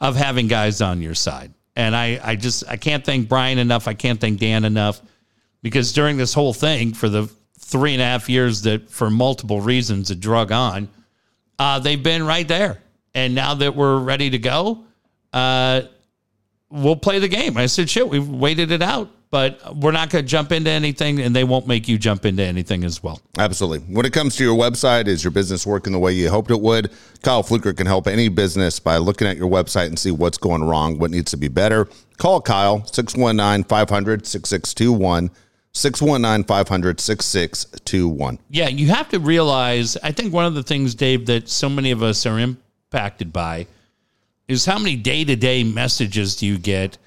of 0.01 0.15
having 0.15 0.47
guys 0.47 0.81
on 0.81 1.03
your 1.03 1.16
side. 1.16 1.53
And 1.74 1.97
I, 1.97 2.20
I 2.23 2.37
just, 2.37 2.62
I 2.69 2.77
can't 2.77 3.05
thank 3.05 3.29
Brian 3.29 3.59
enough. 3.59 3.89
I 3.89 3.95
can't 3.95 4.20
thank 4.20 4.39
Dan 4.39 4.65
enough 4.65 5.03
because 5.61 5.93
during 5.93 6.19
this 6.19 6.35
whole 6.35 6.55
thing, 6.55 6.95
for 6.95 7.09
the 7.09 7.29
three 7.59 7.95
and 7.95 8.01
a 8.01 8.05
half 8.05 8.29
years 8.29 8.62
that 8.62 8.89
for 8.89 9.11
multiple 9.11 9.61
reasons 9.61 10.12
it 10.12 10.20
drug 10.20 10.53
on, 10.53 10.89
uh, 11.59 11.81
they've 11.81 12.03
been 12.03 12.24
right 12.24 12.47
there. 12.47 12.79
And 13.14 13.34
now 13.34 13.55
that 13.55 13.76
we're 13.76 13.98
ready 13.98 14.30
to 14.30 14.39
go, 14.39 14.84
uh, 15.32 15.82
we'll 16.70 16.97
play 16.97 17.18
the 17.18 17.28
game. 17.28 17.56
I 17.56 17.66
said, 17.66 17.89
shit, 17.90 18.09
we've 18.09 18.28
waited 18.28 18.70
it 18.70 18.82
out, 18.82 19.10
but 19.30 19.76
we're 19.76 19.93
not 19.93 20.10
going 20.10 20.24
to 20.24 20.28
jump 20.28 20.52
into 20.52 20.70
anything, 20.70 21.20
and 21.20 21.36
they 21.36 21.44
won't 21.44 21.66
make 21.66 21.89
you 21.89 21.98
jump 21.98 22.24
into 22.24 22.43
anything 22.43 22.84
as 22.84 23.02
well. 23.02 23.20
Absolutely. 23.39 23.80
When 23.94 24.06
it 24.06 24.12
comes 24.12 24.36
to 24.36 24.44
your 24.44 24.56
website, 24.56 25.06
is 25.06 25.22
your 25.22 25.30
business 25.30 25.66
working 25.66 25.93
the 25.93 25.98
way 25.98 26.12
you 26.12 26.30
hoped 26.30 26.51
it 26.51 26.60
would? 26.60 26.90
Kyle 27.22 27.43
Fluker 27.43 27.72
can 27.72 27.86
help 27.86 28.06
any 28.06 28.28
business 28.28 28.80
by 28.80 28.97
looking 28.97 29.28
at 29.28 29.36
your 29.36 29.51
website 29.51 29.86
and 29.86 29.98
see 29.98 30.10
what's 30.10 30.39
going 30.39 30.64
wrong, 30.64 30.98
what 30.98 31.10
needs 31.10 31.30
to 31.30 31.36
be 31.36 31.48
better. 31.48 31.89
Call 32.16 32.40
Kyle 32.40 32.84
619 32.86 33.64
500 33.64 34.26
6621. 34.26 35.30
619 35.74 36.44
500 36.44 37.01
6621. 37.01 38.39
Yeah, 38.51 38.68
you 38.68 38.89
have 38.89 39.09
to 39.09 39.18
realize. 39.18 39.97
I 40.02 40.12
think 40.12 40.32
one 40.32 40.44
of 40.44 40.55
the 40.55 40.62
things, 40.62 40.94
Dave, 40.94 41.24
that 41.26 41.48
so 41.48 41.70
many 41.70 41.90
of 41.90 42.02
us 42.02 42.26
are 42.26 42.39
impacted 42.93 43.32
by 43.32 43.66
is 44.48 44.66
how 44.66 44.78
many 44.78 44.97
day 44.97 45.24
to 45.24 45.36
day 45.36 45.64
messages 45.64 46.36
do 46.36 46.47
you 46.47 46.59
get 46.59 46.98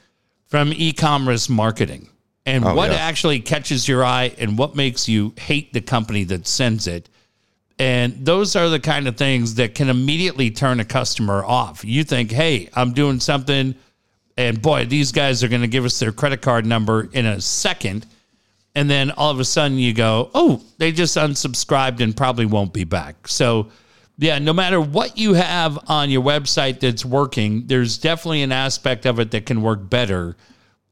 from 0.48 0.74
e 0.74 0.91
commerce 0.91 1.49
marketing 1.49 2.10
and 2.45 2.66
oh, 2.66 2.76
what 2.76 2.91
yeah. 2.91 2.98
actually 2.98 3.40
catches 3.40 3.88
your 3.88 4.03
eye 4.03 4.34
and 4.38 4.57
what 4.57 4.76
makes 4.76 5.07
you 5.07 5.34
hate 5.38 5.74
the 5.74 5.82
company 5.82 6.24
that 6.24 6.48
sends 6.48 6.88
it. 6.88 7.10
And 7.78 8.26
those 8.26 8.56
are 8.56 8.70
the 8.70 8.80
kind 8.80 9.07
of 9.07 9.18
things 9.18 9.56
that 9.56 9.76
can 9.76 9.90
immediately 9.90 10.49
turn 10.49 10.80
a 10.80 10.86
customer 10.86 11.44
off. 11.44 11.84
You 11.84 12.03
think, 12.03 12.32
hey, 12.32 12.70
I'm 12.74 12.94
doing 12.94 13.20
something, 13.20 13.76
and 14.38 14.62
boy, 14.62 14.86
these 14.86 15.12
guys 15.12 15.44
are 15.44 15.49
going 15.49 15.62
to 15.62 15.68
give 15.68 15.84
us 15.84 15.99
their 15.99 16.14
credit 16.14 16.41
card 16.41 16.66
number 16.66 17.10
in 17.12 17.26
a 17.26 17.41
second 17.41 18.06
and 18.76 18.90
then 18.90 19.12
all 19.12 19.32
of 19.32 19.40
a 19.40 19.45
sudden 19.45 19.78
you 19.78 19.94
go, 19.94 20.30
oh, 20.36 20.62
they 20.78 20.91
just 20.91 21.16
unsubscribed 21.16 22.02
and 22.02 22.16
probably 22.16 22.45
won't 22.45 22.74
be 22.74 22.84
back. 22.84 23.28
So, 23.28 23.70
yeah, 24.18 24.40
no 24.40 24.54
matter 24.54 24.80
what 24.80 25.18
you 25.18 25.34
have 25.34 25.78
on 25.90 26.10
your 26.10 26.22
website 26.24 26.80
that's 26.80 27.04
working, 27.06 27.68
there's 27.68 27.98
definitely 27.98 28.42
an 28.44 28.52
aspect 28.52 29.06
of 29.06 29.20
it 29.20 29.32
that 29.32 29.46
can 29.46 29.62
work 29.62 29.90
better. 29.90 30.36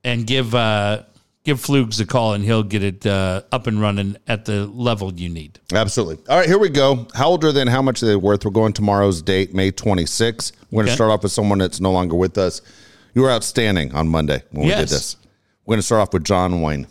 And 0.06 0.28
give 0.28 0.54
uh, 0.54 1.04
give 1.46 1.62
Flugs 1.62 2.02
a 2.02 2.06
call, 2.06 2.34
and 2.34 2.44
he'll 2.44 2.62
get 2.64 2.84
it 2.84 3.06
uh, 3.06 3.44
up 3.54 3.68
and 3.68 3.80
running 3.80 4.18
at 4.28 4.44
the 4.44 4.66
level 4.68 5.14
you 5.14 5.30
need. 5.30 5.60
Absolutely. 5.74 6.18
All 6.28 6.38
right, 6.38 6.46
here 6.48 6.60
we 6.60 6.68
go. 6.68 7.08
How 7.16 7.30
old 7.30 7.46
are 7.46 7.54
they 7.54 7.62
and 7.62 7.70
how 7.70 7.82
much 7.82 8.04
are 8.04 8.08
they 8.08 8.18
worth? 8.18 8.44
We're 8.44 8.52
going 8.52 8.74
tomorrow's 8.74 9.22
date, 9.22 9.54
May 9.54 9.72
26th. 9.72 10.52
We're 10.72 10.80
going 10.80 10.88
to 10.88 10.92
Okay. 10.92 10.96
start 10.96 11.12
off 11.12 11.24
with 11.24 11.32
someone 11.32 11.60
that's 11.60 11.80
no 11.80 11.94
longer 11.94 12.16
with 12.18 12.38
us. 12.38 12.62
You 13.14 13.22
were 13.22 13.32
outstanding 13.32 13.94
on 13.96 14.10
Monday 14.10 14.44
when 14.52 14.66
we 14.68 14.74
did 14.74 14.90
this. 14.90 15.16
We're 15.66 15.74
going 15.76 15.80
to 15.80 15.86
start 15.86 16.02
off 16.02 16.14
with 16.14 16.26
John 16.26 16.62
Wayne. 16.62 16.88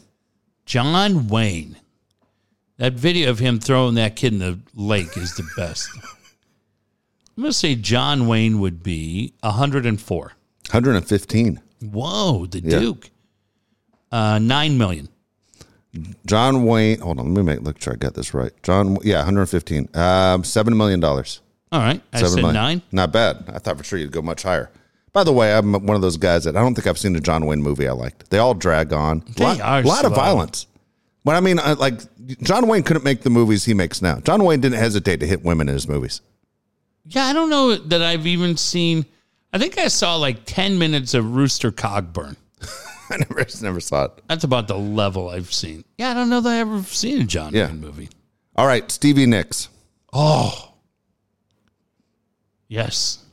John 0.64 1.28
Wayne. 1.28 1.76
That 2.78 2.94
video 2.94 3.28
of 3.28 3.40
him 3.40 3.60
throwing 3.60 3.96
that 3.96 4.16
kid 4.16 4.32
in 4.32 4.38
the 4.38 4.58
lake 4.74 5.18
is 5.18 5.34
the 5.34 5.46
best. 5.56 5.86
I'm 7.36 7.42
going 7.42 7.50
to 7.52 7.58
say 7.58 7.74
John 7.74 8.26
Wayne 8.26 8.60
would 8.60 8.82
be 8.82 9.32
104. 9.40 10.32
115. 10.70 11.60
Whoa, 11.80 12.46
the 12.46 12.60
Duke. 12.60 13.10
Uh, 14.10 14.38
nine 14.38 14.76
million. 14.76 15.08
John 16.26 16.64
Wayne. 16.64 17.00
Hold 17.00 17.18
on, 17.20 17.34
let 17.34 17.44
me 17.44 17.52
make 17.52 17.62
look 17.62 17.80
sure 17.80 17.94
I 17.94 17.96
got 17.96 18.14
this 18.14 18.34
right. 18.34 18.52
John, 18.62 18.98
yeah, 19.02 19.18
115. 19.18 19.88
Um, 19.94 20.44
seven 20.44 20.76
million 20.76 21.00
dollars. 21.00 21.40
All 21.70 21.80
right, 21.80 22.02
I 22.12 22.22
said 22.22 22.36
million. 22.36 22.54
nine. 22.54 22.82
Not 22.92 23.12
bad. 23.12 23.44
I 23.48 23.58
thought 23.58 23.78
for 23.78 23.84
sure 23.84 23.98
you'd 23.98 24.12
go 24.12 24.22
much 24.22 24.42
higher. 24.42 24.70
By 25.12 25.24
the 25.24 25.32
way, 25.32 25.54
I'm 25.54 25.72
one 25.72 25.96
of 25.96 26.00
those 26.00 26.16
guys 26.16 26.44
that 26.44 26.56
I 26.56 26.60
don't 26.60 26.74
think 26.74 26.86
I've 26.86 26.98
seen 26.98 27.14
a 27.16 27.20
John 27.20 27.44
Wayne 27.46 27.62
movie 27.62 27.86
I 27.88 27.92
liked. 27.92 28.30
They 28.30 28.38
all 28.38 28.54
drag 28.54 28.92
on. 28.92 29.22
They 29.36 29.44
lot, 29.44 29.60
are 29.60 29.82
lot 29.82 30.04
of 30.04 30.14
violence. 30.14 30.66
But 31.24 31.36
I 31.36 31.40
mean, 31.40 31.56
like 31.78 32.00
John 32.42 32.66
Wayne 32.66 32.82
couldn't 32.82 33.04
make 33.04 33.22
the 33.22 33.30
movies 33.30 33.64
he 33.64 33.74
makes 33.74 34.00
now. 34.00 34.20
John 34.20 34.44
Wayne 34.44 34.60
didn't 34.60 34.78
hesitate 34.78 35.20
to 35.20 35.26
hit 35.26 35.44
women 35.44 35.68
in 35.68 35.74
his 35.74 35.86
movies. 35.88 36.20
Yeah, 37.06 37.24
I 37.26 37.32
don't 37.32 37.50
know 37.50 37.74
that 37.76 38.02
I've 38.02 38.26
even 38.26 38.56
seen. 38.56 39.04
I 39.52 39.58
think 39.58 39.76
I 39.78 39.88
saw 39.88 40.16
like 40.16 40.44
ten 40.44 40.78
minutes 40.78 41.14
of 41.14 41.34
Rooster 41.34 41.70
Cogburn. 41.72 42.36
I 43.10 43.16
never, 43.18 43.44
never 43.60 43.80
saw 43.80 44.04
it. 44.04 44.12
That's 44.28 44.44
about 44.44 44.68
the 44.68 44.78
level 44.78 45.28
I've 45.28 45.52
seen. 45.52 45.84
Yeah, 45.98 46.10
I 46.12 46.14
don't 46.14 46.30
know 46.30 46.40
that 46.40 46.48
I 46.50 46.58
ever 46.58 46.82
seen 46.84 47.20
a 47.22 47.24
John 47.24 47.52
Yeah. 47.52 47.66
Wayne 47.66 47.80
movie. 47.80 48.08
All 48.56 48.66
right, 48.66 48.90
Stevie 48.90 49.26
Nicks. 49.26 49.68
Oh, 50.12 50.72
yes. 52.68 53.18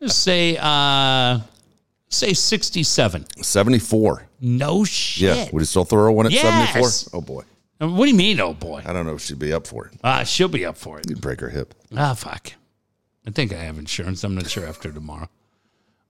Just 0.00 0.22
say, 0.22 0.56
uh, 0.60 1.40
say 2.08 2.32
sixty-seven. 2.32 3.26
74. 3.42 4.26
No 4.40 4.84
shit. 4.84 5.36
Yeah. 5.36 5.48
Would 5.52 5.60
you 5.60 5.64
still 5.66 5.84
throw 5.84 6.10
one 6.12 6.26
at 6.26 6.32
Yes. 6.32 6.42
74? 6.72 7.18
Oh, 7.18 7.20
boy. 7.20 7.42
What 7.78 8.04
do 8.06 8.10
you 8.10 8.16
mean, 8.16 8.40
oh 8.40 8.54
boy? 8.54 8.82
I 8.84 8.92
don't 8.92 9.06
know 9.06 9.14
if 9.14 9.20
she'd 9.22 9.38
be 9.38 9.52
up 9.52 9.66
for 9.66 9.86
it. 9.86 9.92
Ah, 10.02 10.24
she'll 10.24 10.48
be 10.48 10.64
up 10.64 10.76
for 10.76 10.98
it. 10.98 11.08
You'd 11.08 11.20
break 11.20 11.40
her 11.40 11.48
hip. 11.48 11.74
Ah, 11.96 12.14
fuck. 12.14 12.52
I 13.26 13.30
think 13.30 13.52
I 13.52 13.58
have 13.58 13.78
insurance. 13.78 14.24
I'm 14.24 14.34
not 14.34 14.48
sure 14.50 14.66
after 14.66 14.90
tomorrow. 14.90 15.28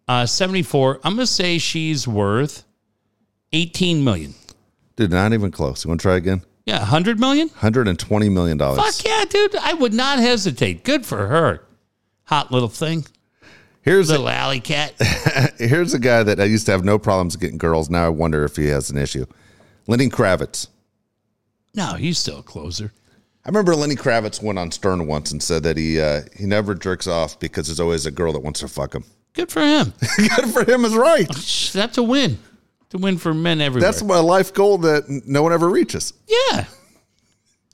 Uh, 0.07 0.25
74. 0.25 1.01
I'm 1.05 1.17
going 1.17 1.27
to 1.27 1.27
say 1.27 1.59
she's 1.59 2.09
worth 2.09 2.65
18 3.53 4.03
million. 4.03 4.35
Dude, 4.97 5.11
not 5.11 5.33
even 5.35 5.51
close. 5.51 5.85
You 5.85 5.89
want 5.89 6.01
to 6.01 6.03
try 6.03 6.17
again? 6.17 6.43
Yeah, 6.65 6.79
100 6.79 7.21
million? 7.21 7.49
$120 7.51 8.33
million. 8.33 8.59
Fuck 8.59 9.05
yeah, 9.05 9.25
dude. 9.29 9.57
I 9.57 9.75
would 9.75 9.93
not 9.93 10.19
hesitate. 10.19 10.85
Good 10.85 11.05
for 11.05 11.27
her. 11.29 11.65
Hot 12.25 12.51
little 12.51 12.69
thing. 12.69 13.05
Here's 13.83 14.11
a, 14.11 14.13
Little 14.13 14.29
alley 14.29 14.61
cat. 14.61 14.95
here's 15.59 15.95
a 15.95 15.99
guy 15.99 16.23
that 16.23 16.41
I 16.41 16.45
used 16.45 16.67
to 16.67 16.73
have 16.73 16.85
no 16.85 16.99
problems 16.99 17.37
getting 17.37 17.59
girls. 17.59 17.89
Now 17.89 18.07
I 18.07 18.09
wonder 18.11 18.45
if 18.45 18.57
he 18.57 18.67
has 18.67 18.91
an 18.91 18.99
issue. 18.99 19.25
Lenny 19.87 20.09
Kravitz. 20.09 20.69
No, 21.79 21.95
he's 21.95 22.19
still 22.19 22.41
a 22.41 22.43
closer. 22.43 22.93
I 23.45 23.49
remember 23.49 23.75
Lenny 23.75 23.95
Kravitz 23.95 24.43
went 24.43 24.59
on 24.59 24.71
Stern 24.71 25.07
once 25.07 25.31
and 25.33 25.43
said 25.43 25.63
that 25.63 25.77
he 25.79 25.99
uh, 26.01 26.23
he 26.37 26.45
never 26.45 26.75
jerks 26.75 27.07
off 27.07 27.39
because 27.41 27.67
there's 27.69 27.81
always 27.81 28.05
a 28.05 28.11
girl 28.11 28.33
that 28.35 28.41
wants 28.41 28.61
to 28.61 28.69
fuck 28.69 28.95
him. 28.95 29.05
Good 29.33 29.51
for 29.51 29.61
him. 29.61 29.95
Good 30.17 30.51
for 30.53 30.65
him 30.71 30.85
is 30.85 30.95
right. 30.95 31.29
That's 31.73 31.97
a 31.97 32.03
win. 32.03 32.39
To 32.91 32.99
win 32.99 33.17
for 33.19 33.33
men 33.33 33.61
everywhere. 33.61 33.89
That's 33.91 34.03
my 34.03 34.19
life 34.19 34.53
goal 34.53 34.79
that 34.79 35.05
no 35.27 35.43
one 35.43 35.53
ever 35.53 35.69
reaches. 35.69 36.13
yeah. 36.27 36.65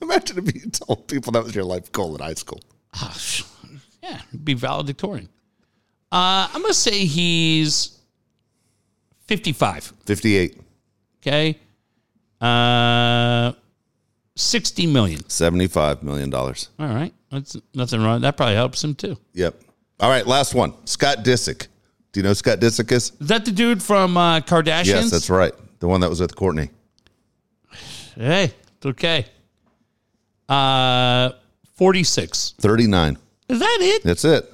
Imagine 0.03 0.39
if 0.47 0.55
you 0.55 0.71
told 0.73 1.09
people 1.09 1.33
that 1.33 1.43
was 1.45 1.55
your 1.55 1.65
life 1.65 1.91
goal 1.91 2.15
in 2.15 2.21
high 2.21 2.35
school. 2.35 2.61
Ah, 2.95 3.17
yeah, 4.03 4.21
be 4.45 4.53
valedictorian. 4.55 5.29
Uh, 6.13 6.47
I'm 6.53 6.61
gonna 6.63 6.75
say 6.75 7.07
he's 7.07 7.99
55. 9.29 9.93
58, 10.05 10.61
Okay, 11.23 11.59
uh, 12.41 13.53
60 14.37 14.87
million. 14.87 15.21
$75 15.21 16.03
million. 16.03 16.33
All 16.35 16.55
right, 16.79 17.13
that's 17.31 17.57
nothing 17.75 18.03
wrong. 18.03 18.21
That 18.23 18.37
probably 18.37 18.57
helps 18.57 18.83
him 18.83 18.95
too. 18.95 19.17
Yep. 19.35 19.61
All 20.01 20.11
right, 20.11 20.27
last 20.27 20.55
one. 20.55 20.75
Scott 20.87 21.19
Disick. 21.19 21.69
Do 22.13 22.21
you 22.21 22.23
know 22.25 22.31
who 22.31 22.35
Scott 22.35 22.59
Disick 22.61 22.91
is? 22.93 23.13
Is 23.21 23.29
that 23.29 23.45
the 23.45 23.53
dude 23.53 23.83
from 23.83 24.17
uh, 24.17 24.41
Kardashians? 24.41 24.87
Yes, 24.87 25.11
that's 25.11 25.31
right. 25.31 25.53
The 25.81 25.89
one 25.89 26.01
that 26.01 26.11
was 26.11 26.21
with 26.21 26.35
Kourtney. 26.35 26.71
Hey, 28.17 28.53
it's 28.77 28.87
okay. 28.87 29.27
Uh, 30.49 31.31
46. 31.75 32.55
39. 32.61 33.19
Is 33.49 33.59
that 33.59 33.79
it? 33.81 34.03
That's 34.05 34.25
it. 34.25 34.53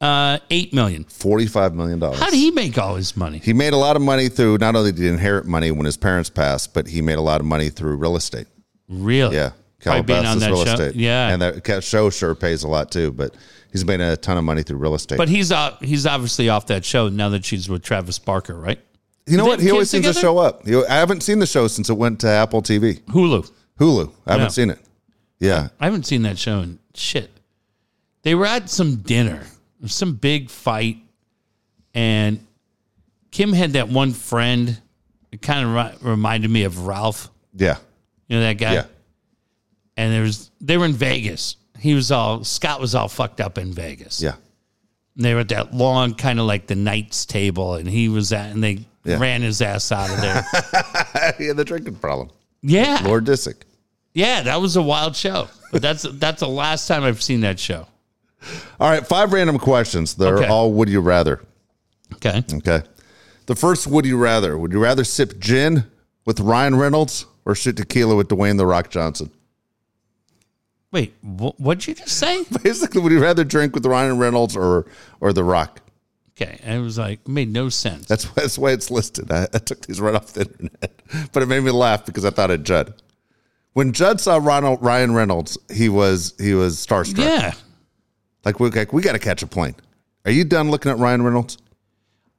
Uh, 0.00 0.38
8 0.50 0.74
million. 0.74 1.04
$45 1.04 1.74
million. 1.74 2.00
How 2.00 2.30
did 2.30 2.34
he 2.34 2.50
make 2.50 2.76
all 2.78 2.94
his 2.96 3.16
money? 3.16 3.38
He 3.38 3.52
made 3.52 3.72
a 3.72 3.76
lot 3.76 3.96
of 3.96 4.02
money 4.02 4.28
through 4.28 4.58
not 4.58 4.76
only 4.76 4.92
did 4.92 5.02
he 5.02 5.08
inherit 5.08 5.46
money 5.46 5.70
when 5.70 5.86
his 5.86 5.96
parents 5.96 6.28
passed, 6.30 6.74
but 6.74 6.86
he 6.88 7.00
made 7.00 7.18
a 7.18 7.22
lot 7.22 7.40
of 7.40 7.46
money 7.46 7.70
through 7.70 7.96
real 7.96 8.16
estate. 8.16 8.46
Really? 8.88 9.36
Yeah. 9.36 9.50
Probably 9.80 10.02
being 10.02 10.18
on 10.20 10.38
Calabasas 10.38 10.40
that 10.40 10.50
real 10.52 10.64
show. 10.64 10.72
estate. 10.72 10.94
Yeah. 10.96 11.28
And 11.28 11.42
that 11.42 11.84
show 11.84 12.08
sure 12.10 12.34
pays 12.34 12.62
a 12.62 12.68
lot 12.68 12.90
too, 12.90 13.12
but 13.12 13.34
he's 13.70 13.84
made 13.84 14.00
a 14.00 14.16
ton 14.16 14.38
of 14.38 14.44
money 14.44 14.62
through 14.62 14.78
real 14.78 14.94
estate. 14.94 15.18
But 15.18 15.28
he's 15.28 15.52
out, 15.52 15.84
he's 15.84 16.06
obviously 16.06 16.48
off 16.48 16.66
that 16.68 16.84
show 16.84 17.08
now 17.08 17.28
that 17.30 17.44
she's 17.44 17.68
with 17.68 17.82
Travis 17.82 18.18
Barker, 18.18 18.54
right? 18.54 18.80
you 19.26 19.36
know 19.38 19.46
what? 19.46 19.58
He 19.60 19.70
always 19.70 19.88
seems 19.90 20.06
to 20.06 20.12
show 20.12 20.36
up. 20.38 20.66
He- 20.66 20.76
I 20.84 20.94
haven't 20.96 21.22
seen 21.22 21.38
the 21.38 21.46
show 21.46 21.66
since 21.66 21.88
it 21.88 21.94
went 21.94 22.20
to 22.20 22.28
Apple 22.28 22.60
TV. 22.62 23.00
Hulu. 23.04 23.50
Hulu. 23.80 24.10
I 24.26 24.32
haven't 24.32 24.44
Yeah. 24.44 24.48
seen 24.48 24.70
it. 24.70 24.78
Yeah. 25.40 25.68
I 25.80 25.86
haven't 25.86 26.04
seen 26.06 26.22
that 26.22 26.38
show 26.38 26.60
in 26.60 26.78
shit. 26.94 27.30
They 28.22 28.34
were 28.34 28.46
at 28.46 28.68
some 28.70 28.96
dinner, 28.96 29.42
some 29.86 30.14
big 30.14 30.50
fight, 30.50 30.98
and 31.94 32.46
Kim 33.30 33.52
had 33.52 33.72
that 33.74 33.88
one 33.88 34.12
friend. 34.12 34.78
It 35.32 35.42
kind 35.42 35.66
of 35.78 36.04
reminded 36.04 36.50
me 36.50 36.64
of 36.64 36.86
Ralph. 36.86 37.30
Yeah. 37.54 37.76
You 38.28 38.36
know 38.38 38.42
that 38.42 38.54
guy? 38.54 38.74
Yeah. 38.74 38.84
And 39.96 40.12
there 40.12 40.22
was 40.22 40.50
they 40.60 40.76
were 40.76 40.86
in 40.86 40.92
Vegas. 40.92 41.56
He 41.78 41.94
was 41.94 42.10
all 42.10 42.44
Scott 42.44 42.80
was 42.80 42.94
all 42.94 43.08
fucked 43.08 43.40
up 43.40 43.58
in 43.58 43.72
Vegas. 43.72 44.20
Yeah. 44.22 44.34
And 45.16 45.24
they 45.24 45.34
were 45.34 45.40
at 45.40 45.48
that 45.50 45.74
long 45.74 46.14
kind 46.14 46.40
of 46.40 46.46
like 46.46 46.66
the 46.66 46.74
knights 46.74 47.24
table, 47.26 47.74
and 47.74 47.88
he 47.88 48.08
was 48.08 48.32
at, 48.32 48.50
and 48.50 48.62
they 48.64 48.86
Yeah. 49.04 49.18
ran 49.18 49.42
his 49.42 49.60
ass 49.62 49.92
out 49.92 50.10
of 50.10 50.20
there. 50.20 51.34
he 51.38 51.46
had 51.46 51.56
the 51.56 51.64
drinking 51.64 51.96
problem. 51.96 52.30
yeah, 52.62 53.00
Lord 53.04 53.24
Disick. 53.26 53.62
yeah, 54.14 54.42
that 54.42 54.60
was 54.60 54.76
a 54.76 54.82
wild 54.82 55.14
show. 55.14 55.48
But 55.70 55.82
that's 55.82 56.02
that's 56.14 56.40
the 56.40 56.48
last 56.48 56.88
time 56.88 57.04
I've 57.04 57.22
seen 57.22 57.42
that 57.42 57.60
show. 57.60 57.86
All 58.80 58.90
right, 58.90 59.06
five 59.06 59.32
random 59.32 59.58
questions. 59.58 60.14
They're 60.14 60.38
Okay. 60.38 60.48
all 60.48 60.72
would 60.72 60.88
you 60.88 61.00
rather. 61.00 61.40
Okay, 62.14 62.42
Okay. 62.52 62.82
The 63.46 63.54
first 63.54 63.86
would 63.86 64.06
you 64.06 64.16
rather? 64.16 64.56
Would 64.58 64.72
you 64.72 64.80
rather 64.80 65.04
sip 65.04 65.38
gin 65.38 65.84
with 66.24 66.40
Ryan 66.40 66.74
Reynolds 66.76 67.26
or 67.44 67.54
shoot 67.54 67.76
tequila 67.76 68.16
with 68.16 68.28
Dwayne 68.28 68.56
the 68.58 68.66
Rock 68.66 68.90
Johnson? 68.90 69.30
wait, 70.92 71.12
wh- 71.22 71.58
what'd 71.60 71.86
you 71.88 71.94
just 71.94 72.16
say? 72.16 72.44
Basically, 72.62 73.00
would 73.02 73.10
you 73.12 73.20
rather 73.20 73.42
drink 73.44 73.74
with 73.74 73.84
Ryan 73.86 74.18
Reynolds 74.18 74.56
or 74.56 74.86
or 75.20 75.32
The 75.32 75.44
Rock? 75.44 75.80
Okay, 76.36 76.58
and 76.64 76.80
it 76.80 76.82
was 76.82 76.98
like 76.98 77.26
made 77.28 77.52
no 77.52 77.68
sense. 77.68 78.06
That's 78.06 78.24
that's 78.30 78.58
why 78.58 78.70
it's 78.70 78.90
listed. 78.90 79.30
I, 79.30 79.44
I 79.54 79.58
took 79.58 79.86
these 79.86 80.00
right 80.00 80.14
off 80.14 80.32
the 80.32 80.42
internet, 80.42 81.00
but 81.32 81.42
it 81.42 81.46
made 81.46 81.60
me 81.62 81.70
laugh 81.70 82.06
because 82.06 82.24
I 82.24 82.30
thought 82.30 82.50
of 82.50 82.62
Judd. 82.64 82.94
When 83.72 83.92
Judd 83.92 84.20
saw 84.20 84.36
Ronald, 84.36 84.80
Ryan 84.82 85.14
Reynolds, 85.14 85.58
he 85.72 85.88
was 85.88 86.34
he 86.38 86.54
was 86.54 86.76
starstruck. 86.76 87.18
yeah, 87.24 87.54
Like 88.44 88.60
we 88.60 88.70
like, 88.70 88.92
we 88.92 89.02
got 89.02 89.12
to 89.12 89.18
catch 89.18 89.42
a 89.42 89.46
plane. 89.48 89.74
Are 90.24 90.30
you 90.30 90.44
done 90.44 90.70
looking 90.70 90.90
at 90.92 90.98
Ryan 90.98 91.22
Reynolds? 91.22 91.58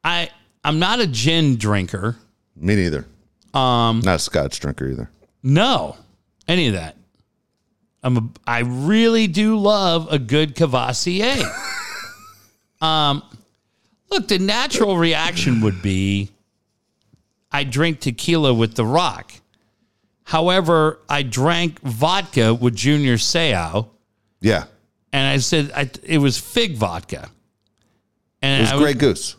I 0.04 0.30
I'm 0.64 0.80
not 0.80 1.00
a 1.02 1.08
gin 1.08 1.58
drinker. 1.58 2.16
Me 2.56 2.76
neither. 2.76 3.06
Um, 3.56 4.02
not 4.02 4.16
a 4.16 4.20
Scotch 4.20 4.60
drinker 4.60 4.88
either. 4.88 5.10
No, 5.42 5.96
any 6.48 6.68
of 6.68 6.74
that. 6.74 6.98
I'm 8.04 8.18
a, 8.18 8.30
I 8.46 8.60
really 8.60 9.28
do 9.28 9.58
love 9.58 10.12
a 10.12 10.20
good 10.20 10.56
Courvoisier. 10.56 11.44
um, 12.82 13.24
look, 14.12 14.28
the 14.28 14.38
natural 14.40 14.98
reaction 14.98 15.62
would 15.62 15.82
be 15.82 16.30
I 17.52 17.64
drink 17.64 18.02
tequila 18.02 18.54
with 18.54 18.76
The 18.76 18.86
Rock. 18.86 19.32
However, 20.24 21.00
I 21.08 21.24
drank 21.24 21.80
vodka 21.82 22.54
with 22.54 22.76
Junior 22.76 23.16
Seau, 23.16 23.90
Yeah, 24.42 24.66
and 25.14 25.26
I 25.28 25.38
said 25.38 25.72
I, 25.76 25.90
it 26.04 26.18
was 26.18 26.38
fig 26.38 26.76
vodka. 26.78 27.30
And 28.42 28.60
it 28.60 28.64
was 28.64 28.72
I 28.74 28.78
Grey 28.78 28.94
Goose. 28.94 29.36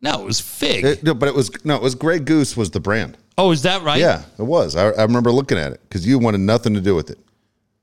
no, 0.00 0.20
it 0.22 0.24
was 0.24 0.40
fig. 0.40 0.84
It- 0.84 1.02
no, 1.02 1.14
but 1.14 1.28
it 1.28 1.34
was 1.34 1.50
no, 1.64 1.76
it 1.76 1.82
was 1.82 1.94
Grey 1.94 2.18
Goose 2.18 2.56
was 2.56 2.70
the 2.70 2.80
brand. 2.80 3.16
Oh, 3.38 3.50
is 3.50 3.62
that 3.62 3.82
right? 3.82 3.98
Yeah, 4.00 4.22
it 4.38 4.42
was. 4.42 4.76
I, 4.76 4.90
I 4.90 5.02
remember 5.02 5.30
looking 5.32 5.58
at 5.58 5.72
it 5.72 5.80
because 5.82 6.06
you 6.06 6.18
wanted 6.18 6.40
nothing 6.40 6.74
to 6.74 6.80
do 6.80 6.94
with 6.94 7.10
it. 7.10 7.18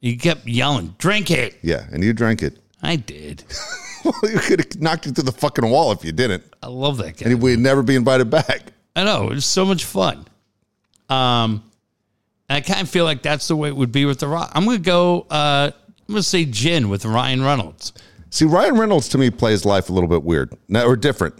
You 0.02 0.18
kept 0.18 0.46
yelling, 0.48 0.96
"Drink 0.98 1.32
it!" 1.32 1.58
Yeah, 1.62 1.86
and 1.92 2.04
you 2.04 2.14
drank 2.14 2.42
it. 2.44 2.60
I 2.82 2.96
did. 2.98 3.44
Well, 4.06 4.16
you 4.24 4.38
could 4.40 4.60
have 4.60 4.82
knocked 4.82 5.06
you 5.06 5.14
through 5.14 5.24
the 5.24 5.32
fucking 5.32 5.70
wall 5.70 5.94
if 5.94 6.04
you 6.04 6.12
didn't, 6.12 6.44
I 6.62 6.68
love 6.68 6.98
that 6.98 7.16
guy. 7.16 7.30
and 7.30 7.42
we'd 7.42 7.58
never 7.60 7.82
be 7.82 7.96
invited 7.96 8.30
back. 8.30 8.74
I 8.98 9.06
know 9.06 9.30
it 9.30 9.36
was 9.36 9.46
so 9.46 9.64
much 9.64 9.86
fun. 9.86 10.26
Um, 11.10 11.64
and 12.50 12.58
I 12.58 12.60
kind 12.60 12.82
of 12.82 12.90
feel 12.90 13.06
like 13.06 13.22
that's 13.22 13.48
the 13.48 13.56
way 13.56 13.70
it 13.70 13.76
would 13.78 13.94
be 13.94 14.04
with 14.04 14.20
the 14.20 14.28
Rock. 14.28 14.52
I'm 14.54 14.66
gonna 14.66 14.80
go. 14.80 15.22
Uh, 15.30 15.72
I'm 15.74 16.14
gonna 16.16 16.22
say 16.22 16.44
gin 16.44 16.90
with 16.90 17.06
Ryan 17.06 17.44
Reynolds. 17.44 17.94
See, 18.30 18.44
Ryan 18.44 18.78
Reynolds 18.78 19.08
to 19.08 19.18
me 19.18 19.30
plays 19.30 19.64
life 19.64 19.90
a 19.90 19.94
little 19.94 20.10
bit 20.10 20.24
weird 20.24 20.54
now, 20.68 20.86
or 20.86 20.98
different. 20.98 21.36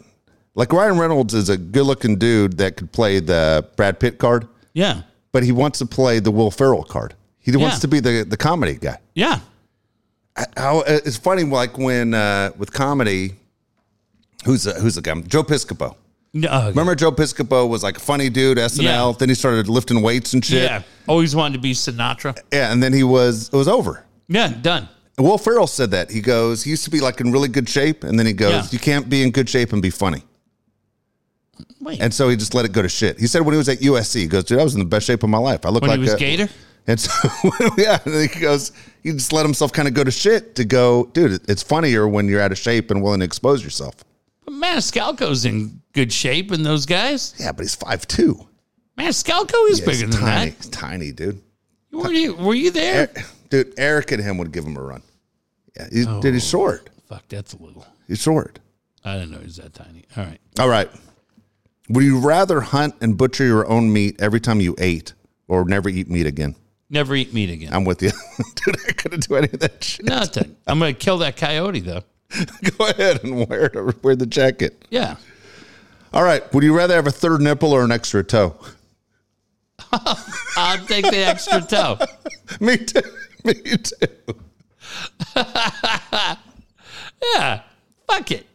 Like 0.56 0.72
Ryan 0.72 1.00
Reynolds 1.00 1.34
is 1.34 1.50
a 1.50 1.58
good-looking 1.58 2.18
dude 2.18 2.58
that 2.58 2.78
could 2.78 2.92
play 2.92 3.20
the 3.20 3.68
Brad 3.76 4.00
Pitt 4.00 4.20
card, 4.20 4.48
Yeah, 4.74 5.02
but 5.32 5.44
he 5.44 5.52
wants 5.52 5.80
to 5.80 5.86
play 5.86 6.20
the 6.20 6.30
Will 6.32 6.52
Ferrell 6.52 6.84
card. 6.84 7.16
He 7.40 7.56
wants 7.58 7.80
to 7.80 7.88
be 7.88 8.00
the 8.00 8.24
the 8.28 8.38
comedy 8.38 8.76
guy. 8.76 8.98
yeah, 9.16 9.40
How 10.58 10.82
it's 10.86 11.18
funny, 11.18 11.44
like 11.44 11.78
when 11.78 12.14
uh, 12.14 12.52
with 12.58 12.72
comedy, 12.72 13.36
who's 14.46 14.64
the, 14.64 14.74
who's 14.76 14.96
the 14.96 15.02
guy? 15.02 15.20
Joe 15.22 15.44
Piscopo. 15.44 15.96
no, 16.34 16.50
uh, 16.50 16.68
Remember 16.70 16.96
Joe 16.96 17.12
Piscopo 17.12 17.68
was 17.68 17.84
like 17.84 17.98
a 17.98 18.00
funny 18.00 18.30
dude, 18.30 18.58
SNL. 18.58 18.82
Yeah. 18.84 19.14
Then 19.18 19.30
he 19.30 19.36
started 19.36 19.68
lifting 19.68 20.02
weights 20.02 20.34
and 20.34 20.44
shit. 20.44 20.64
yeah. 20.64 20.84
Always 21.08 21.36
wanted 21.36 21.54
to 21.56 21.60
be 21.62 21.74
Sinatra. 21.74 22.38
Yeah, 22.52 22.72
and 22.72 22.82
then 22.82 22.94
he 22.94 23.04
was 23.04 23.50
it 23.50 23.56
was 23.56 23.68
over. 23.68 24.04
Yeah, 24.28 24.54
done. 24.62 24.88
And 25.18 25.28
Will 25.28 25.38
Ferrell 25.38 25.68
said 25.68 25.92
that. 25.92 26.10
He 26.10 26.22
goes, 26.22 26.64
he 26.64 26.72
used 26.72 26.86
to 26.86 26.90
be 26.90 27.00
like 27.02 27.20
in 27.22 27.32
really 27.32 27.50
good 27.50 27.68
shape, 27.70 28.04
and 28.04 28.18
then 28.18 28.26
he 28.26 28.34
goes, 28.34 28.52
Yeah. 28.52 28.68
You 28.72 28.80
can't 28.80 29.10
be 29.10 29.22
in 29.22 29.32
good 29.32 29.50
shape 29.50 29.74
and 29.74 29.82
be 29.82 29.90
funny. 29.92 30.24
Wait, 31.82 32.00
And 32.02 32.14
so 32.14 32.30
he 32.30 32.36
just 32.36 32.54
let 32.54 32.66
it 32.66 32.72
go 32.72 32.82
to 32.82 32.90
shit. 32.90 33.20
He 33.20 33.28
said 33.28 33.42
when 33.42 33.54
he 33.54 33.58
was 33.58 33.70
at 33.70 33.80
USC, 33.80 34.16
he 34.22 34.28
goes, 34.28 34.44
Dude, 34.46 34.60
I 34.60 34.64
was 34.64 34.74
in 34.74 34.80
the 34.80 34.86
best 34.86 35.06
shape 35.06 35.22
of 35.24 35.30
my 35.30 35.38
life. 35.38 35.66
I 35.66 35.70
look 35.70 35.82
when 35.82 35.90
like 35.92 36.00
he 36.00 36.04
was 36.06 36.14
a, 36.14 36.18
Gator. 36.18 36.50
And 36.88 37.00
so 37.00 37.12
yeah, 37.78 38.00
and 38.06 38.30
he 38.30 38.40
goes, 38.40 38.72
he 39.04 39.12
just 39.12 39.32
let 39.32 39.46
himself 39.46 39.72
kind 39.72 39.88
of 39.88 39.94
go 39.94 40.04
to 40.04 40.12
shit 40.12 40.56
to 40.56 40.66
go, 40.66 41.06
dude, 41.14 41.42
it's 41.50 41.64
funnier 41.64 42.08
when 42.08 42.28
you're 42.28 42.42
out 42.42 42.52
of 42.52 42.58
shape 42.58 42.92
and 42.92 43.02
willing 43.04 43.20
to 43.20 43.26
expose 43.26 43.64
yourself. 43.64 43.96
But 44.46 44.54
Maniscalco's 44.56 45.46
in 45.46 45.82
good 45.94 46.12
shape, 46.12 46.52
and 46.52 46.66
those 46.66 46.86
guys. 46.86 47.34
Yeah, 47.40 47.52
but 47.54 47.62
he's 47.64 47.76
five 47.76 48.06
two. 48.08 48.48
Maniscalco 48.98 49.70
is 49.70 49.80
Yeah, 49.80 49.86
bigger 49.86 50.06
he's 50.08 50.16
than 50.16 50.22
tiny. 50.22 50.50
that. 50.52 50.58
He's 50.58 50.70
tiny, 50.70 51.12
dude. 51.12 51.42
Were 51.92 52.12
you? 52.12 52.34
Were 52.36 52.54
you 52.56 52.72
there? 52.72 53.10
Er- 53.16 53.22
Dude, 53.50 53.74
Eric 53.78 54.12
and 54.12 54.22
him 54.24 54.38
would 54.40 54.52
give 54.52 54.66
him 54.66 54.76
a 54.76 54.82
run. 54.82 55.02
Yeah, 55.78 55.88
he's, 55.92 56.08
dude, 56.08 56.26
Oh. 56.26 56.32
he's 56.34 56.48
short. 56.48 56.90
Fuck, 57.08 57.24
that's 57.30 57.54
a 57.54 57.58
little. 57.58 57.86
He's 58.08 58.20
short. 58.22 58.60
I 59.06 59.14
didn't 59.20 59.32
know 59.32 59.40
he's 59.40 59.58
that 59.58 59.74
tiny. 59.74 60.04
All 60.18 60.24
right. 60.26 60.40
All 60.60 60.68
right. 60.70 60.90
Would 61.90 62.04
you 62.04 62.20
rather 62.20 62.62
hunt 62.62 62.96
and 63.02 63.18
butcher 63.18 63.46
your 63.46 63.68
own 63.68 63.92
meat 63.92 64.22
every 64.22 64.40
time 64.40 64.62
you 64.62 64.76
ate 64.78 65.14
or 65.48 65.66
never 65.66 65.90
eat 65.90 66.10
meat 66.10 66.26
again? 66.26 66.56
Never 66.90 67.16
eat 67.16 67.34
meat 67.34 67.50
again. 67.50 67.74
I'm 67.74 67.86
with 67.86 68.02
you. 68.02 68.12
Dude, 68.56 68.78
I 68.88 68.94
couldn't 68.94 69.28
do 69.28 69.36
any 69.36 69.50
of 69.52 69.60
that 69.60 69.84
shit. 69.84 70.06
Nothing. 70.06 70.56
I'm 70.68 70.80
gonna 70.80 70.94
kill 70.94 71.18
that 71.20 71.38
coyote 71.38 71.80
though. 71.82 72.04
Go 72.78 72.88
ahead 72.88 73.24
and 73.24 73.48
wear 73.48 73.66
it 73.66 74.04
wear 74.04 74.16
the 74.16 74.26
jacket. 74.26 74.86
Yeah. 74.90 75.18
All 76.14 76.24
right. 76.24 76.52
Would 76.54 76.64
you 76.64 76.76
rather 76.76 76.96
have 76.96 77.08
a 77.08 77.12
third 77.12 77.42
nipple 77.42 77.72
or 77.72 77.84
an 77.84 77.92
extra 77.92 78.24
toe? 78.24 78.56
I'll 80.56 80.86
take 80.86 81.06
the 81.06 81.26
extra 81.26 81.62
toe. 81.62 81.98
Me 82.60 82.78
too. 82.78 83.02
Me 83.44 83.54
too. 83.54 84.36
Yeah, 87.36 87.62
fuck 88.08 88.32
it. 88.32 88.46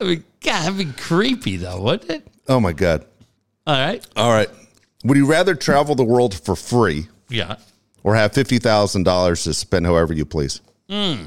I 0.00 0.04
mean, 0.04 0.24
God, 0.42 0.64
that'd 0.64 0.78
be 0.78 0.92
creepy 1.00 1.56
though, 1.56 1.80
wouldn't 1.80 2.10
it? 2.10 2.26
Oh 2.48 2.60
my 2.60 2.72
god. 2.72 3.04
All 3.66 3.74
right. 3.74 4.06
All 4.16 4.30
right. 4.32 4.48
Would 5.04 5.16
you 5.16 5.26
rather 5.26 5.54
travel 5.54 5.94
the 5.94 6.04
world 6.04 6.34
for 6.34 6.54
free 6.56 7.08
Yeah. 7.28 7.56
or 8.02 8.14
have 8.14 8.32
fifty 8.32 8.58
thousand 8.58 9.02
dollars 9.04 9.44
to 9.44 9.54
spend 9.54 9.86
however 9.86 10.12
you 10.12 10.24
please? 10.24 10.60
Hmm. 10.90 11.26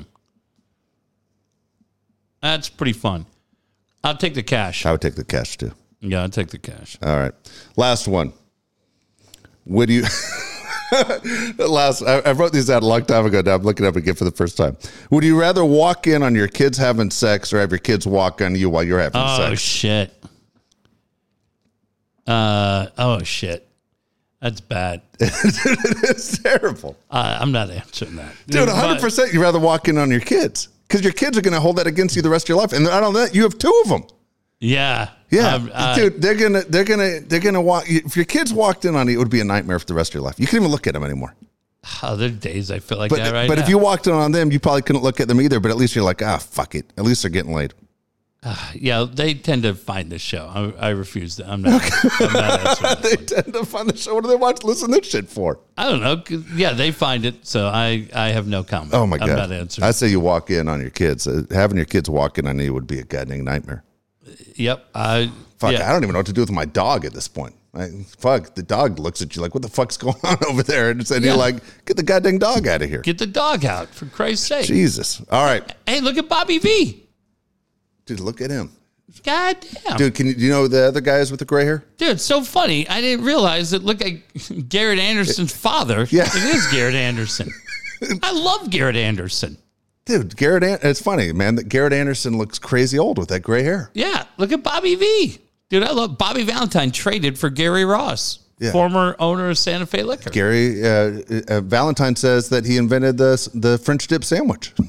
That's 2.41 2.70
pretty 2.70 2.94
fun. 2.94 3.26
I'll 4.04 4.16
take 4.16 4.34
the 4.34 4.44
cash. 4.44 4.86
I 4.86 4.91
would 4.91 5.02
take 5.02 5.16
the 5.16 5.26
cash 5.26 5.58
too. 5.58 5.74
Yeah, 6.00 6.22
I'll 6.22 6.30
take 6.30 6.48
the 6.50 6.58
cash. 6.60 6.98
All 7.04 7.18
right. 7.18 7.34
Last 7.76 8.08
one. 8.08 8.32
Would 9.66 9.90
you? 9.90 10.04
Last, 11.57 12.02
I, 12.03 12.20
I 12.20 12.32
wrote 12.32 12.52
these 12.53 12.70
out 12.70 12.84
a 12.84 12.86
long 12.86 13.06
time 13.06 13.26
ago. 13.26 13.41
Now 13.41 13.56
I'm 13.56 13.64
looking 13.64 13.86
up 13.86 13.95
again 13.95 14.16
for 14.16 14.26
the 14.26 14.32
first 14.32 14.57
time. 14.57 14.78
Would 15.11 15.24
you 15.24 15.40
rather 15.40 15.64
walk 15.66 16.07
in 16.07 16.24
on 16.24 16.36
your 16.36 16.48
kids 16.48 16.78
having 16.78 17.11
sex 17.11 17.53
or 17.53 17.60
have 17.60 17.72
your 17.72 17.80
kids 17.80 18.07
walk 18.07 18.41
on 18.41 18.56
you 18.56 18.70
while 18.70 18.84
you're 18.84 18.99
having 18.99 19.22
Oh 19.24 19.38
sex? 19.38 19.52
Oh 19.52 19.56
shit. 19.56 20.24
Uh 22.28 22.88
oh 22.98 23.24
shit. 23.24 23.68
That's 24.41 24.61
bad. 24.61 25.02
it's 25.20 26.38
terrible, 26.41 26.95
Uh, 27.11 27.38
I'm 27.41 27.52
not 27.52 27.70
answering 27.72 28.16
that, 28.16 28.34
dude. 28.48 28.68
100. 28.70 29.02
percent 29.02 29.34
You'd 29.34 29.41
rather 29.41 29.60
walk 29.60 29.90
in 29.90 29.98
on 29.98 30.10
your 30.10 30.22
kids 30.22 30.70
because 30.88 31.03
your 31.03 31.11
kids 31.11 31.38
are 31.38 31.41
going 31.41 31.53
to 31.53 31.60
hold 31.60 31.76
that 31.76 31.88
against 31.88 32.16
you 32.16 32.22
the 32.22 32.30
rest 32.30 32.45
of 32.45 32.49
your 32.49 32.57
life. 32.57 32.72
And 32.72 32.88
I 32.88 33.02
don't 33.02 33.14
know 33.14 33.20
that 33.26 33.36
you 33.36 33.44
have 33.44 33.57
two 33.57 33.82
of 33.84 33.90
them. 33.90 34.03
Yeah, 34.61 35.10
Yeah, 35.31 35.56
Um, 35.56 35.69
uh, 35.73 35.95
dude, 35.95 36.22
they're 36.22 36.35
gonna 36.35 36.61
they're 36.64 36.84
gonna 36.84 37.19
they're 37.22 37.39
gonna 37.39 37.61
walk. 37.61 37.85
If 37.88 38.15
your 38.15 38.26
kids 38.26 38.51
walked 38.53 38.85
in 38.85 38.95
on 38.95 39.07
you, 39.07 39.15
it 39.15 39.18
would 39.18 39.30
be 39.30 39.41
a 39.41 39.43
nightmare 39.45 39.77
for 39.80 39.85
the 39.85 39.93
rest 39.93 40.11
of 40.11 40.15
your 40.15 40.23
life. 40.23 40.39
You 40.39 40.47
couldn't 40.47 40.61
even 40.64 40.72
look 40.72 40.88
at 40.88 40.93
them 40.93 41.03
anymore. 41.03 41.35
Other 42.01 42.30
days 42.30 42.72
I 42.72 42.80
feel 42.80 42.97
like 42.97 43.10
But 43.10 43.19
that 43.19 43.31
right 43.34 43.47
but 43.47 43.56
now. 43.57 43.64
if 43.64 43.69
you 43.69 43.77
walked 43.77 44.07
in 44.07 44.14
on 44.14 44.31
them, 44.31 44.51
you 44.51 44.60
probably 44.60 44.81
couldn't 44.81 45.01
look 45.03 45.19
at 45.19 45.27
them 45.27 45.39
either. 45.39 45.60
But 45.60 45.72
at 45.72 45.77
least 45.77 45.95
you're 45.95 46.03
like, 46.03 46.22
ah, 46.22 46.38
fuck 46.38 46.76
it. 46.76 46.91
At 46.97 47.03
least 47.06 47.22
they're 47.22 47.31
getting 47.31 47.53
laid. 47.53 47.73
yeah, 48.73 49.06
they 49.11 49.34
tend 49.34 49.64
to 49.64 49.73
find 49.76 50.10
this 50.10 50.22
show. 50.22 50.47
I, 50.80 50.88
I 50.88 50.89
refuse 50.91 51.35
to. 51.38 51.49
I'm 51.49 51.61
not. 51.61 51.81
I'm 52.22 52.34
not 52.34 53.01
they 53.03 53.15
tend 53.18 53.53
to 53.53 53.65
find 53.65 53.89
the 53.89 53.97
show. 53.97 54.15
What 54.15 54.23
do 54.23 54.30
they 54.30 54.35
watch? 54.35 54.64
Listen 54.64 54.89
to 54.91 54.99
this 54.99 55.10
shit 55.10 55.27
for? 55.30 55.60
I 55.77 55.89
don't 55.89 56.01
know. 56.01 56.23
Yeah, 56.56 56.72
they 56.73 56.91
find 56.91 57.26
it. 57.26 57.45
So 57.45 57.68
I 57.68 58.07
I 58.15 58.30
have 58.30 58.47
no 58.47 58.64
comment. 58.64 58.93
Oh 58.93 59.06
my 59.06 59.18
I'm 59.19 59.27
god! 59.27 59.35
not 59.38 59.51
answering. 59.51 59.85
I 59.85 59.91
say 59.91 60.07
you 60.07 60.19
walk 60.22 60.49
in 60.51 60.68
on 60.69 60.80
your 60.81 60.89
kids. 60.89 61.27
Uh, 61.27 61.43
having 61.51 61.76
your 61.77 61.85
kids 61.85 62.10
walk 62.10 62.38
in 62.38 62.47
on 62.47 62.60
you 62.60 62.73
would 62.73 62.88
be 62.88 62.99
a 62.99 63.03
goddamn 63.03 63.43
nightmare. 63.43 63.84
Yep. 64.56 64.85
I 64.95 65.31
Fuck, 65.57 65.73
yeah. 65.73 65.89
I 65.89 65.91
don't 65.91 66.03
even 66.03 66.14
know 66.14 66.19
what 66.19 66.26
to 66.27 66.34
do 66.34 66.41
with 66.41 66.51
my 66.51 66.65
dog 66.65 67.03
at 67.06 67.14
this 67.14 67.27
point. 67.27 67.53
Like, 67.73 67.91
fuck, 68.18 68.56
the 68.56 68.64
dog 68.64 68.97
looks 68.97 69.22
at 69.22 69.35
you 69.35 69.41
like, 69.41 69.53
what 69.53 69.61
the 69.61 69.69
fuck's 69.69 69.97
going 70.06 70.15
on 70.23 70.38
over 70.47 70.64
there? 70.64 70.89
And 70.91 71.01
then 71.01 71.22
Yeah. 71.22 71.30
you're 71.30 71.38
like, 71.38 71.56
get 71.85 71.97
the 71.97 72.03
goddamn 72.03 72.38
dog 72.39 72.65
out 72.68 72.81
of 72.81 72.89
here. 72.89 73.01
Get 73.01 73.18
the 73.18 73.27
dog 73.27 73.65
out 73.65 73.89
for 73.89 74.06
Christ's 74.07 74.47
sake. 74.47 74.65
Jesus. 74.65 75.22
All 75.30 75.43
right, 75.45 75.64
Hey, 75.85 75.99
look 76.01 76.18
at 76.18 76.27
Bobby 76.30 76.57
V. 76.60 77.06
dude, 78.06 78.19
look 78.22 78.41
at 78.41 78.49
him. 78.49 78.72
God 79.23 79.57
damn. 79.84 79.97
Dude. 79.97 79.97
Dude, 79.97 80.15
can 80.15 80.27
you, 80.27 80.35
do 80.35 80.41
you 80.41 80.49
know 80.51 80.68
the 80.68 80.85
other 80.88 81.01
guys 81.01 81.30
with 81.31 81.39
the 81.39 81.45
gray 81.45 81.65
hair? 81.65 81.84
it's 81.99 82.23
so 82.23 82.41
funny. 82.43 82.88
I 82.88 83.01
didn't 83.01 83.26
realize 83.26 83.73
it 83.73 83.84
looked 83.84 84.03
like 84.03 84.23
Garrett 84.69 84.99
Anderson's 84.99 85.53
father. 85.56 86.07
Yeah. 86.10 86.23
It 86.27 86.56
is 86.56 86.65
Garrett 86.72 86.95
Anderson. 86.95 87.49
I 88.23 88.31
love 88.31 88.69
Garrett 88.69 88.95
Anderson. 88.95 89.57
Dude, 90.10 90.36
Garrett. 90.36 90.64
An- 90.64 90.80
it's 90.81 90.99
funny, 91.02 91.31
man. 91.31 91.56
That 91.56 91.69
Garrett 91.69 91.94
Anderson 91.94 92.38
looks 92.38 92.60
crazy 92.60 92.98
old 92.99 93.18
with 93.18 93.30
that 93.30 93.41
gray 93.41 93.64
hair. 93.64 93.91
Yeah. 93.94 94.23
Look 94.38 94.52
at 94.52 94.64
Bobby 94.64 94.95
V. 94.95 95.38
Dude, 95.69 95.84
I 95.84 95.91
love 95.91 96.18
Bobby 96.18 96.44
Valentine 96.44 96.90
traded 96.91 97.38
for 97.38 97.49
Gary 97.52 97.86
Ross, 97.86 98.40
Yeah. 98.60 98.72
former 98.72 99.15
owner 99.19 99.49
of 99.52 99.57
Santa 99.60 99.86
Fe 99.86 100.02
Liquor. 100.02 100.31
Gary 100.31 100.84
uh, 100.84 101.22
uh, 101.48 101.61
Valentine 101.61 102.15
says 102.15 102.49
that 102.49 102.65
he 102.65 102.77
invented 102.77 103.18
the 103.18 103.49
the 103.53 103.77
French 103.77 104.07
dip 104.07 104.23
sandwich. 104.26 104.73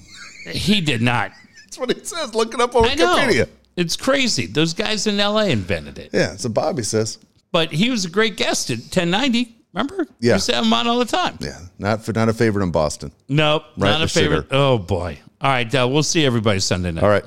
He 0.51 0.81
did 0.81 1.03
not. 1.03 1.33
That's 1.65 1.79
what 1.79 1.95
he 1.95 2.03
says. 2.03 2.35
Look 2.35 2.55
it 2.55 2.61
up 2.61 2.75
on 2.75 2.87
I 2.87 2.95
know. 2.95 3.15
Wikipedia. 3.19 3.47
It's 3.77 3.95
crazy. 3.95 4.47
Those 4.47 4.73
guys 4.73 5.07
in 5.07 5.19
LA 5.19 5.43
invented 5.45 5.99
it. 5.99 6.11
Yeah, 6.15 6.35
so 6.37 6.49
Bobby 6.49 6.83
says. 6.83 7.19
But 7.53 7.71
he 7.73 7.91
was 7.91 8.07
a 8.07 8.11
great 8.11 8.39
guest 8.39 8.71
at 8.71 8.79
1090. 8.79 9.55
Remember? 9.73 10.07
Yeah. 10.21 10.35
Used 10.35 10.47
to 10.47 10.55
have 10.57 10.65
him 10.65 10.73
on 10.73 10.87
all 10.89 10.99
the 10.99 11.05
time. 11.05 11.39
Yeah, 11.41 11.59
not 11.79 12.05
for 12.05 12.13
not 12.13 12.29
a 12.29 12.33
favorite 12.33 12.65
in 12.65 12.73
Boston. 12.73 13.13
Nope. 13.29 13.65
Right 13.77 13.91
not 13.91 14.03
a 14.03 14.09
favorite. 14.09 14.49
Oh, 14.51 14.79
boy. 14.79 15.19
All 15.41 15.51
right. 15.51 15.73
Uh, 15.73 15.89
we'll 15.89 16.03
see 16.03 16.25
everybody 16.27 16.59
Sunday 16.61 16.91
night. 16.91 17.05
All 17.05 17.11
right. 17.11 17.25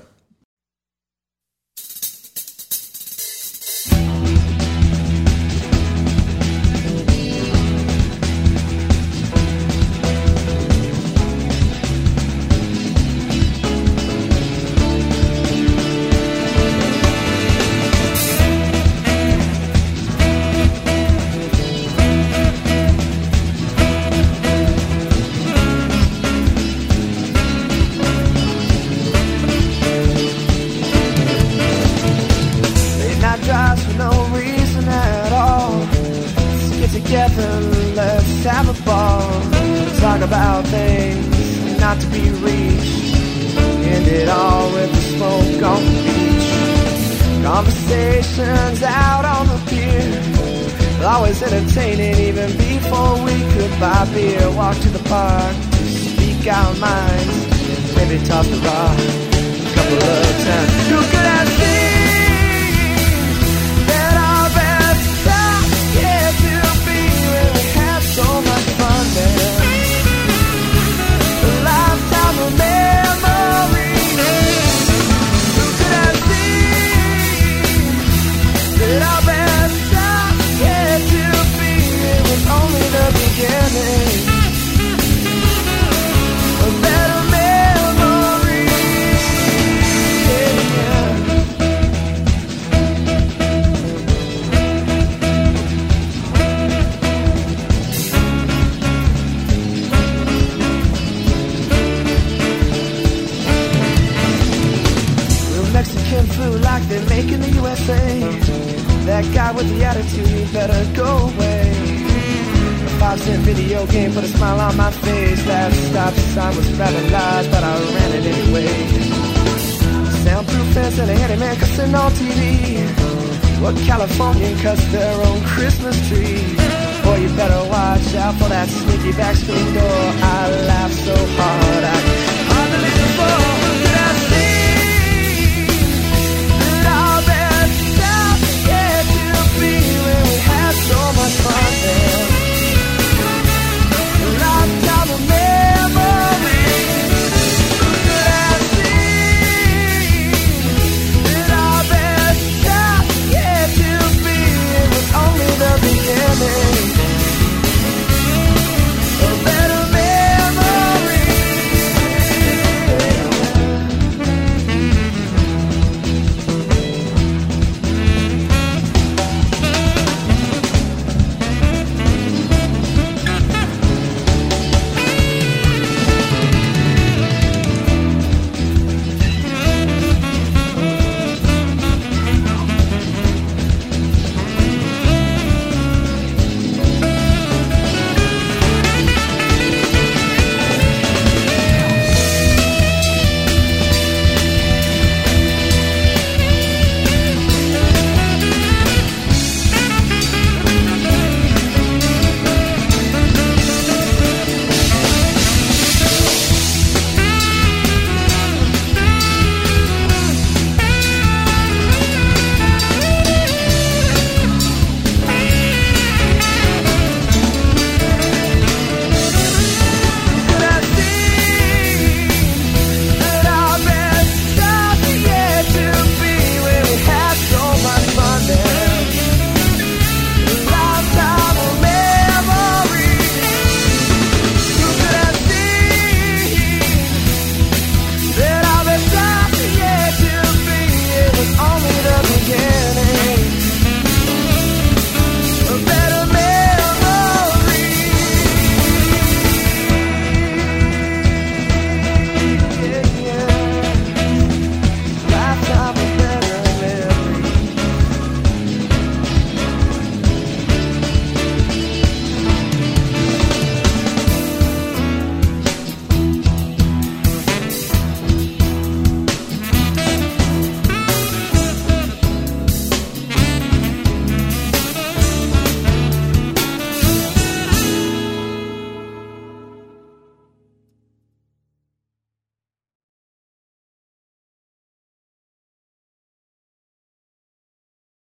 For 128.40 128.50
that 128.50 128.68
sneaky 128.70 129.12
back 129.18 129.36
screen 129.36 129.74
door. 129.74 129.84
I 129.84 130.50
laughed 130.68 131.03